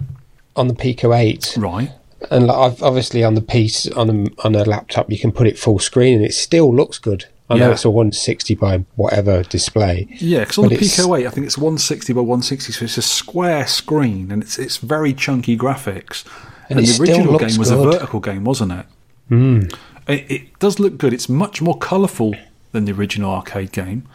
on 0.56 0.68
the 0.68 0.76
Pico 0.76 1.14
Eight, 1.14 1.56
right? 1.58 1.92
and 2.32 2.48
like, 2.48 2.58
I've, 2.58 2.82
obviously 2.84 3.24
on 3.24 3.34
the 3.36 3.42
piece 3.42 3.86
on 3.92 4.10
a, 4.10 4.46
on 4.46 4.56
a 4.56 4.64
laptop 4.64 5.12
you 5.12 5.20
can 5.20 5.32
put 5.34 5.46
it 5.46 5.60
full 5.60 5.78
screen 5.80 6.18
and 6.18 6.26
it 6.26 6.34
still 6.34 6.74
looks 6.74 6.98
good. 6.98 7.26
I 7.50 7.58
know 7.58 7.72
it's 7.72 7.86
a 7.86 7.90
160 7.90 8.56
by 8.56 8.86
whatever 8.96 9.44
display. 9.44 10.08
Yeah, 10.20 10.40
because 10.40 10.58
on 10.58 10.70
the 10.70 10.78
Pico 10.78 11.14
8, 11.16 11.28
I 11.28 11.30
think 11.30 11.46
it's 11.46 11.58
160 11.58 12.14
by 12.14 12.22
160, 12.22 12.72
so 12.72 12.86
it's 12.86 12.98
a 12.98 13.02
square 13.02 13.68
screen 13.68 14.32
and 14.32 14.42
it's 14.42 14.58
it's 14.58 14.78
very 14.78 15.14
chunky 15.14 15.58
graphics. 15.58 16.24
And 16.70 16.80
And, 16.80 16.88
the 16.88 17.02
original 17.02 17.38
game 17.38 17.58
was 17.60 17.70
good. 17.70 17.88
a 17.88 17.92
vertical 17.92 18.22
game, 18.22 18.46
wasn't 18.46 18.72
it? 18.72 18.86
Mm. 19.30 19.76
It, 20.08 20.30
it 20.32 20.60
does 20.60 20.80
look 20.80 20.98
good. 20.98 21.14
It's 21.14 21.30
much 21.30 21.62
more 21.62 21.78
colourful 21.78 22.36
than 22.72 22.86
the 22.86 22.92
original 22.92 23.32
arcade 23.32 23.72
game. 23.72 24.08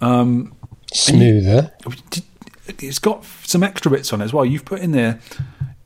Um, 0.00 0.54
Smoother. 0.92 1.72
It's 2.66 2.98
got 2.98 3.24
some 3.44 3.62
extra 3.62 3.90
bits 3.90 4.12
on 4.12 4.20
it 4.20 4.24
as 4.24 4.32
well. 4.32 4.44
You've 4.44 4.64
put 4.64 4.80
in 4.80 4.92
there. 4.92 5.20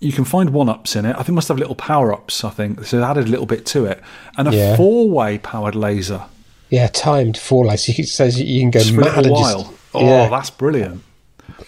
You 0.01 0.13
can 0.13 0.25
find 0.25 0.51
one 0.51 0.69
ups 0.69 0.97
in 0.97 1.07
it. 1.07 1.11
I 1.15 1.19
think 1.19 1.31
it 1.31 1.33
must 1.33 1.49
have 1.49 1.59
little 1.59 1.75
power 1.75 2.13
ups. 2.13 2.45
I 2.45 2.51
think 2.51 2.85
so. 2.85 3.03
Added 3.03 3.27
a 3.27 3.31
little 3.31 3.47
bit 3.47 3.65
to 3.67 3.87
it, 3.87 4.03
and 4.37 4.49
a 4.49 4.55
Yeah. 4.55 4.77
four 4.77 5.09
way 5.09 5.39
powered 5.39 5.75
laser 5.75 6.25
Yeah, 6.69 6.89
timed 6.89 7.39
like 7.51 7.79
so 7.79 7.93
it 7.97 8.07
says 8.09 8.41
you 8.41 8.61
can 8.61 8.71
go 8.71 8.81
just 8.81 8.95
for 8.95 9.01
a 9.03 9.23
while. 9.31 9.63
just 9.63 9.73
oh, 9.95 10.07
yeah. 10.07 10.29
that's 10.29 10.51
brilliant. 10.51 11.03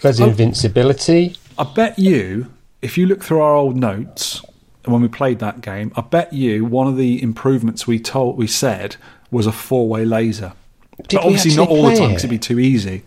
There's 0.01 0.19
invincibility. 0.19 1.35
I 1.57 1.63
bet 1.63 1.97
you, 1.97 2.47
if 2.81 2.97
you 2.97 3.07
look 3.07 3.23
through 3.23 3.41
our 3.41 3.55
old 3.55 3.75
notes 3.75 4.41
when 4.87 5.01
we 5.01 5.07
played 5.07 5.39
that 5.39 5.61
game, 5.61 5.91
I 5.95 6.01
bet 6.01 6.33
you 6.33 6.65
one 6.65 6.87
of 6.87 6.97
the 6.97 7.21
improvements 7.21 7.87
we 7.87 7.99
told 7.99 8.37
we 8.37 8.47
said 8.47 8.95
was 9.31 9.45
a 9.47 9.51
four 9.51 9.87
way 9.87 10.05
laser. 10.05 10.53
Did 11.07 11.17
but 11.17 11.25
obviously 11.25 11.55
not 11.55 11.69
all 11.69 11.83
the 11.83 11.95
time 11.95 12.09
because 12.09 12.23
it'd 12.23 12.29
be 12.29 12.39
too 12.39 12.59
easy. 12.59 13.03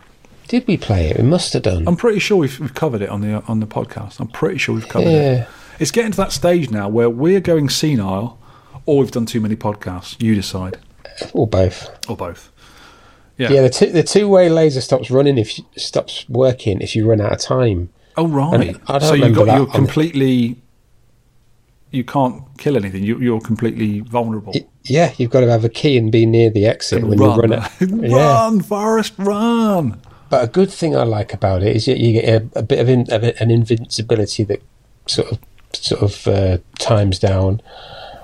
Did 0.48 0.66
we 0.66 0.76
play 0.76 1.08
it? 1.10 1.16
We 1.16 1.22
must 1.24 1.52
have 1.52 1.62
done. 1.62 1.86
I'm 1.86 1.96
pretty 1.96 2.18
sure 2.18 2.36
we've, 2.36 2.58
we've 2.60 2.74
covered 2.74 3.02
it 3.02 3.08
on 3.08 3.20
the 3.20 3.42
on 3.46 3.60
the 3.60 3.66
podcast. 3.66 4.20
I'm 4.20 4.28
pretty 4.28 4.58
sure 4.58 4.74
we've 4.74 4.88
covered 4.88 5.10
Yeah. 5.10 5.42
it. 5.42 5.48
It's 5.78 5.90
getting 5.90 6.10
to 6.12 6.16
that 6.18 6.32
stage 6.32 6.70
now 6.70 6.88
where 6.88 7.08
we're 7.08 7.40
going 7.40 7.68
senile, 7.68 8.38
or 8.84 8.98
we've 8.98 9.10
done 9.10 9.26
too 9.26 9.40
many 9.40 9.56
podcasts. 9.56 10.20
You 10.22 10.34
decide, 10.34 10.78
or 11.32 11.46
both. 11.46 11.88
or 12.08 12.16
both. 12.16 12.50
Yeah. 13.38 13.50
Yeah, 13.52 13.62
the 13.62 13.70
two 13.70 13.90
the 13.90 14.02
two 14.02 14.28
way 14.28 14.50
laser 14.50 14.80
stops 14.82 15.10
running 15.10 15.38
if 15.38 15.58
you, 15.58 15.64
stops 15.76 16.28
working 16.28 16.80
if 16.82 16.94
you 16.94 17.08
run 17.08 17.20
out 17.20 17.32
of 17.32 17.38
time. 17.38 17.88
Oh 18.16 18.26
right. 18.28 18.54
And 18.68 18.80
I 18.86 18.98
don't 18.98 19.08
so 19.08 19.14
you 19.14 19.32
got 19.34 19.56
you're 19.56 19.66
completely. 19.66 20.60
You 21.90 22.04
can't 22.04 22.42
kill 22.58 22.76
anything. 22.76 23.02
You, 23.02 23.18
you're 23.18 23.40
completely 23.40 24.00
vulnerable. 24.00 24.54
Yeah, 24.84 25.12
you've 25.18 25.30
got 25.30 25.40
to 25.40 25.50
have 25.50 25.64
a 25.64 25.68
key 25.68 25.96
and 25.96 26.10
be 26.12 26.24
near 26.24 26.50
the 26.50 26.66
exit 26.66 27.02
when 27.02 27.18
run, 27.18 27.34
you 27.34 27.42
run 27.42 27.52
it. 27.52 27.90
Yeah, 28.10 28.16
run, 28.16 28.60
Forest, 28.60 29.14
run. 29.18 30.00
but 30.28 30.44
a 30.44 30.46
good 30.46 30.70
thing 30.70 30.96
I 30.96 31.02
like 31.02 31.32
about 31.34 31.62
it 31.62 31.74
is 31.76 31.86
that 31.86 31.98
you 31.98 32.20
get 32.20 32.28
a, 32.28 32.58
a 32.58 32.62
bit 32.62 32.78
of, 32.78 32.88
in, 32.88 33.10
of 33.12 33.22
an 33.24 33.50
invincibility 33.50 34.44
that 34.44 34.62
sort 35.06 35.32
of 35.32 35.38
sort 35.72 36.02
of 36.02 36.26
uh, 36.26 36.58
times 36.78 37.18
down, 37.18 37.60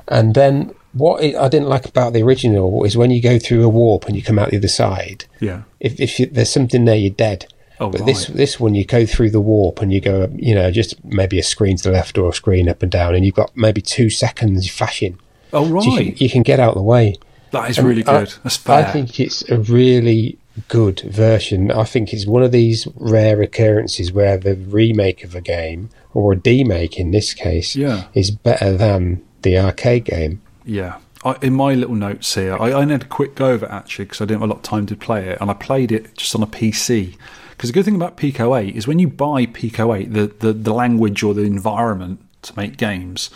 and 0.09 0.35
then 0.35 0.75
what 0.93 1.23
I 1.23 1.49
didn't 1.49 1.69
like 1.69 1.85
about 1.85 2.15
the 2.15 2.23
original 2.23 2.85
is 2.85 2.97
when 2.97 3.11
you 3.11 3.21
go 3.21 3.39
through 3.39 3.65
a 3.65 3.69
warp 3.69 4.07
and 4.07 4.17
you 4.17 4.23
come 4.23 4.39
out 4.39 4.51
the 4.51 4.57
other 4.57 4.69
side. 4.69 5.27
Yeah. 5.41 5.63
If, 5.79 6.01
if 6.01 6.19
you, 6.19 6.27
there's 6.27 6.51
something 6.51 6.87
there, 6.87 6.97
you're 6.97 7.11
dead. 7.11 7.53
Oh, 7.79 7.91
but 7.91 8.07
this 8.07 8.29
right. 8.29 8.37
this 8.37 8.59
one, 8.59 8.75
you 8.75 8.85
go 8.85 9.05
through 9.07 9.31
the 9.31 9.41
warp 9.41 9.83
and 9.83 9.93
you 9.93 10.01
go, 10.01 10.29
you 10.35 10.55
know, 10.55 10.71
just 10.71 11.03
maybe 11.05 11.39
a 11.39 11.43
screen 11.43 11.77
to 11.77 11.83
the 11.85 11.91
left 11.93 12.17
or 12.19 12.31
a 12.31 12.33
screen 12.33 12.69
up 12.69 12.83
and 12.83 12.91
down, 12.91 13.15
and 13.15 13.25
you've 13.25 13.35
got 13.35 13.55
maybe 13.57 13.83
two 13.83 14.09
seconds 14.11 14.69
flashing. 14.71 15.19
Oh 15.53 15.65
So 15.65 15.69
you, 15.91 15.97
right. 15.97 16.07
can, 16.07 16.17
you 16.25 16.31
can 16.31 16.43
get 16.43 16.59
out 16.61 16.71
of 16.71 16.75
the 16.77 16.83
way. 16.83 17.17
that 17.51 17.71
is 17.71 17.79
And 17.79 17.87
really 17.87 18.05
I- 18.07 18.21
good. 18.25 18.35
That's 18.43 18.57
fair. 18.57 18.87
I 18.87 18.91
think 18.93 19.21
it's 19.21 19.49
a 19.51 19.59
really 19.59 20.39
good 20.69 21.01
version. 21.01 21.71
I 21.71 21.85
think 21.85 22.13
it's 22.15 22.27
one 22.27 22.43
of 22.43 22.51
these 22.51 22.89
rare 22.97 23.43
occurrences 23.43 24.11
where 24.11 24.39
the 24.39 24.55
remake 24.57 25.23
of 25.23 25.35
a 25.35 25.41
game, 25.43 25.91
or 26.15 26.33
a 26.33 26.37
demake 26.37 26.97
in 26.97 27.11
this 27.11 27.35
case, 27.35 27.77
Yeah. 27.77 28.05
is 28.15 28.31
better 28.31 28.75
than 28.77 29.23
the 29.43 29.59
arcade 29.59 30.07
game. 30.07 30.41
Yeah. 30.65 30.97
I, 31.25 31.37
in 31.43 31.53
my 31.53 31.75
little 31.75 31.95
notes 31.95 32.35
here, 32.35 32.57
I, 32.59 32.73
I 32.73 32.87
had 32.87 33.03
a 33.03 33.07
quick 33.07 33.35
go 33.35 33.53
of 33.55 33.63
it 33.63 33.71
actually 33.71 34.07
because 34.07 34.21
I 34.23 34.25
didn't 34.25 34.41
have 34.41 34.49
a 34.49 34.53
lot 34.55 34.59
of 34.59 34.63
time 34.63 34.87
to 34.87 34.97
play 34.97 35.29
it, 35.29 35.39
and 35.41 35.51
I 35.51 35.55
played 35.55 35.93
it 35.93 36.17
just 36.17 36.35
on 36.35 36.43
a 36.43 36.47
PC. 36.47 37.17
Because 37.57 37.71
the 37.71 37.75
good 37.75 37.87
thing 37.87 37.97
about 37.97 38.19
Pico 38.19 38.55
8 38.55 38.77
is 38.77 38.87
when 38.87 38.99
you 38.99 39.09
buy 39.09 39.47
Pico 39.47 39.95
8, 39.95 40.13
the, 40.13 40.27
the, 40.27 40.53
the 40.53 40.75
language 40.75 41.23
or 41.23 41.33
the 41.33 41.43
environment 41.43 42.21
to 42.43 42.53
make 42.57 42.77
games, 42.77 43.31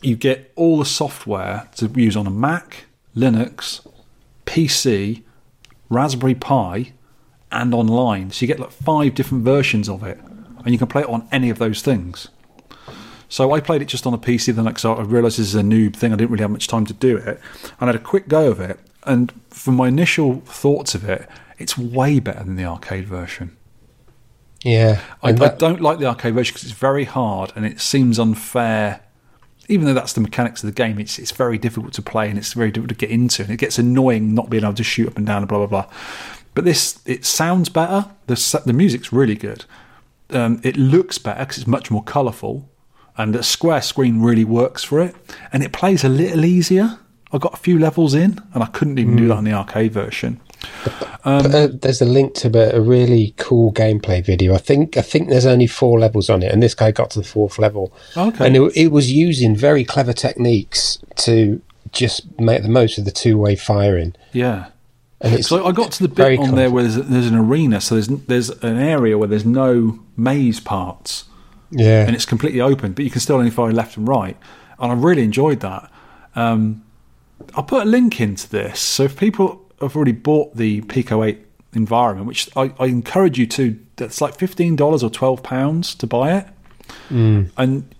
you 0.00 0.14
get 0.14 0.52
all 0.54 0.78
the 0.78 0.84
software 0.84 1.68
to 1.76 1.86
use 1.88 2.16
on 2.16 2.28
a 2.28 2.30
Mac, 2.30 2.84
Linux, 3.16 3.84
PC, 4.44 5.22
Raspberry 5.88 6.36
Pi, 6.36 6.92
and 7.50 7.74
online. 7.74 8.30
So 8.30 8.42
you 8.42 8.46
get 8.46 8.60
like 8.60 8.70
five 8.70 9.14
different 9.14 9.44
versions 9.44 9.88
of 9.88 10.04
it, 10.04 10.20
and 10.64 10.68
you 10.72 10.78
can 10.78 10.86
play 10.86 11.02
it 11.02 11.08
on 11.08 11.26
any 11.32 11.50
of 11.50 11.58
those 11.58 11.82
things. 11.82 12.28
So 13.28 13.52
I 13.52 13.58
played 13.58 13.82
it 13.82 13.86
just 13.86 14.06
on 14.06 14.14
a 14.14 14.18
PC. 14.18 14.54
Then, 14.54 14.66
like, 14.66 14.78
so 14.78 14.94
I 14.94 15.02
realised 15.02 15.38
this 15.38 15.48
is 15.48 15.54
a 15.56 15.62
noob 15.62 15.96
thing. 15.96 16.12
I 16.12 16.16
didn't 16.16 16.30
really 16.30 16.42
have 16.42 16.50
much 16.50 16.68
time 16.68 16.86
to 16.86 16.92
do 16.92 17.16
it, 17.16 17.40
and 17.80 17.82
I 17.82 17.86
had 17.86 17.96
a 17.96 18.00
quick 18.00 18.28
go 18.28 18.50
of 18.50 18.60
it. 18.60 18.78
And 19.02 19.32
from 19.50 19.76
my 19.76 19.88
initial 19.88 20.40
thoughts 20.42 20.94
of 20.94 21.08
it, 21.08 21.28
it's 21.58 21.76
way 21.78 22.20
better 22.20 22.44
than 22.44 22.56
the 22.56 22.64
arcade 22.64 23.06
version. 23.06 23.56
Yeah, 24.62 25.00
I, 25.22 25.30
and 25.30 25.42
I 25.42 25.54
don't 25.54 25.80
like 25.80 25.98
the 25.98 26.06
arcade 26.06 26.34
version 26.34 26.54
because 26.54 26.64
it's 26.64 26.78
very 26.78 27.04
hard 27.04 27.52
and 27.54 27.64
it 27.64 27.80
seems 27.80 28.18
unfair. 28.18 29.00
Even 29.68 29.86
though 29.86 29.94
that's 29.94 30.12
the 30.12 30.20
mechanics 30.20 30.62
of 30.62 30.68
the 30.68 30.74
game, 30.74 30.98
it's 30.98 31.18
it's 31.18 31.32
very 31.32 31.58
difficult 31.58 31.92
to 31.94 32.02
play 32.02 32.28
and 32.28 32.38
it's 32.38 32.52
very 32.52 32.70
difficult 32.70 32.98
to 32.98 33.06
get 33.06 33.10
into, 33.10 33.42
and 33.42 33.50
it 33.50 33.58
gets 33.58 33.78
annoying 33.78 34.34
not 34.34 34.50
being 34.50 34.64
able 34.64 34.74
to 34.74 34.84
shoot 34.84 35.08
up 35.08 35.16
and 35.16 35.26
down 35.26 35.38
and 35.38 35.48
blah 35.48 35.58
blah 35.58 35.66
blah. 35.66 35.92
But 36.54 36.64
this 36.64 37.00
it 37.04 37.24
sounds 37.24 37.68
better. 37.68 38.06
The 38.26 38.62
the 38.64 38.72
music's 38.72 39.12
really 39.12 39.34
good. 39.34 39.64
Um, 40.30 40.60
it 40.64 40.76
looks 40.76 41.18
better 41.18 41.40
because 41.40 41.58
it's 41.58 41.66
much 41.66 41.90
more 41.90 42.02
colourful, 42.02 42.68
and 43.16 43.34
the 43.34 43.42
square 43.42 43.82
screen 43.82 44.22
really 44.22 44.44
works 44.44 44.82
for 44.82 45.00
it, 45.00 45.14
and 45.52 45.62
it 45.62 45.72
plays 45.72 46.02
a 46.02 46.08
little 46.08 46.44
easier. 46.44 46.98
I 47.32 47.38
got 47.38 47.54
a 47.54 47.58
few 47.58 47.78
levels 47.78 48.14
in, 48.14 48.40
and 48.54 48.62
I 48.62 48.66
couldn't 48.66 48.98
even 48.98 49.16
do 49.16 49.28
that 49.28 49.36
on 49.36 49.44
the 49.44 49.52
arcade 49.52 49.92
version. 49.92 50.40
But, 50.84 51.54
uh, 51.54 51.68
there's 51.72 52.00
a 52.00 52.06
link 52.06 52.34
to 52.34 52.48
a, 52.48 52.78
a 52.78 52.80
really 52.80 53.34
cool 53.36 53.72
gameplay 53.72 54.24
video. 54.24 54.54
I 54.54 54.58
think 54.58 54.96
I 54.96 55.02
think 55.02 55.28
there's 55.28 55.46
only 55.46 55.66
four 55.66 55.98
levels 55.98 56.30
on 56.30 56.42
it, 56.42 56.52
and 56.52 56.62
this 56.62 56.74
guy 56.74 56.92
got 56.92 57.10
to 57.10 57.18
the 57.18 57.26
fourth 57.26 57.58
level. 57.58 57.92
Okay. 58.16 58.46
and 58.46 58.56
it, 58.56 58.76
it 58.76 58.88
was 58.88 59.10
using 59.10 59.56
very 59.56 59.84
clever 59.84 60.12
techniques 60.12 60.98
to 61.16 61.60
just 61.92 62.38
make 62.38 62.62
the 62.62 62.68
most 62.68 62.98
of 62.98 63.04
the 63.04 63.10
two-way 63.10 63.56
firing. 63.56 64.14
Yeah. 64.32 64.66
And 65.20 65.34
it's 65.34 65.48
So 65.48 65.66
I 65.66 65.72
got 65.72 65.92
to 65.92 66.02
the 66.02 66.08
bit 66.08 66.38
on 66.38 66.54
there 66.54 66.70
where 66.70 66.84
there's, 66.84 67.06
there's 67.06 67.26
an 67.26 67.36
arena, 67.36 67.80
so 67.80 67.94
there's 67.94 68.08
there's 68.08 68.50
an 68.50 68.78
area 68.78 69.16
where 69.16 69.28
there's 69.28 69.46
no 69.46 69.98
maze 70.16 70.60
parts, 70.60 71.24
yeah, 71.70 72.06
and 72.06 72.14
it's 72.14 72.26
completely 72.26 72.60
open, 72.60 72.92
but 72.92 73.04
you 73.04 73.10
can 73.10 73.20
still 73.20 73.36
only 73.36 73.50
fire 73.50 73.72
left 73.72 73.96
and 73.96 74.06
right, 74.06 74.36
and 74.78 74.92
I 74.92 74.94
really 74.94 75.22
enjoyed 75.22 75.60
that. 75.60 75.90
Um, 76.34 76.84
I'll 77.54 77.64
put 77.64 77.82
a 77.82 77.88
link 77.88 78.20
into 78.20 78.48
this, 78.48 78.78
so 78.78 79.04
if 79.04 79.16
people 79.16 79.65
have 79.80 79.96
already 79.96 80.12
bought 80.12 80.56
the 80.56 80.80
Pico 80.82 81.22
8 81.22 81.38
environment, 81.72 82.26
which 82.26 82.48
I, 82.56 82.72
I 82.78 82.86
encourage 82.86 83.38
you 83.38 83.46
to, 83.48 83.78
that's 83.96 84.20
like 84.20 84.36
fifteen 84.38 84.76
dollars 84.76 85.02
or 85.02 85.10
twelve 85.10 85.42
pounds 85.42 85.94
to 85.96 86.06
buy 86.06 86.36
it, 86.38 86.46
and 87.56 87.94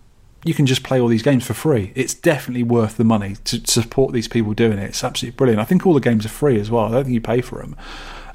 you 0.45 0.55
can 0.55 0.65
just 0.67 0.83
play 0.83 1.01
all 1.01 1.09
these 1.09 1.23
games 1.23 1.45
for 1.45 1.55
free. 1.55 1.93
It's 1.95 2.15
definitely 2.15 2.63
worth 2.63 2.97
the 2.97 3.05
money 3.05 3.37
to 3.45 3.61
support 3.67 4.13
these 4.13 4.29
people 4.29 4.53
doing 4.55 4.79
it. 4.79 4.85
It's 4.85 5.03
absolutely 5.03 5.37
brilliant. 5.37 5.61
I 5.61 5.65
think 5.65 5.85
all 5.87 5.95
the 5.95 6.01
games 6.01 6.25
are 6.25 6.31
free 6.31 6.61
as 6.61 6.71
well. 6.71 6.85
I 6.87 6.91
don't 6.93 7.05
think 7.05 7.15
you 7.15 7.21
pay 7.21 7.41
for 7.41 7.59
them. 7.59 7.77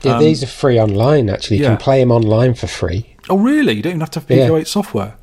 yeah. 0.03 0.19
these 0.19 0.43
are 0.43 0.47
free 0.47 0.79
online. 0.79 1.29
Actually, 1.29 1.57
you 1.57 1.65
um, 1.65 1.71
yeah. 1.71 1.77
can 1.77 1.83
play 1.83 1.99
them 2.01 2.11
online 2.11 2.53
for 2.53 2.67
free. 2.67 3.15
Oh, 3.29 3.37
really? 3.37 3.73
You 3.73 3.81
don't 3.81 3.91
even 3.91 3.99
have 4.01 4.11
to 4.11 4.19
have 4.19 4.27
Pico 4.27 4.55
Yeah. 4.55 4.61
8 4.61 4.67
software. 4.67 5.15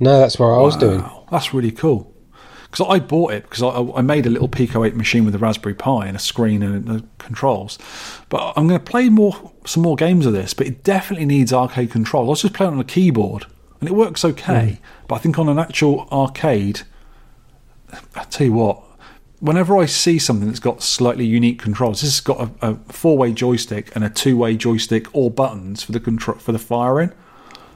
No, 0.00 0.18
that's 0.20 0.38
what 0.38 0.48
I 0.48 0.58
was 0.58 0.76
doing. 0.76 1.04
That's 1.30 1.54
really 1.54 1.70
cool. 1.70 2.12
Because 2.74 2.92
I 2.92 2.98
bought 2.98 3.32
it 3.32 3.44
because 3.44 3.62
I, 3.62 3.98
I 3.98 4.02
made 4.02 4.26
a 4.26 4.30
little 4.30 4.48
Pico 4.48 4.82
8 4.82 4.96
machine 4.96 5.24
with 5.24 5.32
a 5.36 5.38
Raspberry 5.38 5.76
Pi 5.76 6.06
and 6.06 6.16
a 6.16 6.18
screen 6.18 6.60
and 6.60 6.84
the 6.84 7.04
controls. 7.18 7.78
But 8.28 8.52
I'm 8.56 8.66
going 8.66 8.80
to 8.80 8.84
play 8.84 9.08
more 9.08 9.52
some 9.64 9.84
more 9.84 9.94
games 9.94 10.26
of 10.26 10.32
this. 10.32 10.54
But 10.54 10.66
it 10.66 10.82
definitely 10.82 11.26
needs 11.26 11.52
arcade 11.52 11.92
controls. 11.92 12.26
I 12.26 12.30
was 12.30 12.42
just 12.42 12.54
playing 12.54 12.72
on 12.72 12.80
a 12.80 12.84
keyboard 12.84 13.46
and 13.78 13.88
it 13.88 13.92
works 13.92 14.24
okay. 14.24 14.80
Mm. 14.80 15.06
But 15.06 15.14
I 15.14 15.18
think 15.18 15.38
on 15.38 15.48
an 15.48 15.56
actual 15.56 16.08
arcade, 16.10 16.80
I 18.16 18.24
tell 18.24 18.48
you 18.48 18.54
what. 18.54 18.82
Whenever 19.38 19.78
I 19.78 19.86
see 19.86 20.18
something 20.18 20.48
that's 20.48 20.58
got 20.58 20.82
slightly 20.82 21.26
unique 21.26 21.60
controls, 21.60 22.00
this 22.00 22.10
has 22.10 22.20
got 22.20 22.40
a, 22.40 22.70
a 22.70 22.74
four-way 22.92 23.32
joystick 23.32 23.94
and 23.94 24.02
a 24.02 24.10
two-way 24.10 24.56
joystick 24.56 25.06
or 25.14 25.30
buttons 25.30 25.84
for 25.84 25.92
the 25.92 26.00
control 26.00 26.38
for 26.38 26.50
the 26.50 26.58
firing. 26.58 27.12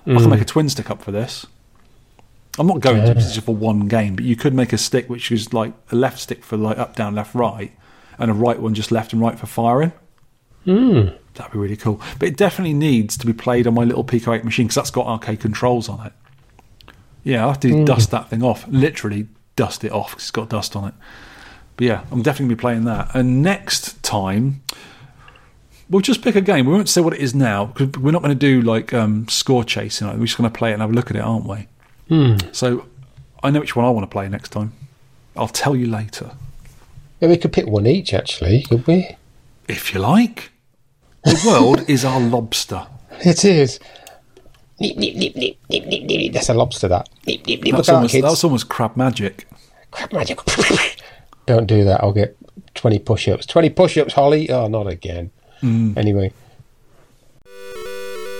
I 0.07 0.15
can 0.15 0.17
mm. 0.17 0.31
make 0.31 0.41
a 0.41 0.45
twin 0.45 0.69
stick 0.69 0.91
up 0.91 1.03
for 1.03 1.13
this. 1.13 1.47
I'm 2.59 2.67
not 2.67 2.81
going 2.81 3.03
to 3.03 3.09
because 3.09 3.27
it's 3.27 3.35
just 3.35 3.47
for 3.47 3.55
one 3.55 3.87
game, 3.89 4.17
but 4.17 4.25
you 4.25 4.37
could 4.37 4.55
make 4.55 4.73
a 4.73 4.79
stick 4.79 5.09
which 5.09 5.31
is 5.31 5.53
like 5.53 5.73
a 5.93 5.97
left 5.97 6.19
stick 6.19 6.45
for 6.45 6.57
like 6.57 6.79
up, 6.79 6.97
down, 6.97 7.15
left, 7.15 7.35
right, 7.35 7.73
and 8.19 8.31
a 8.31 8.35
right 8.35 8.59
one 8.59 8.75
just 8.75 8.91
left 8.91 9.13
and 9.13 9.23
right 9.23 9.39
for 9.39 9.47
firing. 9.47 9.93
That'd 11.35 11.53
be 11.53 11.59
really 11.59 11.77
cool. 11.77 12.01
But 12.19 12.29
it 12.29 12.37
definitely 12.37 12.75
needs 12.75 13.17
to 13.19 13.27
be 13.27 13.33
played 13.33 13.67
on 13.67 13.75
my 13.75 13.85
little 13.85 14.03
Pico 14.05 14.33
8 14.33 14.45
machine 14.45 14.67
because 14.67 14.75
that's 14.75 14.91
got 14.91 15.07
arcade 15.07 15.41
controls 15.41 15.89
on 15.89 16.07
it. 16.07 16.13
Yeah, 17.23 17.45
I 17.45 17.49
have 17.49 17.61
to 17.61 17.85
dust 17.85 18.11
that 18.11 18.29
thing 18.29 18.43
off. 18.43 18.67
Literally 18.69 19.29
dust 19.55 19.85
it 19.85 19.93
off 19.93 20.11
because 20.11 20.25
it's 20.25 20.31
got 20.31 20.49
dust 20.49 20.75
on 20.75 20.89
it. 20.89 20.95
But 21.77 21.87
yeah, 21.87 22.01
I'm 22.11 22.23
definitely 22.23 22.47
going 22.47 22.49
to 22.49 22.57
be 22.57 22.61
playing 22.61 22.85
that. 22.85 23.15
And 23.15 23.43
next 23.43 24.03
time, 24.03 24.63
we'll 25.89 26.03
just 26.03 26.23
pick 26.23 26.35
a 26.35 26.41
game. 26.41 26.67
We 26.67 26.73
won't 26.73 26.89
say 26.89 27.01
what 27.01 27.13
it 27.13 27.21
is 27.21 27.35
now 27.35 27.67
because 27.67 28.01
we're 28.03 28.11
not 28.11 28.23
going 28.23 28.37
to 28.37 28.39
do 28.39 28.61
like 28.63 28.93
um, 28.93 29.29
score 29.29 29.63
chasing. 29.63 30.09
We're 30.09 30.27
just 30.27 30.37
going 30.37 30.51
to 30.51 30.59
play 30.59 30.71
it 30.71 30.75
and 30.75 30.83
have 30.83 30.91
a 30.91 30.95
look 30.95 31.11
at 31.11 31.17
it, 31.17 31.23
aren't 31.23 31.47
we? 31.47 31.69
So 32.53 32.87
I 33.43 33.51
know 33.51 33.61
which 33.61 33.77
one 33.77 33.85
I 33.85 33.91
want 33.91 34.05
to 34.05 34.13
play 34.13 34.29
next 34.29 34.51
time. 34.51 34.73
I'll 35.37 35.49
tell 35.49 35.77
you 35.77 35.87
later. 35.87 36.33
Yeah, 37.21 37.29
we 37.29 37.37
could 37.37 37.53
pick 37.53 37.67
one 37.67 37.87
each. 37.87 38.15
Actually, 38.15 38.63
could 38.63 38.87
we? 38.87 39.17
If 39.69 39.93
you 39.93 40.01
like. 40.01 40.51
The 41.25 41.43
world 41.47 41.89
is 41.89 42.05
our 42.05 42.21
lobster. 42.21 42.87
It 43.21 43.45
is. 43.45 43.81
Nip, 44.81 44.97
nip, 44.97 45.17
nip, 45.17 45.35
nip, 45.37 45.57
nip, 45.69 45.87
nip, 45.87 46.03
nip. 46.05 46.33
That's 46.33 46.49
a 46.49 46.55
lobster. 46.55 46.89
That. 46.89 47.09
Nip, 47.27 47.47
nip, 47.47 47.63
nip. 47.63 47.75
That's 47.75 47.89
almost, 47.89 48.15
that's 48.15 48.45
almost 48.45 48.69
crab 48.69 48.97
magic. 48.97 49.47
Crap 49.91 50.13
magic. 50.13 50.39
Don't 51.47 51.67
do 51.67 51.85
that. 51.85 52.03
I'll 52.03 52.13
get 52.13 52.37
20 52.75 53.01
push 53.01 53.29
ups. 53.29 53.47
20 53.47 53.71
push 53.71 53.99
ups, 53.99 54.15
Holly. 54.15 54.51
Oh, 54.51 54.69
not 54.69 54.87
again. 54.87 55.31
Mm. 55.63 55.97
Anyway, 55.97 56.33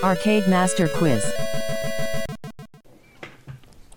Arcade 0.05 0.47
Master 0.47 0.87
Quiz. 0.87 1.25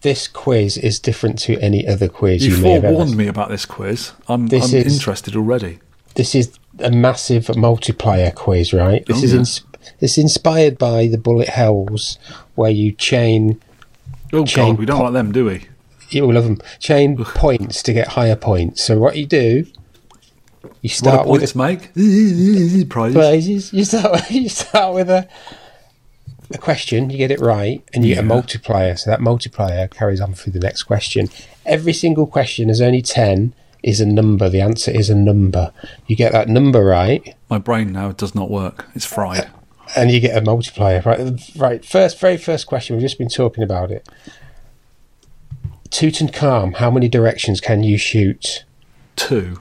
This 0.02 0.28
quiz 0.28 0.78
is 0.78 1.00
different 1.00 1.38
to 1.40 1.60
any 1.60 1.88
other 1.88 2.08
quiz 2.08 2.46
You 2.46 2.56
you, 2.56 2.62
may 2.64 2.72
have 2.72 2.84
ever. 2.84 2.94
forewarned 2.94 3.18
me 3.18 3.28
about 3.28 3.50
this 3.50 3.66
quiz. 3.66 4.12
I'm, 4.28 4.48
This 4.48 4.72
I'm 4.74 4.80
is- 4.80 4.94
interested 4.98 5.36
already. 5.36 5.80
This 6.16 6.36
is 6.36 6.52
a 6.80 6.92
massive 6.92 7.56
multiplier 7.56 8.32
quiz, 8.32 8.74
right? 8.74 9.06
This 9.06 9.22
Oh, 9.22 9.24
is 9.24 9.34
yeah. 9.34 9.40
ins- 9.40 9.62
it's 10.00 10.18
inspired 10.18 10.78
by 10.78 11.08
the 11.08 11.18
bullet 11.18 11.50
hells, 11.50 12.18
where 12.56 12.72
you 12.72 12.92
chain. 12.92 13.60
Oh, 14.34 14.46
Chain 14.46 14.72
God, 14.74 14.80
we 14.80 14.86
don't 14.86 14.98
pop- 14.98 15.06
like 15.06 15.14
them, 15.14 15.32
do 15.32 15.46
we? 15.46 15.66
You 16.10 16.24
will 16.28 16.34
love 16.34 16.44
them. 16.46 16.60
Chain 16.80 17.16
points 17.18 17.82
to 17.84 17.94
get 17.94 18.10
higher 18.10 18.36
points. 18.36 18.84
So 18.84 18.98
what 19.00 19.16
you 19.16 19.26
do, 19.26 19.66
you 20.82 20.90
What 20.90 20.92
start 20.92 21.28
with 21.28 21.42
points 21.42 21.56
a 21.56 21.58
make? 21.58 21.94
Prizes. 22.90 23.14
prizes. 23.16 23.74
You 23.74 23.86
start. 23.86 24.30
You 24.32 24.50
start 24.50 24.94
with 24.96 25.10
a 25.10 25.28
a 26.56 26.58
question, 26.60 27.10
you 27.10 27.18
get 27.18 27.32
it 27.32 27.40
right, 27.40 27.84
and 27.94 28.06
you 28.06 28.16
get 28.16 28.24
a 28.24 28.28
multiplier. 28.28 28.96
So 28.96 29.10
that 29.10 29.22
multiplier 29.22 29.88
carries 29.88 30.22
on 30.22 30.34
through 30.34 30.54
the 30.54 30.60
next 30.60 30.84
question. 30.84 31.30
Every 31.66 31.94
single 31.94 32.28
question 32.28 32.70
is 32.70 32.82
only 32.82 33.02
10, 33.02 33.54
is 33.84 34.00
a 34.00 34.06
number. 34.06 34.48
The 34.50 34.62
answer 34.62 34.92
is 34.92 35.10
a 35.10 35.16
number. 35.16 35.74
You 36.08 36.16
get 36.16 36.32
that 36.34 36.48
number 36.48 36.84
right, 36.86 37.36
My 37.50 37.58
brain 37.58 37.92
now 37.92 38.12
does 38.12 38.36
not 38.36 38.50
work. 38.50 38.86
It's 38.96 39.06
fried. 39.06 39.50
and 39.96 40.12
you 40.12 40.20
get 40.20 40.38
a 40.38 40.42
multiplier. 40.42 41.02
Right, 41.06 41.20
right. 41.58 41.84
First, 41.86 42.20
very 42.20 42.38
first 42.38 42.68
question. 42.68 42.96
We've 42.96 43.02
just 43.04 43.18
been 43.18 43.28
talking 43.30 43.64
about 43.64 43.92
it. 43.92 44.08
Tutankhamun, 45.90 46.76
how 46.76 46.90
many 46.92 47.10
directions 47.10 47.60
can 47.60 47.84
you 47.84 47.98
shoot? 47.98 48.64
Two. 49.16 49.60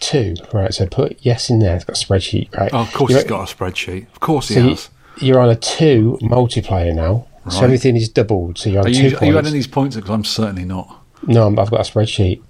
Two. 0.00 0.34
Right. 0.52 0.72
So 0.72 0.86
put 0.86 1.18
yes 1.22 1.50
in 1.50 1.58
there. 1.58 1.76
It's 1.76 1.84
got 1.84 2.00
a 2.02 2.06
spreadsheet. 2.06 2.54
Right. 2.56 2.70
Oh, 2.72 2.78
of 2.80 2.92
course 2.92 3.10
You're- 3.10 3.22
he's 3.22 3.28
got 3.28 3.50
a 3.50 3.54
spreadsheet. 3.54 4.06
Of 4.12 4.20
course 4.20 4.48
he 4.48 4.54
So 4.54 4.60
you, 4.60 4.68
has. 4.70 4.88
You're 5.20 5.40
on 5.40 5.48
a 5.50 5.56
two 5.56 6.18
multiplier 6.20 6.92
now. 6.92 7.26
So 7.50 7.64
everything 7.64 7.96
is 7.96 8.08
doubled. 8.10 8.58
So 8.58 8.68
you're 8.68 8.80
on 8.80 8.86
Are 8.86 8.90
two 8.92 9.08
you, 9.08 9.16
are 9.18 9.24
you 9.24 9.38
adding 9.38 9.52
these 9.54 9.66
points? 9.66 9.96
Because 9.96 10.10
I'm 10.10 10.24
certainly 10.24 10.64
not. 10.64 11.02
No, 11.26 11.44
I'm- 11.44 11.58
I've 11.58 11.70
got 11.70 11.80
a 11.80 11.90
spreadsheet. 11.90 12.42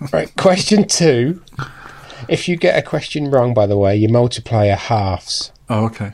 right, 0.12 0.34
question 0.36 0.86
two. 0.88 1.42
If 2.28 2.48
you 2.48 2.56
get 2.56 2.78
a 2.78 2.82
question 2.82 3.30
wrong, 3.30 3.52
by 3.54 3.66
the 3.66 3.76
way, 3.76 3.94
your 3.96 4.10
multiplier 4.10 4.74
halves. 4.76 5.52
Oh, 5.68 5.84
okay. 5.86 6.12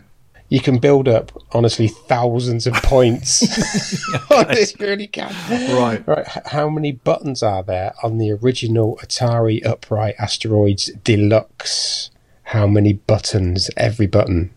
You 0.49 0.61
can 0.61 0.79
build 0.79 1.09
up, 1.09 1.33
honestly, 1.53 1.89
thousands 1.89 2.67
of 2.67 2.75
points 2.75 3.43
on 4.31 4.49
this. 4.49 4.79
You 4.79 4.87
really 4.87 5.07
can. 5.07 5.33
Right. 5.75 6.07
Right, 6.07 6.27
how 6.47 6.69
many 6.69 6.93
buttons 6.93 7.43
are 7.43 7.63
there 7.63 7.95
on 8.03 8.19
the 8.19 8.33
original 8.33 8.99
Atari 9.03 9.65
Upright 9.65 10.15
Asteroids 10.19 10.91
Deluxe? 11.05 12.11
How 12.43 12.67
many 12.67 12.93
buttons? 12.95 13.71
Every 13.79 14.07
button. 14.07 14.51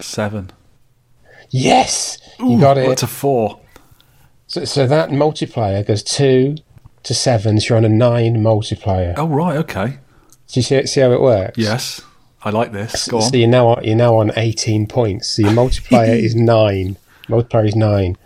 Seven. 0.00 0.50
Yes, 1.50 2.18
you 2.38 2.58
got 2.60 2.76
What 2.76 2.92
it. 2.92 2.98
to 2.98 3.06
four? 3.06 3.60
So, 4.46 4.64
so 4.64 4.86
that 4.86 5.10
multiplier 5.10 5.82
goes 5.82 6.02
two 6.02 6.56
to 7.02 7.14
seven. 7.14 7.60
So 7.60 7.68
you're 7.74 7.78
on 7.78 7.84
a 7.84 7.88
nine 7.88 8.42
multiplier. 8.42 9.14
Oh, 9.16 9.26
right. 9.26 9.56
Okay. 9.58 9.98
Do 10.48 10.58
you 10.60 10.62
see, 10.62 10.86
see 10.86 11.00
how 11.00 11.12
it 11.12 11.20
works? 11.20 11.58
Yes. 11.58 12.00
I 12.42 12.50
like 12.50 12.72
this. 12.72 13.08
Go 13.08 13.20
So 13.20 13.26
on. 13.26 13.34
you're 13.34 13.48
now 13.48 13.68
on, 13.68 13.84
you're 13.84 13.96
now 13.96 14.16
on 14.16 14.32
18 14.36 14.86
points. 14.86 15.28
So 15.30 15.42
your 15.42 15.52
multiplier 15.52 16.12
is 16.14 16.34
nine. 16.34 16.96
Multiplier 17.28 17.66
is 17.66 17.76
nine. 17.76 18.16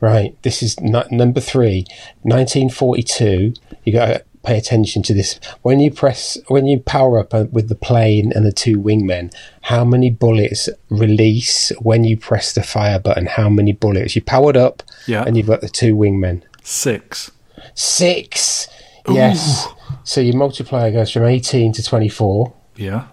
Right. 0.00 0.36
This 0.42 0.62
is 0.62 0.78
nu- 0.80 1.02
number 1.10 1.40
three. 1.40 1.84
1942. 2.22 3.54
You 3.84 3.92
got 3.92 4.22
pay 4.46 4.56
attention 4.56 5.02
to 5.02 5.12
this. 5.14 5.38
When 5.62 5.80
you 5.80 5.90
press, 5.90 6.38
when 6.48 6.66
you 6.66 6.78
power 6.80 7.18
up 7.18 7.34
uh, 7.34 7.46
with 7.50 7.68
the 7.68 7.74
plane 7.74 8.32
and 8.34 8.46
the 8.46 8.52
two 8.52 8.78
wingmen, 8.80 9.34
how 9.62 9.84
many 9.84 10.08
bullets 10.10 10.68
release 10.88 11.70
when 11.80 12.04
you 12.04 12.16
press 12.16 12.52
the 12.52 12.62
fire 12.62 12.98
button? 12.98 13.26
How 13.26 13.48
many 13.48 13.72
bullets? 13.72 14.14
You 14.16 14.22
powered 14.22 14.56
up, 14.56 14.82
Yeah. 15.06 15.24
and 15.26 15.36
you've 15.36 15.46
got 15.48 15.60
the 15.60 15.68
two 15.68 15.94
wingmen. 15.96 16.42
Six. 16.62 17.30
Six. 17.74 18.68
Yes. 19.08 19.68
So 20.04 20.20
your 20.20 20.36
multiplier 20.36 20.90
goes 20.90 21.10
from 21.12 21.24
18 21.24 21.72
to 21.74 21.82
24. 21.82 22.52
Yeah. 22.76 23.06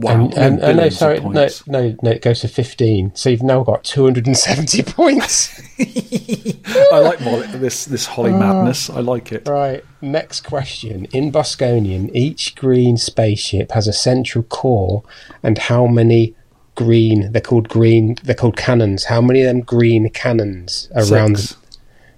Wow. 0.00 0.30
And, 0.34 0.60
and, 0.60 0.76
no, 0.78 0.88
sorry, 0.88 1.20
no, 1.20 1.48
no, 1.66 1.94
no, 2.02 2.10
it 2.10 2.22
goes 2.22 2.40
to 2.40 2.48
15. 2.48 3.14
So 3.14 3.28
you've 3.28 3.42
now 3.42 3.62
got 3.62 3.84
270 3.84 4.82
points. 4.86 5.60
I 5.78 6.98
like 7.00 7.18
this 7.52 7.84
this 7.84 8.06
Holly 8.06 8.32
ah. 8.32 8.38
madness. 8.38 8.88
I 8.88 9.00
like 9.00 9.30
it. 9.30 9.46
right, 9.46 9.84
next 10.00 10.40
question. 10.42 11.04
In 11.12 11.30
Bosconian, 11.30 12.10
each 12.14 12.56
green 12.56 12.96
spaceship 12.96 13.72
has 13.72 13.86
a 13.86 13.92
central 13.92 14.44
core, 14.44 15.02
and 15.42 15.58
how 15.58 15.86
many 15.86 16.34
green, 16.76 17.32
they're 17.32 17.42
called 17.42 17.68
green, 17.68 18.16
they're 18.24 18.34
called 18.34 18.56
cannons. 18.56 19.04
How 19.04 19.20
many 19.20 19.42
of 19.42 19.48
them 19.48 19.60
green 19.60 20.08
cannons 20.10 20.88
around? 20.94 21.38
Six. 21.38 21.56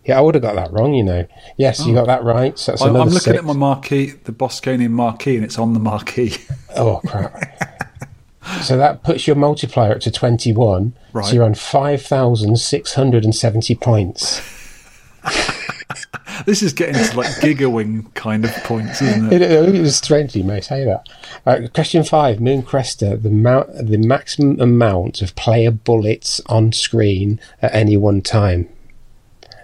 Yeah, 0.04 0.18
I 0.18 0.20
would 0.20 0.34
have 0.34 0.42
got 0.42 0.56
that 0.56 0.72
wrong, 0.72 0.94
you 0.94 1.04
know. 1.04 1.26
Yes, 1.56 1.84
you 1.86 1.92
oh. 1.92 2.04
got 2.04 2.06
that 2.06 2.24
right. 2.24 2.58
So 2.58 2.72
that's 2.72 2.82
I, 2.82 2.88
I'm 2.88 2.94
looking 2.94 3.18
six. 3.18 3.38
at 3.38 3.44
my 3.44 3.52
marquee, 3.52 4.10
the 4.24 4.32
Bosconian 4.32 4.90
marquee, 4.90 5.36
and 5.36 5.44
it's 5.44 5.58
on 5.58 5.74
the 5.74 5.80
marquee. 5.80 6.36
Oh 6.74 7.00
crap! 7.06 7.70
so 8.62 8.76
that 8.76 9.02
puts 9.02 9.26
your 9.26 9.36
multiplier 9.36 9.92
up 9.92 10.00
to 10.00 10.10
twenty-one. 10.10 10.94
Right. 11.12 11.24
So 11.24 11.34
you're 11.34 11.44
on 11.44 11.54
five 11.54 12.02
thousand 12.02 12.56
six 12.58 12.94
hundred 12.94 13.24
and 13.24 13.34
seventy 13.34 13.74
points. 13.74 14.40
this 16.46 16.62
is 16.62 16.72
getting 16.72 16.94
to 16.94 17.16
like 17.16 17.28
Giga 17.36 17.70
Wing 17.70 18.10
kind 18.14 18.44
of 18.44 18.50
points, 18.64 19.00
isn't 19.02 19.32
It, 19.32 19.42
it? 19.42 19.50
it 19.50 19.74
is 19.74 19.96
strange 19.96 20.34
you 20.34 20.44
may 20.44 20.60
say 20.60 20.84
that. 20.84 21.06
Uh, 21.46 21.68
question 21.74 22.02
five: 22.04 22.40
Moon 22.40 22.62
Cresta, 22.62 23.20
the 23.22 23.30
mount, 23.30 23.68
the 23.88 23.98
maximum 23.98 24.60
amount 24.60 25.22
of 25.22 25.34
player 25.36 25.70
bullets 25.70 26.40
on 26.46 26.72
screen 26.72 27.40
at 27.60 27.74
any 27.74 27.96
one 27.96 28.20
time. 28.22 28.68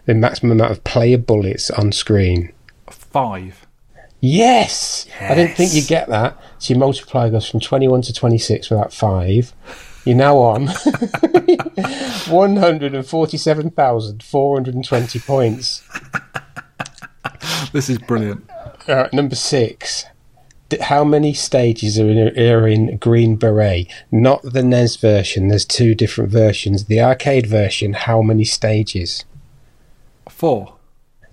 The 0.07 0.15
maximum 0.15 0.53
amount 0.53 0.71
of 0.73 0.85
player 0.85 1.19
bullets 1.19 1.71
on 1.71 1.93
screen. 1.93 2.53
Five. 2.91 3.67
Yes! 4.21 5.07
I 5.21 5.35
didn't 5.35 5.57
think 5.57 5.75
you'd 5.75 5.87
get 5.87 6.09
that. 6.09 6.37
So 6.59 6.75
you 6.75 6.81
multiply 6.81 7.31
goes 7.31 7.49
from 7.49 7.61
21 7.61 8.03
to 8.03 8.13
26 8.13 8.69
without 8.71 8.93
5. 8.93 9.53
You're 10.05 10.17
now 10.17 10.39
on 10.39 10.67
147,420 12.29 15.19
points. 15.21 15.83
This 17.73 17.89
is 17.89 17.99
brilliant. 17.99 18.49
Right, 18.89 19.13
number 19.13 19.35
6. 19.35 20.05
How 20.83 21.03
many 21.05 21.33
stages 21.33 21.99
are 21.99 22.09
in, 22.09 22.39
are 22.39 22.69
in 22.69 22.99
Green 22.99 23.37
Beret? 23.37 23.89
Not 24.11 24.43
the 24.43 24.63
NES 24.63 24.97
version. 24.97 25.49
There's 25.49 25.65
two 25.65 25.95
different 25.95 26.31
versions. 26.31 26.85
The 26.87 27.01
arcade 27.01 27.47
version, 27.47 27.95
how 27.95 28.21
many 28.23 28.45
stages? 28.45 29.25
Four. 30.29 30.75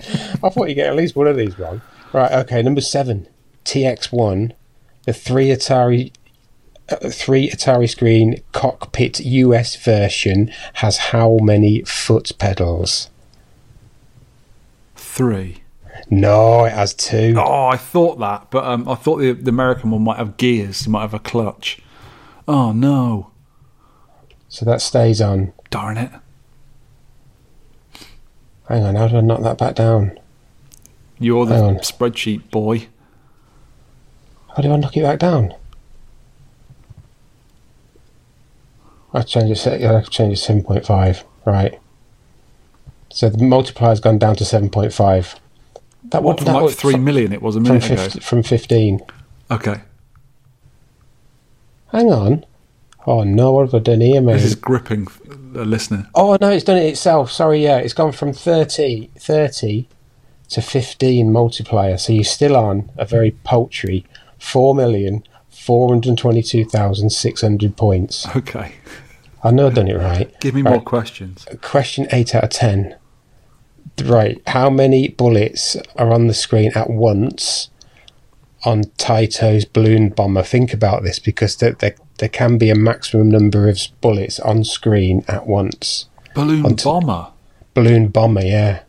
I 0.44 0.48
thought 0.50 0.68
you'd 0.68 0.74
get 0.74 0.88
at 0.88 0.96
least 0.96 1.16
one 1.16 1.26
of 1.26 1.36
these 1.36 1.58
wrong. 1.58 1.80
Right, 2.12 2.30
okay, 2.32 2.62
number 2.62 2.80
seven, 2.80 3.26
TX1, 3.64 4.52
the 5.04 5.12
three 5.12 5.48
Atari. 5.48 6.12
Uh, 6.88 7.10
three 7.10 7.50
Atari 7.50 7.90
screen 7.90 8.40
cockpit 8.52 9.18
US 9.18 9.74
version 9.74 10.52
has 10.74 10.98
how 10.98 11.36
many 11.42 11.82
foot 11.82 12.30
pedals? 12.38 13.10
Three. 14.94 15.64
No, 16.08 16.64
it 16.64 16.72
has 16.72 16.94
two. 16.94 17.34
Oh, 17.36 17.66
I 17.66 17.76
thought 17.76 18.18
that, 18.20 18.50
but 18.50 18.64
um, 18.64 18.88
I 18.88 18.94
thought 18.94 19.16
the, 19.16 19.32
the 19.32 19.50
American 19.50 19.90
one 19.90 20.02
might 20.02 20.18
have 20.18 20.36
gears, 20.36 20.86
it 20.86 20.90
might 20.90 21.02
have 21.02 21.14
a 21.14 21.18
clutch. 21.18 21.80
Oh 22.46 22.72
no! 22.72 23.32
So 24.48 24.64
that 24.64 24.80
stays 24.80 25.20
on. 25.20 25.52
Darn 25.70 25.98
it! 25.98 26.12
Hang 28.68 28.84
on, 28.84 28.94
how 28.94 29.08
do 29.08 29.16
I 29.16 29.20
knock 29.20 29.42
that 29.42 29.58
back 29.58 29.74
down? 29.74 30.18
You're 31.18 31.46
the 31.46 31.80
spreadsheet 31.82 32.50
boy. 32.50 32.88
How 34.54 34.62
do 34.62 34.72
I 34.72 34.76
knock 34.76 34.96
it 34.96 35.02
back 35.02 35.18
down? 35.18 35.54
I 39.12 39.22
change 39.22 39.50
it. 39.50 39.66
I 39.66 40.02
change 40.02 40.34
it 40.34 40.36
seven 40.36 40.62
point 40.62 40.86
five. 40.86 41.24
Right. 41.44 41.80
So 43.10 43.28
the 43.28 43.38
multiplier's 43.38 44.00
gone 44.00 44.18
down 44.18 44.36
to 44.36 44.44
seven 44.44 44.68
point 44.68 44.92
five. 44.92 45.40
That 46.10 46.22
What 46.22 46.36
would 46.36 46.38
from 46.38 46.46
that 46.46 46.52
like 46.54 46.62
would- 46.64 46.74
three 46.74 46.96
million? 46.96 47.32
It 47.32 47.42
was 47.42 47.56
a 47.56 47.60
from 47.60 47.68
minute 47.78 47.90
ago. 47.90 48.20
from 48.20 48.42
fifteen. 48.42 49.00
Okay, 49.50 49.80
Hang 51.92 52.10
on. 52.12 52.44
Oh 53.06 53.22
no! 53.22 53.52
What 53.52 53.66
have 53.66 53.74
I 53.74 53.78
done 53.78 54.00
here, 54.00 54.20
mate? 54.20 54.34
this 54.34 54.44
is 54.44 54.54
gripping 54.56 55.06
a 55.54 55.64
listener. 55.64 56.08
Oh 56.14 56.36
no, 56.40 56.50
it's 56.50 56.64
done 56.64 56.76
it 56.76 56.86
itself. 56.86 57.30
Sorry, 57.30 57.62
yeah, 57.62 57.78
it's 57.78 57.94
gone 57.94 58.10
from 58.12 58.32
30, 58.32 59.10
30 59.16 59.88
to 60.48 60.60
fifteen 60.62 61.32
multiplier. 61.32 61.96
So 61.98 62.12
you're 62.12 62.24
still 62.24 62.56
on 62.56 62.90
a 62.96 63.04
very 63.04 63.30
paltry 63.30 64.04
four 64.38 64.74
million 64.74 65.22
four 65.48 65.88
hundred 65.88 66.18
twenty-two 66.18 66.64
thousand 66.64 67.10
six 67.10 67.40
hundred 67.42 67.76
points. 67.76 68.26
Okay, 68.34 68.72
I 69.44 69.52
know 69.52 69.68
I've 69.68 69.74
done 69.74 69.86
it 69.88 69.94
right. 69.96 70.34
give 70.40 70.54
me 70.56 70.62
Right. 70.62 70.72
more 70.72 70.82
questions. 70.82 71.46
Question 71.62 72.08
8 72.10 72.34
out 72.34 72.44
of 72.44 72.50
10. 72.50 72.96
Right. 74.04 74.40
How 74.48 74.68
many 74.70 75.08
bullets 75.08 75.76
are 75.96 76.12
on 76.12 76.26
the 76.26 76.34
screen 76.34 76.70
at 76.74 76.90
once 76.90 77.70
on 78.64 78.84
Taito's 78.98 79.64
balloon 79.64 80.10
bomber? 80.10 80.42
Think 80.42 80.72
about 80.74 81.02
this 81.02 81.18
because 81.18 81.56
there, 81.56 81.72
there, 81.72 81.94
there 82.18 82.28
can 82.28 82.58
be 82.58 82.68
a 82.70 82.74
maximum 82.74 83.30
number 83.30 83.68
of 83.68 83.78
bullets 84.00 84.38
on 84.40 84.64
screen 84.64 85.24
at 85.28 85.46
once. 85.46 86.06
Balloon 86.34 86.66
Onto- 86.66 86.84
bomber. 86.84 87.28
Balloon 87.74 88.08
bomber, 88.08 88.42
yeah. 88.44 88.82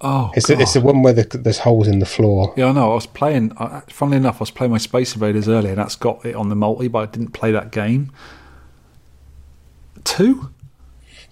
Oh, 0.00 0.30
It's, 0.34 0.48
the, 0.48 0.60
it's 0.60 0.74
the 0.74 0.82
one 0.82 1.02
where 1.02 1.14
the, 1.14 1.24
there's 1.38 1.60
holes 1.60 1.88
in 1.88 1.98
the 1.98 2.04
floor. 2.06 2.52
Yeah, 2.58 2.66
I 2.66 2.72
know. 2.72 2.92
I 2.92 2.94
was 2.94 3.06
playing. 3.06 3.52
Uh, 3.56 3.80
funnily 3.88 4.18
enough, 4.18 4.36
I 4.36 4.40
was 4.40 4.50
playing 4.50 4.70
my 4.72 4.78
Space 4.78 5.14
Invaders 5.14 5.48
earlier, 5.48 5.70
and 5.70 5.78
that's 5.78 5.96
got 5.96 6.24
it 6.26 6.34
on 6.34 6.50
the 6.50 6.54
multi, 6.54 6.88
but 6.88 6.98
I 6.98 7.06
didn't 7.12 7.30
play 7.32 7.52
that 7.52 7.70
game. 7.72 8.12
Two? 10.04 10.50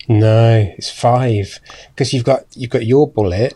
No, 0.09 0.73
it's 0.77 0.91
five 0.91 1.59
because 1.91 2.13
you've 2.13 2.25
got 2.25 2.45
you've 2.55 2.71
got 2.71 2.85
your 2.87 3.07
bullet, 3.09 3.55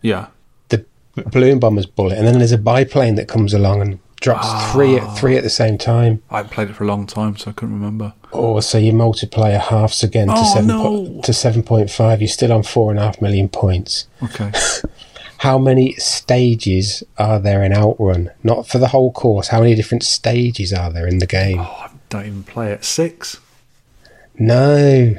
Yeah. 0.00 0.26
the 0.68 0.84
balloon 1.14 1.58
bomber's 1.58 1.86
bullet, 1.86 2.16
and 2.18 2.26
then 2.26 2.38
there's 2.38 2.52
a 2.52 2.58
biplane 2.58 3.16
that 3.16 3.28
comes 3.28 3.52
along 3.52 3.80
and 3.82 3.98
drops 4.20 4.46
ah. 4.48 4.70
three 4.72 4.96
at 4.96 5.18
three 5.18 5.36
at 5.36 5.42
the 5.42 5.50
same 5.50 5.76
time. 5.76 6.22
I 6.30 6.36
haven't 6.38 6.52
played 6.52 6.70
it 6.70 6.74
for 6.76 6.84
a 6.84 6.86
long 6.86 7.06
time, 7.06 7.36
so 7.36 7.50
I 7.50 7.54
couldn't 7.54 7.74
remember. 7.74 8.14
Oh, 8.32 8.60
so 8.60 8.78
your 8.78 8.94
multiplier 8.94 9.58
halves 9.58 10.02
again 10.02 10.28
to 10.28 10.34
Oh, 10.36 10.52
seven 10.54 10.66
no. 10.68 10.82
po- 10.82 11.20
to 11.22 11.32
seven 11.32 11.62
point 11.62 11.90
five. 11.90 12.20
You're 12.20 12.28
still 12.28 12.52
on 12.52 12.62
four 12.62 12.90
and 12.90 12.98
a 13.00 13.02
half 13.02 13.20
million 13.20 13.48
points. 13.48 14.06
Okay. 14.22 14.52
How 15.38 15.58
many 15.58 15.94
stages 15.94 17.02
are 17.18 17.40
there 17.40 17.64
in 17.64 17.72
Outrun? 17.72 18.30
Not 18.44 18.68
for 18.68 18.78
the 18.78 18.86
whole 18.88 19.10
course. 19.10 19.48
How 19.48 19.58
many 19.60 19.74
different 19.74 20.04
stages 20.04 20.72
are 20.72 20.88
there 20.92 21.08
in 21.08 21.18
the 21.18 21.26
game? 21.26 21.58
oh, 21.58 21.64
I 21.64 21.90
don't 22.10 22.26
even 22.26 22.44
play 22.44 22.70
it. 22.72 22.84
Six. 22.84 23.40
No. 24.38 25.14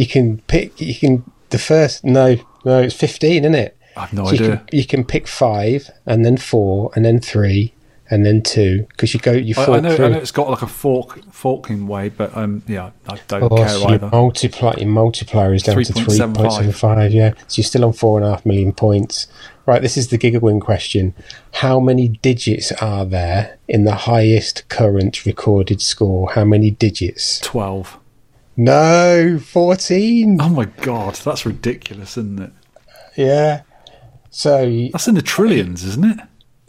You 0.00 0.06
can 0.06 0.38
pick. 0.46 0.80
You 0.80 0.94
can 0.94 1.24
the 1.50 1.58
first. 1.58 2.04
No, 2.04 2.36
no. 2.64 2.78
It's 2.80 2.94
fifteen, 2.94 3.44
isn't 3.44 3.54
it? 3.54 3.76
I 3.96 4.00
have 4.02 4.12
no 4.12 4.24
So 4.24 4.30
you 4.32 4.36
idea. 4.44 4.56
can, 4.56 4.78
you 4.78 4.86
can 4.86 5.04
pick 5.04 5.28
five, 5.28 5.90
and 6.06 6.24
then 6.24 6.36
four, 6.36 6.90
and 6.94 7.04
then 7.04 7.20
three, 7.20 7.74
and 8.10 8.24
then 8.24 8.40
two, 8.42 8.86
because 8.90 9.12
you 9.12 9.20
go 9.20 9.32
you 9.32 9.54
I, 9.58 9.64
fork 9.66 9.78
I 9.78 9.80
know. 9.80 9.96
through. 9.96 10.06
I 10.06 10.08
know 10.10 10.18
it's 10.18 10.30
got 10.30 10.48
like 10.48 10.62
a 10.62 10.66
fork, 10.66 11.18
forking 11.32 11.86
way, 11.86 12.08
but 12.08 12.34
um, 12.36 12.62
yeah, 12.66 12.90
I 13.08 13.18
don't 13.28 13.42
Oh, 13.52 13.56
care 13.56 13.68
so 13.68 13.88
either. 13.88 14.06
your, 14.06 14.10
multiply, 14.10 14.74
your 14.78 14.88
multiplier 14.88 15.52
is 15.52 15.64
down 15.64 15.76
to 15.84 15.92
3.75. 15.92 16.34
3.75, 16.72 17.12
yeah. 17.12 17.34
So 17.48 17.60
you're 17.60 17.64
still 17.64 17.84
on 17.84 17.92
four 17.92 18.18
and 18.18 18.26
a 18.26 18.30
half 18.30 18.46
million 18.46 18.72
points. 18.72 19.26
Right, 19.66 19.82
this 19.82 19.96
is 19.96 20.08
the 20.08 20.18
Giga 20.18 20.40
Wing 20.40 20.60
question. 20.60 21.12
How 21.54 21.78
many 21.78 22.08
digits 22.08 22.72
are 22.80 23.04
there 23.04 23.58
in 23.68 23.84
the 23.84 23.94
highest 23.94 24.66
current 24.68 25.26
recorded 25.26 25.80
score? 25.82 26.32
How 26.32 26.44
many 26.44 26.70
digits? 26.70 27.38
Twelve. 27.40 27.98
No, 28.62 29.38
14. 29.38 30.38
Oh 30.38 30.50
my 30.50 30.66
god, 30.66 31.14
that's 31.14 31.46
ridiculous, 31.46 32.18
isn't 32.18 32.40
it? 32.40 32.52
Yeah. 33.16 33.62
So, 34.28 34.88
That's 34.92 35.08
in 35.08 35.14
the 35.14 35.22
trillions, 35.22 35.82
isn't 35.82 36.04
it? 36.04 36.18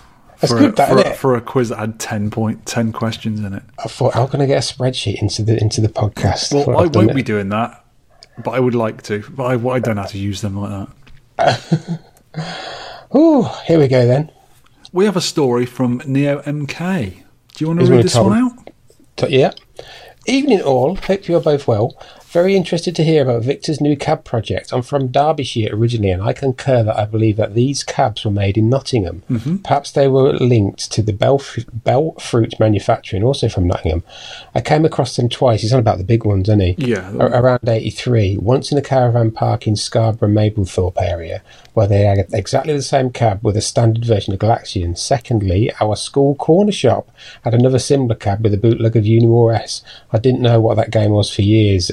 That's 0.41 0.53
for, 0.53 0.59
good, 0.59 0.73
a, 0.73 0.77
that, 0.77 0.89
for, 0.89 0.97
a, 0.97 1.01
it? 1.01 1.17
for 1.17 1.37
a 1.37 1.41
quiz 1.43 1.69
that 1.69 1.79
had 1.79 2.01
10, 2.01 2.31
point, 2.31 2.65
10 2.65 2.93
questions 2.93 3.41
in 3.41 3.53
it. 3.53 3.63
I 3.79 3.89
thought, 3.89 4.15
how 4.15 4.27
can 4.27 4.41
I 4.41 4.47
get 4.47 4.57
a 4.57 4.75
spreadsheet 4.75 5.21
into 5.21 5.43
the 5.43 5.61
into 5.61 5.83
the 5.83 5.89
podcast? 5.89 6.55
Well, 6.55 6.79
I 6.79 6.87
won't 6.87 7.11
it. 7.11 7.15
be 7.15 7.23
doing 7.23 7.51
that, 7.51 7.85
but 8.43 8.53
I 8.53 8.61
would 8.61 8.75
like 8.75 9.03
to. 9.05 9.23
But 9.31 9.45
I, 9.45 9.71
I 9.71 9.79
don't 9.79 9.97
know 9.97 10.03
how 10.03 10.09
to 10.09 10.19
use 10.19 10.41
them 10.41 10.57
like 10.57 10.89
that. 11.37 12.01
Ooh, 13.15 13.43
here 13.67 13.79
we 13.79 13.87
go 13.87 14.07
then. 14.07 14.31
We 14.91 15.05
have 15.05 15.17
a 15.17 15.21
story 15.21 15.67
from 15.67 16.01
Neo 16.07 16.41
MK. 16.43 17.25
Do 17.55 17.65
you 17.65 17.67
want 17.67 17.81
to 17.81 17.83
He's 17.83 17.91
read 17.91 18.05
this 18.05 18.17
one 18.17 18.39
out? 18.39 19.31
Yeah. 19.31 19.53
Evening 20.27 20.63
all. 20.63 20.97
Hope 20.97 21.29
you're 21.29 21.41
both 21.41 21.69
well. 21.69 21.97
Very 22.35 22.57
interested 22.57 22.97
to 22.97 23.05
hear 23.05 23.23
about 23.23 23.45
Victor's 23.45 23.81
new 23.81 23.97
cab 23.97 24.25
project. 24.25 24.73
I'm 24.73 24.83
from 24.83 25.09
Derbyshire 25.09 25.69
originally, 25.73 26.11
and 26.11 26.23
I 26.23 26.33
concur 26.33 26.83
that 26.83 26.99
I 26.99 27.05
believe 27.05 27.37
that 27.37 27.55
these 27.55 27.85
cabs 27.85 28.25
were 28.25 28.31
made 28.31 28.57
in 28.57 28.69
Nottingham. 28.69 29.23
Mm-hmm. 29.31 29.57
Perhaps 29.59 29.93
they 29.93 30.09
were 30.09 30.33
linked 30.33 30.91
to 30.93 31.03
the 31.03 31.13
Bell, 31.13 31.41
Bell 31.73 32.13
Fruit 32.13 32.59
manufacturing, 32.59 33.23
also 33.23 33.49
from 33.49 33.69
Nottingham. 33.69 34.03
I 34.55 34.63
came 34.63 34.85
across 34.85 35.15
them 35.15 35.29
twice. 35.29 35.61
He's 35.61 35.73
on 35.73 35.79
about 35.79 35.99
the 35.99 36.05
big 36.05 36.25
ones, 36.25 36.49
isn't 36.49 36.61
he? 36.61 36.75
Yeah. 36.79 37.13
A- 37.13 37.41
around 37.41 37.69
83. 37.69 38.39
Once 38.39 38.73
in 38.73 38.79
a 38.79 38.83
caravan 38.83 39.31
park 39.31 39.67
in 39.67 39.77
Scarborough, 39.77 40.31
Mablethorpe 40.31 41.01
area, 41.01 41.43
where 41.75 41.87
they 41.87 42.03
had 42.03 42.27
exactly 42.33 42.73
the 42.73 42.83
same 42.83 43.11
cab 43.11 43.45
with 43.45 43.57
a 43.57 43.61
standard 43.61 44.05
version 44.05 44.33
of 44.33 44.41
Galaxian. 44.41 44.97
Secondly, 44.97 45.73
our 45.81 45.97
school 45.97 46.35
corner 46.37 46.73
shop 46.73 47.11
had 47.43 47.55
another 47.55 47.79
similar 47.79 48.15
cab 48.15 48.43
with 48.43 48.55
a 48.55 48.59
bootleg 48.59 48.97
of 48.97 49.07
Uni 49.07 49.27
War 49.27 49.53
S. 49.53 49.83
I 50.13 50.19
didn't 50.19 50.41
know 50.41 50.61
what 50.61 50.77
that 50.77 50.91
game 50.91 51.11
was 51.11 51.35
for 51.35 51.43
years, 51.43 51.91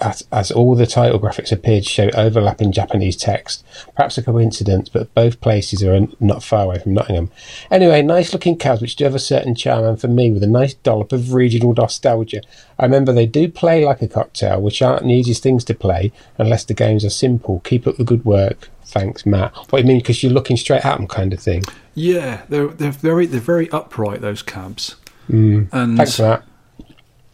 as, 0.00 0.26
as 0.32 0.50
all 0.50 0.74
the 0.74 0.86
title 0.86 1.18
graphics 1.18 1.52
appeared 1.52 1.84
to 1.84 1.88
show 1.88 2.10
overlapping 2.14 2.72
Japanese 2.72 3.16
text. 3.16 3.64
Perhaps 3.96 4.18
a 4.18 4.22
coincidence, 4.22 4.88
but 4.88 5.12
both 5.14 5.40
places 5.40 5.82
are 5.82 6.06
not 6.20 6.42
far 6.42 6.64
away 6.64 6.78
from 6.78 6.94
Nottingham. 6.94 7.30
Anyway, 7.70 8.02
nice 8.02 8.32
looking 8.32 8.56
cabs 8.56 8.80
which 8.80 8.96
do 8.96 9.04
have 9.04 9.14
a 9.14 9.18
certain 9.18 9.54
charm, 9.54 9.84
and 9.84 10.00
for 10.00 10.08
me, 10.08 10.30
with 10.30 10.42
a 10.42 10.48
nice 10.48 10.74
dollop 10.74 11.12
of 11.12 11.34
regional 11.34 11.74
nostalgia. 11.74 12.40
I 12.78 12.84
remember 12.84 13.12
they 13.12 13.26
do 13.26 13.48
play 13.48 13.84
like 13.84 14.02
a 14.02 14.08
cocktail, 14.08 14.60
which 14.60 14.82
aren't 14.82 15.04
the 15.04 15.12
easiest 15.12 15.42
things 15.42 15.64
to 15.64 15.74
play 15.74 16.12
unless 16.38 16.64
the 16.64 16.74
games 16.74 17.04
are 17.04 17.10
simple. 17.10 17.60
Keep 17.60 17.86
up 17.86 17.96
the 17.96 18.04
good 18.04 18.24
work. 18.24 18.70
Thanks, 18.84 19.24
Matt. 19.24 19.54
What 19.54 19.70
do 19.70 19.78
you 19.78 19.84
mean? 19.84 19.98
Because 19.98 20.22
you're 20.22 20.32
looking 20.32 20.56
straight 20.56 20.84
at 20.84 20.96
them, 20.96 21.06
kind 21.06 21.32
of 21.32 21.40
thing. 21.40 21.62
Yeah, 21.94 22.42
they're 22.48 22.68
they're 22.68 22.90
very 22.90 23.26
they're 23.26 23.40
very 23.40 23.70
upright 23.70 24.20
those 24.20 24.42
cabs. 24.42 24.96
And 25.28 25.70
Mm. 25.70 25.96
Thanks, 25.96 26.20
Matt. 26.20 26.44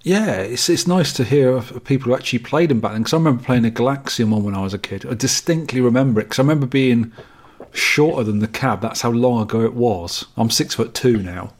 Yeah, 0.03 0.37
it's 0.37 0.69
it's 0.69 0.87
nice 0.87 1.13
to 1.15 1.25
hear 1.25 1.51
of 1.57 1.85
people 1.85 2.11
who 2.11 2.15
actually 2.17 2.39
played 2.41 2.71
them 2.71 2.81
back 2.81 2.93
then. 2.93 3.03
Because 3.03 3.13
I 3.15 3.17
remember 3.19 3.43
playing 3.43 3.65
a 3.67 3.71
Galaxian 3.71 4.31
one 4.31 4.45
when 4.45 4.55
I 4.55 4.63
was 4.63 4.75
a 4.75 4.79
kid. 4.79 5.05
I 5.07 5.15
distinctly 5.15 5.81
remember 5.81 6.21
it 6.21 6.25
because 6.25 6.39
I 6.39 6.43
remember 6.43 6.67
being 6.67 7.13
shorter 7.73 8.25
than 8.25 8.39
the 8.41 8.49
cab. 8.49 8.81
That's 8.81 9.03
how 9.03 9.11
long 9.11 9.43
ago 9.43 9.61
it 9.63 9.75
was. 9.75 10.27
I'm 10.37 10.51
six 10.51 10.75
foot 10.75 10.95
two 10.95 11.19
now, 11.23 11.53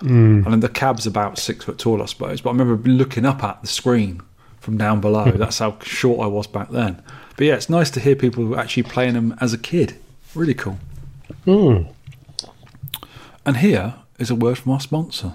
Mm. 0.00 0.44
and 0.44 0.46
then 0.46 0.60
the 0.60 0.68
cab's 0.68 1.06
about 1.06 1.38
six 1.38 1.64
foot 1.64 1.78
tall, 1.78 2.00
I 2.02 2.06
suppose. 2.06 2.40
But 2.40 2.50
I 2.50 2.52
remember 2.52 2.88
looking 2.88 3.26
up 3.26 3.42
at 3.42 3.60
the 3.62 3.66
screen 3.68 4.22
from 4.60 4.76
down 4.78 5.00
below. 5.00 5.30
That's 5.32 5.58
how 5.58 5.76
short 5.82 6.20
I 6.20 6.26
was 6.28 6.46
back 6.46 6.70
then. 6.70 7.02
But 7.36 7.46
yeah, 7.46 7.54
it's 7.54 7.68
nice 7.68 7.90
to 7.90 8.00
hear 8.00 8.14
people 8.16 8.44
who 8.44 8.54
actually 8.56 8.84
playing 8.84 9.14
them 9.14 9.36
as 9.40 9.52
a 9.52 9.58
kid. 9.58 9.96
Really 10.34 10.54
cool. 10.54 10.78
Hmm. 11.44 11.82
And 13.44 13.56
here 13.58 13.94
is 14.18 14.30
a 14.30 14.34
word 14.34 14.58
from 14.58 14.72
our 14.72 14.80
sponsor. 14.80 15.32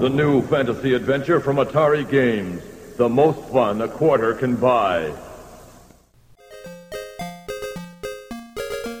The 0.00 0.08
new 0.08 0.40
fantasy 0.42 0.94
adventure 0.94 1.40
from 1.40 1.56
Atari 1.56 2.08
Games. 2.10 2.62
The 2.96 3.06
most 3.08 3.38
fun 3.50 3.82
a 3.82 3.88
quarter 3.88 4.32
can 4.34 4.56
buy. 4.56 5.12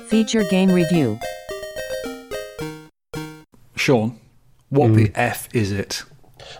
Feature 0.08 0.44
game 0.44 0.70
review. 0.70 1.18
Shaun, 3.76 4.18
what 4.68 4.88
Hmm. 4.88 4.94
the 4.96 5.12
F 5.14 5.48
is 5.54 5.72
it? 5.72 6.02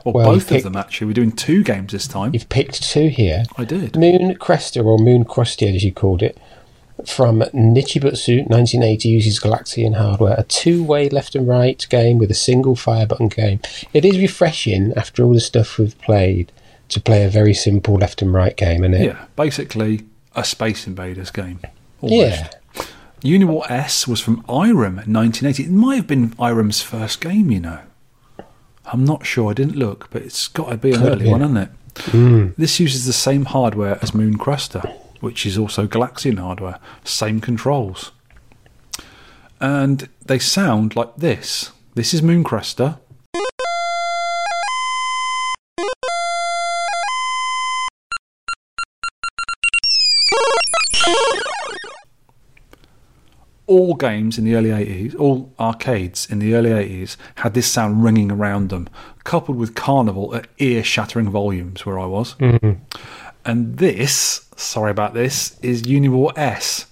Or 0.04 0.12
Well, 0.14 0.26
you 0.28 0.32
both 0.40 0.52
of 0.52 0.62
them, 0.62 0.76
actually. 0.76 1.08
We're 1.08 1.12
doing 1.12 1.32
two 1.32 1.62
games 1.62 1.92
this 1.92 2.06
time. 2.08 2.32
You've 2.32 2.48
picked 2.48 2.82
two 2.82 3.08
here. 3.08 3.44
I 3.58 3.64
did. 3.64 3.96
Moon 3.96 4.36
Cresta, 4.36 4.82
or 4.82 4.96
Moon 4.98 5.24
Crusted 5.24 5.74
as 5.76 5.84
you 5.84 5.92
called 5.92 6.22
it, 6.22 6.38
from 7.09 7.40
Nichibutsu 7.55 8.39
1980 8.48 9.09
uses 9.09 9.39
Galaxian 9.40 9.97
hardware, 9.97 10.35
a 10.39 10.43
two 10.44 10.82
way 10.85 11.09
left 11.09 11.35
and 11.35 11.47
right 11.48 11.86
game 11.90 12.18
with 12.18 12.31
a 12.31 12.35
single 12.35 12.77
fire 12.77 13.06
button 13.06 13.28
game. 13.28 13.60
It 13.93 14.05
is 14.05 14.18
refreshing 14.18 14.93
after 14.97 15.22
all 15.24 15.32
the 15.32 15.40
stuff 15.40 15.78
we've 15.78 15.98
played 16.01 16.52
to 16.89 17.01
play 17.01 17.24
a 17.24 17.28
very 17.28 17.55
simple 17.55 17.94
left 17.94 18.20
and 18.22 18.32
right 18.32 18.56
game, 18.56 18.82
isn't 18.85 18.94
it? 18.94 19.05
Yeah, 19.06 19.24
basically 19.36 20.02
a 20.35 20.44
Space 20.44 20.86
Invaders 20.86 21.31
game. 21.31 21.60
Almost. 22.01 22.40
Yeah. 22.43 22.48
Uniwar 23.22 23.70
S 23.70 24.09
was 24.09 24.20
from 24.20 24.43
Irem 24.44 25.06
1980. 25.06 25.64
It 25.64 25.70
might 25.70 25.97
have 25.97 26.06
been 26.06 26.31
Irem's 26.36 26.81
first 26.82 27.20
game, 27.20 27.51
you 27.51 27.60
know. 27.60 27.81
I'm 28.86 29.05
not 29.05 29.27
sure. 29.27 29.51
I 29.51 29.55
didn't 29.55 29.77
look, 29.77 30.09
but 30.10 30.22
it's 30.22 30.48
got 30.48 30.70
to 30.70 30.77
be 30.77 30.93
an 30.93 31.01
Could 31.01 31.09
early 31.12 31.24
be. 31.24 31.31
one, 31.31 31.40
hasn't 31.43 31.59
it? 31.59 31.70
Hmm. 32.10 32.48
This 32.56 32.81
uses 32.81 33.05
the 33.06 33.12
same 33.12 33.44
hardware 33.44 33.98
as 34.02 34.14
Moon 34.14 34.39
Cresta, 34.39 34.90
which 35.20 35.47
is 35.47 35.56
also 35.56 35.86
Galaxian 35.86 36.38
hardware. 36.38 36.78
Same 37.05 37.40
controls. 37.40 38.12
And 39.60 40.09
they 40.24 40.38
sound 40.38 40.97
like 40.97 41.16
this. 41.16 41.72
This 41.94 42.14
is 42.14 42.22
Moon 42.22 42.44
Cresta. 42.44 42.98
all 53.70 53.94
games 53.94 54.36
in 54.36 54.44
the 54.44 54.56
early 54.56 54.70
80s, 54.70 55.16
all 55.16 55.55
arcades 55.60 56.28
in 56.28 56.40
the 56.40 56.55
early 56.55 56.70
80s 56.70 57.16
had 57.36 57.55
this 57.55 57.70
sound 57.70 58.02
ringing 58.02 58.32
around 58.32 58.68
them, 58.68 58.88
coupled 59.22 59.56
with 59.56 59.76
Carnival 59.76 60.34
at 60.34 60.48
ear 60.59 60.82
shattering 60.82 61.30
volumes 61.30 61.86
where 61.86 61.97
I 61.97 62.05
was. 62.06 62.34
Mm-hmm. 62.34 62.82
And 63.44 63.78
this, 63.78 64.46
sorry 64.56 64.90
about 64.90 65.14
this, 65.14 65.58
is 65.60 65.82
Uniwar 65.82 66.36
S. 66.36 66.86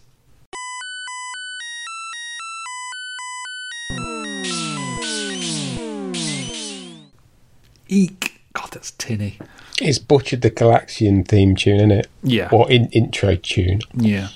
Eek. 7.89 8.41
God, 8.55 8.71
that's 8.73 8.93
tinny. 8.93 9.39
It's 9.81 9.99
butchered 9.99 10.43
the 10.43 10.51
Galaxian 10.51 11.27
theme 11.27 11.55
tune, 11.55 11.77
isn't 11.77 11.91
it? 11.91 12.09
Yeah. 12.23 12.49
Or 12.51 12.71
in, 12.71 12.87
intro 12.91 13.37
tune. 13.37 13.81
Yeah. 13.95 14.29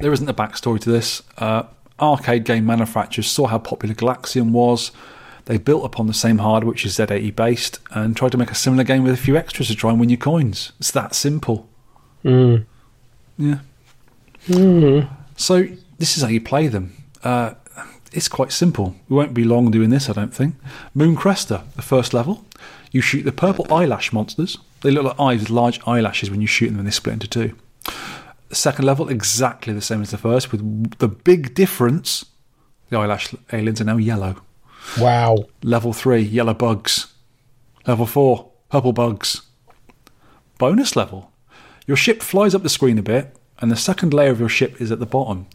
There 0.00 0.12
isn't 0.12 0.28
a 0.28 0.34
backstory 0.34 0.80
to 0.80 0.90
this. 0.90 1.22
Uh, 1.38 1.64
arcade 2.00 2.44
game 2.44 2.66
manufacturers 2.66 3.30
saw 3.30 3.46
how 3.46 3.58
popular 3.58 3.94
Galaxian 3.94 4.50
was. 4.50 4.90
They 5.46 5.58
built 5.58 5.84
upon 5.84 6.06
the 6.06 6.14
same 6.14 6.38
hardware, 6.38 6.70
which 6.70 6.86
is 6.86 6.96
Z80 6.96 7.34
based, 7.34 7.80
and 7.90 8.16
tried 8.16 8.32
to 8.32 8.38
make 8.38 8.50
a 8.50 8.54
similar 8.54 8.84
game 8.84 9.02
with 9.02 9.12
a 9.14 9.16
few 9.16 9.36
extras 9.36 9.68
to 9.68 9.74
try 9.74 9.90
and 9.90 9.98
win 9.98 10.08
your 10.08 10.18
coins. 10.18 10.72
It's 10.78 10.90
that 10.92 11.14
simple. 11.14 11.68
Yeah. 13.36 13.58
So, 15.36 15.66
this 15.98 16.16
is 16.16 16.22
how 16.22 16.28
you 16.28 16.40
play 16.40 16.68
them. 16.68 16.94
Uh, 17.24 17.54
it's 18.12 18.28
quite 18.28 18.52
simple. 18.52 18.94
We 19.08 19.16
won't 19.16 19.34
be 19.34 19.44
long 19.44 19.70
doing 19.70 19.90
this, 19.90 20.08
I 20.08 20.12
don't 20.12 20.34
think. 20.34 20.56
Moon 20.94 21.16
Cresta, 21.16 21.64
the 21.74 21.82
first 21.82 22.12
level. 22.12 22.44
You 22.90 23.00
shoot 23.00 23.22
the 23.24 23.32
purple 23.32 23.72
eyelash 23.72 24.12
monsters. 24.12 24.58
They 24.82 24.90
look 24.90 25.04
like 25.04 25.20
eyes 25.20 25.40
with 25.40 25.50
large 25.50 25.80
eyelashes 25.86 26.30
when 26.30 26.40
you 26.40 26.46
shoot 26.46 26.68
them 26.68 26.78
and 26.78 26.86
they 26.86 26.92
split 26.92 27.14
into 27.14 27.28
two. 27.28 27.56
The 28.48 28.54
second 28.54 28.84
level, 28.84 29.08
exactly 29.08 29.72
the 29.72 29.80
same 29.80 30.02
as 30.02 30.10
the 30.10 30.18
first, 30.18 30.52
with 30.52 30.98
the 30.98 31.08
big 31.08 31.54
difference 31.54 32.26
the 32.90 32.98
eyelash 32.98 33.34
aliens 33.52 33.80
are 33.80 33.84
now 33.84 33.96
yellow. 33.96 34.36
Wow. 34.98 35.46
Level 35.62 35.92
3, 35.92 36.20
yellow 36.20 36.54
bugs. 36.54 37.12
Level 37.86 38.06
4, 38.06 38.50
purple 38.70 38.92
bugs. 38.92 39.42
Bonus 40.58 40.94
level. 40.96 41.32
Your 41.86 41.96
ship 41.96 42.22
flies 42.22 42.54
up 42.54 42.62
the 42.62 42.68
screen 42.68 42.98
a 42.98 43.02
bit, 43.02 43.36
and 43.60 43.70
the 43.70 43.76
second 43.76 44.14
layer 44.14 44.30
of 44.30 44.40
your 44.40 44.48
ship 44.48 44.80
is 44.80 44.92
at 44.92 45.00
the 45.00 45.06
bottom. 45.06 45.46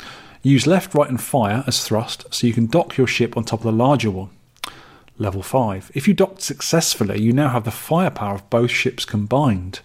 Use 0.41 0.67
left, 0.67 0.93
right, 0.93 1.09
and 1.09 1.21
fire 1.21 1.63
as 1.67 1.85
thrust 1.85 2.25
so 2.33 2.47
you 2.47 2.53
can 2.53 2.67
dock 2.67 2.97
your 2.97 3.07
ship 3.07 3.37
on 3.37 3.43
top 3.43 3.59
of 3.59 3.65
the 3.65 3.71
larger 3.71 4.11
one. 4.11 4.29
Level 5.17 5.41
5. 5.41 5.91
If 5.93 6.07
you 6.07 6.13
docked 6.13 6.41
successfully, 6.41 7.21
you 7.21 7.33
now 7.33 7.49
have 7.49 7.63
the 7.63 7.71
firepower 7.71 8.35
of 8.35 8.49
both 8.49 8.71
ships 8.71 9.03
combined. 9.03 9.79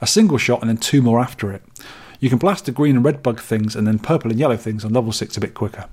A 0.00 0.06
single 0.06 0.38
shot 0.38 0.60
and 0.60 0.68
then 0.68 0.78
two 0.78 1.02
more 1.02 1.20
after 1.20 1.52
it. 1.52 1.62
You 2.20 2.28
can 2.30 2.38
blast 2.38 2.64
the 2.64 2.72
green 2.72 2.96
and 2.96 3.04
red 3.04 3.22
bug 3.22 3.40
things 3.40 3.76
and 3.76 3.86
then 3.86 3.98
purple 3.98 4.30
and 4.30 4.40
yellow 4.40 4.56
things 4.56 4.84
on 4.84 4.92
level 4.92 5.12
6 5.12 5.36
a 5.36 5.40
bit 5.40 5.54
quicker. 5.54 5.88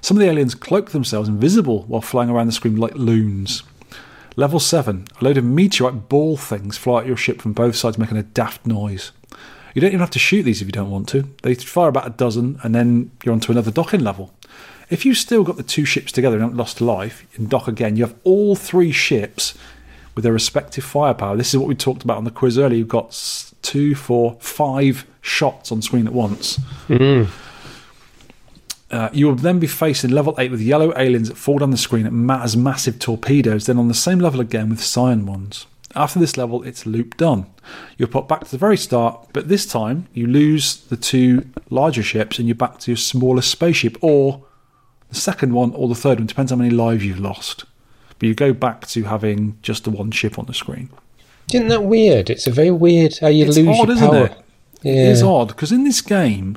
Some 0.00 0.16
of 0.16 0.20
the 0.20 0.28
aliens 0.28 0.54
cloak 0.54 0.90
themselves 0.90 1.28
invisible 1.28 1.82
while 1.82 2.00
flying 2.00 2.30
around 2.30 2.46
the 2.46 2.52
screen 2.52 2.76
like 2.76 2.94
loons. 2.94 3.62
Level 4.36 4.60
7. 4.60 5.06
A 5.20 5.24
load 5.24 5.36
of 5.36 5.44
meteorite 5.44 6.08
ball 6.08 6.36
things 6.36 6.78
fly 6.78 7.00
at 7.00 7.06
your 7.06 7.16
ship 7.16 7.42
from 7.42 7.52
both 7.52 7.76
sides 7.76 7.98
making 7.98 8.16
a 8.16 8.22
daft 8.22 8.66
noise. 8.66 9.12
You 9.74 9.80
don't 9.80 9.90
even 9.90 10.00
have 10.00 10.10
to 10.10 10.18
shoot 10.18 10.42
these 10.42 10.60
if 10.60 10.68
you 10.68 10.72
don't 10.72 10.90
want 10.90 11.08
to. 11.10 11.28
They 11.42 11.54
fire 11.54 11.88
about 11.88 12.06
a 12.06 12.10
dozen 12.10 12.58
and 12.62 12.74
then 12.74 13.10
you're 13.24 13.32
onto 13.32 13.52
another 13.52 13.70
docking 13.70 14.00
level. 14.00 14.32
If 14.90 15.06
you've 15.06 15.16
still 15.16 15.42
got 15.42 15.56
the 15.56 15.62
two 15.62 15.84
ships 15.84 16.12
together 16.12 16.36
and 16.36 16.42
haven't 16.42 16.58
lost 16.58 16.82
life, 16.82 17.26
and 17.36 17.48
dock 17.48 17.66
again, 17.66 17.96
you 17.96 18.04
have 18.04 18.14
all 18.24 18.54
three 18.54 18.92
ships 18.92 19.56
with 20.14 20.24
their 20.24 20.32
respective 20.34 20.84
firepower. 20.84 21.36
This 21.36 21.54
is 21.54 21.58
what 21.58 21.68
we 21.68 21.74
talked 21.74 22.02
about 22.02 22.18
on 22.18 22.24
the 22.24 22.30
quiz 22.30 22.58
earlier. 22.58 22.78
You've 22.78 22.88
got 22.88 23.12
two, 23.62 23.94
four, 23.94 24.36
five 24.40 25.06
shots 25.22 25.72
on 25.72 25.80
screen 25.80 26.06
at 26.06 26.12
once. 26.12 26.58
Mm. 26.88 27.28
Uh, 28.92 29.08
you 29.12 29.26
will 29.26 29.34
then 29.34 29.58
be 29.58 29.66
facing 29.66 30.10
level 30.10 30.34
8 30.38 30.50
with 30.50 30.60
yellow 30.60 30.92
aliens 30.98 31.28
that 31.28 31.36
fall 31.38 31.58
down 31.58 31.70
the 31.70 31.76
screen 31.78 32.30
as 32.30 32.56
massive 32.56 32.98
torpedoes, 32.98 33.64
then 33.64 33.78
on 33.78 33.88
the 33.88 33.94
same 33.94 34.18
level 34.18 34.38
again 34.40 34.68
with 34.68 34.82
cyan 34.84 35.24
ones. 35.24 35.66
After 35.94 36.18
this 36.18 36.36
level, 36.36 36.62
it's 36.62 36.84
loop 36.86 37.16
done. 37.16 37.46
You're 37.96 38.08
put 38.08 38.28
back 38.28 38.44
to 38.44 38.50
the 38.50 38.58
very 38.58 38.76
start, 38.76 39.28
but 39.32 39.48
this 39.48 39.64
time 39.66 40.08
you 40.12 40.26
lose 40.26 40.76
the 40.76 40.96
two 40.98 41.48
larger 41.70 42.02
ships 42.02 42.38
and 42.38 42.46
you're 42.46 42.54
back 42.54 42.78
to 42.80 42.90
your 42.90 42.96
smallest 42.98 43.50
spaceship, 43.50 43.96
or 44.02 44.44
the 45.08 45.14
second 45.16 45.52
one 45.54 45.72
or 45.74 45.88
the 45.88 45.94
third 45.94 46.18
one, 46.18 46.26
depends 46.26 46.50
how 46.50 46.56
many 46.58 46.70
lives 46.70 47.04
you've 47.04 47.18
lost. 47.20 47.64
But 48.18 48.28
you 48.28 48.34
go 48.34 48.52
back 48.52 48.86
to 48.88 49.04
having 49.04 49.58
just 49.62 49.84
the 49.84 49.90
one 49.90 50.10
ship 50.10 50.38
on 50.38 50.44
the 50.46 50.54
screen. 50.54 50.90
Isn't 51.52 51.68
that 51.68 51.84
weird? 51.84 52.30
It's 52.30 52.46
a 52.46 52.50
very 52.52 52.70
weird 52.70 53.18
how 53.20 53.28
you 53.28 53.46
It's 53.46 53.56
lose 53.56 53.68
odd, 53.68 53.88
your 53.88 53.96
isn't 53.96 54.08
power. 54.10 54.24
it? 54.26 54.38
Yeah. 54.82 54.92
It 54.92 55.08
is 55.08 55.22
odd 55.22 55.48
because 55.48 55.72
in 55.72 55.84
this 55.84 56.00
game, 56.00 56.56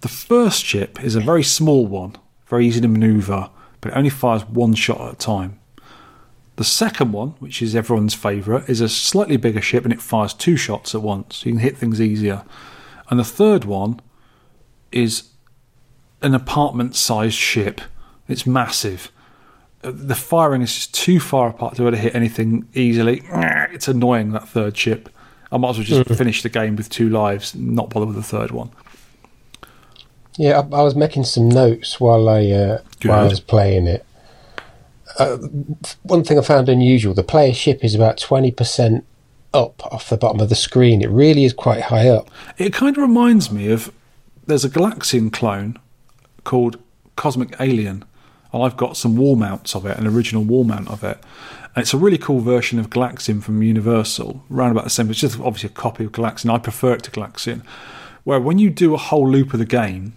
the 0.00 0.08
first 0.08 0.64
ship 0.64 1.02
is 1.02 1.14
a 1.16 1.20
very 1.20 1.42
small 1.42 1.86
one, 1.86 2.16
very 2.46 2.66
easy 2.66 2.80
to 2.80 2.88
maneuver, 2.88 3.50
but 3.80 3.92
it 3.92 3.96
only 3.96 4.10
fires 4.10 4.44
one 4.46 4.74
shot 4.74 5.00
at 5.00 5.12
a 5.14 5.16
time. 5.16 5.58
The 6.56 6.64
second 6.64 7.12
one, 7.12 7.30
which 7.38 7.62
is 7.62 7.76
everyone's 7.76 8.14
favourite, 8.14 8.68
is 8.68 8.80
a 8.80 8.88
slightly 8.88 9.36
bigger 9.36 9.60
ship 9.60 9.84
and 9.84 9.92
it 9.92 10.00
fires 10.02 10.34
two 10.34 10.56
shots 10.56 10.94
at 10.94 11.02
once. 11.02 11.44
You 11.46 11.52
can 11.52 11.60
hit 11.60 11.76
things 11.76 12.00
easier. 12.00 12.44
And 13.10 13.18
the 13.18 13.24
third 13.24 13.64
one 13.64 14.00
is 14.90 15.30
an 16.20 16.34
apartment 16.34 16.96
sized 16.96 17.36
ship. 17.36 17.80
It's 18.26 18.46
massive. 18.46 19.12
Uh, 19.84 19.92
The 19.94 20.16
firing 20.16 20.62
is 20.62 20.74
just 20.74 20.94
too 20.94 21.20
far 21.20 21.48
apart 21.48 21.76
to 21.76 21.82
be 21.82 21.86
able 21.86 21.96
to 21.96 22.02
hit 22.02 22.14
anything 22.16 22.66
easily. 22.74 23.22
It's 23.32 23.86
annoying, 23.86 24.32
that 24.32 24.48
third 24.48 24.76
ship. 24.76 25.08
I 25.52 25.56
might 25.58 25.70
as 25.70 25.76
well 25.78 25.84
just 25.84 26.18
finish 26.18 26.42
the 26.42 26.48
game 26.48 26.74
with 26.76 26.88
two 26.90 27.08
lives, 27.08 27.54
not 27.54 27.90
bother 27.90 28.06
with 28.06 28.16
the 28.16 28.22
third 28.22 28.50
one. 28.50 28.70
Yeah, 30.38 30.60
I, 30.60 30.76
I 30.76 30.82
was 30.82 30.94
making 30.94 31.24
some 31.24 31.48
notes 31.48 31.98
while 32.00 32.28
I 32.28 32.46
uh, 32.46 32.78
while 33.02 33.24
I 33.24 33.28
was 33.28 33.40
playing 33.40 33.88
it. 33.88 34.06
Uh, 35.18 35.36
one 36.04 36.22
thing 36.22 36.38
I 36.38 36.42
found 36.42 36.68
unusual: 36.68 37.12
the 37.12 37.24
player 37.24 37.52
ship 37.52 37.84
is 37.84 37.94
about 37.94 38.18
twenty 38.18 38.52
percent 38.52 39.04
up 39.52 39.84
off 39.86 40.08
the 40.08 40.16
bottom 40.16 40.40
of 40.40 40.48
the 40.48 40.54
screen. 40.54 41.02
It 41.02 41.10
really 41.10 41.44
is 41.44 41.52
quite 41.52 41.82
high 41.82 42.08
up. 42.08 42.30
It 42.56 42.72
kind 42.72 42.96
of 42.96 43.02
reminds 43.02 43.50
me 43.50 43.70
of 43.72 43.92
there's 44.46 44.64
a 44.64 44.70
Galaxian 44.70 45.32
clone 45.32 45.76
called 46.44 46.78
Cosmic 47.16 47.56
Alien, 47.58 48.04
and 48.52 48.62
I've 48.62 48.76
got 48.76 48.96
some 48.96 49.16
wall 49.16 49.34
mounts 49.34 49.74
of 49.74 49.86
it, 49.86 49.98
an 49.98 50.06
original 50.06 50.44
wall 50.44 50.64
mount 50.64 50.88
of 50.88 51.02
it. 51.02 51.18
And 51.74 51.82
it's 51.82 51.94
a 51.94 51.98
really 51.98 52.18
cool 52.18 52.40
version 52.40 52.78
of 52.78 52.90
Galaxian 52.90 53.42
from 53.42 53.62
Universal, 53.62 54.44
around 54.50 54.70
about 54.70 54.84
the 54.84 54.90
same. 54.90 55.10
It's 55.10 55.18
just 55.18 55.40
obviously 55.40 55.70
a 55.70 55.72
copy 55.72 56.04
of 56.04 56.12
Galaxian. 56.12 56.50
I 56.50 56.58
prefer 56.58 56.92
it 56.92 57.02
to 57.04 57.10
Galaxian, 57.10 57.64
where 58.22 58.40
when 58.40 58.58
you 58.58 58.70
do 58.70 58.94
a 58.94 58.98
whole 58.98 59.28
loop 59.28 59.52
of 59.52 59.58
the 59.58 59.66
game, 59.66 60.14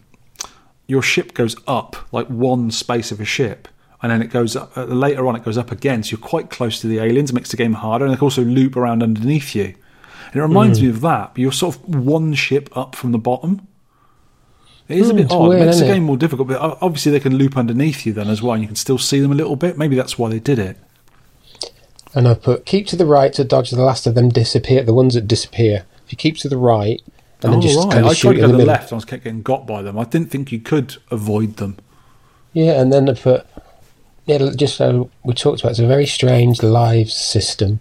your 0.92 1.02
ship 1.02 1.34
goes 1.34 1.56
up 1.68 1.96
like 2.12 2.28
one 2.28 2.70
space 2.72 3.12
of 3.14 3.20
a 3.22 3.26
ship. 3.26 3.68
And 4.02 4.12
then 4.12 4.22
it 4.22 4.28
goes 4.32 4.56
up, 4.56 4.76
uh, 4.76 4.84
later 4.86 5.28
on, 5.28 5.36
it 5.36 5.44
goes 5.46 5.58
up 5.58 5.72
again. 5.72 6.04
So 6.04 6.12
you're 6.18 6.28
quite 6.28 6.50
close 6.50 6.82
to 6.82 6.88
the 6.88 7.00
aliens, 7.00 7.30
it 7.30 7.34
makes 7.34 7.52
the 7.52 7.58
game 7.58 7.74
harder. 7.74 8.04
And 8.06 8.14
they 8.14 8.18
can 8.18 8.26
also 8.26 8.44
loop 8.44 8.76
around 8.76 9.02
underneath 9.04 9.56
you. 9.56 9.76
And 10.34 10.36
it 10.36 10.42
reminds 10.42 10.82
me 10.82 10.90
of 10.90 11.02
that, 11.02 11.26
but 11.34 11.40
you're 11.40 11.52
sort 11.52 11.76
of 11.76 11.96
one 11.96 12.34
ship 12.34 12.70
up 12.76 12.96
from 12.96 13.12
the 13.12 13.18
bottom. 13.20 13.68
It 14.90 14.98
is 14.98 15.10
a 15.10 15.12
Hmm, 15.12 15.18
bit 15.20 15.32
odd. 15.32 15.50
weird, 15.50 15.62
it 15.62 15.66
makes 15.66 15.78
the 15.78 15.84
isn't 15.84 15.90
it? 15.90 15.94
game 15.96 16.04
more 16.04 16.18
difficult, 16.18 16.48
but 16.50 16.78
obviously 16.82 17.12
they 17.12 17.20
can 17.20 17.36
loop 17.38 17.56
underneath 17.56 18.06
you 18.06 18.12
then 18.14 18.28
as 18.30 18.42
well, 18.42 18.54
and 18.54 18.62
you 18.64 18.68
can 18.68 18.76
still 18.76 18.98
see 18.98 19.20
them 19.22 19.32
a 19.32 19.36
little 19.36 19.56
bit. 19.56 19.78
Maybe 19.78 19.96
that's 19.96 20.18
why 20.20 20.30
they 20.30 20.40
did 20.40 20.60
it. 20.60 20.78
And 22.14 22.28
I 22.28 22.34
put 22.34 22.66
keep 22.66 22.88
to 22.88 22.96
the 22.98 23.06
right 23.06 23.32
to 23.34 23.44
dodge 23.44 23.72
the 23.72 23.82
last 23.82 24.06
of 24.08 24.16
them 24.16 24.30
disappear. 24.30 24.84
The 24.84 24.94
ones 24.94 25.14
that 25.14 25.28
disappear. 25.28 25.86
If 26.06 26.12
you 26.12 26.18
keep 26.18 26.38
to 26.40 26.50
the 26.50 26.58
right 26.58 27.02
and 27.44 27.54
then 27.54 27.60
oh, 27.60 27.62
just 27.62 27.78
right. 27.78 27.92
kind 27.94 28.06
I 28.06 28.12
of 28.12 28.18
tried 28.18 28.34
to 28.34 28.40
go 28.40 28.42
the 28.42 28.48
to 28.48 28.52
the 28.54 28.58
middle. 28.60 28.74
left, 28.74 28.92
I 28.92 28.96
was 28.96 29.06
kept 29.06 29.24
getting 29.24 29.42
got 29.42 29.66
by 29.68 29.82
them. 29.82 29.98
I 29.98 30.04
didn't 30.06 30.30
think 30.30 30.52
you 30.52 30.60
could 30.60 30.98
avoid 31.10 31.58
them. 31.58 31.78
Yeah, 32.54 32.82
and 32.82 32.92
then 32.92 33.10
I 33.10 33.14
put 33.14 33.46
Yeah, 34.26 34.52
just 34.56 34.76
so 34.78 35.10
we 35.24 35.34
talked 35.34 35.62
about, 35.62 35.72
it's 35.72 35.80
a 35.80 35.88
very 35.88 36.06
strange 36.06 36.62
live 36.62 37.10
system. 37.12 37.80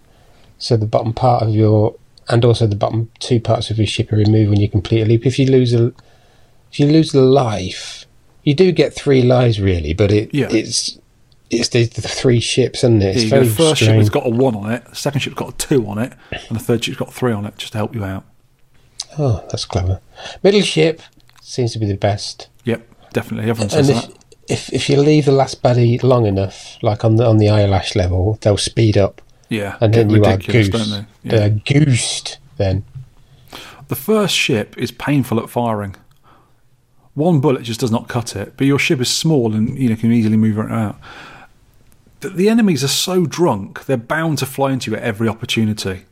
So 0.57 0.77
the 0.77 0.85
bottom 0.85 1.13
part 1.13 1.43
of 1.43 1.49
your 1.49 1.95
and 2.29 2.45
also 2.45 2.67
the 2.67 2.75
bottom 2.75 3.11
two 3.19 3.39
parts 3.39 3.69
of 3.69 3.77
your 3.77 3.87
ship 3.87 4.13
are 4.13 4.15
removed 4.17 4.49
when 4.51 4.59
you 4.59 4.69
complete 4.69 5.01
a 5.01 5.05
loop. 5.05 5.25
If 5.25 5.37
you 5.39 5.45
lose 5.47 5.73
a 5.73 5.87
if 6.71 6.79
you 6.79 6.87
lose 6.87 7.13
a 7.13 7.21
life, 7.21 8.05
you 8.43 8.53
do 8.53 8.71
get 8.71 8.93
three 8.93 9.21
lives 9.21 9.59
really, 9.59 9.93
but 9.93 10.11
it 10.11 10.33
Yeah. 10.33 10.47
it's 10.51 10.97
it's 11.49 11.67
the, 11.69 11.85
the 11.85 12.01
three 12.01 12.39
ships, 12.39 12.79
isn't 12.79 13.01
it? 13.01 13.15
It's 13.15 13.23
Yeah, 13.25 13.29
very 13.31 13.45
the 13.47 13.53
first 13.55 13.81
ship 13.81 13.93
has 13.95 14.09
got 14.09 14.25
a 14.25 14.29
one 14.29 14.55
on 14.55 14.71
it, 14.71 14.85
the 14.85 14.95
second 14.95 15.19
ship's 15.19 15.35
got 15.35 15.49
a 15.53 15.57
two 15.57 15.85
on 15.87 15.97
it, 15.97 16.13
and 16.31 16.57
the 16.57 16.63
third 16.63 16.83
ship's 16.85 16.97
got 16.97 17.09
a 17.09 17.11
three 17.11 17.33
on 17.33 17.45
it, 17.45 17.57
just 17.57 17.73
to 17.73 17.77
help 17.77 17.93
you 17.93 18.05
out. 18.05 18.23
Oh, 19.17 19.43
that's 19.49 19.65
clever. 19.65 19.99
Middle 20.43 20.61
ship 20.61 21.01
seems 21.41 21.73
to 21.73 21.79
be 21.79 21.85
the 21.85 21.95
best. 21.97 22.47
Yep, 22.65 22.81
definitely. 23.13 23.49
Everyone 23.49 23.69
says 23.69 23.89
And 23.89 23.97
that. 23.99 24.09
if, 24.47 24.69
if 24.69 24.73
if 24.73 24.89
you 24.89 24.97
leave 24.97 25.25
the 25.25 25.31
last 25.31 25.61
buddy 25.61 25.97
long 25.99 26.25
enough, 26.25 26.77
like 26.81 27.03
on 27.03 27.15
the 27.17 27.25
on 27.25 27.37
the 27.37 27.49
eyelash 27.49 27.95
level, 27.95 28.37
they'll 28.41 28.57
speed 28.57 28.97
up, 28.97 29.21
Yeah, 29.49 29.77
and 29.81 29.93
then 29.93 30.09
you 30.09 30.23
are 30.23 30.37
goosed. 30.37 30.71
don't 30.71 30.89
they? 30.89 31.05
Yeah. 31.23 31.31
They're 31.47 31.49
goosed 31.49 32.37
then. 32.57 32.83
The 33.89 33.95
first 33.95 34.35
ship 34.35 34.77
is 34.77 34.91
painful 34.91 35.39
at 35.39 35.49
firing. 35.49 35.95
One 37.13 37.41
bullet 37.41 37.63
just 37.63 37.81
does 37.81 37.91
not 37.91 38.07
cut 38.07 38.37
it, 38.37 38.53
but 38.55 38.65
your 38.65 38.79
ship 38.79 39.01
is 39.01 39.09
small 39.09 39.53
and 39.53 39.77
you 39.77 39.89
know 39.89 39.95
can 39.97 40.11
easily 40.13 40.37
move 40.37 40.57
it 40.57 40.71
out. 40.71 40.97
The, 42.21 42.29
the 42.29 42.47
enemies 42.49 42.83
are 42.85 42.87
so 42.87 43.25
drunk; 43.25 43.85
they're 43.85 43.97
bound 43.97 44.37
to 44.37 44.45
fly 44.45 44.71
into 44.71 44.91
you 44.91 44.97
at 44.97 45.03
every 45.03 45.27
opportunity. 45.27 46.05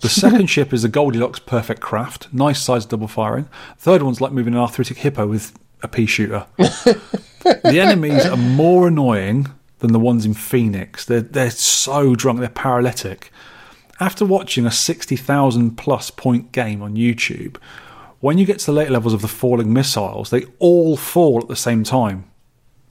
The 0.00 0.08
second 0.08 0.48
ship 0.48 0.72
is 0.72 0.82
the 0.82 0.88
Goldilocks 0.88 1.38
perfect 1.38 1.80
craft, 1.80 2.28
nice 2.32 2.62
sized 2.62 2.90
double 2.90 3.08
firing. 3.08 3.48
Third 3.78 4.02
one's 4.02 4.20
like 4.20 4.32
moving 4.32 4.54
an 4.54 4.60
arthritic 4.60 4.98
hippo 4.98 5.26
with 5.26 5.58
a 5.82 5.88
pea 5.88 6.06
shooter. 6.06 6.46
the 6.56 7.80
enemies 7.80 8.26
are 8.26 8.36
more 8.36 8.88
annoying 8.88 9.46
than 9.78 9.92
the 9.92 9.98
ones 9.98 10.26
in 10.26 10.34
Phoenix. 10.34 11.04
They're 11.04 11.20
they're 11.20 11.50
so 11.50 12.14
drunk, 12.14 12.40
they're 12.40 12.48
paralytic. 12.48 13.30
After 13.98 14.26
watching 14.26 14.66
a 14.66 14.70
sixty 14.70 15.16
thousand 15.16 15.76
plus 15.76 16.10
point 16.10 16.52
game 16.52 16.82
on 16.82 16.96
YouTube, 16.96 17.56
when 18.20 18.38
you 18.38 18.44
get 18.44 18.58
to 18.60 18.66
the 18.66 18.72
later 18.72 18.92
levels 18.92 19.14
of 19.14 19.22
the 19.22 19.28
falling 19.28 19.72
missiles, 19.72 20.30
they 20.30 20.44
all 20.58 20.96
fall 20.96 21.40
at 21.40 21.48
the 21.48 21.56
same 21.56 21.84
time. 21.84 22.30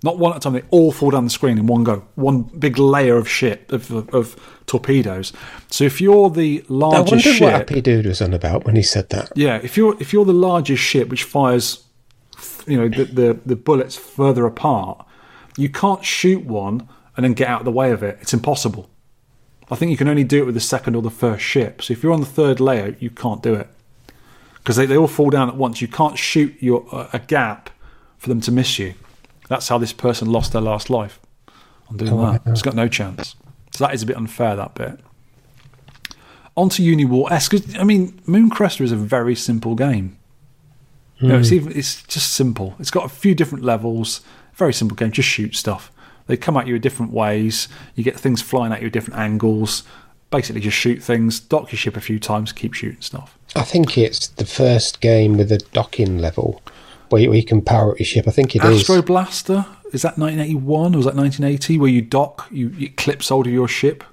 Not 0.05 0.19
one 0.19 0.33
at 0.33 0.37
a 0.37 0.39
time, 0.39 0.53
they 0.53 0.61
all 0.69 0.91
fall 0.91 1.09
down 1.09 1.23
the 1.23 1.31
screen 1.31 1.57
in 1.57 1.65
one 1.65 1.83
go. 1.83 2.05
One 2.13 2.43
big 2.43 2.77
layer 2.77 3.17
of 3.17 3.27
shit 3.27 3.65
of, 3.71 3.89
of, 3.89 4.07
of 4.13 4.61
torpedoes. 4.67 5.33
So 5.71 5.83
if 5.83 5.99
you're 5.99 6.29
the 6.29 6.63
largest 6.69 7.11
I 7.11 7.15
wonder 7.15 7.33
ship, 7.33 7.41
what 7.41 7.53
Happy 7.53 7.81
Dude 7.81 8.05
was 8.05 8.21
on 8.21 8.31
about 8.31 8.65
when 8.65 8.75
he 8.75 8.83
said 8.83 9.09
that. 9.09 9.31
yeah, 9.35 9.59
if 9.63 9.75
you're 9.75 9.99
if 9.99 10.13
you're 10.13 10.23
the 10.23 10.31
largest 10.31 10.83
ship 10.83 11.09
which 11.09 11.23
fires, 11.23 11.83
you 12.67 12.77
know, 12.77 12.87
the, 12.87 13.05
the 13.05 13.39
the 13.47 13.55
bullets 13.55 13.95
further 13.95 14.45
apart, 14.45 15.03
you 15.57 15.69
can't 15.69 16.05
shoot 16.05 16.45
one 16.45 16.87
and 17.17 17.23
then 17.23 17.33
get 17.33 17.47
out 17.47 17.61
of 17.61 17.65
the 17.65 17.71
way 17.71 17.89
of 17.89 18.03
it. 18.03 18.19
It's 18.21 18.33
impossible. 18.33 18.87
I 19.71 19.75
think 19.75 19.89
you 19.89 19.97
can 19.97 20.07
only 20.07 20.23
do 20.23 20.43
it 20.43 20.45
with 20.45 20.53
the 20.53 20.61
second 20.61 20.95
or 20.95 21.01
the 21.01 21.09
first 21.09 21.43
ship. 21.43 21.81
So 21.81 21.93
if 21.93 22.03
you're 22.03 22.13
on 22.13 22.19
the 22.19 22.27
third 22.27 22.59
layer, 22.59 22.95
you 22.99 23.09
can't 23.09 23.41
do 23.41 23.55
it 23.55 23.69
because 24.57 24.75
they, 24.75 24.85
they 24.85 24.97
all 24.97 25.07
fall 25.07 25.31
down 25.31 25.49
at 25.49 25.55
once. 25.55 25.81
You 25.81 25.87
can't 25.87 26.15
shoot 26.15 26.55
your 26.59 26.85
uh, 26.91 27.09
a 27.11 27.17
gap 27.17 27.71
for 28.19 28.29
them 28.29 28.39
to 28.41 28.51
miss 28.51 28.77
you. 28.77 28.93
That's 29.47 29.67
how 29.67 29.77
this 29.77 29.93
person 29.93 30.31
lost 30.31 30.53
their 30.53 30.61
last 30.61 30.89
life 30.89 31.19
on 31.89 31.97
doing 31.97 32.17
that. 32.17 32.41
It's 32.45 32.61
got 32.61 32.75
no 32.75 32.87
chance. 32.87 33.35
So 33.71 33.85
that 33.85 33.93
is 33.93 34.03
a 34.03 34.05
bit 34.05 34.17
unfair. 34.17 34.55
That 34.55 34.73
bit. 34.75 34.99
On 36.57 36.69
to 36.69 36.81
Uniwar 36.81 37.31
S. 37.31 37.49
'cause, 37.49 37.75
I 37.77 37.83
mean, 37.83 38.19
Moon 38.25 38.49
Cresta 38.49 38.81
is 38.81 38.91
a 38.91 38.95
very 38.95 39.35
simple 39.35 39.75
game. 39.75 40.17
You 41.19 41.29
know, 41.29 41.39
it's 41.39 41.49
hmm. 41.49 41.55
even 41.55 41.77
it's 41.77 42.03
just 42.03 42.33
simple. 42.33 42.75
It's 42.79 42.91
got 42.91 43.05
a 43.05 43.09
few 43.09 43.35
different 43.35 43.63
levels. 43.63 44.21
Very 44.53 44.73
simple 44.73 44.95
game. 44.95 45.11
Just 45.11 45.29
shoot 45.29 45.55
stuff. 45.55 45.91
They 46.27 46.37
come 46.37 46.57
at 46.57 46.67
you 46.67 46.75
in 46.75 46.81
different 46.81 47.11
ways. 47.11 47.67
You 47.95 48.03
get 48.03 48.19
things 48.19 48.41
flying 48.41 48.73
at 48.73 48.81
you 48.81 48.87
at 48.87 48.93
different 48.93 49.19
angles. 49.19 49.83
Basically, 50.31 50.61
just 50.61 50.75
shoot 50.75 51.01
things. 51.01 51.39
Dock 51.39 51.71
your 51.71 51.77
ship 51.77 51.95
a 51.95 52.01
few 52.01 52.19
times. 52.19 52.51
Keep 52.51 52.73
shooting 52.73 53.01
stuff. 53.01 53.37
I 53.55 53.63
think 53.63 53.97
it's 53.97 54.27
the 54.27 54.45
first 54.45 54.99
game 54.99 55.37
with 55.37 55.51
a 55.51 55.59
docking 55.59 56.17
level 56.17 56.61
where 57.09 57.21
you, 57.21 57.29
where 57.29 57.37
you 57.37 57.45
can 57.45 57.61
power 57.61 57.91
up 57.91 57.99
your 57.99 58.05
ship. 58.05 58.27
I 58.27 58.31
think 58.31 58.55
it 58.55 58.63
is. 58.63 58.81
Astro 58.81 59.01
Blaster 59.01 59.65
is 59.93 60.01
that 60.01 60.17
1981 60.17 60.93
or 60.93 60.97
was 60.97 61.05
that 61.05 61.15
1980? 61.15 61.77
Where 61.79 61.89
you 61.89 62.01
dock, 62.01 62.47
you, 62.51 62.69
you 62.69 62.89
clip 62.91 63.23
solder 63.23 63.49
your 63.49 63.67
ship. 63.67 64.03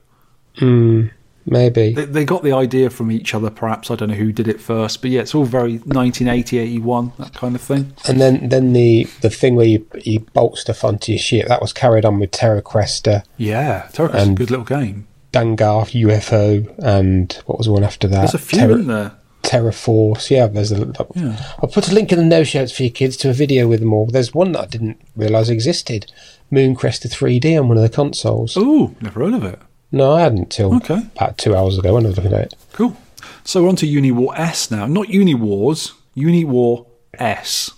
Hmm, 0.59 1.07
maybe. 1.47 1.93
They, 1.95 2.05
they 2.05 2.25
got 2.25 2.43
the 2.43 2.53
idea 2.53 2.91
from 2.91 3.11
each 3.11 3.35
other, 3.35 3.51
perhaps. 3.51 3.91
I 3.91 3.97
don't 3.97 4.11
know 4.11 4.15
who 4.15 4.33
did 4.33 4.49
it 4.49 4.61
first, 4.61 5.01
but 5.01 5.11
yeah, 5.11 5.23
it's 5.23 5.35
all 5.35 5.45
very 5.45 5.73
1980, 5.79 6.59
81, 6.59 7.13
that 7.19 7.33
kind 7.35 7.55
of 7.55 7.61
thing. 7.63 7.95
And 8.07 8.21
then, 8.21 8.49
then 8.49 8.73
the, 8.75 9.05
the 9.23 9.31
thing 9.31 9.55
where 9.57 9.67
you, 9.67 9.87
you 10.05 10.21
bolt 10.21 10.59
stuff 10.59 10.85
onto 10.85 11.13
your 11.13 11.19
ship, 11.19 11.49
that 11.49 11.61
was 11.63 11.73
carried 11.73 12.05
on 12.05 12.21
with 12.21 12.31
Terra 12.31 12.63
Cresta, 12.63 13.25
Yeah, 13.39 13.89
Terra's 13.93 14.15
a 14.15 14.19
And- 14.19 14.37
good 14.37 14.51
little 14.51 14.67
game. 14.67 15.07
Dangar 15.33 15.87
UFO, 15.87 16.79
and 16.81 17.33
what 17.47 17.57
was 17.57 17.67
the 17.67 17.73
one 17.73 17.85
after 17.85 18.07
that? 18.07 18.19
There's 18.19 18.35
a 18.35 18.39
few, 18.39 18.59
Terra, 18.59 18.73
isn't 18.75 18.87
there? 18.87 19.13
Terra 19.43 19.73
Force. 19.73 20.31
Yeah, 20.31 20.47
there's 20.47 20.73
a. 20.73 20.93
Yeah. 21.15 21.37
I'll 21.63 21.69
put 21.69 21.89
a 21.91 21.95
link 21.95 22.13
in 22.13 22.19
the 22.19 22.25
no 22.25 22.45
shows 22.45 22.75
for 22.75 22.83
your 22.85 22.93
kids 22.93 23.17
to 23.19 23.31
a 23.31 23.33
video 23.33 23.69
with 23.69 23.81
them 23.81 23.93
all. 23.93 24.07
There's 24.07 24.35
one 24.35 24.53
that 24.53 24.61
I 24.61 24.67
didn't 24.67 25.01
realise 25.17 25.49
existed. 25.49 26.11
Moon 26.51 26.77
Cresta 26.77 27.09
3D 27.09 27.59
on 27.59 27.69
one 27.69 27.77
of 27.77 27.83
the 27.83 27.89
consoles. 27.89 28.57
Ooh, 28.57 28.95
never 29.01 29.21
heard 29.21 29.35
of 29.35 29.45
it. 29.45 29.59
No, 29.91 30.13
I 30.13 30.21
hadn't 30.23 30.51
till 30.51 30.75
Okay. 30.77 31.03
about 31.17 31.39
two 31.39 31.55
hours 31.57 31.79
ago 31.79 31.95
when 31.95 32.05
I 32.05 32.09
was 32.09 32.17
looking 32.17 32.33
at 32.33 32.41
it. 32.41 32.55
Cool. 32.73 32.97
So 33.45 33.63
we're 33.63 33.69
on 33.71 33.77
to 33.77 33.87
Uniwar 33.87 34.39
S 34.39 34.71
now. 34.71 34.87
Not 34.87 35.09
Uni 35.09 35.35
Uniwars, 35.35 35.93
Uniwar 36.17 36.87
S. 37.15 37.71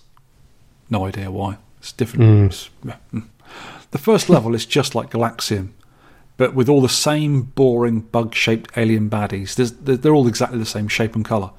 No 0.90 1.06
idea 1.06 1.30
why. 1.30 1.56
It's 1.80 1.92
different. 1.92 2.52
Mm. 2.82 3.24
The 3.90 3.98
first 3.98 4.28
level 4.28 4.54
is 4.54 4.66
just 4.66 4.94
like 4.94 5.10
Galaxian, 5.10 5.68
but 6.36 6.54
with 6.54 6.68
all 6.68 6.80
the 6.80 6.88
same 6.88 7.42
boring 7.42 8.00
bug 8.00 8.34
shaped 8.34 8.76
alien 8.76 9.08
baddies. 9.08 9.54
There's, 9.54 9.72
they're 9.72 10.14
all 10.14 10.26
exactly 10.26 10.58
the 10.58 10.66
same 10.66 10.88
shape 10.88 11.14
and 11.14 11.24
colour. 11.24 11.50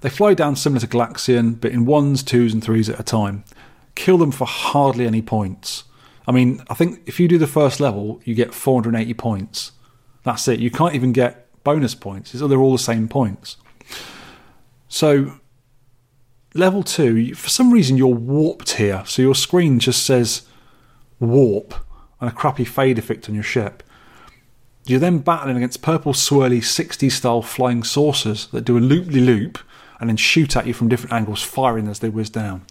They 0.00 0.10
fly 0.10 0.34
down 0.34 0.56
similar 0.56 0.80
to 0.80 0.86
Galaxian, 0.86 1.60
but 1.60 1.72
in 1.72 1.84
ones, 1.84 2.22
twos, 2.22 2.52
and 2.52 2.62
threes 2.62 2.88
at 2.88 3.00
a 3.00 3.04
time. 3.04 3.44
Kill 3.94 4.18
them 4.18 4.30
for 4.30 4.46
hardly 4.46 5.06
any 5.06 5.22
points. 5.22 5.84
I 6.26 6.32
mean, 6.32 6.62
I 6.68 6.74
think 6.74 7.00
if 7.06 7.18
you 7.18 7.26
do 7.26 7.38
the 7.38 7.46
first 7.46 7.80
level, 7.80 8.20
you 8.24 8.34
get 8.34 8.54
480 8.54 9.14
points. 9.14 9.72
That's 10.24 10.46
it. 10.46 10.60
You 10.60 10.70
can't 10.70 10.94
even 10.94 11.12
get 11.12 11.46
bonus 11.64 11.94
points. 11.94 12.32
They're 12.32 12.58
all 12.58 12.72
the 12.72 12.78
same 12.78 13.08
points. 13.08 13.56
So, 14.88 15.40
level 16.54 16.82
two, 16.82 17.34
for 17.34 17.48
some 17.48 17.72
reason, 17.72 17.96
you're 17.96 18.08
warped 18.08 18.74
here. 18.74 19.02
So 19.06 19.22
your 19.22 19.34
screen 19.34 19.78
just 19.78 20.04
says 20.04 20.42
warp 21.18 21.74
and 22.20 22.28
a 22.28 22.32
crappy 22.32 22.64
fade 22.64 22.98
effect 22.98 23.28
on 23.28 23.34
your 23.34 23.44
ship. 23.44 23.82
You're 24.88 24.98
then 25.00 25.18
battling 25.18 25.56
against 25.58 25.82
purple 25.82 26.14
swirly 26.14 26.58
60s 26.60 27.12
style 27.12 27.42
flying 27.42 27.82
saucers 27.84 28.46
that 28.48 28.64
do 28.64 28.78
a 28.78 28.80
loop 28.80 29.08
de 29.10 29.20
loop 29.20 29.58
and 30.00 30.08
then 30.08 30.16
shoot 30.16 30.56
at 30.56 30.66
you 30.66 30.72
from 30.72 30.88
different 30.88 31.12
angles, 31.12 31.42
firing 31.42 31.88
as 31.88 31.98
they 31.98 32.08
whiz 32.08 32.30
down. 32.30 32.64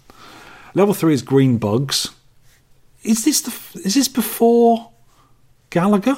Level 0.73 0.93
three 0.93 1.13
is 1.13 1.21
green 1.21 1.57
bugs. 1.57 2.09
Is 3.03 3.23
this 3.23 3.41
the 3.41 3.79
is 3.81 3.93
this 3.93 4.07
before 4.07 4.89
Galaga? 5.69 6.17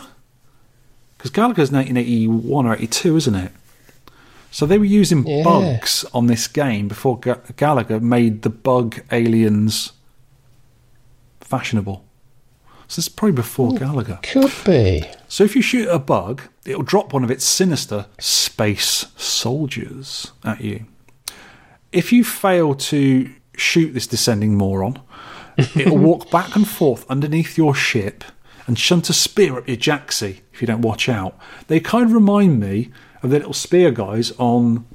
Because 1.17 1.31
Galaga's 1.31 1.71
1981 1.71 2.65
or 2.65 2.73
82, 2.75 3.17
isn't 3.17 3.35
it? 3.35 3.51
So 4.51 4.65
they 4.65 4.77
were 4.79 4.85
using 4.85 5.27
Yeah. 5.27 5.43
bugs 5.43 6.05
on 6.13 6.27
this 6.27 6.47
game 6.47 6.87
before 6.87 7.19
Ga- 7.19 7.41
Galaga 7.57 8.01
made 8.01 8.43
the 8.43 8.49
bug 8.49 9.01
aliens 9.11 9.91
fashionable. 11.41 12.03
So 12.89 12.99
it's 12.99 13.07
probably 13.07 13.33
before 13.33 13.71
Galaga. 13.73 14.21
Could 14.23 14.51
be. 14.65 15.07
So 15.27 15.43
if 15.43 15.55
you 15.55 15.61
shoot 15.61 15.87
a 15.87 15.99
bug, 15.99 16.41
it'll 16.65 16.81
drop 16.81 17.13
one 17.13 17.23
of 17.23 17.29
its 17.29 17.45
sinister 17.45 18.07
space 18.17 19.05
soldiers 19.15 20.31
at 20.43 20.61
you. 20.61 20.85
If 21.91 22.11
you 22.11 22.23
fail 22.23 22.73
to 22.73 23.31
shoot 23.55 23.93
this 23.93 24.07
descending 24.07 24.55
moron, 24.55 24.99
it'll 25.75 25.97
walk 26.09 26.31
back 26.31 26.55
and 26.55 26.67
forth 26.67 27.05
underneath 27.11 27.59
your 27.59 27.75
ship 27.75 28.23
and 28.65 28.77
shunt 28.77 29.07
a 29.07 29.13
spear 29.13 29.59
up 29.59 29.67
your 29.67 29.77
jacksie 29.77 30.39
if 30.51 30.59
you 30.59 30.65
don't 30.65 30.81
watch 30.81 31.07
out. 31.07 31.37
They 31.67 31.79
kind 31.79 32.05
of 32.05 32.11
remind 32.11 32.59
me 32.59 32.89
of 33.21 33.29
the 33.29 33.37
little 33.37 33.53
spear 33.53 33.91
guys 33.91 34.31
on 34.39 34.87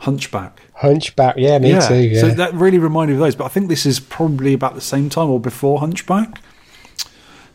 Hunchback. 0.00 0.60
Hunchback. 0.74 1.36
Yeah, 1.38 1.58
me 1.58 1.72
too. 1.88 1.94
Yeah. 1.94 2.20
So 2.20 2.30
that 2.32 2.52
really 2.52 2.78
reminded 2.78 3.14
me 3.14 3.22
of 3.22 3.26
those. 3.26 3.34
But 3.34 3.46
I 3.46 3.48
think 3.48 3.68
this 3.68 3.86
is 3.86 3.98
probably 3.98 4.52
about 4.52 4.74
the 4.74 4.80
same 4.82 5.08
time 5.08 5.30
or 5.30 5.40
before 5.40 5.80
Hunchback. 5.80 6.42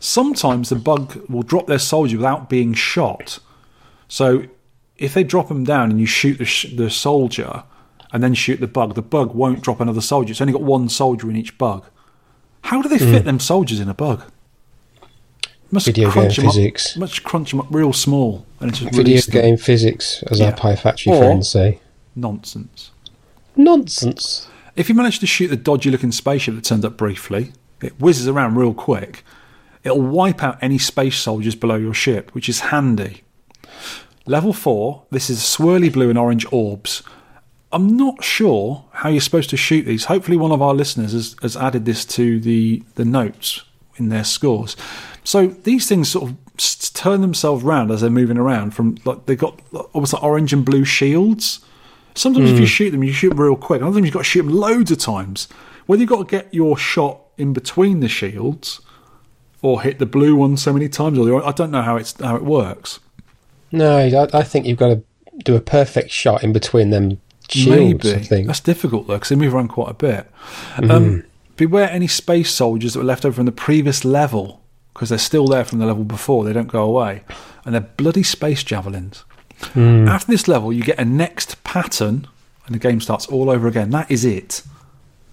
Sometimes 0.06 0.68
the 0.68 0.76
bug 0.76 1.20
will 1.28 1.42
drop 1.42 1.66
their 1.66 1.80
soldier 1.80 2.16
without 2.16 2.48
being 2.48 2.74
shot. 2.74 3.40
So 4.06 4.44
if 4.98 5.14
they 5.14 5.24
drop 5.24 5.48
them 5.48 5.64
down 5.64 5.90
and 5.90 5.98
you 5.98 6.06
shoot 6.06 6.38
the, 6.38 6.44
sh- 6.44 6.72
the 6.76 6.88
soldier 6.90 7.64
and 8.12 8.22
then 8.22 8.32
shoot 8.32 8.60
the 8.60 8.68
bug, 8.68 8.94
the 8.94 9.02
bug 9.02 9.34
won't 9.34 9.62
drop 9.62 9.80
another 9.80 10.00
soldier. 10.00 10.30
It's 10.30 10.40
only 10.40 10.52
got 10.52 10.62
one 10.62 10.88
soldier 10.88 11.28
in 11.28 11.34
each 11.34 11.58
bug. 11.58 11.86
How 12.62 12.80
do 12.82 12.88
they 12.88 12.98
fit 13.00 13.24
them 13.24 13.40
soldiers 13.40 13.80
in 13.80 13.88
a 13.88 13.94
bug? 13.94 14.22
Must 15.72 15.86
Hmm. 15.86 15.90
Video 15.92 16.10
crunch 16.12 16.36
game 16.36 16.44
'em 16.44 16.48
up- 16.50 16.54
physics. 16.54 16.96
must 16.96 17.24
crunch 17.24 17.50
them 17.50 17.58
up 17.58 17.66
real 17.70 17.92
small 17.92 18.46
and 18.60 18.70
it's 18.70 18.78
just 18.78 18.92
Video 18.94 19.02
release 19.10 19.26
them. 19.26 19.42
game 19.42 19.56
physics, 19.56 20.22
as 20.30 20.38
Yeah. 20.38 20.46
our 20.46 20.52
Pie 20.52 20.76
Factory 20.76 21.12
Or- 21.14 21.18
friends 21.18 21.48
say. 21.50 21.80
nonsense. 22.14 22.92
Nonsense. 23.56 24.46
If 24.76 24.88
you 24.88 24.94
manage 24.94 25.18
to 25.18 25.26
shoot 25.26 25.48
the 25.48 25.56
dodgy 25.56 25.90
looking 25.90 26.12
spaceship 26.12 26.54
that 26.54 26.62
turns 26.62 26.84
up 26.84 26.96
briefly, 26.96 27.50
it 27.82 27.94
whizzes 27.98 28.28
around 28.28 28.54
real 28.54 28.72
quick. 28.72 29.24
It'll 29.86 30.02
wipe 30.02 30.42
out 30.42 30.58
any 30.60 30.78
space 30.78 31.16
soldiers 31.16 31.54
below 31.54 31.76
your 31.76 31.94
ship, 31.94 32.34
which 32.34 32.48
is 32.48 32.58
handy. 32.58 33.22
Level 34.26 34.52
4, 34.52 35.04
this 35.12 35.30
is 35.30 35.38
swirly 35.38 35.92
blue 35.92 36.10
and 36.10 36.18
orange 36.18 36.44
orbs. 36.50 37.04
I'm 37.70 37.96
not 37.96 38.24
sure 38.24 38.84
how 38.90 39.10
you're 39.10 39.20
supposed 39.20 39.48
to 39.50 39.56
shoot 39.56 39.82
these. 39.82 40.06
Hopefully, 40.06 40.36
one 40.36 40.50
of 40.50 40.60
our 40.60 40.74
listeners 40.74 41.12
has, 41.12 41.36
has 41.40 41.56
added 41.56 41.84
this 41.84 42.04
to 42.06 42.40
the, 42.40 42.82
the 42.96 43.04
notes 43.04 43.62
in 43.96 44.08
their 44.08 44.24
scores. 44.24 44.76
So 45.22 45.46
these 45.46 45.88
things 45.88 46.10
sort 46.10 46.30
of 46.30 46.92
turn 46.92 47.20
themselves 47.20 47.62
round 47.62 47.92
as 47.92 48.00
they're 48.00 48.10
moving 48.10 48.38
around. 48.38 48.72
From 48.72 48.96
like 49.04 49.26
they've 49.26 49.38
got 49.38 49.60
almost 49.92 50.14
like 50.14 50.22
orange 50.22 50.52
and 50.52 50.64
blue 50.64 50.84
shields. 50.84 51.60
Sometimes 52.16 52.50
if 52.50 52.56
you 52.58 52.64
hmm. 52.64 52.70
shoot 52.70 52.90
them, 52.90 53.04
you 53.04 53.12
shoot 53.12 53.28
them 53.28 53.40
real 53.40 53.54
quick. 53.54 53.82
Other 53.82 53.92
times 53.94 54.06
you've 54.06 54.14
got 54.14 54.20
to 54.20 54.24
shoot 54.24 54.42
them 54.42 54.52
loads 54.52 54.90
of 54.90 54.98
times. 54.98 55.46
Whether 55.86 56.00
you've 56.00 56.10
got 56.10 56.28
to 56.28 56.30
get 56.30 56.52
your 56.52 56.76
shot 56.76 57.20
in 57.38 57.52
between 57.52 58.00
the 58.00 58.08
shields 58.08 58.80
or 59.66 59.82
hit 59.82 59.98
the 59.98 60.06
blue 60.06 60.36
one 60.36 60.56
so 60.56 60.72
many 60.72 60.88
times, 60.88 61.18
or 61.18 61.44
I 61.44 61.50
don't 61.50 61.72
know 61.72 61.82
how 61.82 61.96
it's 61.96 62.18
how 62.20 62.36
it 62.36 62.44
works. 62.44 63.00
No, 63.72 63.96
I, 63.98 64.28
I 64.32 64.42
think 64.44 64.64
you've 64.64 64.78
got 64.78 64.88
to 64.88 65.02
do 65.38 65.56
a 65.56 65.60
perfect 65.60 66.10
shot 66.10 66.44
in 66.44 66.52
between 66.52 66.90
them 66.90 67.20
shields. 67.48 68.04
Maybe 68.04 68.44
that's 68.46 68.60
difficult 68.60 69.08
though 69.08 69.14
because 69.14 69.30
they 69.30 69.34
move 69.34 69.54
around 69.54 69.68
quite 69.68 69.90
a 69.90 69.94
bit. 69.94 70.30
Um, 70.88 71.24
beware 71.56 71.90
any 71.90 72.06
space 72.06 72.52
soldiers 72.52 72.92
that 72.94 73.00
were 73.00 73.04
left 73.04 73.24
over 73.24 73.34
from 73.34 73.46
the 73.46 73.52
previous 73.52 74.04
level 74.04 74.62
because 74.94 75.08
they're 75.08 75.18
still 75.18 75.48
there 75.48 75.64
from 75.64 75.80
the 75.80 75.86
level 75.86 76.04
before. 76.04 76.44
They 76.44 76.52
don't 76.52 76.68
go 76.68 76.84
away, 76.84 77.24
and 77.64 77.74
they're 77.74 77.80
bloody 77.80 78.22
space 78.22 78.62
javelins. 78.62 79.24
After 79.74 80.30
this 80.30 80.46
level, 80.46 80.72
you 80.72 80.84
get 80.84 81.00
a 81.00 81.04
next 81.04 81.64
pattern, 81.64 82.28
and 82.66 82.74
the 82.74 82.78
game 82.78 83.00
starts 83.00 83.26
all 83.26 83.50
over 83.50 83.66
again. 83.66 83.90
That 83.90 84.10
is 84.10 84.24
it. 84.24 84.62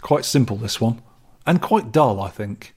Quite 0.01 0.25
simple 0.25 0.57
this 0.57 0.81
one, 0.81 1.03
and 1.45 1.61
quite 1.61 1.91
dull, 1.91 2.19
I 2.19 2.29
think. 2.29 2.73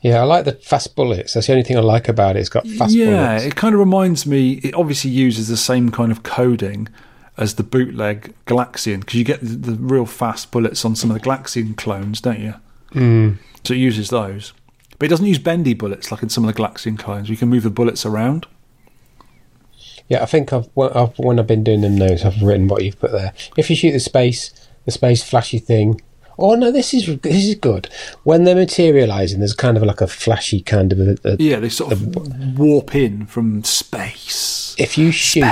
Yeah, 0.00 0.20
I 0.20 0.24
like 0.24 0.44
the 0.44 0.52
fast 0.52 0.94
bullets. 0.94 1.34
That's 1.34 1.48
the 1.48 1.52
only 1.52 1.64
thing 1.64 1.76
I 1.76 1.80
like 1.80 2.08
about 2.08 2.36
it. 2.36 2.40
It's 2.40 2.48
got 2.48 2.66
fast 2.66 2.94
yeah, 2.94 3.06
bullets. 3.06 3.44
it 3.46 3.56
kind 3.56 3.74
of 3.74 3.80
reminds 3.80 4.26
me. 4.26 4.54
It 4.62 4.74
obviously 4.74 5.10
uses 5.10 5.48
the 5.48 5.56
same 5.56 5.90
kind 5.90 6.12
of 6.12 6.22
coding 6.22 6.88
as 7.36 7.54
the 7.54 7.62
bootleg 7.62 8.34
Galaxian 8.46 9.00
because 9.00 9.14
you 9.14 9.24
get 9.24 9.40
the, 9.40 9.46
the 9.46 9.72
real 9.72 10.06
fast 10.06 10.50
bullets 10.50 10.84
on 10.84 10.94
some 10.96 11.10
of 11.10 11.14
the 11.14 11.20
Galaxian 11.20 11.76
clones, 11.76 12.20
don't 12.20 12.40
you? 12.40 12.54
Mm. 12.92 13.38
So 13.64 13.74
it 13.74 13.78
uses 13.78 14.10
those, 14.10 14.52
but 14.98 15.06
it 15.06 15.08
doesn't 15.08 15.26
use 15.26 15.38
bendy 15.38 15.74
bullets 15.74 16.10
like 16.10 16.22
in 16.22 16.28
some 16.28 16.44
of 16.44 16.54
the 16.54 16.60
Galaxian 16.60 16.98
clones. 16.98 17.28
You 17.28 17.36
can 17.36 17.48
move 17.48 17.62
the 17.62 17.70
bullets 17.70 18.06
around. 18.06 18.46
Yeah, 20.08 20.22
I 20.22 20.26
think 20.26 20.52
I've 20.52 20.68
when, 20.74 20.90
I've 20.90 21.18
when 21.18 21.38
I've 21.38 21.46
been 21.46 21.64
doing 21.64 21.82
them 21.82 21.96
notes, 21.96 22.24
I've 22.24 22.40
written 22.42 22.68
what 22.68 22.82
you've 22.82 22.98
put 22.98 23.12
there. 23.12 23.32
If 23.56 23.68
you 23.68 23.76
shoot 23.76 23.92
the 23.92 24.00
space, 24.00 24.50
the 24.84 24.90
space 24.90 25.22
flashy 25.22 25.58
thing. 25.58 26.00
Oh 26.38 26.54
no, 26.54 26.70
this 26.70 26.94
is 26.94 27.06
this 27.20 27.44
is 27.44 27.54
good. 27.56 27.88
When 28.22 28.44
they're 28.44 28.54
materialising, 28.54 29.40
there's 29.40 29.54
kind 29.54 29.76
of 29.76 29.82
like 29.82 30.00
a 30.00 30.06
flashy 30.06 30.60
kind 30.60 30.92
of. 30.92 31.00
A, 31.00 31.18
a, 31.24 31.36
Yeah, 31.38 31.58
they 31.58 31.68
sort 31.68 31.92
of 31.92 32.58
warp 32.58 32.94
in 32.94 33.26
from 33.26 33.64
space. 33.64 34.76
If 34.78 34.96
you 34.96 35.10
shoot 35.10 35.44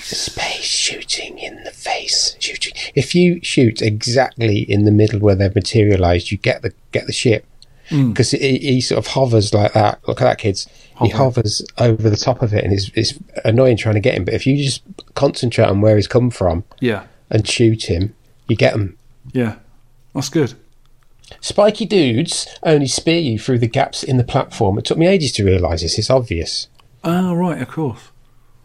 space 0.00 0.64
shooting 0.64 1.38
in 1.38 1.64
the 1.64 1.72
face, 1.72 2.36
shooting. 2.38 2.72
If 2.94 3.14
you 3.14 3.40
shoot 3.42 3.82
exactly 3.82 4.58
in 4.58 4.84
the 4.84 4.92
middle 4.92 5.18
where 5.18 5.34
they've 5.34 5.54
materialised, 5.54 6.30
you 6.30 6.38
get 6.38 6.62
the 6.62 6.72
get 6.92 7.06
the 7.06 7.12
ship 7.12 7.44
hmm. 7.88 8.10
because 8.10 8.30
he, 8.30 8.58
he 8.58 8.80
sort 8.80 8.98
of 8.98 9.08
hovers 9.08 9.52
like 9.52 9.72
that. 9.72 10.00
Look 10.06 10.20
at 10.20 10.24
that, 10.24 10.38
kids. 10.38 10.68
He 11.00 11.10
hovers 11.10 11.62
over 11.76 12.08
the 12.08 12.16
top 12.16 12.40
of 12.40 12.54
it, 12.54 12.64
and 12.64 12.72
it's 12.72 12.90
it's 12.94 13.18
annoying 13.44 13.76
trying 13.76 13.96
to 13.96 14.00
get 14.00 14.14
him. 14.14 14.24
But 14.24 14.34
if 14.34 14.46
you 14.46 14.56
just 14.62 14.82
concentrate 15.14 15.68
on 15.68 15.80
where 15.80 15.96
he's 15.96 16.08
come 16.08 16.30
from 16.30 16.64
Yeah, 16.80 17.04
and 17.28 17.46
shoot 17.46 17.84
him, 17.84 18.14
you 18.48 18.56
get 18.56 18.74
him. 18.74 18.96
yeah, 19.32 19.56
that's 20.16 20.28
good. 20.28 20.54
Spiky 21.40 21.86
dudes 21.86 22.46
only 22.62 22.86
spear 22.86 23.18
you 23.18 23.38
through 23.38 23.58
the 23.58 23.66
gaps 23.66 24.02
in 24.02 24.16
the 24.16 24.24
platform. 24.24 24.78
It 24.78 24.84
took 24.84 24.98
me 24.98 25.06
ages 25.06 25.32
to 25.32 25.44
realise 25.44 25.82
this. 25.82 25.98
It's 25.98 26.10
obvious. 26.10 26.68
Ah, 27.04 27.32
right, 27.32 27.60
of 27.60 27.68
course. 27.68 28.10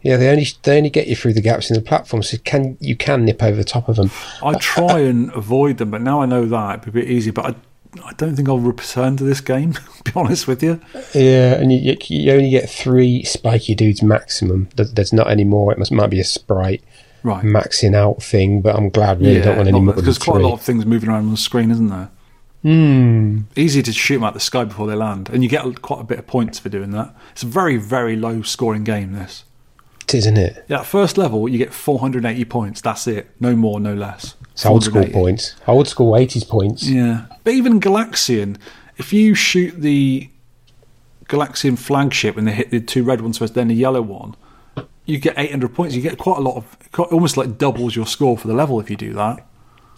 Yeah, 0.02 0.16
they 0.16 0.30
only 0.30 0.46
they 0.62 0.78
only 0.78 0.90
get 0.90 1.06
you 1.06 1.14
through 1.14 1.34
the 1.34 1.40
gaps 1.40 1.70
in 1.70 1.74
the 1.74 1.80
platform, 1.82 2.24
so 2.24 2.36
can 2.38 2.76
you 2.80 2.96
can 2.96 3.24
nip 3.24 3.42
over 3.42 3.56
the 3.56 3.64
top 3.64 3.88
of 3.88 3.96
them. 3.96 4.10
I 4.42 4.54
try 4.54 5.00
and 5.00 5.32
avoid 5.32 5.78
them, 5.78 5.92
but 5.92 6.00
now 6.00 6.20
I 6.20 6.26
know 6.26 6.44
that 6.46 6.80
it'd 6.80 6.92
be 6.92 7.00
a 7.00 7.04
bit 7.04 7.10
easier. 7.10 7.32
But 7.32 7.44
I, 7.44 8.04
I 8.04 8.12
don't 8.14 8.34
think 8.34 8.48
I'll 8.48 8.58
return 8.58 9.16
to 9.18 9.24
this 9.24 9.40
game. 9.40 9.74
be 10.04 10.12
honest 10.16 10.48
with 10.48 10.62
you. 10.62 10.80
Yeah, 11.14 11.54
and 11.54 11.72
you, 11.72 11.78
you, 11.78 11.96
you 12.08 12.32
only 12.32 12.50
get 12.50 12.68
three 12.68 13.22
spiky 13.22 13.76
dudes 13.76 14.02
maximum. 14.02 14.70
There's 14.74 15.12
not 15.12 15.30
any 15.30 15.44
more. 15.44 15.70
It 15.70 15.78
must 15.78 15.92
might 15.92 16.10
be 16.10 16.20
a 16.20 16.24
sprite 16.24 16.82
Right. 17.24 17.44
maxing 17.44 17.94
out 17.94 18.22
thing, 18.22 18.60
but 18.62 18.74
I'm 18.76 18.88
glad 18.90 19.20
really 19.20 19.40
don't 19.40 19.56
want 19.56 19.68
any 19.68 19.80
more 19.80 19.94
Because 19.94 20.18
quite 20.18 20.34
three. 20.34 20.42
a 20.44 20.46
lot 20.48 20.54
of 20.54 20.60
things 20.62 20.84
moving 20.84 21.08
around 21.08 21.24
on 21.26 21.30
the 21.30 21.36
screen, 21.36 21.70
isn't 21.70 21.88
there? 21.88 22.10
Hmm. 22.62 23.40
Easy 23.56 23.82
to 23.82 23.92
shoot 23.92 24.14
them 24.14 24.24
out 24.24 24.28
of 24.28 24.34
the 24.34 24.40
sky 24.40 24.64
before 24.64 24.86
they 24.86 24.94
land, 24.94 25.28
and 25.30 25.42
you 25.42 25.48
get 25.48 25.82
quite 25.82 26.00
a 26.00 26.04
bit 26.04 26.18
of 26.20 26.26
points 26.26 26.58
for 26.58 26.68
doing 26.68 26.90
that. 26.92 27.14
It's 27.32 27.42
a 27.42 27.46
very, 27.46 27.76
very 27.76 28.14
low 28.16 28.42
scoring 28.42 28.84
game. 28.84 29.12
This, 29.14 29.44
It 30.04 30.14
is, 30.14 30.26
isn't 30.26 30.36
it? 30.38 30.64
yeah, 30.68 30.80
at 30.80 30.86
first 30.86 31.18
level 31.18 31.48
you 31.48 31.58
get 31.58 31.72
480 31.72 32.44
points. 32.44 32.80
That's 32.80 33.06
it, 33.08 33.30
no 33.40 33.56
more, 33.56 33.80
no 33.80 33.94
less. 33.94 34.34
It's 34.52 34.64
old 34.66 34.84
school 34.84 35.02
480. 35.02 35.12
points. 35.12 35.56
Old 35.66 35.88
school 35.88 36.12
80s 36.12 36.48
points. 36.48 36.88
Yeah, 36.88 37.26
but 37.42 37.52
even 37.54 37.80
Galaxian, 37.80 38.58
if 38.96 39.12
you 39.12 39.34
shoot 39.34 39.80
the 39.80 40.28
Galaxian 41.28 41.78
flagship 41.78 42.36
and 42.36 42.46
they 42.46 42.52
hit 42.52 42.70
the 42.70 42.80
two 42.80 43.02
red 43.02 43.20
ones 43.22 43.38
first, 43.38 43.54
then 43.54 43.68
the 43.68 43.74
yellow 43.74 44.02
one, 44.02 44.36
you 45.04 45.18
get 45.18 45.38
800 45.38 45.74
points. 45.74 45.94
You 45.94 46.02
get 46.02 46.18
quite 46.18 46.38
a 46.38 46.40
lot 46.40 46.56
of, 46.56 46.76
quite, 46.92 47.08
almost 47.08 47.36
like 47.36 47.58
doubles 47.58 47.96
your 47.96 48.06
score 48.06 48.38
for 48.38 48.48
the 48.48 48.54
level 48.54 48.80
if 48.80 48.90
you 48.90 48.96
do 48.96 49.12
that. 49.14 49.46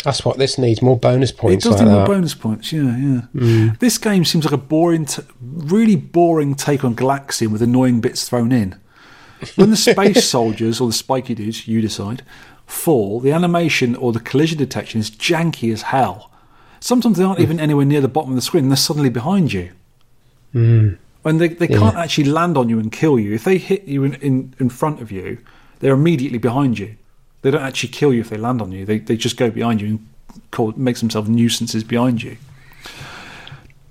That's 0.04 0.22
what 0.22 0.36
this 0.36 0.58
needs 0.58 0.82
more 0.82 0.98
bonus 0.98 1.32
points 1.32 1.64
it 1.64 1.68
does 1.70 1.80
like 1.80 1.88
need 1.88 1.94
more 1.94 2.06
bonus 2.06 2.34
points, 2.34 2.70
yeah, 2.72 2.82
yeah. 2.82 3.20
Mm. 3.34 3.78
This 3.78 3.96
game 3.96 4.26
seems 4.26 4.44
like 4.44 4.52
a 4.52 4.58
boring, 4.58 5.06
t- 5.06 5.22
really 5.40 5.96
boring 5.96 6.54
take 6.54 6.84
on 6.84 6.94
Galaxian 6.94 7.48
with 7.48 7.62
annoying 7.62 8.02
bits 8.02 8.28
thrown 8.28 8.52
in. 8.52 8.78
When 9.56 9.70
the 9.70 9.78
space 9.78 10.24
soldiers 10.28 10.78
or 10.78 10.88
the 10.88 10.92
spiky 10.92 11.34
dudes, 11.34 11.66
you 11.66 11.80
decide, 11.80 12.22
fall, 12.66 13.18
the 13.18 13.32
animation 13.32 13.96
or 13.96 14.12
the 14.12 14.20
collision 14.20 14.58
detection 14.58 15.00
is 15.00 15.10
janky 15.10 15.72
as 15.72 15.82
hell. 15.82 16.30
Sometimes 16.80 17.16
they 17.16 17.24
aren't 17.24 17.38
hmm. 17.38 17.44
even 17.44 17.60
anywhere 17.60 17.86
near 17.86 18.02
the 18.02 18.08
bottom 18.08 18.32
of 18.32 18.36
the 18.36 18.42
screen; 18.42 18.64
and 18.64 18.70
they're 18.70 18.76
suddenly 18.76 19.08
behind 19.08 19.54
you. 19.54 19.70
Hmm. 20.52 20.94
And 21.24 21.40
they, 21.40 21.48
they 21.48 21.68
can't 21.68 21.96
actually 21.96 22.24
land 22.24 22.58
on 22.58 22.68
you 22.68 22.78
and 22.78 22.92
kill 22.92 23.18
you. 23.18 23.32
If 23.34 23.44
they 23.44 23.56
hit 23.56 23.84
you 23.84 24.04
in, 24.04 24.14
in, 24.14 24.54
in 24.60 24.68
front 24.68 25.00
of 25.00 25.10
you, 25.10 25.38
they're 25.80 25.94
immediately 25.94 26.38
behind 26.38 26.78
you. 26.78 26.96
They 27.42 27.50
don't 27.50 27.62
actually 27.62 27.90
kill 27.90 28.12
you 28.12 28.20
if 28.20 28.30
they 28.30 28.36
land 28.36 28.60
on 28.60 28.72
you. 28.72 28.84
They, 28.84 28.98
they 28.98 29.16
just 29.16 29.36
go 29.36 29.50
behind 29.50 29.80
you 29.80 29.88
and 29.88 30.08
call, 30.50 30.72
makes 30.76 31.00
themselves 31.00 31.28
nuisances 31.28 31.82
behind 31.84 32.22
you. 32.22 32.36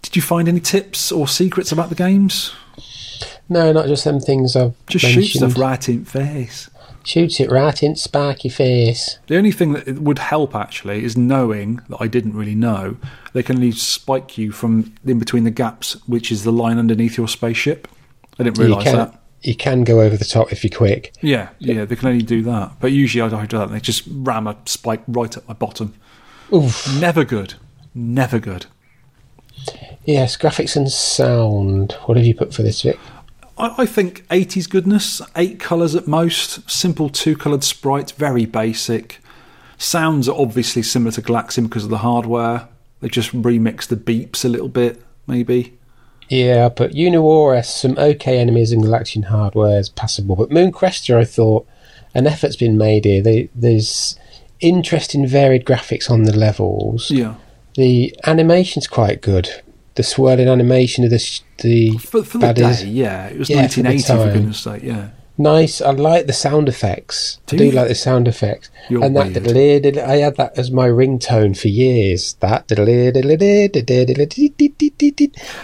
Did 0.01 0.15
you 0.15 0.21
find 0.21 0.47
any 0.47 0.59
tips 0.59 1.11
or 1.11 1.27
secrets 1.27 1.71
about 1.71 1.89
the 1.89 1.95
games? 1.95 2.53
No, 3.49 3.71
not 3.71 3.87
just 3.87 4.03
them 4.03 4.19
things 4.19 4.55
I've 4.55 4.73
Just 4.87 5.03
mentioned. 5.05 5.25
shoot 5.25 5.37
stuff 5.39 5.57
right 5.57 5.89
in 5.89 6.05
face. 6.05 6.69
Shoot 7.05 7.39
it 7.41 7.51
right 7.51 7.83
in 7.83 7.95
Sparky 7.97 8.47
face. 8.49 9.19
The 9.27 9.37
only 9.37 9.51
thing 9.51 9.73
that 9.73 9.99
would 9.99 10.19
help 10.19 10.55
actually 10.55 11.03
is 11.03 11.17
knowing 11.17 11.81
that 11.89 11.97
I 11.99 12.07
didn't 12.07 12.33
really 12.33 12.55
know 12.55 12.95
they 13.33 13.43
can 13.43 13.57
only 13.57 13.71
spike 13.71 14.37
you 14.37 14.51
from 14.51 14.93
in 15.05 15.19
between 15.19 15.43
the 15.43 15.51
gaps, 15.51 15.93
which 16.07 16.31
is 16.31 16.43
the 16.43 16.51
line 16.51 16.77
underneath 16.77 17.17
your 17.17 17.27
spaceship. 17.27 17.87
I 18.39 18.43
didn't 18.43 18.57
realise 18.57 18.85
that. 18.85 19.21
you 19.41 19.55
can 19.55 19.83
go 19.83 19.99
over 20.01 20.15
the 20.15 20.25
top 20.25 20.51
if 20.53 20.63
you're 20.63 20.75
quick. 20.75 21.13
Yeah, 21.21 21.49
yeah, 21.59 21.83
they 21.85 21.95
can 21.95 22.07
only 22.07 22.23
do 22.23 22.41
that. 22.43 22.73
But 22.79 22.91
usually 22.93 23.21
I 23.21 23.27
don't 23.27 23.49
do 23.49 23.57
that. 23.57 23.69
They 23.69 23.79
just 23.81 24.03
ram 24.07 24.47
a 24.47 24.55
spike 24.65 25.03
right 25.07 25.35
at 25.35 25.47
my 25.47 25.53
bottom. 25.53 25.93
Oof. 26.53 26.87
Never 26.99 27.25
good. 27.25 27.55
Never 27.93 28.39
good. 28.39 28.67
Yes, 30.05 30.35
graphics 30.37 30.75
and 30.75 30.89
sound. 30.91 31.93
What 32.05 32.17
have 32.17 32.25
you 32.25 32.35
put 32.35 32.53
for 32.53 32.63
this, 32.63 32.81
Vic? 32.81 32.99
I, 33.57 33.75
I 33.79 33.85
think 33.85 34.27
80s 34.27 34.69
goodness, 34.69 35.21
eight 35.35 35.59
colours 35.59 35.95
at 35.95 36.07
most, 36.07 36.69
simple 36.69 37.09
two 37.09 37.35
coloured 37.35 37.63
sprites, 37.63 38.11
very 38.11 38.45
basic. 38.45 39.19
Sounds 39.77 40.29
are 40.29 40.39
obviously 40.39 40.81
similar 40.81 41.11
to 41.11 41.21
Galaxian 41.21 41.63
because 41.63 41.83
of 41.83 41.89
the 41.89 41.97
hardware. 41.97 42.67
They 43.01 43.09
just 43.09 43.31
remixed 43.31 43.87
the 43.87 43.97
beeps 43.97 44.45
a 44.45 44.49
little 44.49 44.69
bit, 44.69 45.01
maybe. 45.27 45.77
Yeah, 46.29 46.69
but 46.69 46.95
Uni 46.95 47.17
War 47.17 47.53
has 47.55 47.73
some 47.73 47.97
okay 47.97 48.39
enemies 48.39 48.71
and 48.71 48.83
Galaxian 48.83 49.25
hardware 49.25 49.79
is 49.79 49.89
passable. 49.89 50.35
But 50.35 50.51
Moon 50.51 50.71
Cresta, 50.71 51.17
I 51.17 51.25
thought 51.25 51.67
an 52.15 52.27
effort's 52.27 52.55
been 52.55 52.77
made 52.77 53.05
here. 53.05 53.21
They, 53.21 53.49
there's 53.53 54.17
interesting, 54.59 55.27
varied 55.27 55.65
graphics 55.65 56.09
on 56.09 56.23
the 56.23 56.35
levels. 56.35 57.11
Yeah. 57.11 57.35
The 57.75 58.15
animation's 58.25 58.87
quite 58.87 59.21
good. 59.21 59.49
The 59.95 60.03
swirling 60.03 60.47
animation 60.47 61.03
of 61.03 61.11
the 61.11 61.39
the 61.59 61.97
For, 61.99 62.23
for 62.23 62.37
the 62.39 62.51
day, 62.53 62.83
yeah. 62.85 63.27
It 63.27 63.37
was 63.39 63.49
Yeah, 63.49 63.67
for 63.67 63.81
the 63.81 63.89
1980, 63.89 64.01
for, 64.01 64.07
time. 64.07 64.33
goodness 64.33 64.59
sake, 64.59 64.83
yeah. 64.83 65.09
Nice. 65.37 65.81
I 65.81 65.89
like 65.91 66.27
the 66.27 66.33
sound 66.33 66.69
effects. 66.69 67.39
Do 67.47 67.55
I 67.55 67.57
do 67.57 67.65
you? 67.65 67.71
like 67.71 67.87
the 67.87 67.95
sound 67.95 68.27
effects. 68.27 68.69
You're 68.89 69.03
and 69.03 69.15
that 69.15 69.33
weird. 69.53 69.97
I 69.97 70.17
had 70.17 70.35
that 70.37 70.57
as 70.57 70.69
my 70.69 70.87
ringtone 70.87 71.57
for 71.57 71.69
years. 71.69 72.35
That. 72.39 72.65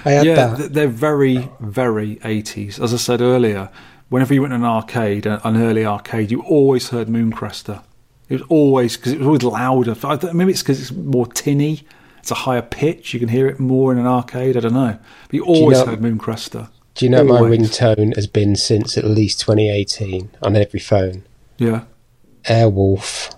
I 0.05 0.11
had 0.11 0.25
Yeah, 0.25 0.47
that. 0.55 0.73
they're 0.73 0.87
very, 0.87 1.49
very 1.59 2.15
80s. 2.17 2.81
As 2.81 2.93
I 2.93 2.97
said 2.97 3.21
earlier, 3.21 3.69
whenever 4.09 4.33
you 4.33 4.41
went 4.41 4.51
to 4.51 4.55
an 4.55 4.65
arcade, 4.65 5.25
an 5.25 5.57
early 5.57 5.85
arcade, 5.85 6.31
you 6.31 6.41
always 6.41 6.89
heard 6.89 7.09
Moon 7.09 7.31
Cresta. 7.31 7.83
It 8.27 8.33
was 8.41 8.41
always, 8.49 8.97
because 8.97 9.13
it 9.13 9.19
was 9.19 9.27
always 9.27 9.43
louder. 9.43 9.95
I 10.03 10.33
Maybe 10.33 10.51
it's 10.51 10.61
because 10.61 10.81
it's 10.81 10.91
more 10.91 11.27
tinny 11.27 11.83
it's 12.19 12.31
a 12.31 12.35
higher 12.35 12.61
pitch. 12.61 13.13
You 13.13 13.19
can 13.19 13.29
hear 13.29 13.47
it 13.47 13.59
more 13.59 13.91
in 13.91 13.97
an 13.97 14.05
arcade. 14.07 14.55
I 14.57 14.59
don't 14.61 14.73
know. 14.73 14.97
But 15.27 15.33
you 15.33 15.43
always 15.45 15.79
know- 15.79 15.85
heard 15.87 16.01
Moon 16.01 16.17
Cresta. 16.19 16.69
Do 16.95 17.05
you 17.05 17.11
know 17.11 17.23
my 17.23 17.39
ringtone 17.39 18.13
has 18.17 18.27
been 18.27 18.57
since 18.57 18.97
at 18.97 19.05
least 19.05 19.39
2018 19.41 20.31
on 20.43 20.55
every 20.57 20.81
phone? 20.81 21.23
Yeah. 21.57 21.83
Airwolf, 22.43 23.33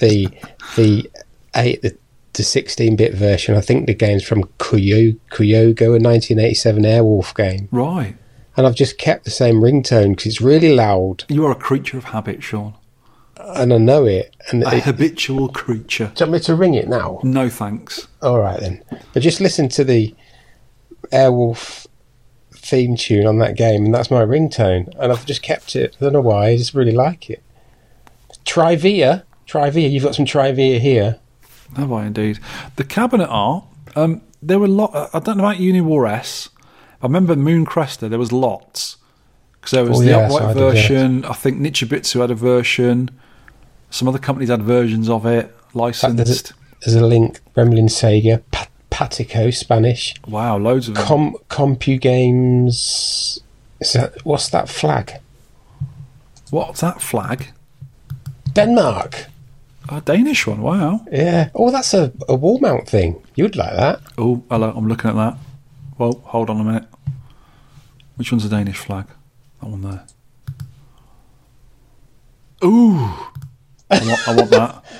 the 0.00 0.28
the 0.76 1.10
eight 1.56 1.80
the, 1.82 1.96
the 2.34 2.42
16-bit 2.42 3.14
version. 3.14 3.54
I 3.56 3.60
think 3.60 3.86
the 3.86 3.94
game's 3.94 4.24
from 4.24 4.44
Kuyo, 4.58 5.16
Kuyogo, 5.30 5.86
a 5.86 6.00
1987 6.02 6.82
Airwolf 6.82 7.34
game, 7.34 7.68
Right. 7.70 8.16
and 8.56 8.66
I've 8.66 8.74
just 8.74 8.98
kept 8.98 9.24
the 9.24 9.30
same 9.30 9.56
ringtone 9.56 10.10
because 10.10 10.26
it's 10.26 10.40
really 10.40 10.74
loud, 10.74 11.24
You 11.28 11.46
are 11.46 11.52
a 11.52 11.56
creature 11.56 11.96
of 11.98 12.04
habit, 12.04 12.42
Shaun. 12.42 12.74
And 13.56 13.72
I 13.72 13.78
know 13.78 14.04
it. 14.06 14.34
And 14.50 14.62
A 14.64 14.76
it, 14.76 14.84
habitual 14.84 15.48
creature. 15.48 16.12
do 16.14 16.24
you 16.24 16.30
want 16.30 16.42
me 16.42 16.44
to 16.46 16.54
ring 16.54 16.74
it 16.74 16.88
now? 16.88 17.20
No 17.22 17.48
thanks. 17.48 18.06
All 18.22 18.38
right 18.40 18.58
then. 18.60 18.82
But 19.12 19.22
just 19.22 19.40
listen 19.40 19.68
to 19.70 19.84
the 19.84 20.14
Airwolf 21.12 21.86
theme 22.52 22.96
tune 22.96 23.26
on 23.26 23.38
that 23.38 23.56
game, 23.56 23.84
and 23.86 23.94
that's 23.94 24.10
my 24.10 24.22
ringtone. 24.22 24.92
And 24.98 25.10
I've 25.12 25.26
just 25.26 25.42
kept 25.42 25.74
it. 25.76 25.96
I 26.00 26.04
don't 26.04 26.12
know 26.12 26.20
why. 26.20 26.48
I 26.48 26.56
just 26.56 26.74
really 26.74 26.92
like 26.92 27.30
it. 27.30 27.42
Trivia, 28.44 29.24
Trivia. 29.46 29.88
You've 29.88 30.04
got 30.04 30.14
some 30.14 30.24
Trivia 30.26 30.78
here. 30.78 31.18
Have 31.76 31.92
I 31.92 32.06
indeed? 32.06 32.38
The 32.76 32.84
cabinet 32.84 33.28
art. 33.28 33.64
Um, 33.96 34.22
there 34.42 34.58
were 34.58 34.66
a 34.66 34.68
lot. 34.68 35.10
I 35.12 35.18
don't 35.18 35.36
know 35.38 35.44
about 35.44 35.58
Uni 35.60 35.80
War 35.80 36.06
S. 36.06 36.48
I 37.02 37.06
remember 37.06 37.34
Moon 37.36 37.64
Cresta. 37.66 38.08
There 38.08 38.18
was 38.18 38.32
lots 38.32 38.96
because 39.54 39.72
there 39.72 39.84
was 39.84 39.98
Oh, 39.98 40.02
the 40.02 40.08
yes, 40.10 40.32
upright 40.32 40.50
I 40.50 40.54
did, 40.54 40.60
yes. 40.74 40.88
version. 40.88 41.24
I 41.24 41.32
think 41.32 41.58
Nichibutsu 41.60 42.20
had 42.20 42.30
a 42.30 42.34
version. 42.34 43.10
Some 43.90 44.08
other 44.08 44.18
companies 44.18 44.48
had 44.50 44.62
versions 44.62 45.08
of 45.08 45.26
it 45.26 45.46
There's 45.46 45.74
licensed. 45.74 46.50
a, 46.50 46.54
there's 46.80 46.94
a 46.94 47.06
link. 47.06 47.40
Gremlin 47.56 47.88
Sega, 47.88 48.42
Pat, 48.50 48.68
Patico, 48.90 49.52
Spanish. 49.54 50.14
Wow, 50.26 50.58
loads 50.58 50.88
of 50.88 50.94
them. 50.94 51.34
Compu 51.48 52.00
Games. 52.00 53.40
Is 53.80 53.92
that, 53.94 54.24
what's 54.24 54.48
that 54.50 54.68
flag? 54.68 55.14
What's 56.50 56.80
that 56.80 57.00
flag? 57.02 57.48
Denmark. 58.52 59.26
A 59.88 60.00
Danish 60.00 60.46
one. 60.46 60.60
Wow. 60.62 61.04
Yeah. 61.10 61.50
Oh, 61.54 61.70
that's 61.70 61.94
a, 61.94 62.12
a 62.28 62.34
wall 62.34 62.58
mount 62.60 62.88
thing. 62.88 63.22
You'd 63.34 63.56
like 63.56 63.74
that. 63.76 64.00
Oh, 64.18 64.42
hello. 64.50 64.72
I'm 64.76 64.86
looking 64.86 65.10
at 65.10 65.16
that. 65.16 65.36
Well, 65.98 66.20
hold 66.26 66.50
on 66.50 66.60
a 66.60 66.64
minute. 66.64 66.86
Which 68.16 68.30
one's 68.30 68.44
the 68.48 68.54
Danish 68.54 68.76
flag? 68.78 69.06
That 69.60 69.68
one 69.68 69.80
there. 69.82 70.04
Ooh. 72.62 73.08
I 73.90 73.98
want, 74.06 74.28
I 74.28 74.34
want 74.36 74.50
that. 74.50 74.84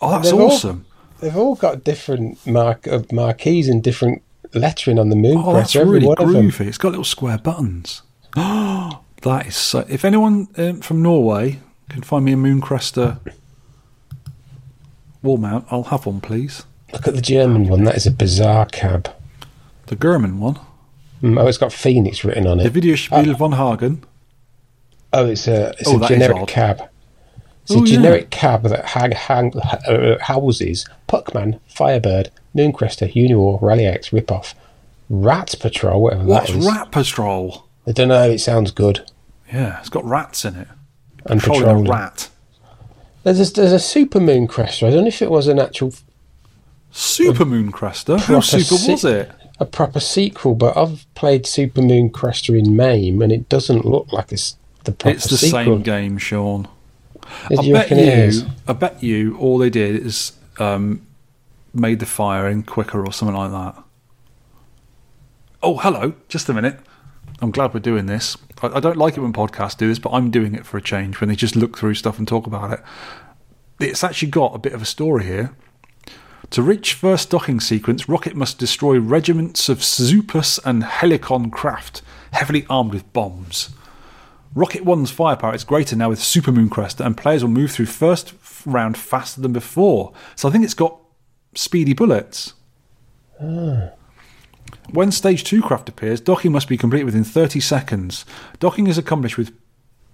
Oh, 0.00 0.10
that's 0.12 0.30
They've 0.30 0.40
all- 0.40 0.52
awesome. 0.52 0.84
They've 1.20 1.36
all 1.36 1.56
got 1.56 1.82
different 1.82 2.46
mark 2.46 2.86
uh, 2.86 3.02
marquees 3.10 3.68
and 3.68 3.82
different 3.82 4.22
lettering 4.54 4.96
on 5.00 5.08
the 5.08 5.16
moon 5.16 5.38
Oh, 5.38 5.52
that's 5.54 5.74
really 5.74 6.06
of 6.06 6.16
groovy. 6.18 6.66
It's 6.68 6.78
got 6.78 6.90
little 6.90 7.02
square 7.02 7.36
buttons. 7.38 8.02
that 8.36 9.44
is 9.46 9.56
so. 9.56 9.84
If 9.88 10.04
anyone 10.04 10.46
um, 10.56 10.80
from 10.82 11.02
Norway 11.02 11.58
can 11.88 12.02
find 12.04 12.24
me 12.24 12.32
a 12.32 12.36
Moon 12.36 12.60
Cresta 12.60 13.18
wall 15.22 15.36
mount, 15.38 15.66
I'll 15.70 15.82
have 15.84 16.06
one, 16.06 16.20
please. 16.20 16.64
Look 16.92 17.08
at 17.08 17.14
the 17.14 17.20
German 17.22 17.66
one. 17.68 17.82
That 17.84 17.96
is 17.96 18.06
a 18.06 18.10
bizarre 18.12 18.66
cab. 18.66 19.10
The 19.86 19.96
German 19.96 20.38
one. 20.38 20.60
Mm, 21.22 21.40
Oh, 21.40 21.46
it's 21.48 21.58
got 21.58 21.72
Phoenix 21.72 22.24
written 22.24 22.46
on 22.46 22.60
it. 22.60 22.72
The. 22.72 22.80
Videospiel 22.80 23.36
von 23.36 23.52
Hagen. 23.52 24.04
Oh, 25.12 25.26
it's 25.26 25.48
a 25.48 25.70
it's 25.78 25.88
Oh, 25.88 26.00
a 26.02 26.06
generic 26.06 26.46
cab. 26.46 26.88
It's 27.68 27.76
Oh, 27.76 27.84
a 27.84 27.86
yeah. 27.86 27.94
generic 27.96 28.30
cab 28.30 28.62
that 28.64 28.84
hang, 28.86 29.12
hang, 29.12 29.52
uh, 29.56 30.18
houses 30.20 30.86
Puckman, 31.08 31.60
Firebird, 31.68 32.30
Moon 32.54 32.72
Cresta, 32.72 33.12
Unior, 33.12 33.60
Rally 33.60 33.84
X, 33.86 34.08
Ripoff, 34.10 34.54
Rat 35.10 35.54
Patrol, 35.60 36.00
whatever 36.02 36.24
What's 36.24 36.50
that 36.52 36.58
is. 36.58 36.66
Rat 36.66 36.90
Patrol? 36.90 37.66
I 37.86 37.92
don't 37.92 38.08
know. 38.08 38.30
It 38.30 38.38
sounds 38.38 38.70
good. 38.70 39.10
Yeah, 39.52 39.78
it's 39.80 39.88
got 39.88 40.04
rats 40.04 40.44
in 40.44 40.54
it. 40.56 40.68
And 41.26 41.40
patrolling. 41.42 41.86
a 41.86 41.90
rat. 41.90 42.28
There's 43.22 43.50
a, 43.50 43.52
there's 43.52 43.72
a 43.72 43.78
Super 43.78 44.20
Moon 44.20 44.46
Cresta. 44.48 44.86
I 44.86 44.90
don't 44.90 45.02
know 45.02 45.08
if 45.08 45.20
it 45.22 45.30
was 45.30 45.46
an 45.48 45.58
actual 45.58 45.92
Super 46.90 47.44
Moon 47.44 47.70
Cresta? 47.72 48.18
How 48.20 48.40
super 48.40 48.64
se- 48.76 48.92
was 48.92 49.04
it? 49.04 49.30
a 49.60 49.66
proper 49.66 49.98
sequel, 50.00 50.54
but 50.54 50.76
I've 50.76 51.04
played 51.16 51.44
Super 51.46 51.82
Moon 51.82 52.10
Cresta 52.10 52.56
in 52.56 52.76
MAME, 52.76 53.20
and 53.22 53.32
it 53.32 53.48
doesn't 53.48 53.84
look 53.84 54.12
like 54.12 54.30
it's 54.32 54.56
the 54.84 54.92
proper 54.92 55.18
sequel. 55.18 55.34
It's 55.34 55.40
the 55.42 55.46
sequel. 55.48 55.64
same 55.76 55.82
game, 55.82 56.18
Shaun. 56.18 56.68
Did 57.48 57.58
I 57.58 57.62
you 57.62 57.72
bet 57.72 57.82
reckon 57.84 57.98
it 57.98 58.08
is? 58.08 58.42
you. 58.42 58.48
I 58.66 58.72
bet 58.72 59.02
you. 59.02 59.36
All 59.38 59.58
they 59.58 59.70
did 59.70 59.96
is 60.06 60.32
um, 60.58 61.06
made 61.74 62.00
the 62.00 62.06
firing 62.06 62.62
quicker 62.62 63.04
or 63.04 63.12
something 63.12 63.36
like 63.36 63.50
that. 63.50 63.82
Oh, 65.62 65.76
hello. 65.78 66.14
Just 66.28 66.48
a 66.48 66.54
minute. 66.54 66.78
I'm 67.40 67.50
glad 67.50 67.74
we're 67.74 67.80
doing 67.80 68.06
this. 68.06 68.36
I, 68.62 68.68
I 68.68 68.80
don't 68.80 68.96
like 68.96 69.16
it 69.16 69.20
when 69.20 69.32
podcasts 69.32 69.76
do 69.76 69.88
this, 69.88 69.98
but 69.98 70.10
I'm 70.12 70.30
doing 70.30 70.54
it 70.54 70.66
for 70.66 70.76
a 70.76 70.82
change 70.82 71.20
when 71.20 71.28
they 71.28 71.36
just 71.36 71.56
look 71.56 71.78
through 71.78 71.94
stuff 71.94 72.18
and 72.18 72.26
talk 72.26 72.46
about 72.46 72.72
it. 72.72 72.80
It's 73.80 74.02
actually 74.02 74.30
got 74.30 74.54
a 74.54 74.58
bit 74.58 74.72
of 74.72 74.82
a 74.82 74.86
story 74.86 75.24
here. 75.24 75.54
To 76.50 76.62
reach 76.62 76.94
first 76.94 77.30
docking 77.30 77.60
sequence, 77.60 78.08
Rocket 78.08 78.34
must 78.34 78.58
destroy 78.58 78.98
regiments 78.98 79.68
of 79.68 79.78
Zupus 79.80 80.58
and 80.64 80.82
Helicon 80.82 81.50
craft, 81.50 82.00
heavily 82.32 82.64
armed 82.70 82.92
with 82.92 83.12
bombs. 83.12 83.70
Rocket 84.54 84.84
One's 84.84 85.10
firepower 85.10 85.54
is 85.54 85.64
greater 85.64 85.94
now 85.94 86.08
with 86.08 86.22
Super 86.22 86.50
Moon 86.50 86.70
Cresta, 86.70 87.04
and 87.04 87.16
players 87.16 87.42
will 87.42 87.50
move 87.50 87.70
through 87.70 87.86
first 87.86 88.34
round 88.66 88.96
faster 88.96 89.40
than 89.40 89.52
before. 89.52 90.12
So 90.36 90.48
I 90.48 90.52
think 90.52 90.64
it's 90.64 90.74
got 90.74 90.98
speedy 91.54 91.92
bullets. 91.92 92.54
When 94.90 95.12
Stage 95.12 95.44
2 95.44 95.62
craft 95.62 95.88
appears, 95.88 96.20
docking 96.20 96.52
must 96.52 96.68
be 96.68 96.76
complete 96.76 97.04
within 97.04 97.24
30 97.24 97.60
seconds. 97.60 98.24
Docking 98.58 98.86
is 98.86 98.98
accomplished 98.98 99.38
with 99.38 99.52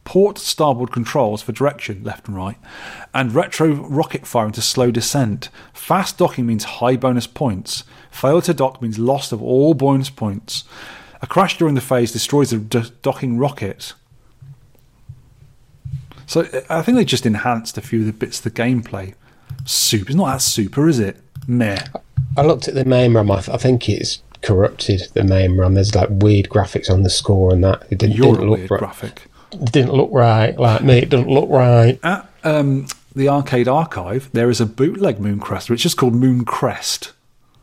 port 0.05 0.37
starboard 0.37 0.93
controls 0.93 1.41
for 1.41 1.53
direction, 1.53 2.05
left 2.05 2.29
and 2.29 2.37
right, 2.37 2.59
and 3.15 3.35
retro 3.35 3.69
rocket 3.69 4.27
firing 4.27 4.53
to 4.53 4.61
slow 4.61 4.91
descent. 4.91 5.49
Fast 5.73 6.19
docking 6.19 6.45
means 6.45 6.65
high 6.65 6.97
bonus 6.97 7.27
points. 7.27 7.85
Fail 8.11 8.43
to 8.43 8.53
dock 8.53 8.83
means 8.83 8.99
loss 8.99 9.33
of 9.33 9.43
all 9.43 9.73
bonus 9.73 10.11
points. 10.11 10.65
A 11.23 11.27
crash 11.27 11.57
during 11.57 11.75
the 11.75 11.81
phase 11.81 12.13
destroys 12.13 12.51
the 12.51 12.93
docking 13.01 13.39
rocket. 13.39 13.95
So 16.27 16.47
I 16.71 16.83
think 16.83 16.97
they 16.97 17.05
just 17.05 17.27
enhanced 17.27 17.77
a 17.79 17.81
few 17.81 18.01
of 18.01 18.07
the 18.07 18.13
bits 18.13 18.39
of 18.39 18.45
the 18.45 18.51
gameplay. 18.63 19.15
Super, 19.65 20.07
it's 20.07 20.15
not 20.15 20.27
that 20.27 20.43
super, 20.43 20.89
is 20.89 20.99
it? 20.99 21.17
Meh. 21.47 21.79
I 22.37 22.43
looked 22.43 22.69
at 22.69 22.75
the 22.75 22.85
MAME 22.85 23.17
RAM. 23.17 23.31
I, 23.31 23.41
th- 23.41 23.49
I 23.51 23.57
think 23.59 23.89
it's 23.89 24.23
corrupted. 24.43 25.03
The 25.15 25.23
MAME 25.25 25.59
RAM. 25.61 25.75
There's 25.75 25.95
like 25.95 26.09
weird 26.11 26.49
graphics 26.49 26.91
on 26.91 27.03
the 27.03 27.11
score 27.11 27.53
and 27.53 27.63
that. 27.65 27.83
It 27.91 27.99
didn't, 27.99 28.17
You're 28.17 28.33
didn't 28.35 28.49
look 28.51 28.59
weird 28.59 28.71
right. 28.71 28.79
graphic. 28.81 29.27
Didn't 29.65 29.93
look 29.93 30.11
right. 30.13 30.59
Like 30.59 30.83
me, 30.83 30.99
it 30.99 31.11
doesn't 31.11 31.29
look 31.29 31.49
right. 31.49 32.01
At 32.03 32.29
um, 32.43 32.87
the 33.15 33.29
arcade 33.29 33.69
archive, 33.69 34.29
there 34.33 34.51
is 34.51 34.61
a 34.61 34.67
bootleg 34.67 35.21
Moon 35.21 35.39
Cresta. 35.39 35.71
It's 35.71 35.83
just 35.83 35.97
called 35.97 36.15
Mooncrest. 36.15 37.13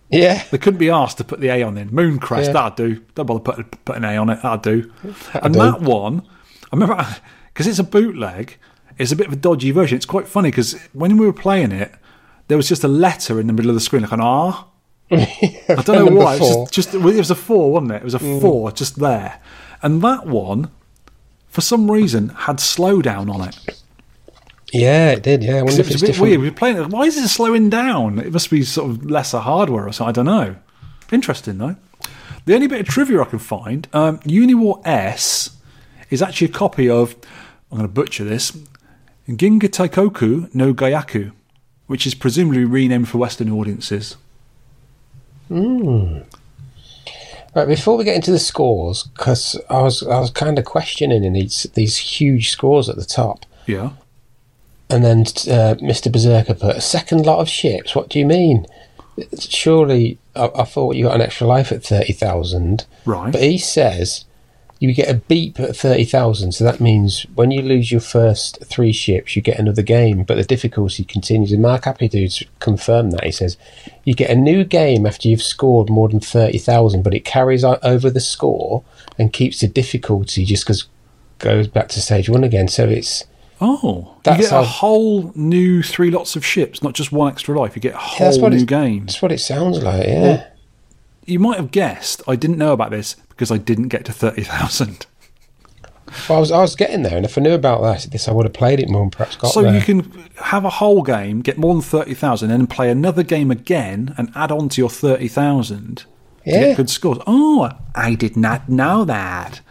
Yeah, 0.09 0.43
They 0.51 0.57
couldn't 0.57 0.77
be 0.79 0.89
asked 0.89 1.17
to 1.19 1.23
put 1.23 1.39
the 1.39 1.47
A 1.49 1.63
on 1.63 1.77
in. 1.77 1.89
Mooncrest, 1.89 2.47
Yeah. 2.47 2.51
that'd 2.53 2.75
do. 2.75 3.01
Don't 3.15 3.25
bother 3.25 3.39
put, 3.39 3.85
put 3.85 3.95
an 3.95 4.03
A 4.05 4.17
on 4.17 4.29
it, 4.29 4.41
that'd 4.41 4.61
do. 4.61 4.91
and 5.33 5.53
do. 5.53 5.59
that 5.59 5.79
one, 5.81 6.23
I 6.71 6.75
remember, 6.75 7.07
because 7.53 7.67
it's 7.67 7.79
a 7.79 7.83
bootleg, 7.83 8.57
it's 8.97 9.11
a 9.11 9.15
bit 9.15 9.27
of 9.27 9.33
a 9.33 9.37
dodgy 9.37 9.71
version. 9.71 9.95
It's 9.95 10.05
quite 10.05 10.27
funny 10.27 10.49
because 10.49 10.79
when 10.93 11.17
we 11.17 11.25
were 11.25 11.33
playing 11.33 11.71
it, 11.71 11.93
there 12.47 12.57
was 12.57 12.67
just 12.67 12.83
a 12.83 12.87
letter 12.87 13.39
in 13.39 13.47
the 13.47 13.53
middle 13.53 13.69
of 13.69 13.75
the 13.75 13.81
screen, 13.81 14.01
like 14.03 14.11
an 14.11 14.21
R. 14.21 14.67
I 15.11 15.57
don't 15.85 15.87
know 15.87 16.05
why. 16.21 16.35
It 16.35 16.39
was 16.41 16.69
just, 16.71 16.91
just 16.91 16.93
it 16.95 16.99
was 17.01 17.31
a 17.31 17.35
four, 17.35 17.71
wasn't 17.73 17.91
it? 17.91 17.95
It 17.97 18.03
was 18.03 18.13
a 18.13 18.19
four 18.19 18.71
just 18.71 18.99
there, 18.99 19.39
and 19.81 20.01
that 20.01 20.25
one, 20.27 20.69
for 21.49 21.61
some 21.61 21.89
reason, 21.91 22.29
had 22.29 22.57
slowdown 22.57 23.33
on 23.33 23.47
it. 23.49 23.81
yeah, 24.71 25.11
it 25.11 25.23
did. 25.23 25.43
Yeah, 25.43 25.57
I 25.57 25.61
wonder 25.63 25.73
It 25.73 25.79
if 25.79 25.87
was 25.87 25.95
it's 25.95 26.01
a 26.01 26.05
bit 26.05 26.07
different. 26.13 26.29
weird. 26.29 26.41
We 26.41 26.49
were 26.49 26.55
playing 26.55 26.77
it. 26.77 26.87
Why 26.87 27.03
is 27.03 27.17
it 27.17 27.27
slowing 27.27 27.69
down? 27.69 28.19
It 28.19 28.31
must 28.31 28.49
be 28.49 28.63
sort 28.63 28.89
of 28.89 29.09
lesser 29.09 29.39
hardware 29.39 29.85
or 29.87 29.91
something. 29.91 30.09
I 30.09 30.13
don't 30.13 30.25
know. 30.25 30.55
Interesting 31.11 31.57
though. 31.57 31.75
The 32.45 32.55
only 32.55 32.67
bit 32.67 32.79
of 32.81 32.87
trivia 32.87 33.21
I 33.21 33.25
can 33.25 33.39
find, 33.39 33.87
um, 33.93 34.19
Uni 34.25 34.53
War 34.55 34.81
S 34.85 35.57
is 36.09 36.21
actually 36.21 36.47
a 36.47 36.51
copy 36.53 36.89
of. 36.89 37.15
I'm 37.72 37.77
going 37.77 37.88
to 37.88 37.93
butcher 37.93 38.23
this. 38.23 38.52
Ginga 39.30 39.69
Taikoku 39.69 40.53
no 40.53 40.73
Gayaku, 40.73 41.31
which 41.88 42.06
is 42.06 42.14
presumably 42.14 42.65
renamed 42.65 43.07
for 43.07 43.18
Western 43.18 43.49
audiences. 43.49 44.18
Right, 47.53 47.68
before 47.68 47.98
we 47.98 48.06
get 48.06 48.15
into 48.15 48.31
the 48.31 48.39
scores, 48.39 49.03
because 49.03 49.60
I 49.69 49.81
was 49.81 50.03
I 50.03 50.19
was 50.19 50.31
kind 50.31 50.57
of 50.57 50.64
questioning 50.65 51.23
in 51.26 51.34
these 51.34 51.68
these 51.73 51.98
huge 51.98 52.49
scores 52.49 52.88
at 52.88 52.95
the 52.95 53.03
top, 53.06 53.45
Yeah. 53.68 53.91
and 54.89 55.03
then 55.03 55.19
uh, 55.22 55.76
Mr. 55.81 56.10
Berserker 56.11 56.53
put 56.53 56.77
a 56.77 56.81
second 56.81 57.26
lot 57.26 57.39
of 57.39 57.49
ships. 57.49 57.93
What 57.93 58.07
do 58.10 58.19
you 58.19 58.26
mean? 58.26 58.65
Surely, 59.38 60.18
I, 60.35 60.49
I 60.56 60.64
thought 60.64 60.95
you 60.95 61.03
got 61.06 61.15
an 61.15 61.22
extra 61.22 61.45
life 61.45 61.73
at 61.73 61.84
thirty 61.84 62.14
thousand. 62.14 62.85
Right. 63.06 63.34
But 63.34 63.41
he 63.43 63.57
says 63.57 64.23
you 64.81 64.95
get 64.95 65.09
a 65.09 65.13
beep 65.13 65.59
at 65.59 65.75
30,000. 65.75 66.53
So 66.53 66.63
that 66.63 66.81
means 66.81 67.27
when 67.35 67.51
you 67.51 67.61
lose 67.61 67.91
your 67.91 68.01
first 68.01 68.65
three 68.65 68.91
ships, 68.91 69.35
you 69.35 69.41
get 69.43 69.59
another 69.59 69.83
game, 69.83 70.23
but 70.23 70.37
the 70.37 70.43
difficulty 70.43 71.03
continues. 71.03 71.51
And 71.51 71.61
Mark 71.61 71.83
Happydude's 71.83 72.41
confirmed 72.57 73.11
that. 73.11 73.23
He 73.23 73.31
says, 73.31 73.57
you 74.05 74.15
get 74.15 74.31
a 74.31 74.35
new 74.35 74.63
game 74.63 75.05
after 75.05 75.27
you've 75.27 75.43
scored 75.43 75.91
more 75.91 76.09
than 76.09 76.19
30,000, 76.19 77.03
but 77.03 77.13
it 77.13 77.23
carries 77.23 77.63
over 77.63 78.09
the 78.09 78.19
score 78.19 78.83
and 79.19 79.31
keeps 79.31 79.59
the 79.59 79.67
difficulty 79.67 80.45
just 80.45 80.65
because 80.65 80.87
goes 81.37 81.67
back 81.67 81.89
to 81.89 82.01
stage 82.01 82.27
one 82.27 82.43
again. 82.43 82.67
So 82.67 82.87
it's. 82.87 83.25
Oh, 83.63 84.17
That's 84.23 84.39
you 84.39 84.49
get 84.49 84.59
a 84.59 84.63
whole 84.63 85.31
new 85.35 85.83
three 85.83 86.09
lots 86.09 86.35
of 86.35 86.43
ships, 86.43 86.81
not 86.81 86.93
just 86.93 87.11
one 87.11 87.31
extra 87.31 87.55
life. 87.55 87.75
You 87.75 87.81
get 87.83 87.93
a 87.93 87.99
whole 87.99 88.41
what 88.41 88.53
new 88.53 88.65
game. 88.65 89.05
That's 89.05 89.21
what 89.21 89.31
it 89.31 89.39
sounds 89.39 89.83
like, 89.83 90.07
yeah. 90.07 90.47
You 91.26 91.39
might 91.39 91.57
have 91.57 91.72
guessed 91.72 92.22
I 92.27 92.35
didn't 92.35 92.57
know 92.57 92.73
about 92.73 92.91
this 92.91 93.15
because 93.30 93.52
I 93.52 93.57
didn't 93.57 93.89
get 93.89 94.06
to 94.06 94.14
thirty 94.14 94.43
thousand. 94.43 95.06
Well, 96.27 96.39
I 96.39 96.41
was, 96.41 96.52
I 96.52 96.60
was 96.60 96.76
getting 96.76 97.03
there, 97.03 97.15
and 97.15 97.23
if 97.26 97.38
I 97.38 97.41
knew 97.41 97.53
about 97.53 97.81
that, 97.84 98.11
this 98.11 98.27
I 98.27 98.34
would 98.34 98.45
have 98.45 98.52
played 98.53 98.81
it 98.81 98.89
more 98.89 99.03
and 99.03 99.11
perhaps 99.11 99.38
got 99.38 99.53
So 99.53 99.61
there. 99.61 99.73
you 99.73 99.80
can 99.81 100.11
have 100.41 100.65
a 100.65 100.69
whole 100.69 101.03
game, 101.03 101.39
get 101.41 101.57
more 101.57 101.73
than 101.73 101.81
thirty 101.81 102.14
thousand, 102.14 102.52
and 102.52 102.61
then 102.61 102.68
play 102.68 102.89
another 102.89 103.23
game 103.23 103.49
again 103.49 104.14
and 104.18 104.30
add 104.35 104.52
on 104.52 104.68
to 104.69 104.81
your 104.81 104.89
thirty 104.89 105.27
thousand 105.30 105.98
to 105.99 106.06
Yeah. 106.45 106.60
get 106.61 106.77
good 106.77 106.89
scores. 106.89 107.19
Oh, 107.27 107.69
I 107.95 108.15
did 108.15 108.35
not 108.35 108.68
know 108.68 109.06
that. 109.06 109.61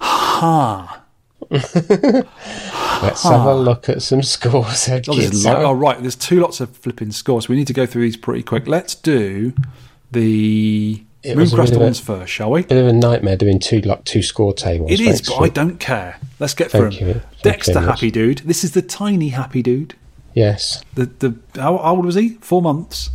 Ha! 0.00 0.98
Let's 1.50 3.22
have 3.24 3.44
a 3.46 3.54
look 3.54 3.88
at 3.88 4.02
some 4.02 4.22
scores. 4.22 4.88
Oh, 4.88 5.14
there's 5.14 5.46
oh, 5.46 5.72
right. 5.72 6.00
There's 6.00 6.16
two 6.16 6.40
lots 6.40 6.60
of 6.60 6.76
flipping 6.76 7.12
scores. 7.12 7.48
We 7.48 7.56
need 7.56 7.66
to 7.66 7.72
go 7.72 7.86
through 7.86 8.02
these 8.02 8.16
pretty 8.16 8.42
quick. 8.42 8.66
Let's 8.66 8.94
do 8.94 9.52
the 10.12 11.02
It 11.22 11.36
Mooncrest 11.36 11.70
of 11.72 11.76
a- 11.76 11.80
ones 11.80 12.00
first, 12.00 12.32
shall 12.32 12.50
we? 12.50 12.62
Bit 12.62 12.78
of 12.78 12.86
a 12.86 12.92
nightmare 12.92 13.36
doing 13.36 13.58
two 13.58 13.80
like 13.80 14.04
two 14.04 14.22
score 14.22 14.52
tables. 14.52 14.90
It 14.90 15.00
is, 15.00 15.20
but 15.22 15.38
I 15.40 15.48
don't 15.48 15.78
care. 15.78 16.18
Let's 16.38 16.54
get 16.54 16.70
through 16.70 16.90
Thank 16.90 16.98
them. 17.00 17.08
you. 17.08 17.14
You 17.14 17.20
Dexter. 17.42 17.74
Happydude. 17.80 18.40
This 18.40 18.64
is 18.64 18.72
the 18.72 18.82
tiny 18.82 19.30
Happydude. 19.30 19.92
Yes, 20.34 20.82
The 20.94 21.06
the 21.06 21.36
how, 21.60 21.76
old 21.78 22.04
was 22.06 22.14
he? 22.14 22.30
Four 22.40 22.62
months. 22.62 23.10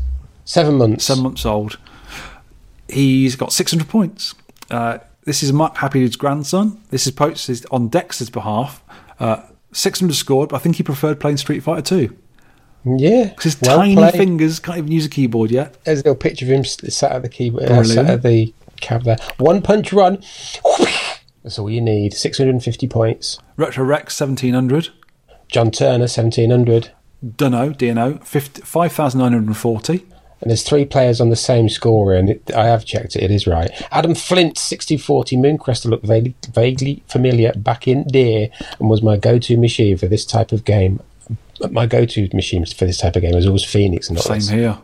seven 0.45 0.75
months. 0.75 1.05
Seven 1.05 1.23
months 1.23 1.45
old. 1.45 1.77
He's 2.89 3.35
got 3.35 3.51
600 3.51 3.87
points. 3.89 4.33
Uh, 4.71 4.99
this 5.25 5.43
is 5.43 5.51
Mark 5.51 5.75
Happydude's 5.75 6.15
grandson. 6.15 6.79
This 6.89 7.05
is 7.05 7.11
posted 7.11 7.65
on 7.71 7.89
Dexter's 7.89 8.29
behalf. 8.29 8.81
Uh, 9.19 9.41
600 9.73 10.13
scored, 10.15 10.49
but 10.49 10.55
I 10.55 10.59
think 10.59 10.77
he 10.77 10.83
preferred 10.83 11.19
playing 11.19 11.37
Street 11.37 11.61
Fighter 11.61 11.81
2. 11.81 12.15
Yeah, 12.85 13.25
Because 13.25 13.43
his 13.55 13.61
well 13.61 13.79
tiny 13.79 13.95
played. 13.95 14.13
fingers 14.13 14.59
can't 14.59 14.77
even 14.77 14.91
use 14.91 15.05
a 15.05 15.09
keyboard 15.09 15.51
yet. 15.51 15.83
There's 15.83 15.99
a 15.99 16.03
little 16.03 16.15
picture 16.15 16.45
of 16.45 16.51
him 16.51 16.63
sat 16.63 17.11
at 17.11 17.21
the 17.21 17.29
keyboard, 17.29 17.63
uh, 17.63 17.83
sat 17.83 18.05
at 18.05 18.23
the 18.23 18.53
cab 18.79 19.03
there. 19.03 19.17
One 19.37 19.61
punch 19.61 19.91
run. 19.91 20.23
That's 21.43 21.59
all 21.59 21.69
you 21.69 21.81
need. 21.81 22.13
Six 22.13 22.37
hundred 22.37 22.51
and 22.51 22.63
fifty 22.63 22.87
points. 22.87 23.39
Retro 23.57 23.83
Rex 23.85 24.19
1700. 24.19 24.89
Jon 25.49 25.71
Turner 25.71 26.07
seventeen 26.07 26.49
hundred. 26.51 26.91
Dunno, 27.35 27.71
DNO 27.71 28.23
50 28.23 28.61
5940. 28.61 30.05
And 30.39 30.51
there's 30.51 30.61
three 30.61 30.85
players 30.85 31.19
on 31.19 31.31
the 31.31 31.35
same 31.35 31.67
score, 31.67 32.13
and 32.13 32.29
it, 32.29 32.51
I 32.55 32.67
have 32.67 32.85
checked 32.85 33.15
it. 33.15 33.23
It 33.23 33.31
is 33.31 33.47
right. 33.47 33.71
Adam 33.91 34.13
Flint, 34.13 34.55
6040 34.59 35.35
Mooncrest 35.35 35.85
looked 35.85 36.05
vaguely, 36.05 36.35
vaguely 36.53 37.01
familiar 37.07 37.53
back 37.53 37.87
in 37.87 38.05
there, 38.13 38.49
and 38.79 38.87
was 38.87 39.01
my 39.01 39.17
go-to 39.17 39.57
machine 39.57 39.97
for 39.97 40.05
this 40.05 40.25
type 40.25 40.51
of 40.51 40.63
game. 40.63 40.99
My 41.71 41.85
go-to 41.85 42.29
machine 42.33 42.65
for 42.65 42.85
this 42.85 42.99
type 42.99 43.15
of 43.15 43.21
game 43.21 43.35
is 43.35 43.45
always 43.45 43.63
Phoenix, 43.63 44.09
and 44.09 44.15
not 44.15 44.41
Same 44.41 44.57
here. 44.57 44.77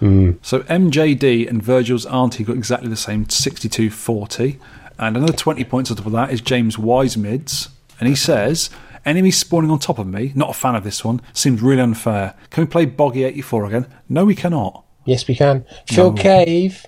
Hmm. 0.00 0.32
So 0.42 0.60
MJD 0.60 1.48
and 1.48 1.62
Virgil's 1.62 2.06
auntie 2.06 2.44
got 2.44 2.56
exactly 2.56 2.88
the 2.88 2.96
same 2.96 3.28
6240. 3.28 4.58
And 4.98 5.16
another 5.16 5.32
20 5.32 5.64
points 5.64 5.90
on 5.90 5.96
top 5.96 6.06
of 6.06 6.12
that 6.12 6.30
is 6.30 6.40
James 6.40 6.78
Wisemidds. 6.78 7.68
And 7.98 8.08
he 8.08 8.14
says, 8.14 8.70
Enemies 9.04 9.36
spawning 9.36 9.70
on 9.70 9.78
top 9.78 9.98
of 9.98 10.06
me, 10.06 10.32
not 10.34 10.50
a 10.50 10.54
fan 10.54 10.74
of 10.74 10.82
this 10.82 11.04
one, 11.04 11.20
seems 11.34 11.60
really 11.60 11.82
unfair. 11.82 12.34
Can 12.50 12.64
we 12.64 12.68
play 12.68 12.86
Boggy 12.86 13.24
84 13.24 13.66
again? 13.66 13.86
No, 14.08 14.24
we 14.24 14.34
cannot. 14.34 14.84
Yes, 15.04 15.28
we 15.28 15.34
can. 15.34 15.66
Phil 15.86 16.12
No. 16.12 16.22
Cave. 16.22 16.86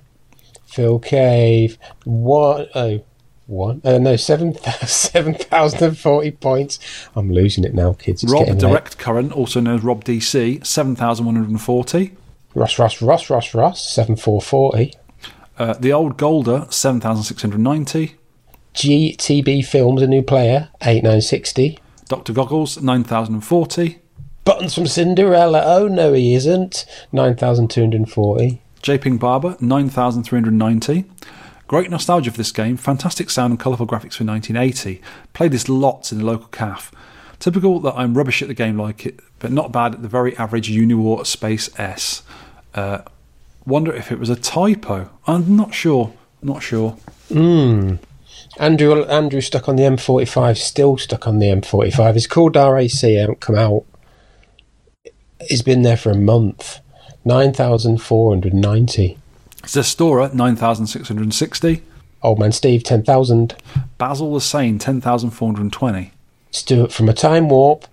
Phil 0.67 0.99
Cave. 0.99 1.79
One 2.05 2.67
oh 2.75 3.03
one. 3.47 3.81
Uh, 3.85 3.99
no, 3.99 4.17
seven 4.17 4.55
seven 4.87 5.35
thousand 5.35 5.83
and 5.83 5.99
forty 5.99 6.31
points. 6.31 6.79
I'm 7.15 7.31
losing 7.31 7.65
it 7.65 7.75
now, 7.75 7.95
kids. 7.95 8.23
It's 8.23 8.33
Rob 8.33 8.47
getting 8.47 8.61
late. 8.61 8.69
Direct 8.71 8.99
Current, 8.99 9.33
also 9.33 9.61
known 9.61 9.77
as 9.77 9.85
Rob 9.85 10.05
DC, 10.05 10.65
7140. 10.67 12.17
Ross 12.55 12.79
Ross 12.79 13.03
Ross 13.03 13.31
Ross 13.31 13.55
Ross. 13.55 13.89
Seven 13.89 14.17
four 14.17 14.41
forty. 14.41 14.95
Uh, 15.59 15.75
the 15.75 15.93
Old 15.93 16.17
Golder, 16.17 16.67
7690. 16.71 18.17
GTB 18.75 19.65
Films, 19.65 20.03
a 20.03 20.07
new 20.07 20.23
player. 20.23 20.69
Eight 20.83 21.03
nine 21.03 21.21
sixty. 21.21 21.79
Dr. 22.09 22.33
Goggles, 22.33 22.81
9040. 22.81 23.99
Buttons 24.45 24.75
from 24.75 24.87
Cinderella. 24.87 25.63
Oh 25.65 25.89
no, 25.89 26.13
he 26.13 26.35
isn't. 26.35 26.85
Nine 27.11 27.37
thousand 27.37 27.71
two 27.71 27.81
hundred 27.81 28.09
forty. 28.11 28.63
Jayping 28.83 29.19
Barber, 29.19 29.57
9390. 29.61 31.05
Great 31.69 31.91
nostalgia 31.91 32.31
for 32.31 32.37
this 32.37 32.53
game, 32.53 32.77
fantastic 32.77 33.29
sound 33.29 33.51
and 33.51 33.61
colourful 33.61 33.87
graphics 33.87 34.15
for 34.15 34.25
1980. 34.25 35.01
Played 35.33 35.53
this 35.53 35.69
lots 35.69 36.13
in 36.13 36.19
the 36.19 36.25
local 36.25 36.49
CAF. 36.49 36.93
Typical 37.41 37.81
that 37.81 37.95
I'm 37.95 38.17
rubbish 38.17 38.41
at 38.41 38.49
the 38.49 38.55
game 38.55 38.79
like 38.79 39.05
it, 39.05 39.21
but 39.41 39.51
not 39.51 39.73
bad 39.73 39.95
at 39.95 40.03
the 40.03 40.09
very 40.09 40.37
average 40.37 40.71
Uniwar 40.71 41.27
Space 41.27 41.69
S. 41.79 42.23
Uh, 42.75 43.03
wonder 43.67 43.93
if 43.93 44.13
it 44.13 44.19
was 44.19 44.31
a 44.31 44.37
typo. 44.37 45.11
I'm 45.27 45.57
not 45.57 45.75
sure. 45.75 46.15
Not 46.41 46.63
sure. 46.63 46.93
Hmm. 47.33 47.97
Andrew 48.59 49.05
Andrew 49.05 49.41
stuck 49.41 49.69
on 49.69 49.77
the 49.77 49.83
M45, 49.83 50.57
still 50.57 50.97
stuck 50.97 51.27
on 51.27 51.41
the 51.41 51.47
M45. 51.47 52.15
He's 52.15 52.27
called 52.27 52.57
RAC, 52.57 52.91
haven't 52.91 53.41
come 53.41 53.57
out. 53.57 53.85
He's 55.49 55.63
been 55.63 55.83
there 55.83 55.97
for 55.97 56.11
a 56.11 56.17
month. 56.17 56.81
9,490. 57.25 59.19
Zestorer, 59.67 60.33
9660. 60.33 61.83
Old 62.23 62.39
man 62.39 62.53
Steve, 62.53 62.83
10,000. 62.83 63.55
Basil 63.99 64.35
the 64.35 64.41
Sane, 64.41 64.79
10420. 64.79 66.13
Stuart 66.51 66.93
from 66.93 67.09
a 67.09 67.13
time 67.13 67.49
warp, 67.49 67.87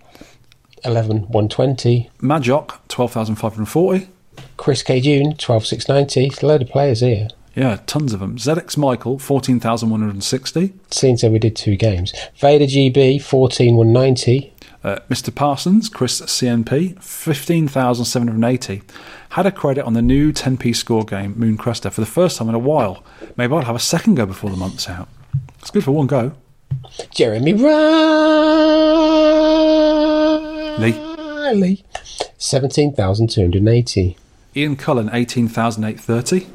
11,120. 0.85 2.09
Majok, 2.21 2.79
12540. 2.87 4.07
Chris 4.57 4.83
Kayjoon, 4.83 5.37
12,690. 5.37 6.25
It's 6.27 6.41
a 6.41 6.45
load 6.45 6.61
of 6.61 6.69
players 6.69 7.01
here. 7.01 7.27
Yeah, 7.55 7.79
tons 7.85 8.13
of 8.13 8.19
them. 8.19 8.37
ZX 8.37 8.77
Michael, 8.77 9.19
14160. 9.19 10.73
Seeing 10.89 11.17
so 11.17 11.29
we 11.29 11.39
did 11.39 11.55
two 11.55 11.75
games. 11.75 12.13
Vader 12.37 12.65
GB, 12.65 13.21
14,190. 13.21 14.53
Uh, 14.83 14.99
Mr. 15.09 15.33
Parsons, 15.33 15.87
Chris 15.87 16.21
CNP, 16.21 17.01
15,780. 17.01 18.81
Had 19.33 19.47
a 19.47 19.51
credit 19.51 19.83
on 19.85 19.93
the 19.93 20.01
new 20.03 20.31
10p 20.31 20.75
score 20.75 21.03
game, 21.03 21.33
Moon 21.35 21.57
Cresta, 21.57 21.91
for 21.91 22.01
the 22.01 22.05
first 22.05 22.37
time 22.37 22.49
in 22.49 22.55
a 22.55 22.59
while. 22.59 23.03
Maybe 23.35 23.51
I'll 23.51 23.63
have 23.63 23.75
a 23.75 23.79
second 23.79 24.13
go 24.13 24.27
before 24.27 24.51
the 24.51 24.55
month's 24.55 24.87
out. 24.87 25.09
It's 25.57 25.71
good 25.71 25.83
for 25.83 25.89
one 25.89 26.05
go. 26.05 26.33
Jeremy 27.09 27.53
Riley, 27.53 27.73
17,280. 32.37 34.17
Ian 34.55 34.75
Cullen, 34.75 35.09
18,830. 35.11 36.47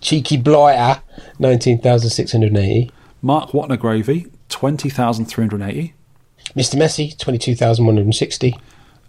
Cheeky 0.00 0.36
Blighter, 0.36 1.02
19,680. 1.38 2.90
Mark 3.22 3.50
Wotnogravy, 3.50 4.32
20,380. 4.48 5.94
Mr. 6.56 6.76
Messy, 6.76 7.12
22,160. 7.16 8.56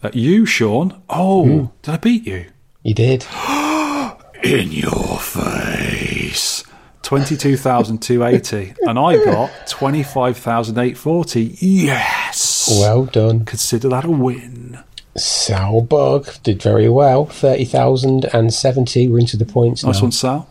Uh, 0.04 0.12
you, 0.14 0.46
Shaun. 0.46 1.02
Oh, 1.10 1.72
did 1.82 1.96
I 1.96 1.98
beat 1.98 2.28
you? 2.28 2.46
You 2.88 2.94
did. 2.94 3.26
In 4.44 4.72
your 4.72 5.20
face. 5.20 6.64
22,280. 7.04 8.76
and 8.84 8.98
I 8.98 9.26
got 9.26 9.52
25,840. 9.68 11.58
Yes. 11.60 12.70
Well 12.80 13.04
done. 13.04 13.44
Consider 13.44 13.90
that 13.90 14.06
a 14.06 14.10
win. 14.10 14.80
Sal 15.18 15.82
Bug 15.82 16.30
did 16.44 16.64
very 16.64 16.88
well. 16.88 17.26
30,070. 17.26 19.10
We're 19.10 19.20
into 19.20 19.36
the 19.36 19.44
points 19.44 19.84
Nice 19.84 19.98
now. 19.98 20.02
one, 20.04 20.12
Sal. 20.14 20.50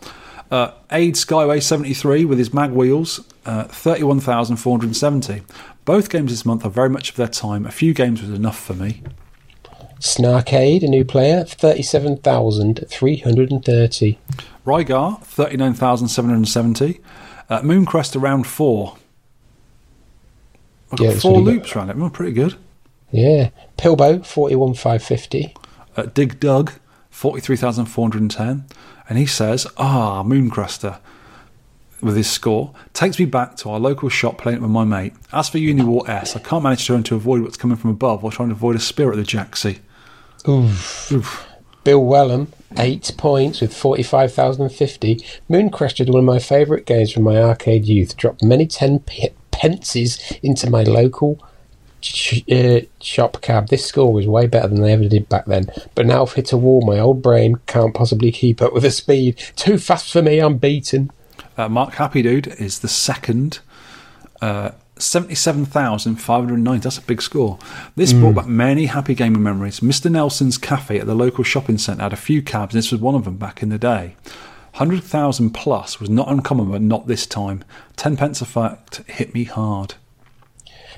Uh, 0.51 0.73
Aid 0.91 1.15
Skyway 1.15 1.59
73 1.63 2.23
with 2.25 2.37
his 2.37 2.53
mag 2.53 2.69
wheels, 2.69 3.19
uh, 3.47 3.63
31,470. 3.63 5.41
Both 5.85 6.11
games 6.11 6.29
this 6.29 6.45
month 6.45 6.63
are 6.63 6.69
very 6.69 6.89
much 6.89 7.09
of 7.09 7.15
their 7.15 7.27
time. 7.29 7.65
A 7.65 7.71
few 7.71 7.95
games 7.95 8.21
was 8.21 8.29
enough 8.29 8.59
for 8.59 8.75
me. 8.75 9.01
Snarkade, 9.99 10.83
a 10.83 10.87
new 10.87 11.03
player, 11.05 11.43
37,330. 11.43 14.17
Rygarr, 14.65 15.21
39,770. 15.23 16.99
Uh, 17.49 17.61
Mooncrest 17.61 18.19
around 18.19 18.45
four. 18.45 18.97
I've 20.91 20.99
got 20.99 21.05
Yeah, 21.05 21.11
four 21.19 21.31
what 21.33 21.39
you 21.39 21.45
got. 21.45 21.51
loops 21.53 21.75
around 21.75 21.89
it. 21.89 21.97
Oh, 21.99 22.09
pretty 22.09 22.33
good. 22.33 22.55
Yeah. 23.11 23.49
Pilbo, 23.77 24.25
41,550. 24.25 25.53
Uh, 25.95 26.03
Dig 26.13 26.39
Doug, 26.39 26.73
43,410. 27.09 28.65
And 29.09 29.17
he 29.17 29.25
says, 29.25 29.65
ah, 29.77 30.23
Moon 30.23 30.49
Cresta. 30.51 30.99
with 32.01 32.15
his 32.15 32.29
score. 32.29 32.73
Takes 32.93 33.17
me 33.17 33.25
back 33.25 33.55
to 33.57 33.71
our 33.71 33.79
local 33.79 34.07
shop 34.09 34.37
playing 34.37 34.59
it 34.59 34.61
with 34.61 34.69
my 34.69 34.83
mate. 34.83 35.13
As 35.33 35.49
for 35.49 35.57
Uni 35.57 35.83
War 35.83 36.03
S, 36.07 36.35
I 36.35 36.39
can't 36.39 36.61
manage 36.61 36.85
to 36.85 37.01
to 37.01 37.15
avoid 37.15 37.41
what's 37.41 37.57
coming 37.57 37.75
from 37.77 37.89
above 37.89 38.21
while 38.21 38.31
trying 38.31 38.49
to 38.49 38.55
avoid 38.55 38.75
a 38.75 38.79
spear 38.79 39.09
at 39.11 39.17
the 39.17 39.23
Jaxie. 39.23 39.79
Bill 41.83 42.01
Wellham, 42.01 42.47
eight 42.77 43.13
points 43.17 43.61
with 43.61 43.75
45,050. 43.75 45.15
Mooncrest 45.49 46.09
one 46.09 46.19
of 46.19 46.25
my 46.25 46.39
favourite 46.39 46.85
games 46.85 47.11
from 47.11 47.23
my 47.23 47.37
arcade 47.41 47.85
youth. 47.85 48.15
Dropped 48.17 48.43
many 48.43 48.65
ten 48.65 48.99
p- 48.99 49.29
pences 49.51 50.19
into 50.43 50.69
my 50.69 50.83
local 50.83 51.39
sh- 52.01 52.43
uh, 52.51 52.81
shop 53.01 53.41
cab. 53.41 53.67
This 53.67 53.85
score 53.85 54.11
was 54.13 54.27
way 54.27 54.47
better 54.47 54.67
than 54.67 54.81
they 54.81 54.93
ever 54.93 55.07
did 55.07 55.27
back 55.29 55.45
then. 55.45 55.69
But 55.95 56.05
now 56.05 56.23
I've 56.23 56.33
hit 56.33 56.51
a 56.53 56.57
wall. 56.57 56.81
My 56.85 56.99
old 56.99 57.21
brain 57.21 57.55
can't 57.65 57.93
possibly 57.93 58.31
keep 58.31 58.61
up 58.61 58.73
with 58.73 58.83
the 58.83 58.91
speed. 58.91 59.37
Too 59.55 59.77
fast 59.77 60.11
for 60.11 60.21
me. 60.21 60.39
I'm 60.39 60.57
beaten. 60.57 61.11
Uh, 61.57 61.67
Mark 61.69 61.95
Happydude 61.95 62.59
is 62.59 62.79
the 62.79 62.87
second. 62.87 63.59
Uh, 64.41 64.71
77,590. 65.01 66.81
That's 66.81 66.97
a 66.97 67.01
big 67.01 67.21
score. 67.21 67.57
This 67.95 68.13
brought 68.13 68.33
mm. 68.33 68.35
back 68.35 68.47
many 68.47 68.87
happy 68.87 69.15
gaming 69.15 69.43
memories. 69.43 69.79
Mr. 69.79 70.11
Nelson's 70.11 70.57
Cafe 70.57 70.99
at 70.99 71.05
the 71.05 71.15
local 71.15 71.43
shopping 71.43 71.77
centre 71.77 72.03
had 72.03 72.13
a 72.13 72.17
few 72.17 72.41
cabs, 72.41 72.73
and 72.73 72.79
this 72.79 72.91
was 72.91 73.01
one 73.01 73.15
of 73.15 73.25
them 73.25 73.37
back 73.37 73.61
in 73.61 73.69
the 73.69 73.77
day. 73.77 74.15
100,000 74.77 75.51
plus 75.51 75.99
was 75.99 76.09
not 76.09 76.29
uncommon, 76.29 76.71
but 76.71 76.81
not 76.81 77.07
this 77.07 77.25
time. 77.25 77.63
10 77.95 78.17
pence 78.17 78.41
effect 78.41 78.97
hit 79.07 79.33
me 79.33 79.45
hard. 79.45 79.95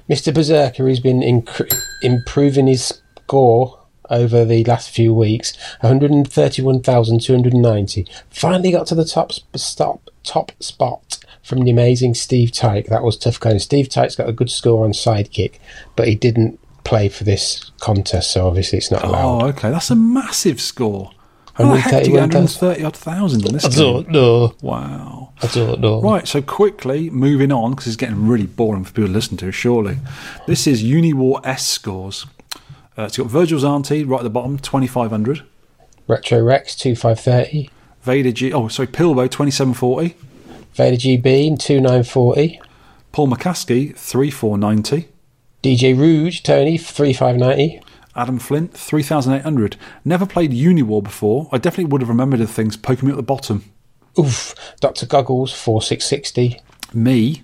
Mr. 0.10 0.34
Berserker 0.34 0.88
has 0.88 1.00
been 1.00 1.22
incre- 1.22 1.72
improving 2.02 2.66
his 2.68 3.02
score 3.24 3.80
over 4.10 4.44
the 4.44 4.66
last 4.66 4.90
few 4.90 5.14
weeks. 5.14 5.56
131,290. 5.82 8.08
Finally 8.30 8.72
got 8.72 8.88
to 8.88 8.96
the 8.96 9.06
top 9.06 9.32
stop 9.56 10.10
top 10.24 10.52
spot 10.62 11.19
from 11.50 11.62
the 11.64 11.72
amazing 11.72 12.14
Steve 12.14 12.52
Tyke. 12.52 12.86
That 12.86 13.04
was 13.04 13.18
tough 13.18 13.40
going. 13.40 13.58
Steve 13.58 13.90
Tyke's 13.90 14.16
got 14.16 14.30
a 14.30 14.32
good 14.32 14.52
score 14.52 14.86
on 14.86 14.92
sidekick, 14.92 15.56
but 15.96 16.08
he 16.08 16.14
didn't 16.14 16.60
play 16.84 17.10
for 17.10 17.24
this 17.24 17.72
contest, 17.80 18.32
so 18.32 18.48
obviously 18.48 18.78
it's 18.78 18.92
not 18.92 19.04
allowed. 19.04 19.44
Oh, 19.44 19.48
okay, 19.48 19.72
that's 19.72 19.90
a 19.90 19.96
massive 19.96 20.62
score. 20.62 21.12
Oh 21.58 21.74
heck 21.74 22.04
do 22.04 22.12
you 22.12 22.16
get 22.16 22.22
130 22.22 22.84
odd 22.86 22.96
thousand 22.96 23.42
this 23.42 23.66
I 23.66 23.70
don't 23.70 24.04
game? 24.04 24.14
know. 24.14 24.56
Wow. 24.62 25.34
I 25.42 25.48
don't 25.48 25.82
know. 25.82 26.02
Right, 26.02 26.26
so 26.26 26.42
quickly 26.42 27.10
moving 27.10 27.52
on 27.52 27.72
because 27.72 27.88
it's 27.88 27.96
getting 27.98 28.28
really 28.28 28.46
boring 28.46 28.86
for 28.86 28.94
people 28.94 29.08
to 29.08 29.14
listen 29.14 29.36
to. 29.38 29.52
Surely, 29.52 29.98
this 30.48 30.68
is 30.68 30.84
Uni 30.84 31.12
War 31.14 31.42
S 31.44 31.66
scores. 31.68 32.28
Uh, 32.98 33.04
it's 33.04 33.18
got 33.18 33.28
Virgil's 33.28 33.64
auntie 33.64 34.06
right 34.06 34.20
at 34.20 34.24
the 34.24 34.30
bottom, 34.30 34.58
2500. 34.58 35.44
Retro 36.08 36.42
Rex 36.44 36.76
2530. 36.76 37.70
Vader 38.04 38.32
G. 38.32 38.54
Oh, 38.54 38.68
sorry, 38.68 38.88
Pilbo 38.88 39.30
2740. 39.30 40.16
Vader 40.74 40.98
G 40.98 41.18
Bean, 41.18 41.58
2940. 41.58 42.62
Paul 43.12 43.28
McCaskey, 43.28 43.96
3490. 43.98 45.10
DJ 45.64 45.98
Rouge, 45.98 46.42
Tony, 46.42 46.78
3590. 46.78 47.82
Adam 48.16 48.40
Flint, 48.40 48.74
3800. 48.74 49.78
Never 50.04 50.26
played 50.26 50.54
Uni 50.54 50.84
War 50.84 51.02
before. 51.02 51.48
I 51.52 51.58
definitely 51.58 51.92
would 51.92 52.02
have 52.02 52.10
remembered 52.10 52.40
the 52.40 52.48
things 52.48 52.76
poking 52.76 53.08
me 53.08 53.12
at 53.12 53.18
the 53.18 53.24
bottom. 53.24 53.64
Oof. 54.18 54.56
Dr. 54.80 55.06
Goggles, 55.06 55.54
4660. 55.54 56.60
Me, 56.94 57.44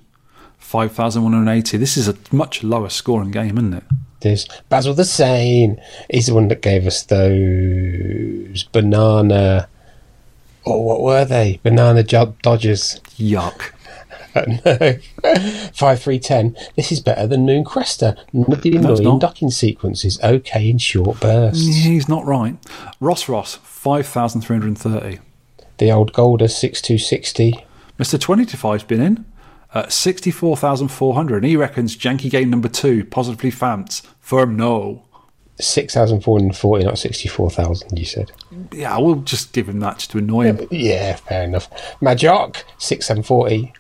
5180. 0.58 1.78
This 1.78 1.98
is 1.98 2.08
a 2.08 2.18
much 2.32 2.64
lower 2.64 2.90
scoring 2.90 3.32
game, 3.32 3.58
isn't 3.58 3.74
it? 3.74 3.84
This 4.22 4.48
Basil 4.70 4.94
the 4.94 5.06
Sane 5.06 5.80
is 6.10 6.28
the 6.28 6.34
one 6.34 6.48
that 6.48 6.62
gave 6.62 6.88
us 6.88 7.04
those 7.04 8.64
banana 8.64 9.70
Oh, 10.66 10.80
what 10.80 11.02
were 11.02 11.26
they? 11.26 11.60
Banana 11.64 12.04
jo- 12.04 12.36
Dodgers. 12.42 13.00
Yuck. 13.18 13.72
no. 14.36 14.98
5310. 15.74 16.56
This 16.76 16.92
is 16.92 17.00
better 17.00 17.28
than 17.28 17.46
Moon 17.46 17.64
Cresta. 17.64 18.18
Of 18.52 18.62
the 18.62 18.76
annoying 18.76 19.20
docking 19.20 19.52
sequences. 19.52 20.20
Okay 20.24 20.70
in 20.70 20.78
short 20.78 21.20
bursts. 21.20 21.66
He's 21.66 22.10
not 22.10 22.26
right. 22.26 22.58
Ross 23.00 23.30
Ross 23.30 23.56
five 23.56 24.06
thousand 24.08 24.42
three 24.42 24.58
hundred 24.58 24.78
thirty. 24.78 25.20
The 25.78 25.92
old 25.92 26.14
Golder 26.14 26.48
6260. 26.48 27.66
Mr. 28.00 28.18
2025's 28.20 28.84
been 28.84 29.02
in 29.02 29.26
at 29.74 29.92
64,400 29.92 31.36
and 31.38 31.46
he 31.46 31.58
reckons 31.58 31.98
Janky 31.98 32.30
Game 32.30 32.50
number 32.50 32.70
two, 32.70 33.04
positively 33.06 33.52
fants, 33.52 34.02
firm 34.22 34.56
no. 34.56 35.05
6,440, 35.60 36.84
not 36.86 36.98
64,000, 36.98 37.98
you 37.98 38.06
said. 38.06 38.32
Yeah, 38.72 38.98
we'll 38.98 39.16
just 39.16 39.54
give 39.54 39.70
him 39.70 39.80
that 39.80 40.00
just 40.00 40.12
to 40.12 40.18
annoy 40.18 40.46
him. 40.46 40.68
Yeah, 40.72 41.16
fair 41.16 41.44
enough. 41.44 41.70
Majok 42.02 42.64
6740. 42.78 43.74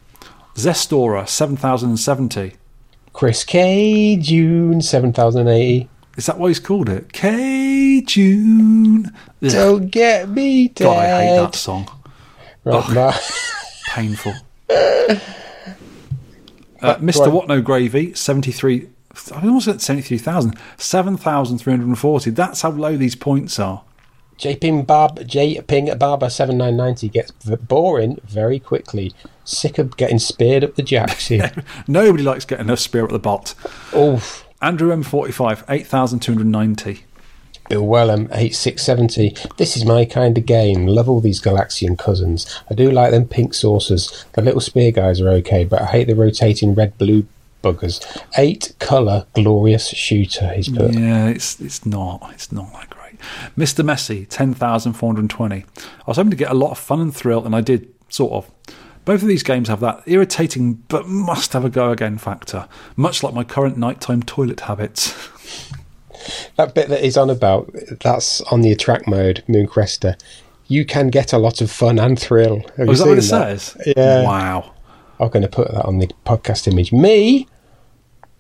Zestorer, 0.56 1.27
7,070. 1.27 2.53
Chris 3.11 3.43
Kayjoon 3.43 4.81
7080. 4.84 5.89
Is 6.18 6.26
that 6.27 6.38
what 6.39 6.47
he's 6.47 6.60
called 6.60 6.88
it? 6.88 7.11
K 7.11 8.02
June. 8.02 9.07
Ugh, 9.43 9.52
Don't 9.52 9.88
get 9.91 10.30
me 10.30 10.69
dead. 10.69 10.85
God, 10.85 10.97
I 10.97 11.23
hate 11.26 11.35
that 11.38 11.56
song. 11.56 11.89
Right, 12.64 12.89
Ma- 12.93 13.14
Painful. 13.89 14.34
Uh, 16.81 16.97
Mr. 16.97 17.31
What 17.31 17.47
No 17.47 17.61
Gravy, 17.61 18.14
73. 18.14 18.89
I 19.34 19.42
almost 19.46 19.66
said 19.66 19.82
73,000. 19.82 20.58
7,340. 20.78 22.30
That's 22.32 22.62
how 22.62 22.72
low 22.72 22.98
these 22.98 23.16
points 23.16 23.60
are. 23.60 23.84
J 24.38 24.58
Ping 24.58 24.84
Barb 24.84 25.20
Jayping 25.20 25.98
Barber 25.98 26.30
7990 26.30 27.08
gets 27.10 27.32
boring 27.32 28.20
very 28.26 28.60
quickly. 28.60 29.14
Sick 29.46 29.78
of 29.78 29.96
getting 29.96 30.20
speared 30.20 30.64
up 30.64 30.76
the 30.76 30.84
jacks 30.84 31.28
here. 31.28 31.52
Nobody 31.88 32.24
likes 32.24 32.44
getting 32.44 32.70
a 32.70 32.76
spear 32.76 33.06
at 33.06 33.12
the 33.12 33.20
bot. 33.20 33.56
Oof. 33.96 34.46
Andrew 34.62 34.94
M45, 34.94 35.64
8,290. 35.70 37.06
Bill 37.70 37.82
Wellham 37.82 38.26
8670. 38.32 39.36
This 39.58 39.76
is 39.76 39.86
my 39.86 40.06
kind 40.06 40.38
of 40.38 40.46
game. 40.46 40.86
Love 40.86 41.10
all 41.10 41.22
these 41.22 41.42
Galaxian 41.42 41.98
cousins. 41.98 42.62
I 42.70 42.74
do 42.74 42.92
like 42.92 43.12
them 43.12 43.28
pink 43.28 43.54
saucers. 43.54 44.26
The 44.34 44.42
little 44.42 44.62
spear 44.62 44.92
guys 44.92 45.20
are 45.22 45.30
okay, 45.30 45.64
but 45.64 45.82
I 45.82 45.86
hate 45.86 46.08
the 46.08 46.16
rotating 46.16 46.76
red 46.76 46.98
blue 46.98 47.26
buggers. 47.66 48.00
Eight 48.38 48.74
colour 48.80 49.26
glorious 49.34 49.88
shooter. 49.88 50.50
He's 50.54 50.70
put. 50.70 50.94
Yeah, 50.94 51.28
it's 51.28 51.60
it's 51.60 51.86
not. 51.86 52.30
It's 52.34 52.52
not 52.52 52.72
that 52.74 52.90
great. 52.90 53.20
Mr. 53.58 53.84
Messy, 53.84 54.26
10,420. 54.26 55.56
I 55.56 55.64
was 56.06 56.18
hoping 56.18 56.30
to 56.32 56.36
get 56.38 56.52
a 56.52 56.56
lot 56.56 56.72
of 56.72 56.78
fun 56.78 57.02
and 57.02 57.16
thrill, 57.16 57.46
and 57.46 57.56
I 57.56 57.62
did, 57.62 57.92
sort 58.10 58.34
of. 58.34 58.52
Both 59.06 59.22
of 59.22 59.28
these 59.28 59.44
games 59.44 59.68
have 59.68 59.80
that 59.82 60.02
irritating 60.08 60.76
but 60.88 61.08
must 61.08 61.54
have 61.54 61.64
a 61.64 61.70
go 61.70 61.92
again 61.92 62.18
factor, 62.18 62.68
much 62.96 63.22
like 63.24 63.34
my 63.34 63.44
current 63.44 63.78
nighttime 63.78 64.24
toilet 64.24 64.62
habits. 64.62 65.14
That 66.56 66.74
bit 66.74 66.90
that 66.90 67.04
he's 67.04 67.18
on 67.18 67.30
about, 67.30 67.72
that's 68.02 68.42
on 68.42 68.62
the 68.62 68.72
attract 68.72 69.08
mode, 69.08 69.44
Moon 69.48 69.68
Mooncrester. 69.68 70.20
You 70.68 70.84
can 70.86 71.10
get 71.10 71.34
a 71.34 71.38
lot 71.38 71.62
of 71.62 71.70
fun 71.70 72.00
and 72.00 72.18
thrill. 72.20 72.62
Have 72.78 72.90
Oh, 72.90 72.92
is 72.92 73.00
you 73.00 73.06
that 73.06 73.10
what 73.10 73.18
it 73.20 73.22
that? 73.30 73.60
says? 73.62 73.94
Yeah. 73.96 74.24
Wow. 74.24 74.74
I'm 75.20 75.30
going 75.30 75.44
to 75.44 75.48
put 75.48 75.72
that 75.72 75.86
on 75.86 76.00
the 76.00 76.10
podcast 76.26 76.68
image. 76.68 76.92
Me 76.92 77.48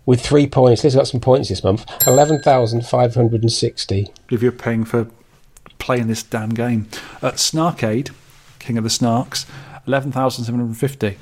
with 0.05 0.21
three 0.21 0.47
points. 0.47 0.83
Liz 0.83 0.95
got 0.95 1.07
some 1.07 1.19
points 1.19 1.49
this 1.49 1.63
month. 1.63 1.85
11,560. 2.07 4.11
If 4.29 4.41
you're 4.41 4.51
paying 4.51 4.85
for 4.85 5.07
playing 5.79 6.07
this 6.07 6.23
damn 6.23 6.49
game. 6.49 6.87
Uh, 7.21 7.31
Snarkade, 7.31 8.11
King 8.59 8.77
of 8.77 8.83
the 8.83 8.89
Snarks, 8.89 9.45
11,750. 9.87 11.17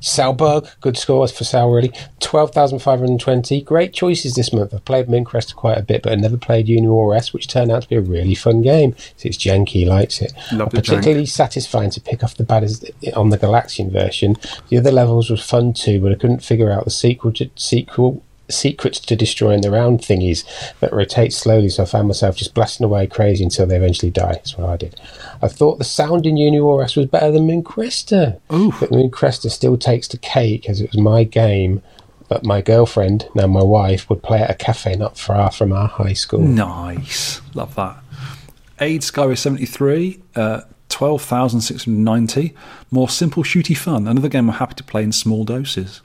Sal 0.00 0.32
Bug, 0.32 0.68
good 0.80 0.96
scores 0.96 1.32
for 1.32 1.44
Sal, 1.44 1.70
really. 1.70 1.92
12,520. 2.20 3.62
Great 3.62 3.92
choices 3.92 4.34
this 4.34 4.52
month. 4.52 4.72
I've 4.74 4.84
played 4.84 5.06
Mooncrest 5.06 5.54
quite 5.54 5.78
a 5.78 5.82
bit, 5.82 6.02
but 6.02 6.12
I 6.12 6.16
never 6.16 6.36
played 6.36 6.68
Uni 6.68 6.86
War 6.86 7.14
S, 7.14 7.32
which 7.32 7.48
turned 7.48 7.70
out 7.70 7.82
to 7.82 7.88
be 7.88 7.96
a 7.96 8.00
really 8.00 8.34
fun 8.34 8.62
game. 8.62 8.94
It's 9.22 9.36
janky, 9.36 9.86
likes 9.86 10.20
it. 10.20 10.32
Particularly 10.70 11.26
satisfying 11.26 11.90
to 11.90 12.00
pick 12.00 12.22
off 12.22 12.36
the 12.36 12.44
baddest 12.44 12.84
on 13.14 13.30
the 13.30 13.38
Galaxian 13.38 13.90
version. 13.90 14.36
The 14.68 14.78
other 14.78 14.92
levels 14.92 15.30
was 15.30 15.42
fun 15.42 15.72
too, 15.72 16.00
but 16.00 16.12
I 16.12 16.16
couldn't 16.16 16.44
figure 16.44 16.70
out 16.70 16.84
the 16.84 16.90
sequel 16.90 17.32
to, 17.32 17.50
sequel 17.56 18.22
secrets 18.52 19.00
to 19.00 19.16
destroying 19.16 19.62
the 19.62 19.70
round 19.70 20.00
thingies 20.00 20.44
that 20.80 20.92
rotate 20.92 21.32
slowly, 21.32 21.68
so 21.68 21.82
I 21.82 21.86
found 21.86 22.08
myself 22.08 22.36
just 22.36 22.54
blasting 22.54 22.84
away 22.84 23.06
crazy 23.06 23.44
until 23.44 23.66
they 23.66 23.76
eventually 23.76 24.10
die. 24.10 24.32
That's 24.32 24.56
what 24.56 24.68
I 24.68 24.76
did. 24.76 25.00
I 25.42 25.48
thought 25.48 25.78
the 25.78 25.84
sound 25.84 26.26
in 26.26 26.36
Uni 26.36 26.60
War 26.60 26.76
was 26.76 27.06
better 27.06 27.30
than 27.30 27.46
Moon 27.46 27.62
Cresta. 27.62 28.40
Ooh. 28.52 28.72
But 28.78 28.90
Moon 28.90 29.10
Cresta 29.10 29.50
still 29.50 29.76
takes 29.76 30.08
the 30.08 30.18
cake 30.18 30.68
as 30.68 30.80
it 30.80 30.90
was 30.92 31.00
my 31.00 31.24
game 31.24 31.82
But 32.30 32.44
my 32.44 32.60
girlfriend, 32.60 33.28
now 33.34 33.48
my 33.48 33.62
wife, 33.62 34.08
would 34.08 34.22
play 34.22 34.40
at 34.40 34.50
a 34.50 34.54
cafe 34.54 34.94
not 34.94 35.18
far 35.18 35.50
from 35.50 35.72
our 35.72 35.88
high 35.88 36.12
school. 36.12 36.38
Nice. 36.38 37.40
Love 37.54 37.74
that. 37.74 37.98
Aid 38.80 39.00
Skyway 39.02 39.36
73, 39.36 40.22
uh, 40.36 40.60
12,690. 40.90 42.54
More 42.92 43.08
simple, 43.08 43.42
shooty 43.42 43.76
fun. 43.76 44.06
Another 44.06 44.28
game 44.28 44.48
I'm 44.48 44.56
happy 44.56 44.74
to 44.76 44.84
play 44.84 45.02
in 45.02 45.10
small 45.10 45.42
doses. 45.44 46.02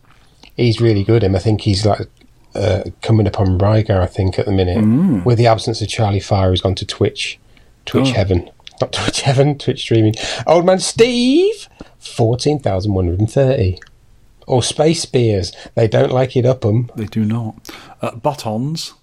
He's 0.58 0.82
really 0.82 1.04
good, 1.04 1.24
him. 1.24 1.36
I 1.36 1.40
think 1.40 1.62
he's 1.62 1.86
like 1.86 2.08
uh, 2.56 2.84
coming 3.02 3.28
up 3.28 3.40
on 3.40 3.58
Rygarr, 3.60 4.02
I 4.02 4.06
think, 4.08 4.40
at 4.40 4.46
the 4.46 4.52
minute. 4.52 5.24
With 5.26 5.38
the 5.38 5.48
absence 5.48 5.82
of 5.82 5.88
Charlie 5.90 6.20
Fire, 6.20 6.50
who's 6.50 6.62
gone 6.62 6.76
to 6.76 6.86
Twitch. 6.86 7.40
Twitch 7.86 8.10
Oh. 8.10 8.14
Heaven. 8.14 8.50
Not 8.82 8.92
Twitch 8.94 9.22
Heaven, 9.22 9.58
Twitch 9.58 9.82
streaming. 9.82 10.16
Old 10.48 10.66
man 10.66 10.80
Steve, 10.80 11.68
14,130. 12.00 13.80
Or 14.48 14.62
Space 14.62 15.06
Beers. 15.06 15.52
They 15.76 15.88
don't 15.88 16.12
like 16.12 16.36
it 16.38 16.46
up 16.46 16.64
'em. 16.66 16.90
They 16.96 17.06
do 17.06 17.26
not. 17.26 17.56
Uh, 18.02 18.12
Buttons, 18.16 18.94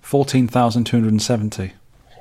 14,270. 0.00 1.72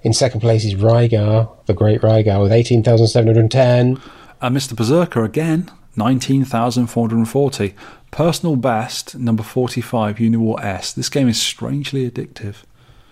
In 0.03 0.13
second 0.13 0.39
place 0.41 0.63
is 0.65 0.75
Rygarr, 0.75 1.49
the 1.65 1.73
Great 1.73 2.01
Rygarr, 2.01 2.41
with 2.41 2.51
18,710. 2.51 3.97
And 4.41 4.55
Mr. 4.55 4.75
Berserker 4.75 5.23
again, 5.25 5.69
19,440. 5.95 7.73
Personal 8.11 8.55
best, 8.55 9.17
number 9.17 9.43
45, 9.43 10.19
Uni 10.19 10.37
War 10.37 10.63
S. 10.63 10.93
This 10.93 11.09
game 11.09 11.27
is 11.27 11.41
strangely 11.41 12.09
addictive. 12.09 12.63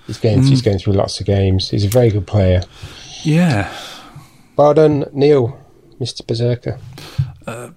He's 0.07 0.17
going, 0.17 0.43
he's 0.43 0.61
going 0.61 0.79
through 0.79 0.93
lots 0.93 1.19
of 1.19 1.25
games. 1.25 1.69
He's 1.69 1.83
a 1.83 1.89
very 1.89 2.09
good 2.09 2.25
player. 2.25 2.63
Yeah. 3.23 3.73
Well 4.55 4.73
done, 4.73 5.05
Neil, 5.13 5.59
Mr. 5.99 6.25
Berserker. 6.25 6.79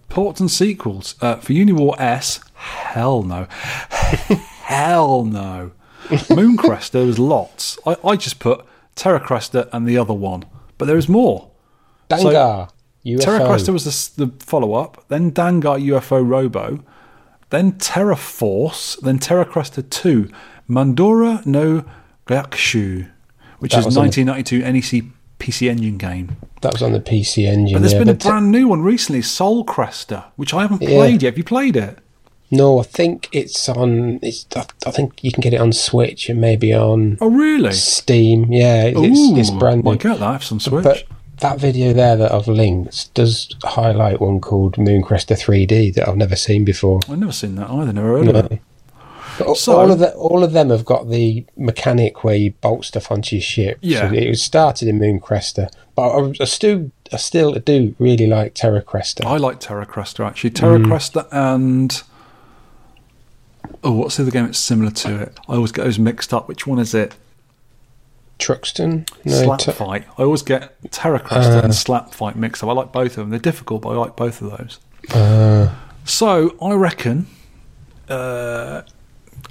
Ports 0.08 0.40
and 0.40 0.50
sequels. 0.50 1.14
Uh, 1.20 1.36
for 1.36 1.52
Uni 1.52 1.72
War 1.72 1.94
S, 1.98 2.40
hell 2.54 3.22
no. 3.22 3.46
hell 3.90 5.24
no. 5.24 5.72
Mooncrest, 6.08 6.90
there 6.90 7.04
was 7.04 7.18
lots. 7.18 7.78
I, 7.86 7.96
I 8.04 8.16
just 8.16 8.38
put 8.38 8.64
Terra 8.94 9.20
Cresta 9.20 9.68
and 9.72 9.86
the 9.86 9.98
other 9.98 10.14
one. 10.14 10.44
But 10.78 10.86
there 10.86 10.96
is 10.96 11.08
more. 11.08 11.50
Dangar, 12.08 12.70
UFO. 13.04 13.20
Terra 13.20 13.40
Cresta 13.40 13.72
was 13.72 13.84
the, 13.84 14.26
the 14.26 14.44
follow 14.44 14.74
up, 14.74 15.04
then 15.08 15.30
Dangar 15.30 15.80
UFO 15.80 16.26
Robo, 16.26 16.82
then 17.50 17.72
Terra 17.72 18.16
Force, 18.16 18.96
then 18.96 19.18
Terra 19.18 19.44
Cresta 19.44 19.88
2, 19.88 20.30
Mandora 20.68 21.42
no 21.44 21.84
Gyakushu, 22.26 23.08
which 23.58 23.72
That 23.72 23.80
is 23.80 23.86
was 23.86 23.96
on 23.96 24.04
1992 24.04 24.72
NEC 24.72 25.04
PC 25.38 25.68
Engine 25.70 25.98
game. 25.98 26.36
That 26.62 26.72
was 26.72 26.82
on 26.82 26.92
the 26.92 27.00
PC 27.00 27.46
engine. 27.46 27.74
But 27.74 27.80
there's 27.80 27.92
yeah, 27.94 27.98
been 28.00 28.08
a 28.10 28.12
but 28.14 28.20
te- 28.20 28.28
brand 28.28 28.50
new 28.50 28.68
one 28.68 28.82
recently, 28.82 29.22
Soul 29.22 29.64
Cresta, 29.64 30.24
which 30.36 30.52
I 30.52 30.62
haven't 30.62 30.82
Yeah. 30.82 30.90
played 30.90 31.22
yet. 31.22 31.30
Have 31.32 31.38
you 31.38 31.44
played 31.44 31.76
it? 31.76 31.98
No, 32.52 32.80
I 32.80 32.82
think 32.82 33.28
it's 33.32 33.68
on. 33.68 34.18
It's. 34.22 34.44
I, 34.56 34.66
I 34.84 34.90
think 34.90 35.22
you 35.24 35.30
can 35.32 35.40
get 35.40 35.54
it 35.54 35.60
on 35.60 35.72
Switch 35.72 36.28
and 36.28 36.40
maybe 36.40 36.74
on 36.74 37.16
Oh, 37.20 37.30
really? 37.30 37.72
Steam. 37.72 38.52
Yeah, 38.52 38.84
it's, 38.94 39.38
it's 39.38 39.50
brand 39.50 39.84
new. 39.84 39.90
Might 39.92 40.00
get 40.00 40.18
that. 40.18 40.32
Have 40.32 40.44
some 40.44 40.58
Switch. 40.60 40.82
But 40.82 41.04
that 41.40 41.58
video 41.58 41.92
there 41.92 42.16
that 42.16 42.32
I've 42.32 42.48
linked 42.48 43.12
does 43.14 43.54
highlight 43.64 44.20
one 44.20 44.40
called 44.40 44.78
Moon 44.78 45.02
Cresta 45.02 45.36
3D 45.36 45.94
that 45.94 46.08
I've 46.08 46.16
never 46.16 46.36
seen 46.36 46.64
before. 46.64 47.00
I've 47.08 47.18
never 47.18 47.32
seen 47.32 47.54
that 47.56 47.70
either. 47.70 47.92
Never 47.92 48.18
heard 48.18 48.28
of 48.28 48.52
it. 48.52 48.60
So- 49.56 49.78
all 49.78 49.90
of 49.90 49.98
the, 49.98 50.12
all 50.14 50.44
of 50.44 50.52
them 50.52 50.68
have 50.70 50.84
got 50.84 51.08
the 51.08 51.44
mechanic 51.56 52.22
where 52.24 52.34
you 52.34 52.52
bolt 52.60 52.84
stuff 52.84 53.10
onto 53.10 53.36
your 53.36 53.42
ship. 53.42 53.78
Yeah. 53.80 54.08
So 54.10 54.14
it 54.14 54.28
was 54.28 54.42
started 54.42 54.86
in 54.88 54.98
Moon 54.98 55.18
Cresta, 55.18 55.70
but 55.94 56.10
I, 56.10 56.32
I 56.40 56.44
still 56.44 56.90
I 57.12 57.16
still 57.16 57.52
do 57.54 57.94
really 57.98 58.26
like 58.26 58.54
Terra 58.54 58.82
Cresta. 58.82 59.24
I 59.24 59.38
like 59.38 59.58
Terra 59.60 59.86
Cresta 59.86 60.26
actually. 60.26 60.50
Terra 60.50 60.78
Mm. 60.78 60.86
Cresta 60.86 61.26
and 61.32 62.02
oh, 63.82 63.92
what's 63.92 64.16
the 64.16 64.24
other 64.24 64.30
game 64.32 64.44
that's 64.44 64.58
similar 64.58 64.90
to 64.90 65.22
it? 65.22 65.38
I 65.48 65.54
always 65.54 65.72
get 65.72 65.84
those 65.84 65.98
mixed 65.98 66.34
up. 66.34 66.46
Which 66.46 66.66
one 66.66 66.78
is 66.78 66.94
it? 66.94 67.14
Truxton, 68.40 69.06
Slap 69.26 69.60
Te- 69.60 69.72
Fight. 69.72 70.04
I 70.18 70.22
always 70.22 70.42
get 70.42 70.74
Terra 70.90 71.20
Cresta 71.20 71.62
and 71.62 71.74
Slap 71.74 72.12
Fight 72.14 72.36
mixed 72.36 72.62
up. 72.62 72.68
I 72.70 72.72
like 72.72 72.90
both 72.92 73.12
of 73.12 73.16
them. 73.16 73.30
They're 73.30 73.38
difficult, 73.38 73.82
but 73.82 73.90
I 73.90 73.96
like 73.96 74.16
both 74.16 74.40
of 74.42 74.50
those. 74.56 74.78
uh, 75.14 75.72
So 76.04 76.56
I 76.60 76.72
reckon, 76.74 77.26
uh, 78.08 78.82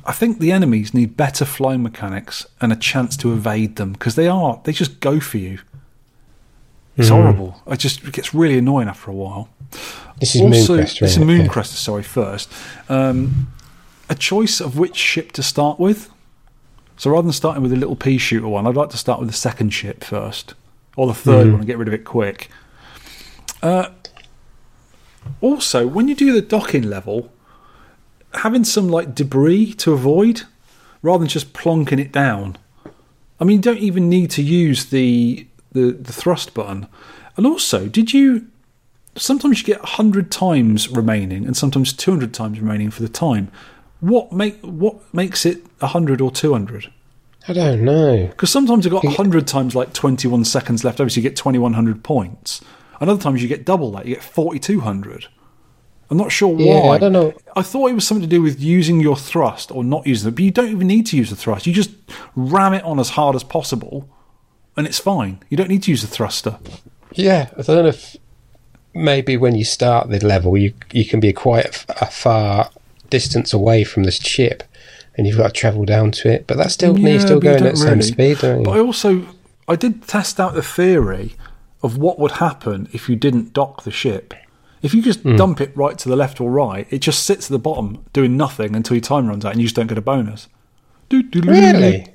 I 0.05 0.11
think 0.11 0.39
the 0.39 0.51
enemies 0.51 0.93
need 0.93 1.15
better 1.15 1.45
flying 1.45 1.83
mechanics 1.83 2.45
and 2.61 2.71
a 2.73 2.75
chance 2.75 3.15
to 3.17 3.31
evade 3.33 3.75
them 3.77 3.93
because 3.93 4.15
they 4.15 4.27
are 4.27 4.59
they 4.63 4.71
just 4.73 4.99
go 4.99 5.19
for 5.19 5.37
you. 5.37 5.59
It's 6.97 7.09
horrible. 7.09 7.61
It 7.67 7.77
just 7.79 8.03
it 8.03 8.11
gets 8.13 8.33
really 8.33 8.57
annoying 8.57 8.89
after 8.89 9.09
a 9.11 9.13
while. 9.13 9.47
this 10.19 10.35
is 10.35 10.41
also, 10.41 10.75
Moon 10.75 10.83
Cresta. 10.85 10.99
this 10.99 11.11
is 11.11 11.17
isn't 11.17 11.29
it? 11.29 11.65
Sorry, 11.65 12.03
first, 12.03 12.51
um, 12.89 13.47
a 14.09 14.15
choice 14.15 14.59
of 14.59 14.77
which 14.77 14.97
ship 14.97 15.31
to 15.33 15.43
start 15.43 15.79
with. 15.79 16.09
So 16.99 17.09
rather 17.09 17.23
than 17.23 17.31
starting 17.31 17.63
with 17.63 17.71
a 17.71 17.77
little 17.77 17.95
pea 17.95 18.17
shooter 18.17 18.49
one, 18.49 18.67
I'd 18.67 18.75
like 18.75 18.89
to 18.89 18.97
start 18.97 19.21
with 19.21 19.29
the 19.29 19.35
second 19.35 19.69
ship 19.69 20.03
first, 20.03 20.53
or 20.97 21.07
the 21.07 21.13
3rd 21.13 21.51
one 21.51 21.55
and 21.61 21.65
get 21.65 21.77
rid 21.77 21.87
of 21.87 21.93
it 21.93 22.03
quick. 22.03 22.49
Uh, 23.63 23.91
also, 25.39 25.87
when 25.87 26.09
you 26.09 26.15
do 26.15 26.33
the 26.33 26.41
docking 26.41 26.83
level, 26.83 27.31
having 28.33 28.65
some 28.65 28.89
like 28.89 29.15
debris 29.15 29.73
to 29.75 29.93
avoid, 29.93 30.41
rather 31.01 31.19
than 31.19 31.29
just 31.29 31.53
plonking 31.53 32.01
it 32.01 32.11
down. 32.11 32.57
I 33.39 33.45
mean, 33.45 33.57
you 33.57 33.63
don't 33.63 33.79
even 33.79 34.09
need 34.09 34.29
to 34.31 34.43
use 34.43 34.87
the 34.87 35.47
the, 35.71 35.91
the 35.91 36.11
thrust 36.11 36.53
button. 36.53 36.85
And 37.37 37.45
also, 37.45 37.87
did 37.87 38.11
you 38.11 38.47
sometimes 39.15 39.59
you 39.59 39.65
get 39.65 39.79
100 39.79 40.31
times 40.31 40.89
remaining 40.89 41.45
and 41.45 41.55
sometimes 41.55 41.93
200 41.93 42.33
times 42.33 42.59
remaining 42.59 42.91
for 42.91 43.01
the 43.01 43.09
time 43.09 43.49
what 43.99 44.31
make 44.31 44.59
what 44.61 44.95
makes 45.13 45.45
it 45.45 45.63
100 45.79 46.21
or 46.21 46.31
200 46.31 46.91
I 47.47 47.53
don't 47.53 47.83
know. 47.83 48.27
because 48.27 48.51
sometimes 48.51 48.85
you've 48.85 48.91
got 48.91 49.03
100 49.03 49.47
times 49.47 49.73
like 49.75 49.93
21 49.93 50.45
seconds 50.45 50.83
left. 50.83 50.99
Over 50.99 51.09
so 51.09 51.15
you 51.17 51.21
get 51.23 51.35
2100 51.35 52.03
points. 52.03 52.61
And 53.01 53.09
other 53.09 53.21
times 53.21 53.41
you 53.41 53.47
get 53.47 53.65
double 53.65 53.91
that. 53.91 54.05
You 54.05 54.15
get 54.15 54.23
4200 54.23 55.27
i'm 56.11 56.17
not 56.17 56.31
sure 56.31 56.47
why 56.49 56.63
Yeah, 56.63 56.89
I 56.89 56.97
don't 56.97 57.13
know. 57.13 57.33
i 57.55 57.61
thought 57.61 57.91
it 57.91 57.93
was 57.93 58.05
something 58.07 58.27
to 58.27 58.35
do 58.35 58.41
with 58.41 58.59
using 58.59 58.99
your 58.99 59.15
thrust 59.15 59.71
or 59.71 59.83
not 59.83 60.07
using 60.07 60.29
it 60.29 60.31
but 60.31 60.43
you 60.43 60.49
don't 60.49 60.69
even 60.69 60.87
need 60.87 61.05
to 61.07 61.15
use 61.17 61.29
the 61.29 61.35
thrust. 61.35 61.67
You 61.67 61.73
just 61.73 61.91
ram 62.35 62.73
it 62.73 62.83
on 62.83 62.99
as 62.99 63.09
hard 63.11 63.35
as 63.35 63.43
possible 63.43 64.09
and 64.75 64.87
it's 64.87 64.97
fine. 64.99 65.39
You 65.49 65.57
don't 65.57 65.69
need 65.69 65.83
to 65.83 65.91
use 65.91 66.01
the 66.01 66.07
thruster. 66.07 66.57
Yeah, 67.13 67.49
I 67.57 67.61
don't 67.61 67.83
know 67.83 67.89
if 67.89 68.15
maybe 68.93 69.37
when 69.37 69.55
you 69.55 69.63
start 69.63 70.09
the 70.09 70.19
level, 70.25 70.57
you 70.57 70.73
you 70.91 71.05
can 71.05 71.19
be 71.19 71.31
quite 71.33 71.85
a 71.89 72.05
far 72.07 72.69
distance 73.09 73.53
away 73.53 73.83
from 73.83 74.03
this 74.03 74.17
ship, 74.17 74.63
and 75.15 75.27
you've 75.27 75.37
got 75.37 75.47
to 75.47 75.53
travel 75.53 75.85
down 75.85 76.11
to 76.11 76.29
it. 76.29 76.47
But 76.47 76.57
that's 76.57 76.73
still 76.73 76.97
Yeah, 76.97 77.19
still 77.19 77.39
but 77.39 77.45
you 77.45 77.51
going 77.51 77.63
don't 77.63 77.67
at 77.67 77.75
the 77.75 77.81
same 77.81 78.01
speed, 78.01 78.37
don't 78.39 78.63
But 78.63 78.77
I 78.77 78.79
also 78.79 79.25
I 79.67 79.75
did 79.75 80.07
test 80.07 80.39
out 80.39 80.53
the 80.53 80.63
theory 80.63 81.35
of 81.81 81.97
what 81.97 82.19
would 82.19 82.33
happen 82.33 82.89
if 82.91 83.07
you 83.07 83.15
didn't 83.15 83.53
dock 83.53 83.83
the 83.83 83.91
ship. 83.91 84.33
If 84.81 84.93
you 84.93 85.01
just 85.01 85.21
hmm. 85.21 85.35
dump 85.35 85.61
it 85.61 85.75
right 85.75 85.97
to 85.99 86.09
the 86.09 86.15
left 86.15 86.39
or 86.39 86.49
right, 86.49 86.87
it 86.89 86.99
just 86.99 87.23
sits 87.23 87.47
at 87.47 87.51
the 87.51 87.59
bottom 87.59 88.05
doing 88.13 88.37
nothing 88.37 88.75
until 88.75 88.95
your 88.95 89.01
time 89.01 89.27
runs 89.27 89.45
out 89.45 89.51
and 89.51 89.61
you 89.61 89.67
just 89.67 89.75
don't 89.75 89.87
get 89.87 89.97
a 89.97 90.01
bonus. 90.01 90.47
Really? 91.45 92.05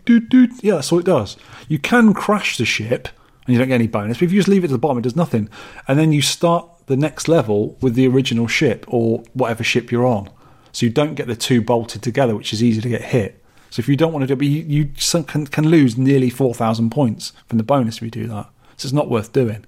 Yeah, 0.63 0.77
that's 0.77 0.93
all 0.93 0.99
it 0.99 1.05
does. 1.05 1.37
You 1.69 1.79
can 1.79 2.15
crash 2.15 2.57
the 2.57 2.65
ship 2.65 3.09
and 3.47 3.53
you 3.53 3.59
don't 3.59 3.69
get 3.69 3.75
any 3.75 3.87
bonus, 3.87 4.19
but 4.19 4.25
if 4.25 4.33
you 4.33 4.39
just 4.39 4.49
leave 4.49 4.65
it 4.65 4.69
to 4.69 4.73
the 4.73 4.79
bottom, 4.79 4.99
it 4.99 5.03
does 5.03 5.17
nothing. 5.17 5.49
And 5.87 5.99
then 5.99 6.13
you 6.13 6.23
start 6.23 6.69
the 6.87 6.97
next 6.97 7.29
level 7.29 7.77
with 7.81 7.95
the 7.95 8.07
original 8.07 8.47
ship 8.47 8.85
or 8.89 9.23
whatever 9.33 9.65
ship 9.65 9.91
you're 9.91 10.07
on. 10.07 10.31
So 10.75 10.85
you 10.85 10.93
don't 10.93 11.15
get 11.15 11.29
the 11.29 11.37
two 11.37 11.63
bolted 11.63 12.03
together, 12.03 12.35
which 12.35 12.53
is 12.53 12.63
easy 12.63 12.81
to 12.81 12.89
get 12.89 13.01
hit. 13.01 13.41
So 13.71 13.81
if 13.81 13.89
you 13.89 13.97
don't 13.97 14.13
want 14.13 14.25
to 14.25 14.27
do 14.27 14.33
it, 14.33 14.39
but 14.39 14.47
you, 14.47 14.63
you 14.63 14.91
can, 15.25 15.47
can 15.47 15.69
lose 15.69 15.97
nearly 15.97 16.31
4,000 16.31 16.91
points 16.91 17.33
from 17.47 17.59
the 17.59 17.65
bonus 17.65 17.99
if 17.99 18.03
you 18.03 18.11
do 18.11 18.27
that. 18.27 18.49
So 18.77 18.87
it's 18.87 18.93
not 18.93 19.09
worth 19.09 19.33
doing. 19.33 19.65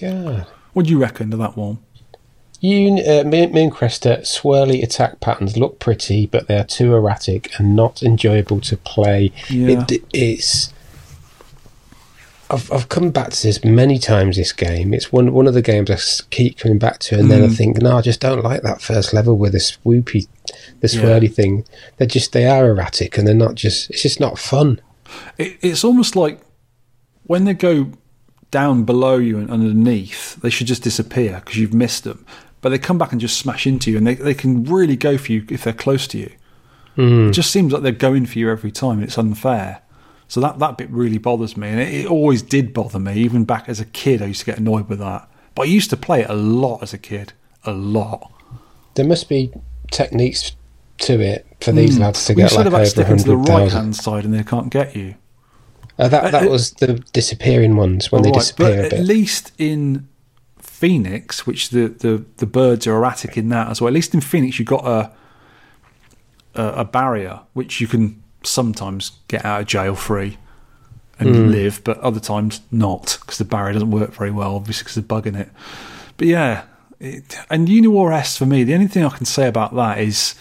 God. 0.00 0.46
What 0.72 0.86
do 0.86 0.90
you 0.92 0.98
reckon 0.98 1.30
to 1.30 1.36
that 1.36 1.56
one? 1.58 1.78
You, 2.60 3.02
uh, 3.02 3.24
Moon- 3.24 3.52
Mooncrester 3.52 4.20
swirly 4.22 4.82
attack 4.82 5.20
patterns 5.20 5.56
look 5.58 5.78
pretty, 5.78 6.26
but 6.26 6.48
they 6.48 6.58
are 6.58 6.64
too 6.64 6.94
erratic 6.94 7.50
and 7.58 7.76
not 7.76 8.02
enjoyable 8.02 8.60
to 8.62 8.76
play. 8.78 9.32
Yeah. 9.50 9.84
It, 9.88 10.04
it's. 10.12 10.72
I've, 12.50 12.72
I've 12.72 12.88
come 12.88 13.10
back 13.10 13.30
to 13.30 13.42
this 13.42 13.62
many 13.64 13.98
times. 13.98 14.36
This 14.36 14.52
game, 14.52 14.94
it's 14.94 15.12
one 15.12 15.32
one 15.32 15.46
of 15.46 15.54
the 15.54 15.62
games 15.62 15.90
I 15.90 15.98
keep 16.30 16.58
coming 16.58 16.78
back 16.78 16.98
to, 17.00 17.18
and 17.18 17.30
then 17.30 17.42
Mm. 17.42 17.50
I 17.52 17.54
think, 17.54 17.82
no, 17.82 17.98
I 17.98 18.00
just 18.00 18.20
don't 18.20 18.42
like 18.42 18.62
that 18.62 18.80
first 18.80 19.12
level 19.12 19.36
with 19.36 19.52
the 19.52 19.58
swoopy, 19.58 20.26
the 20.80 20.88
Yeah. 20.88 21.00
swirly 21.02 21.32
thing. 21.32 21.64
They're 21.96 22.06
just 22.06 22.32
they 22.32 22.46
are 22.46 22.68
erratic, 22.70 23.18
and 23.18 23.26
they're 23.26 23.34
not 23.34 23.54
just. 23.54 23.90
It's 23.90 24.02
just 24.02 24.20
not 24.20 24.38
fun. 24.38 24.80
It, 25.36 25.58
it's 25.60 25.84
almost 25.84 26.16
like 26.16 26.40
when 27.24 27.44
they 27.44 27.54
go 27.54 27.90
down 28.50 28.84
below 28.84 29.16
you 29.18 29.36
and 29.38 29.50
underneath, 29.50 30.36
they 30.36 30.48
should 30.50 30.66
just 30.66 30.82
disappear 30.82 31.42
because 31.44 31.58
you've 31.58 31.74
missed 31.74 32.04
them. 32.04 32.24
But 32.62 32.70
they 32.70 32.78
come 32.78 32.96
back 32.98 33.12
and 33.12 33.20
just 33.20 33.38
smash 33.38 33.66
into 33.66 33.90
you, 33.90 33.98
and 33.98 34.06
they, 34.06 34.14
they 34.14 34.34
can 34.34 34.64
really 34.64 34.96
go 34.96 35.18
for 35.18 35.32
you 35.32 35.44
if 35.50 35.64
they're 35.64 35.72
close 35.74 36.06
to 36.08 36.18
you. 36.18 36.30
It 37.00 37.30
just 37.30 37.52
seems 37.52 37.72
like 37.72 37.82
they're 37.82 37.92
going 37.92 38.26
for 38.26 38.40
you 38.40 38.50
every 38.50 38.72
time. 38.72 38.94
and 38.98 39.04
It's 39.04 39.16
unfair. 39.18 39.82
So 40.28 40.40
that, 40.40 40.58
that 40.58 40.76
bit 40.76 40.90
really 40.90 41.18
bothers 41.18 41.56
me, 41.56 41.68
and 41.68 41.80
it, 41.80 41.92
it 41.92 42.06
always 42.06 42.42
did 42.42 42.74
bother 42.74 42.98
me. 42.98 43.14
Even 43.14 43.44
back 43.44 43.68
as 43.68 43.80
a 43.80 43.84
kid, 43.86 44.20
I 44.22 44.26
used 44.26 44.40
to 44.40 44.46
get 44.46 44.58
annoyed 44.58 44.88
with 44.88 44.98
that. 44.98 45.28
But 45.54 45.62
I 45.62 45.64
used 45.66 45.90
to 45.90 45.96
play 45.96 46.20
it 46.20 46.28
a 46.30 46.34
lot 46.34 46.82
as 46.82 46.92
a 46.92 46.98
kid, 46.98 47.32
a 47.64 47.72
lot. 47.72 48.30
There 48.94 49.06
must 49.06 49.28
be 49.28 49.52
techniques 49.90 50.52
to 50.98 51.20
it 51.20 51.46
for 51.60 51.72
these 51.72 51.98
lads 51.98 52.26
to 52.26 52.32
you 52.32 52.36
get 52.36 52.52
like 52.52 52.66
about 52.66 52.80
over 52.80 52.86
sticking 52.90 53.16
to 53.16 53.24
the 53.24 53.36
right 53.36 53.70
hand 53.72 53.96
side, 53.96 54.24
and 54.24 54.34
they 54.34 54.42
can't 54.44 54.70
get 54.70 54.94
you. 54.94 55.14
Uh, 55.98 56.08
that 56.08 56.30
that 56.30 56.44
Uh, 56.46 56.50
was 56.50 56.72
the 56.72 56.94
disappearing 57.12 57.74
ones 57.76 58.12
when 58.12 58.22
they 58.22 58.28
Right, 58.28 58.38
disappear 58.38 58.82
but 58.82 58.92
at 58.92 59.04
least 59.04 59.52
in 59.58 60.08
Phoenix, 60.60 61.46
which 61.46 61.70
the, 61.70 61.88
the, 61.88 62.24
the 62.36 62.46
birds 62.46 62.86
are 62.86 62.94
erratic 62.94 63.36
in 63.36 63.48
that 63.48 63.68
as 63.68 63.80
well. 63.80 63.88
At 63.88 63.94
least 63.94 64.14
in 64.14 64.20
Phoenix, 64.20 64.58
you've 64.58 64.68
got 64.68 64.84
a, 64.86 65.10
a 66.54 66.66
a 66.80 66.84
barrier 66.84 67.40
which 67.54 67.80
you 67.80 67.88
can 67.88 68.22
sometimes 68.48 69.12
get 69.28 69.44
out 69.44 69.60
of 69.62 69.66
jail 69.66 69.94
free 69.94 70.38
and 71.20 71.34
Hmm. 71.34 71.50
live, 71.50 71.82
but 71.84 71.98
other 71.98 72.20
times 72.20 72.60
not 72.70 73.18
because 73.20 73.38
the 73.38 73.44
barrier 73.44 73.72
doesn't 73.72 73.90
work 73.90 74.14
very 74.14 74.30
well, 74.30 74.54
obviously 74.56 74.84
because 74.84 74.94
they're 74.94 75.02
bugging 75.32 75.38
it. 75.38 75.50
But 76.16 76.26
yeah, 76.28 76.62
It, 77.00 77.38
and 77.48 77.68
Uni 77.68 77.86
War 77.88 78.12
S 78.12 78.36
for 78.36 78.46
me, 78.46 78.64
the 78.64 78.74
only 78.74 78.88
thing 78.88 79.04
I 79.04 79.10
can 79.10 79.24
say 79.26 79.46
about 79.46 79.74
that 79.76 79.98
is 79.98 80.34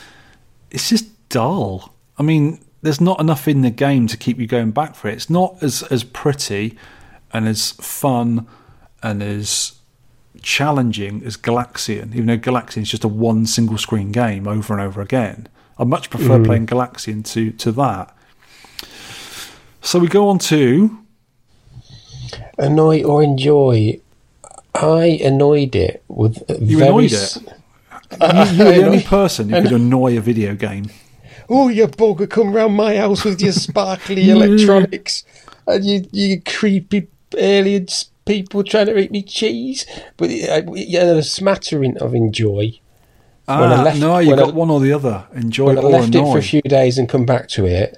it's 0.71 0.89
just 0.89 1.05
dull. 1.29 1.93
I 2.17 2.23
mean, 2.23 2.59
there's 2.81 2.99
not 3.01 3.19
enough 3.19 3.47
in 3.47 3.61
the 3.61 3.69
game 3.69 4.07
to 4.07 4.17
keep 4.17 4.39
you 4.39 4.47
going 4.47 4.71
back 4.71 4.95
for 4.95 5.07
it. 5.07 5.13
It's 5.13 5.29
not 5.29 5.61
as 5.61 5.83
as 5.83 6.03
pretty 6.03 6.75
and 7.31 7.47
as 7.47 7.71
fun 7.73 8.47
and 9.03 9.21
as 9.21 9.73
challenging 10.41 11.23
as 11.25 11.37
Galaxian, 11.37 12.13
even 12.13 12.27
though 12.27 12.37
Galaxian 12.37 12.81
is 12.83 12.89
just 12.89 13.03
a 13.03 13.07
one 13.07 13.45
single 13.45 13.77
screen 13.77 14.11
game 14.11 14.47
over 14.47 14.73
and 14.73 14.81
over 14.81 15.01
again. 15.01 15.47
I 15.79 15.83
much 15.83 16.09
prefer 16.09 16.43
playing 16.43 16.67
Galaxian 16.67 17.23
to 17.33 17.51
to 17.51 17.71
that. 17.73 18.15
So 19.81 19.99
we 19.99 20.07
go 20.07 20.29
on 20.29 20.39
to 20.39 20.97
Annoy 22.57 23.03
or 23.03 23.23
enjoy. 23.23 23.99
I 24.73 25.19
annoyed 25.23 25.75
it 25.75 26.03
with 26.07 26.43
You 26.61 26.77
very 26.77 26.89
annoyed 26.89 27.13
it? 27.13 27.37
you, 28.11 28.65
you're 28.65 28.73
the 28.73 28.83
only 28.85 29.03
person 29.03 29.49
who 29.49 29.61
could 29.61 29.71
annoy 29.71 30.17
a 30.17 30.21
video 30.21 30.55
game. 30.55 30.89
Oh, 31.49 31.67
you 31.69 31.87
bugger, 31.87 32.29
come 32.29 32.53
round 32.53 32.75
my 32.75 32.97
house 32.97 33.23
with 33.23 33.41
your 33.41 33.53
sparkly 33.53 34.29
electronics 34.29 35.23
and 35.65 35.85
you, 35.85 36.07
you 36.11 36.41
creepy 36.41 37.07
aliens 37.37 38.11
people 38.25 38.63
trying 38.63 38.87
to 38.87 38.97
eat 38.97 39.11
me 39.11 39.23
cheese. 39.23 39.85
But 40.17 40.29
uh, 40.29 40.61
yeah, 40.73 41.03
a 41.03 41.23
smattering 41.23 41.97
of 41.97 42.13
enjoy. 42.13 42.79
When 43.47 43.57
I 43.71 43.77
Ah, 43.77 43.83
left- 43.83 43.99
no, 43.99 44.19
you 44.19 44.31
when 44.31 44.39
I- 44.39 44.43
got 44.43 44.53
one 44.53 44.69
or 44.69 44.79
the 44.81 44.91
other. 44.91 45.23
Enjoy 45.33 45.67
When 45.67 45.77
I 45.77 45.81
left 45.81 46.13
it 46.13 46.19
for 46.19 46.37
a 46.37 46.41
few 46.43 46.61
days 46.61 46.97
and 46.97 47.07
come 47.07 47.25
back 47.25 47.47
to 47.49 47.65
it, 47.65 47.97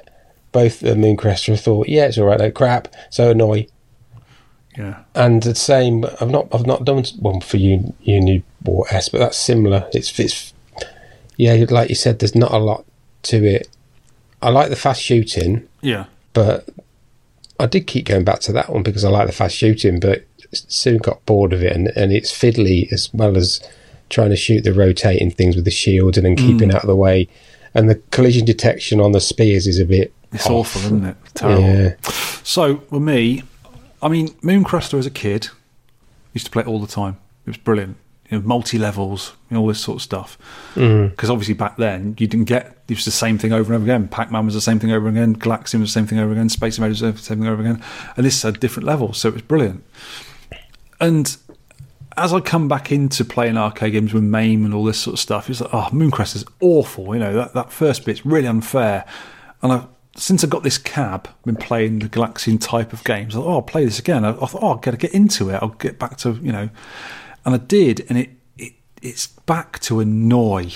both 0.51 0.79
the 0.79 0.95
Moon 0.95 1.17
Cresta 1.17 1.59
thought, 1.59 1.89
yeah, 1.89 2.05
it's 2.05 2.17
all 2.19 2.25
right, 2.25 2.39
no 2.39 2.51
crap. 2.51 2.87
So 3.09 3.31
annoy. 3.31 3.67
yeah. 4.77 4.99
And 5.15 5.41
the 5.43 5.55
same, 5.55 6.05
I've 6.21 6.29
not, 6.29 6.47
I've 6.53 6.67
not 6.67 6.85
done 6.85 7.03
one 7.19 7.41
for 7.41 7.57
you, 7.57 7.93
Uni 8.03 8.43
War 8.63 8.85
S, 8.91 9.09
but 9.09 9.17
that's 9.17 9.37
similar. 9.37 9.87
It's, 9.91 10.17
it's, 10.19 10.53
yeah, 11.35 11.65
like 11.69 11.89
you 11.89 11.95
said, 11.95 12.19
there's 12.19 12.35
not 12.35 12.51
a 12.53 12.57
lot 12.59 12.85
to 13.23 13.43
it. 13.43 13.67
I 14.41 14.49
like 14.51 14.69
the 14.69 14.75
fast 14.75 15.01
shooting, 15.01 15.67
Yeah. 15.81 16.05
but 16.33 16.69
I 17.59 17.65
did 17.65 17.87
keep 17.87 18.05
going 18.05 18.23
back 18.23 18.39
to 18.41 18.51
that 18.53 18.69
one 18.71 18.83
because 18.83 19.03
I 19.03 19.09
like 19.09 19.25
the 19.27 19.33
fast 19.33 19.55
shooting, 19.55 19.99
but 19.99 20.23
soon 20.53 20.97
got 20.99 21.25
bored 21.25 21.53
of 21.53 21.63
it, 21.63 21.75
and, 21.75 21.87
and 21.95 22.13
it's 22.13 22.31
fiddly 22.31 22.91
as 22.93 23.09
well 23.13 23.35
as 23.35 23.59
trying 24.09 24.29
to 24.29 24.35
shoot 24.35 24.63
the 24.63 24.73
rotating 24.73 25.31
things 25.31 25.55
with 25.55 25.65
the 25.65 25.71
shield 25.71 26.17
and 26.17 26.25
then 26.25 26.35
keeping 26.35 26.69
mm. 26.69 26.75
out 26.75 26.83
of 26.83 26.87
the 26.87 26.95
way. 26.95 27.27
And 27.73 27.89
the 27.89 27.95
collision 28.11 28.45
detection 28.45 28.99
on 28.99 29.11
the 29.11 29.19
spears 29.19 29.67
is 29.67 29.79
a 29.79 29.85
bit. 29.85 30.13
It's 30.31 30.45
off. 30.45 30.75
awful, 30.75 30.81
isn't 30.81 31.05
it? 31.05 31.17
Terrible. 31.35 31.63
Yeah. 31.63 31.95
So, 32.43 32.83
with 32.89 33.01
me, 33.01 33.43
I 34.01 34.07
mean, 34.07 34.35
Moon 34.41 34.63
Cresta 34.63 34.97
as 34.97 35.05
a 35.05 35.11
kid, 35.11 35.49
used 36.33 36.45
to 36.45 36.51
play 36.51 36.61
it 36.61 36.67
all 36.67 36.79
the 36.79 36.87
time. 36.87 37.17
It 37.45 37.49
was 37.49 37.57
brilliant. 37.57 37.97
You 38.29 38.37
know, 38.37 38.45
multi 38.45 38.77
levels, 38.77 39.33
you 39.49 39.55
know, 39.55 39.61
all 39.61 39.67
this 39.67 39.79
sort 39.79 39.97
of 39.97 40.01
stuff. 40.03 40.37
Mm. 40.75 41.09
Because 41.11 41.29
obviously 41.29 41.55
back 41.55 41.77
then, 41.77 42.15
you 42.19 42.27
didn't 42.27 42.45
get, 42.45 42.77
it 42.87 42.95
was 42.95 43.05
the 43.05 43.11
same 43.11 43.39
thing 43.39 43.51
over 43.51 43.73
and 43.73 43.81
over 43.81 43.91
again. 43.91 44.07
Pac 44.07 44.31
Man 44.31 44.45
was 44.45 44.53
the 44.53 44.61
same 44.61 44.79
thing 44.79 44.91
over 44.91 45.07
again. 45.07 45.35
Galaxian 45.35 45.79
was 45.79 45.89
the 45.89 45.99
same 45.99 46.05
thing 46.05 46.19
over 46.19 46.31
again. 46.31 46.47
Space 46.49 46.77
Invaders 46.77 47.01
was 47.01 47.15
the 47.15 47.21
same 47.21 47.39
thing 47.39 47.47
over 47.47 47.61
again. 47.61 47.83
And 48.15 48.25
this 48.25 48.41
had 48.43 48.59
different 48.59 48.85
levels, 48.85 49.17
so 49.17 49.29
it 49.29 49.33
was 49.33 49.41
brilliant. 49.41 49.83
And 50.99 51.35
as 52.19 52.33
I 52.33 52.39
come 52.39 52.67
back 52.67 52.91
into 52.91 53.23
playing 53.23 53.57
arcade 53.57 53.93
games 53.93 54.13
with 54.13 54.23
MAME 54.23 54.65
and 54.65 54.73
all 54.73 54.83
this 54.83 54.99
sort 54.99 55.13
of 55.15 55.19
stuff, 55.19 55.49
it's 55.49 55.61
like, 55.61 55.73
oh, 55.73 55.89
Mooncrest 55.91 56.35
is 56.35 56.45
awful. 56.59 57.13
You 57.15 57.19
know, 57.19 57.33
that, 57.33 57.53
that 57.53 57.71
first 57.71 58.05
bit's 58.05 58.25
really 58.25 58.47
unfair. 58.47 59.05
And 59.61 59.71
I, 59.71 59.87
since 60.15 60.43
I 60.43 60.47
got 60.47 60.63
this 60.63 60.77
cab, 60.77 61.27
I've 61.29 61.43
been 61.43 61.55
playing 61.55 61.99
the 61.99 62.09
Galaxian 62.09 62.59
type 62.59 62.93
of 62.93 63.03
games. 63.03 63.35
I 63.35 63.39
thought, 63.39 63.47
oh, 63.47 63.53
I'll 63.53 63.61
play 63.61 63.85
this 63.85 63.99
again. 63.99 64.25
I, 64.25 64.31
I 64.31 64.45
thought, 64.45 64.61
oh, 64.61 64.75
I've 64.75 64.81
got 64.81 64.91
to 64.91 64.97
get 64.97 65.13
into 65.13 65.49
it. 65.49 65.59
I'll 65.61 65.69
get 65.69 65.97
back 65.97 66.17
to, 66.17 66.33
you 66.33 66.51
know. 66.51 66.69
And 67.45 67.55
I 67.55 67.57
did, 67.57 68.05
and 68.09 68.17
it, 68.17 68.29
it 68.57 68.73
it's 69.01 69.27
back 69.27 69.79
to 69.79 69.99
annoy. 69.99 70.71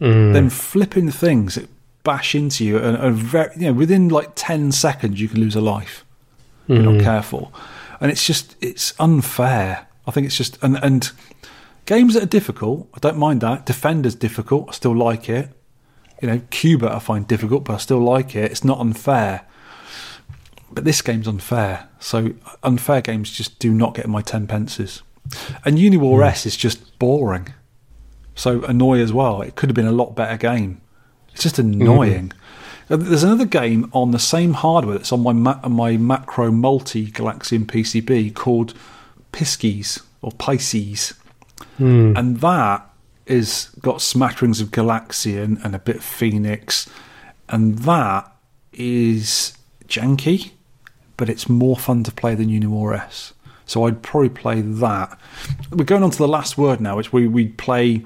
Mm. 0.00 0.32
Then 0.32 0.50
flipping 0.50 1.10
things 1.10 1.54
that 1.54 1.68
bash 2.04 2.34
into 2.34 2.64
you, 2.64 2.78
and, 2.78 2.96
and 2.96 3.16
very, 3.16 3.52
you 3.56 3.66
know, 3.66 3.72
within 3.72 4.08
like 4.08 4.32
10 4.34 4.72
seconds, 4.72 5.20
you 5.20 5.28
can 5.28 5.40
lose 5.40 5.56
a 5.56 5.60
life 5.60 6.04
if 6.68 6.76
you're 6.76 6.92
not 6.92 7.00
mm. 7.00 7.04
careful. 7.04 7.52
And 8.00 8.10
it's 8.10 8.26
just 8.26 8.56
it's 8.60 8.94
unfair. 8.98 9.86
I 10.06 10.10
think 10.10 10.26
it's 10.26 10.36
just 10.36 10.58
and 10.62 10.76
and 10.82 11.10
games 11.86 12.14
that 12.14 12.22
are 12.22 12.26
difficult, 12.26 12.88
I 12.94 12.98
don't 12.98 13.18
mind 13.18 13.40
that. 13.40 13.66
Defender's 13.66 14.14
difficult, 14.14 14.68
I 14.68 14.72
still 14.72 14.96
like 14.96 15.28
it. 15.28 15.50
You 16.20 16.28
know, 16.28 16.40
Cuba 16.50 16.94
I 16.94 16.98
find 16.98 17.26
difficult, 17.26 17.64
but 17.64 17.74
I 17.74 17.78
still 17.78 18.00
like 18.00 18.36
it. 18.36 18.50
It's 18.50 18.64
not 18.64 18.78
unfair. 18.78 19.46
But 20.70 20.84
this 20.84 21.02
game's 21.02 21.28
unfair. 21.28 21.88
So 22.00 22.32
unfair 22.62 23.00
games 23.02 23.30
just 23.30 23.58
do 23.58 23.72
not 23.72 23.94
get 23.94 24.08
my 24.08 24.22
ten 24.22 24.46
pences. 24.46 25.02
And 25.64 25.78
Uni 25.78 25.96
War 25.96 26.22
S 26.22 26.46
is 26.46 26.56
just 26.56 26.98
boring. 26.98 27.52
So 28.34 28.62
annoy 28.62 29.00
as 29.00 29.12
well. 29.12 29.42
It 29.42 29.56
could 29.56 29.68
have 29.68 29.74
been 29.74 29.86
a 29.86 29.92
lot 29.92 30.16
better 30.16 30.36
game. 30.36 30.80
It's 31.32 31.42
just 31.42 31.58
annoying. 31.58 32.32
Uh, 32.90 32.96
There's 32.96 33.22
another 33.22 33.44
game 33.44 33.90
on 33.92 34.10
the 34.10 34.18
same 34.18 34.54
hardware 34.54 34.96
that's 34.98 35.12
on 35.12 35.22
my 35.22 35.32
ma- 35.32 35.68
my 35.68 35.96
macro 35.96 36.50
multi 36.50 37.10
Galaxian 37.10 37.64
PCB 37.66 38.34
called 38.34 38.74
Piskies 39.32 40.02
or 40.20 40.32
Pisces, 40.32 41.14
hmm. 41.78 42.16
and 42.16 42.40
that 42.40 42.88
is 43.26 43.70
got 43.80 44.00
smatterings 44.00 44.60
of 44.60 44.68
Galaxian 44.68 45.62
and 45.64 45.74
a 45.74 45.78
bit 45.78 45.96
of 45.96 46.04
Phoenix, 46.04 46.88
and 47.48 47.78
that 47.80 48.30
is 48.72 49.56
janky, 49.86 50.52
but 51.16 51.28
it's 51.28 51.48
more 51.48 51.76
fun 51.76 52.02
to 52.04 52.12
play 52.12 52.34
than 52.34 52.48
Uni 52.48 52.66
War 52.66 52.94
S. 52.94 53.32
So 53.66 53.84
I'd 53.84 54.02
probably 54.02 54.28
play 54.28 54.60
that. 54.60 55.18
We're 55.70 55.84
going 55.84 56.02
on 56.02 56.10
to 56.10 56.18
the 56.18 56.28
last 56.28 56.58
word 56.58 56.80
now, 56.80 56.96
which 56.96 57.12
we 57.12 57.26
we'd 57.26 57.58
play 57.58 58.04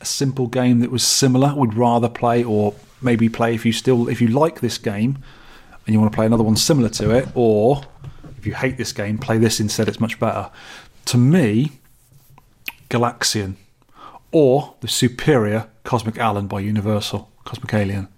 a 0.00 0.04
simple 0.04 0.46
game 0.46 0.80
that 0.80 0.90
was 0.90 1.06
similar. 1.06 1.54
We'd 1.54 1.74
rather 1.74 2.08
play, 2.08 2.42
or 2.42 2.74
maybe 3.00 3.28
play 3.28 3.54
if 3.54 3.66
you 3.66 3.72
still 3.72 4.08
if 4.08 4.20
you 4.20 4.28
like 4.28 4.60
this 4.60 4.78
game 4.78 5.22
and 5.84 5.92
you 5.92 6.00
want 6.00 6.12
to 6.12 6.16
play 6.16 6.26
another 6.26 6.44
one 6.44 6.56
similar 6.56 6.88
to 6.90 7.10
it, 7.10 7.28
or 7.34 7.82
if 8.42 8.46
you 8.48 8.54
hate 8.54 8.76
this 8.76 8.92
game, 8.92 9.18
play 9.18 9.38
this 9.38 9.60
instead. 9.60 9.86
It's 9.86 10.00
much 10.00 10.18
better. 10.18 10.50
To 11.04 11.16
me, 11.16 11.70
Galaxian 12.90 13.54
or 14.32 14.74
the 14.80 14.88
superior 14.88 15.68
Cosmic 15.84 16.18
Alien 16.18 16.48
by 16.48 16.58
Universal, 16.58 17.30
Cosmic 17.44 17.72
Alien. 17.72 18.08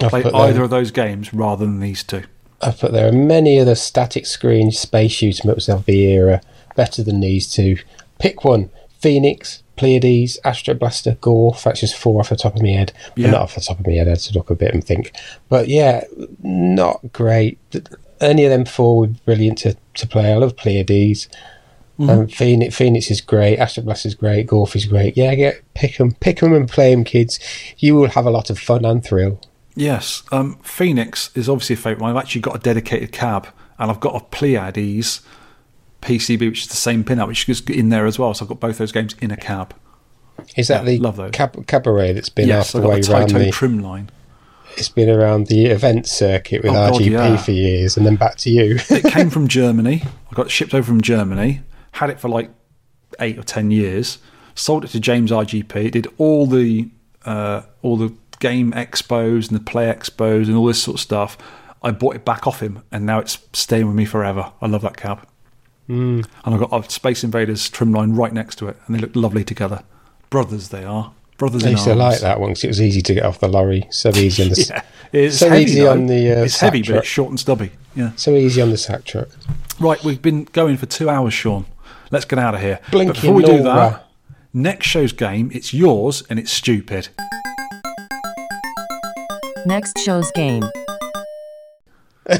I've 0.00 0.08
Play 0.08 0.24
either 0.24 0.52
there, 0.54 0.62
of 0.62 0.70
those 0.70 0.90
games 0.90 1.34
rather 1.34 1.66
than 1.66 1.80
these 1.80 2.02
two. 2.02 2.22
I've 2.62 2.78
put 2.78 2.92
there 2.92 3.06
are 3.06 3.12
many 3.12 3.60
other 3.60 3.74
static 3.74 4.24
screen 4.24 4.70
space 4.70 5.12
shoot 5.12 5.44
'em 5.44 5.50
ups 5.50 5.68
of 5.68 5.84
the 5.84 6.06
era 6.06 6.40
better 6.74 7.02
than 7.02 7.20
these 7.20 7.52
two. 7.52 7.76
Pick 8.18 8.44
one: 8.44 8.70
Phoenix, 8.98 9.62
Pleiades, 9.76 10.38
Astro 10.42 10.72
Blaster, 10.72 11.18
Gorf. 11.20 11.64
That's 11.64 11.80
just 11.80 11.96
four 11.96 12.20
off 12.20 12.30
the 12.30 12.36
top 12.36 12.56
of 12.56 12.62
my 12.62 12.70
head. 12.70 12.94
But 13.14 13.30
not 13.30 13.42
off 13.42 13.56
the 13.56 13.60
top 13.60 13.78
of 13.78 13.86
my 13.86 13.92
head. 13.92 14.06
I 14.06 14.10
had 14.10 14.20
to 14.20 14.34
look 14.34 14.48
a 14.48 14.54
bit 14.54 14.72
and 14.72 14.82
think. 14.82 15.12
But 15.50 15.68
yeah, 15.68 16.04
not 16.42 17.12
great. 17.12 17.58
Any 18.20 18.44
of 18.44 18.50
them 18.50 18.64
four 18.64 18.98
would 18.98 19.14
be 19.14 19.20
brilliant 19.24 19.58
to, 19.58 19.76
to 19.94 20.06
play. 20.06 20.32
I 20.32 20.36
love 20.36 20.56
Pleiades. 20.56 21.28
Mm-hmm. 21.98 22.10
Um, 22.10 22.28
Phoenix, 22.28 22.76
Phoenix 22.76 23.10
is 23.10 23.20
great. 23.20 23.58
Astro 23.58 23.82
Blaster 23.82 24.06
is 24.08 24.14
great. 24.14 24.46
Gorf 24.46 24.76
is 24.76 24.84
great. 24.86 25.16
Yeah, 25.16 25.34
get 25.34 25.62
pick 25.74 25.96
them, 25.98 26.12
pick 26.20 26.38
them, 26.40 26.52
and 26.54 26.68
play 26.68 26.94
them, 26.94 27.02
kids. 27.04 27.40
You 27.78 27.96
will 27.96 28.08
have 28.10 28.24
a 28.26 28.30
lot 28.30 28.50
of 28.50 28.58
fun 28.58 28.84
and 28.84 29.02
thrill. 29.04 29.40
Yes, 29.74 30.22
um, 30.32 30.58
Phoenix 30.62 31.30
is 31.36 31.48
obviously 31.48 31.74
a 31.74 31.76
favourite. 31.76 32.08
I've 32.10 32.16
actually 32.16 32.40
got 32.40 32.54
a 32.56 32.58
dedicated 32.60 33.10
cab, 33.12 33.48
and 33.78 33.90
I've 33.90 34.00
got 34.00 34.14
a 34.14 34.24
Pleiades 34.24 35.22
PCB, 36.02 36.48
which 36.50 36.62
is 36.62 36.68
the 36.68 36.76
same 36.76 37.02
pin 37.04 37.18
out, 37.18 37.28
which 37.28 37.48
is 37.48 37.60
in 37.62 37.88
there 37.88 38.06
as 38.06 38.18
well. 38.18 38.32
So 38.34 38.44
I've 38.44 38.48
got 38.48 38.60
both 38.60 38.78
those 38.78 38.92
games 38.92 39.14
in 39.20 39.30
a 39.32 39.36
cab. 39.36 39.74
Is 40.56 40.68
that 40.68 40.84
Yeah, 40.84 40.90
the 40.90 40.98
love 40.98 41.16
those. 41.16 41.32
cab- 41.32 41.66
cabaret 41.66 42.12
that's 42.12 42.28
been 42.28 42.46
yes, 42.48 42.74
I've 42.74 42.82
the 42.82 42.88
way 42.88 43.00
around 43.00 43.30
the? 43.30 43.50
trim 43.50 43.80
line. 43.80 44.10
It's 44.78 44.88
been 44.88 45.10
around 45.10 45.46
the 45.48 45.66
event 45.66 46.06
circuit 46.06 46.62
with 46.62 46.72
Oh, 46.72 46.90
God, 46.90 47.00
RGP 47.00 47.10
yeah. 47.10 47.36
for 47.36 47.50
years, 47.52 47.96
and 47.96 48.06
then 48.06 48.16
back 48.16 48.36
to 48.38 48.50
you. 48.50 48.78
It 48.90 49.04
came 49.12 49.30
from 49.30 49.48
Germany. 49.60 50.02
I 50.30 50.34
got 50.34 50.46
it 50.46 50.50
shipped 50.52 50.74
over 50.74 50.86
from 50.86 51.00
Germany. 51.00 51.62
Had 51.92 52.10
it 52.10 52.20
for 52.20 52.28
like 52.28 52.50
eight 53.20 53.38
or 53.38 53.42
ten 53.42 53.70
years. 53.70 54.18
Sold 54.54 54.84
it 54.84 54.88
to 54.88 55.00
James 55.00 55.30
RGP. 55.30 55.90
Did 55.90 56.06
all 56.18 56.46
the 56.46 56.88
uh, 57.24 57.62
all 57.82 57.96
the 57.96 58.14
game 58.40 58.72
expos 58.72 59.48
and 59.48 59.58
the 59.58 59.64
play 59.64 59.92
expos 59.92 60.46
and 60.46 60.56
all 60.56 60.66
this 60.66 60.82
sort 60.82 60.96
of 60.96 61.00
stuff. 61.00 61.36
I 61.82 61.90
bought 61.92 62.16
it 62.16 62.24
back 62.24 62.46
off 62.46 62.60
him, 62.60 62.82
and 62.90 63.06
now 63.06 63.18
it's 63.20 63.38
staying 63.52 63.86
with 63.86 63.94
me 63.96 64.04
forever. 64.04 64.52
I 64.60 64.66
love 64.66 64.82
that 64.82 64.96
cab. 64.96 65.26
Mm. 65.88 66.26
And 66.44 66.54
I've 66.54 66.60
got 66.60 66.86
a 66.86 66.90
Space 66.90 67.22
Invaders 67.24 67.70
trim 67.70 67.92
line 67.92 68.14
right 68.14 68.32
next 68.32 68.56
to 68.56 68.68
it, 68.68 68.76
and 68.86 68.94
they 68.96 69.00
look 69.00 69.14
lovely 69.14 69.44
together. 69.44 69.82
Brothers, 70.28 70.68
they 70.70 70.84
are 70.84 71.12
brothers. 71.38 71.64
I 71.64 71.68
in 71.68 71.72
used 71.72 71.84
to 71.84 71.94
like 71.94 72.20
that 72.20 72.38
one 72.40 72.50
because 72.50 72.64
it 72.64 72.68
was 72.68 72.82
easy 72.82 73.00
to 73.02 73.14
get 73.14 73.24
off 73.24 73.40
the 73.40 73.48
lorry. 73.48 73.86
So 73.90 74.10
easy 74.10 74.42
on 74.42 74.48
the 74.50 74.56
Yeah, 75.12 75.20
it's 75.20 75.38
So 75.38 75.48
heavy. 75.48 75.62
easy 75.64 75.80
though. 75.80 75.92
on 75.92 76.06
the, 76.06 76.32
uh, 76.40 76.44
it's 76.44 76.58
heavy, 76.60 76.82
sack 76.82 76.92
but 76.94 76.98
it's 76.98 77.08
short 77.08 77.30
and 77.30 77.40
stubby. 77.40 77.70
Yeah. 77.94 78.10
so 78.16 78.34
easy 78.36 78.60
on 78.60 78.70
the 78.70 78.76
sack 78.76 79.04
truck. 79.04 79.28
Right, 79.80 80.02
we've 80.04 80.20
been 80.20 80.44
going 80.44 80.76
for 80.76 80.86
two 80.86 81.08
hours, 81.08 81.32
Shaun. 81.32 81.64
Let's 82.10 82.24
get 82.26 82.38
out 82.38 82.54
of 82.54 82.60
here. 82.60 82.80
Blinking 82.90 83.08
but 83.14 83.20
before 83.20 83.34
we 83.34 83.42
do 83.44 83.58
Nora. 83.60 83.64
that, 83.64 84.06
next 84.52 84.86
show's 84.86 85.12
game, 85.12 85.50
it's 85.54 85.72
yours 85.72 86.22
and 86.28 86.38
it's 86.38 86.50
stupid. 86.52 87.08
Next 89.66 89.98
show's 90.00 90.30
game. 90.32 90.64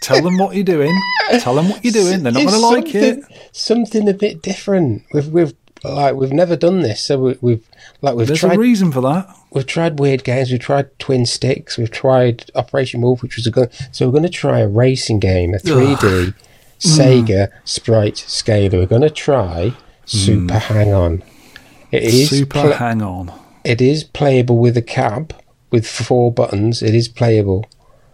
Tell 0.00 0.22
them 0.22 0.38
what 0.38 0.54
you're 0.54 0.64
doing. 0.64 0.98
Tell 1.40 1.54
them 1.54 1.68
what 1.68 1.84
you're 1.84 1.92
doing. 1.92 2.22
They're 2.22 2.32
not 2.32 2.42
going 2.42 2.54
to 2.54 2.58
like 2.58 2.94
it. 2.94 3.22
something- 3.22 3.36
Something 3.52 4.08
a 4.08 4.14
bit 4.14 4.40
different. 4.42 5.02
We've 5.12 5.28
we've 5.28 5.52
like 5.84 6.14
we've 6.14 6.32
never 6.32 6.56
done 6.56 6.80
this, 6.80 7.02
so 7.02 7.18
we, 7.18 7.38
we've 7.40 7.68
like 8.02 8.14
we've 8.14 8.26
There's 8.26 8.40
tried 8.40 8.56
a 8.56 8.60
reason 8.60 8.92
for 8.92 9.00
that. 9.02 9.28
we've 9.50 9.66
tried 9.66 9.98
weird 9.98 10.24
games. 10.24 10.50
We've 10.50 10.60
tried 10.60 10.96
Twin 10.98 11.26
Sticks. 11.26 11.78
We've 11.78 11.90
tried 11.90 12.50
Operation 12.54 13.00
Wolf, 13.00 13.22
which 13.22 13.36
was 13.36 13.46
a 13.46 13.50
good. 13.50 13.72
So 13.92 14.06
we're 14.06 14.12
going 14.12 14.24
to 14.24 14.28
try 14.28 14.60
a 14.60 14.68
racing 14.68 15.20
game, 15.20 15.54
a 15.54 15.58
3D 15.58 16.34
hmm. 16.34 16.38
Sega 16.78 17.50
sprite 17.64 18.16
scaler. 18.18 18.78
We're 18.80 18.86
going 18.86 19.02
to 19.02 19.10
try 19.10 19.72
Super 20.04 20.54
hmm. 20.58 20.74
Hang 20.74 20.92
On. 20.92 21.22
It 21.90 22.02
is 22.02 22.30
Super 22.30 22.60
pla- 22.60 22.72
hang 22.72 23.02
on. 23.02 23.32
it 23.64 23.80
is 23.80 24.04
playable 24.04 24.58
with 24.58 24.76
a 24.76 24.82
cab 24.82 25.34
with 25.70 25.86
four 25.86 26.32
buttons. 26.32 26.82
It 26.82 26.94
is 26.94 27.08
playable. 27.08 27.66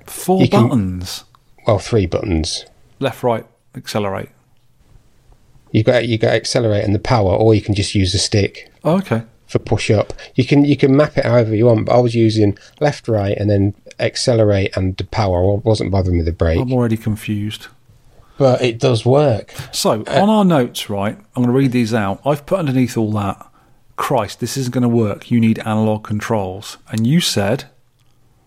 Four 0.06 0.42
You 0.42 0.48
can- 0.48 0.68
buttons. 0.68 1.24
Well, 1.66 1.78
three 1.78 2.06
buttons. 2.06 2.66
Left, 3.00 3.22
right, 3.22 3.46
accelerate. 3.74 4.28
You 5.74 5.82
got 5.82 6.06
you 6.08 6.16
got 6.18 6.32
accelerate 6.34 6.84
and 6.84 6.94
the 6.94 6.98
power, 7.14 7.32
or 7.32 7.54
you 7.54 7.60
can 7.60 7.74
just 7.74 7.94
use 7.94 8.12
the 8.12 8.18
stick 8.18 8.70
Oh, 8.84 8.96
okay. 8.98 9.22
for 9.46 9.58
push 9.58 9.90
up. 9.90 10.12
You 10.36 10.44
can 10.46 10.64
you 10.64 10.76
can 10.76 10.96
map 10.96 11.18
it 11.18 11.24
however 11.26 11.54
you 11.54 11.66
want. 11.66 11.86
But 11.86 11.96
I 11.96 12.00
was 12.00 12.14
using 12.14 12.56
left, 12.80 13.08
right, 13.08 13.36
and 13.36 13.50
then 13.50 13.74
accelerate 13.98 14.76
and 14.76 14.96
the 14.96 15.04
power. 15.04 15.38
I 15.42 15.56
wasn't 15.64 15.90
bothering 15.90 16.16
with 16.18 16.26
the 16.26 16.32
brake, 16.32 16.60
I'm 16.60 16.72
already 16.72 16.96
confused. 16.96 17.66
but 18.38 18.62
it 18.62 18.78
does 18.78 19.04
work. 19.04 19.52
So, 19.72 20.02
Uh, 20.06 20.22
on 20.22 20.28
our 20.30 20.44
notes, 20.44 20.88
right, 20.90 21.16
I'm 21.34 21.42
going 21.44 21.48
to 21.54 21.58
read 21.58 21.72
these 21.72 21.92
out. 21.94 22.20
I've 22.24 22.46
put 22.46 22.58
underneath 22.60 22.96
all 22.96 23.12
that, 23.12 23.44
Christ, 23.96 24.40
this 24.40 24.56
isn't 24.56 24.72
going 24.74 24.82
to 24.82 24.88
work. 25.06 25.30
You 25.30 25.38
need 25.40 25.58
analog 25.60 26.02
controls. 26.04 26.78
And 26.90 27.06
you 27.06 27.20
said, 27.20 27.64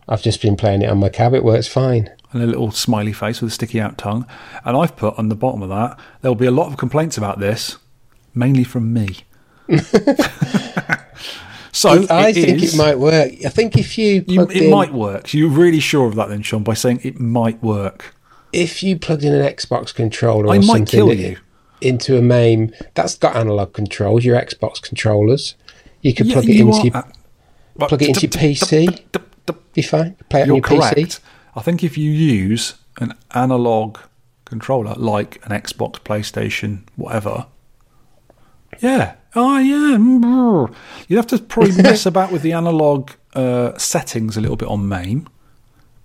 I've 0.09 0.21
just 0.21 0.41
been 0.41 0.57
playing 0.57 0.81
it 0.81 0.89
on 0.89 0.97
my 0.99 1.07
cab. 1.09 1.33
It 1.33 1.43
works 1.43 1.67
fine. 1.69 2.09
And 2.33 2.43
a 2.43 2.45
little 2.45 2.71
smiley 2.71 3.13
face 3.13 3.41
with 3.41 3.51
a 3.51 3.53
sticky 3.53 3.79
out 3.79 3.97
tongue. 3.97 4.25
And 4.65 4.75
I've 4.75 4.95
put 4.97 5.17
on 5.17 5.29
the 5.29 5.35
bottom 5.35 5.61
of 5.61 5.69
that, 5.69 5.97
there'll 6.21 6.35
be 6.35 6.45
a 6.45 6.51
lot 6.51 6.67
of 6.67 6.77
complaints 6.77 7.17
about 7.17 7.39
this, 7.39 7.77
mainly 8.35 8.65
from 8.65 8.91
me. 8.91 9.19
so, 11.71 12.05
I 12.09 12.33
think 12.33 12.61
is- 12.63 12.73
it 12.73 12.77
might 12.77 12.99
work. 12.99 13.31
I 13.45 13.49
think 13.49 13.77
if 13.77 13.97
you 13.97 14.23
You, 14.27 14.43
it 14.43 14.63
in, 14.63 14.69
might 14.71 14.93
work. 14.93 15.33
You're 15.33 15.49
really 15.49 15.79
sure 15.79 16.07
of 16.07 16.15
that 16.15 16.29
then, 16.29 16.41
Shaun, 16.41 16.63
by 16.63 16.73
saying 16.73 17.01
it 17.03 17.19
might 17.19 17.61
work. 17.63 18.13
if 18.51 18.81
you 18.83 18.97
plugged 18.97 19.23
in 19.23 19.33
an 19.33 19.41
Xbox 19.41 19.93
controller 19.93 20.47
or 20.47 20.53
I 20.53 20.57
might 20.57 20.65
something 20.65 20.85
kill 20.85 21.13
you. 21.13 21.37
into 21.81 22.17
a 22.17 22.21
MAME 22.21 22.73
that's 22.93 23.15
got 23.15 23.35
analog 23.35 23.73
controls, 23.73 24.25
your 24.25 24.39
Xbox 24.39 24.81
controllers, 24.81 25.55
you 26.01 26.13
could 26.13 26.27
Yeah, 26.27 26.33
plug 26.35 26.49
it 26.49 26.55
you 26.55 26.67
into 26.67 26.77
are- 26.97 27.05
your, 27.77 27.87
plug 27.87 28.01
it 28.01 28.09
into 28.09 28.21
your 28.21 28.31
PC. 28.31 29.03
Be 29.73 29.81
fine. 29.81 30.15
Play 30.29 30.41
it 30.41 30.43
on 30.43 30.47
You're 30.47 30.55
your 30.57 30.63
PC. 30.63 31.19
I 31.57 31.61
think 31.61 31.83
if 31.83 31.97
you 31.97 32.09
use 32.11 32.75
an 33.01 33.13
analog 33.33 33.97
controller 34.45 34.93
like 34.95 35.41
an 35.45 35.51
Xbox, 35.51 35.93
PlayStation, 35.99 36.83
whatever, 36.95 37.47
yeah, 38.79 39.15
oh 39.35 39.57
yeah, 39.57 39.97
mm, 39.97 40.73
you'd 41.07 41.17
have 41.17 41.27
to 41.27 41.39
probably 41.39 41.81
mess 41.81 42.05
about 42.05 42.31
with 42.31 42.43
the 42.43 42.53
analog 42.53 43.11
uh, 43.33 43.77
settings 43.77 44.37
a 44.37 44.41
little 44.41 44.55
bit 44.55 44.67
on 44.67 44.87
MAME. 44.87 45.27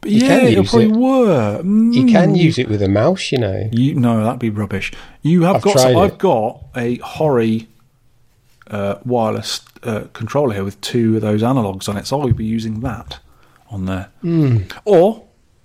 But 0.00 0.10
You 0.10 0.26
yeah, 0.26 0.42
it'll 0.44 0.64
probably 0.64 0.86
it. 0.86 0.96
work. 0.96 1.64
You 1.64 2.06
can 2.06 2.32
Mm. 2.34 2.38
use 2.38 2.58
it 2.58 2.68
with 2.68 2.82
a 2.82 2.88
mouse, 2.88 3.30
you 3.30 3.38
know. 3.38 3.68
You 3.70 3.94
no, 3.94 4.24
that'd 4.24 4.40
be 4.40 4.50
rubbish. 4.50 4.90
You 5.22 5.42
have 5.42 5.56
I've 5.56 5.62
got. 5.62 5.72
tried 5.74 5.96
I've 5.96 6.18
got 6.18 6.64
a 6.74 6.96
Hori 6.96 7.68
uh, 8.70 8.96
wireless 9.04 9.60
uh, 9.84 10.04
controller 10.12 10.54
here 10.54 10.64
with 10.64 10.80
two 10.80 11.16
of 11.16 11.22
those 11.22 11.42
analogs 11.42 11.88
on 11.88 11.96
it, 11.96 12.06
so 12.06 12.20
I'll 12.20 12.32
be 12.32 12.44
using 12.44 12.80
that 12.80 13.20
on 13.70 13.84
there. 13.84 14.08
Hmm. 14.22 14.62
Or 14.84 15.24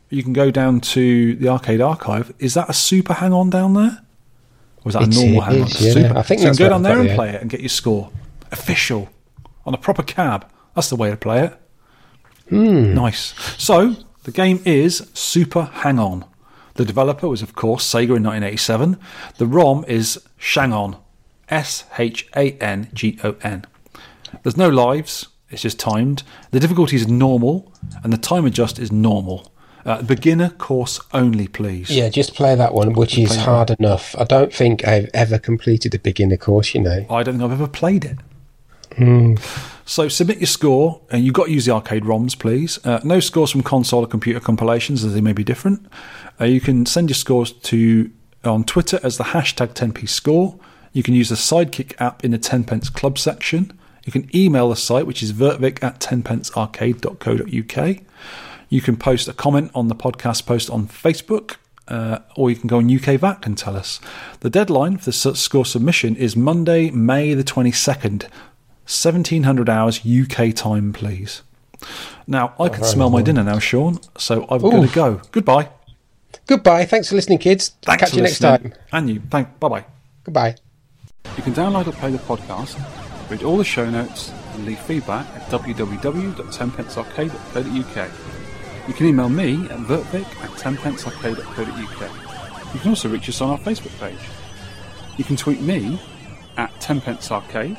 you 0.09 0.23
can 0.23 0.33
go 0.33 0.51
down 0.51 0.79
to 0.79 1.35
the 1.35 1.49
arcade 1.49 1.81
archive. 1.81 2.33
Is 2.39 2.53
that 2.53 2.69
a 2.69 2.73
super 2.73 3.13
hang 3.13 3.33
on 3.33 3.49
down 3.49 3.73
there? 3.73 4.01
Or 4.83 4.89
is 4.89 4.93
that 4.93 5.03
a 5.03 5.07
normal 5.07 5.41
hang 5.41 5.61
on? 5.63 5.67
yeah. 5.67 5.91
Super. 5.93 6.17
I 6.17 6.21
think 6.21 6.41
so 6.41 6.47
you 6.47 6.53
can 6.53 6.65
go 6.65 6.69
down 6.69 6.83
there 6.83 6.99
and 6.99 7.09
play 7.11 7.29
it 7.29 7.41
and 7.41 7.49
get 7.49 7.59
your 7.59 7.69
score 7.69 8.11
official 8.51 9.09
on 9.65 9.73
a 9.73 9.77
proper 9.77 10.03
cab. 10.03 10.49
That's 10.75 10.89
the 10.89 10.95
way 10.95 11.09
to 11.09 11.17
play 11.17 11.43
it. 11.45 11.59
Hmm. 12.49 12.93
Nice. 12.93 13.33
So 13.61 13.95
the 14.23 14.31
game 14.31 14.61
is 14.65 15.09
Super 15.13 15.63
Hang 15.63 15.99
On. 15.99 16.23
The 16.75 16.85
developer 16.85 17.27
was, 17.27 17.41
of 17.41 17.55
course, 17.55 17.83
Sega 17.85 18.15
in 18.15 18.23
1987. 18.23 18.97
The 19.37 19.47
ROM 19.47 19.83
is 19.87 20.23
Shangon, 20.39 20.97
S 21.49 21.85
H 21.97 22.27
A 22.35 22.51
N 22.53 22.89
G 22.93 23.19
O 23.23 23.35
N. 23.41 23.65
There's 24.43 24.57
no 24.57 24.69
lives. 24.69 25.27
It's 25.49 25.61
just 25.61 25.79
timed. 25.79 26.23
The 26.51 26.59
difficulty 26.59 26.95
is 26.95 27.07
normal, 27.07 27.73
and 28.03 28.13
the 28.13 28.17
time 28.17 28.45
adjust 28.45 28.79
is 28.79 28.91
normal. 28.91 29.51
Uh, 29.87 30.01
beginner 30.01 30.49
course 30.49 30.99
only, 31.13 31.47
please. 31.47 31.89
Yeah, 31.89 32.09
just 32.09 32.35
play 32.35 32.55
that 32.55 32.73
one, 32.73 32.91
which 32.91 33.17
is 33.17 33.29
play 33.29 33.43
hard 33.43 33.71
enough. 33.71 34.13
I 34.19 34.25
don't 34.25 34.53
think 34.53 34.85
I've 34.85 35.09
ever 35.13 35.39
completed 35.39 35.95
a 35.95 35.99
beginner 35.99 36.35
course, 36.35 36.75
you 36.75 36.81
know. 36.81 37.05
I 37.09 37.23
don't 37.23 37.39
think 37.39 37.43
I've 37.49 37.53
ever 37.53 37.69
played 37.69 38.03
it. 38.03 38.17
Hmm. 38.97 39.35
So 39.85 40.09
submit 40.09 40.39
your 40.39 40.47
score, 40.47 40.99
and 41.09 41.23
you've 41.23 41.33
got 41.33 41.45
to 41.45 41.51
use 41.51 41.65
the 41.65 41.71
arcade 41.71 42.03
ROMs, 42.03 42.37
please. 42.37 42.85
Uh, 42.85 42.99
no 43.05 43.21
scores 43.21 43.51
from 43.51 43.63
console 43.63 44.03
or 44.03 44.07
computer 44.07 44.41
compilations, 44.41 45.05
as 45.05 45.13
they 45.13 45.21
may 45.21 45.31
be 45.31 45.45
different. 45.45 45.87
Uh, 46.41 46.43
you 46.43 46.59
can 46.59 46.85
send 46.85 47.09
your 47.09 47.15
scores 47.15 47.53
to 47.53 48.11
on 48.43 48.65
Twitter 48.65 48.99
as 49.03 49.17
the 49.17 49.23
hashtag 49.23 49.73
10p 49.73 50.09
score. 50.09 50.59
You 50.91 51.01
can 51.03 51.13
use 51.13 51.29
the 51.29 51.35
Sidekick 51.35 51.93
app 51.99 52.25
in 52.25 52.31
the 52.31 52.37
10 52.37 52.65
pence 52.65 52.89
club 52.89 53.17
section. 53.17 53.71
You 54.03 54.11
can 54.11 54.29
email 54.35 54.67
the 54.69 54.75
site, 54.75 55.07
which 55.07 55.23
is 55.23 55.31
vertvic 55.31 55.81
at 55.81 56.01
10pencearcade.co.uk. 56.01 57.97
You 58.69 58.81
can 58.81 58.97
post 58.97 59.27
a 59.27 59.33
comment 59.33 59.71
on 59.73 59.87
the 59.87 59.95
podcast 59.95 60.45
post 60.45 60.69
on 60.69 60.87
Facebook, 60.87 61.55
uh, 61.87 62.19
or 62.35 62.49
you 62.49 62.55
can 62.57 62.67
go 62.67 62.77
on 62.77 62.89
UKVAC 62.89 63.45
and 63.45 63.57
tell 63.57 63.75
us. 63.77 63.99
The 64.41 64.49
deadline 64.49 64.97
for 64.97 65.05
the 65.05 65.13
score 65.35 65.65
submission 65.65 66.15
is 66.15 66.35
Monday, 66.35 66.89
May 66.91 67.33
the 67.33 67.43
22nd, 67.43 68.23
1700 68.23 69.69
hours 69.69 70.01
UK 70.05 70.53
time, 70.53 70.91
please. 70.93 71.41
Now, 72.25 72.53
I 72.59 72.69
can 72.69 72.83
smell 72.83 73.09
my 73.09 73.21
dinner 73.21 73.43
now, 73.43 73.59
Shaun, 73.59 73.99
so 74.17 74.45
I'm 74.49 74.61
going 74.61 74.87
to 74.87 74.93
go. 74.93 75.21
Goodbye. 75.31 75.69
Goodbye. 76.45 76.85
Thanks 76.85 77.09
for 77.09 77.15
listening, 77.15 77.37
kids. 77.39 77.69
Thanks 77.83 78.01
Catch 78.01 78.09
for 78.11 78.15
you 78.17 78.21
next 78.23 78.41
listening. 78.41 78.71
time. 78.71 78.79
And 78.91 79.09
you. 79.09 79.21
Thank. 79.29 79.59
Bye 79.59 79.67
bye. 79.69 79.85
Goodbye. 80.23 80.55
You 81.35 81.43
can 81.43 81.53
download 81.53 81.87
or 81.87 81.91
play 81.93 82.11
the 82.11 82.17
podcast, 82.19 82.77
read 83.29 83.43
all 83.43 83.57
the 83.57 83.63
show 83.63 83.89
notes, 83.89 84.31
and 84.53 84.65
leave 84.65 84.79
feedback 84.79 85.25
at 85.35 85.49
www.tenpencearcade.co.uk. 85.49 88.11
You 88.87 88.93
can 88.93 89.07
email 89.07 89.27
me 89.27 89.65
at 89.65 89.79
vertvic 89.79 90.25
at 90.41 90.51
tenpencearcade.co.uk. 90.51 92.73
You 92.73 92.79
can 92.79 92.89
also 92.89 93.09
reach 93.09 93.27
us 93.27 93.41
on 93.41 93.49
our 93.49 93.57
Facebook 93.57 93.97
page. 93.99 94.19
You 95.17 95.23
can 95.23 95.35
tweet 95.35 95.61
me 95.61 95.99
at 96.55 96.73
tenpencearcade, 96.79 97.77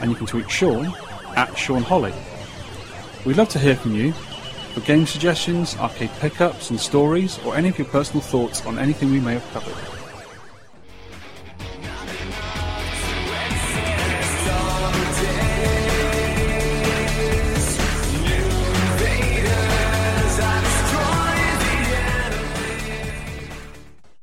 and 0.00 0.10
you 0.10 0.16
can 0.16 0.26
tweet 0.26 0.50
Shaun 0.50 0.94
at 1.36 1.56
Shaun 1.56 1.82
Holly. 1.82 2.14
We'd 3.26 3.36
love 3.36 3.50
to 3.50 3.58
hear 3.58 3.76
from 3.76 3.94
you 3.94 4.12
for 4.72 4.80
game 4.80 5.06
suggestions, 5.06 5.76
arcade 5.76 6.10
pickups 6.18 6.70
and 6.70 6.80
stories, 6.80 7.38
or 7.44 7.54
any 7.54 7.68
of 7.68 7.78
your 7.78 7.88
personal 7.88 8.22
thoughts 8.22 8.64
on 8.64 8.78
anything 8.78 9.10
we 9.10 9.20
may 9.20 9.34
have 9.34 9.52
covered. 9.52 10.01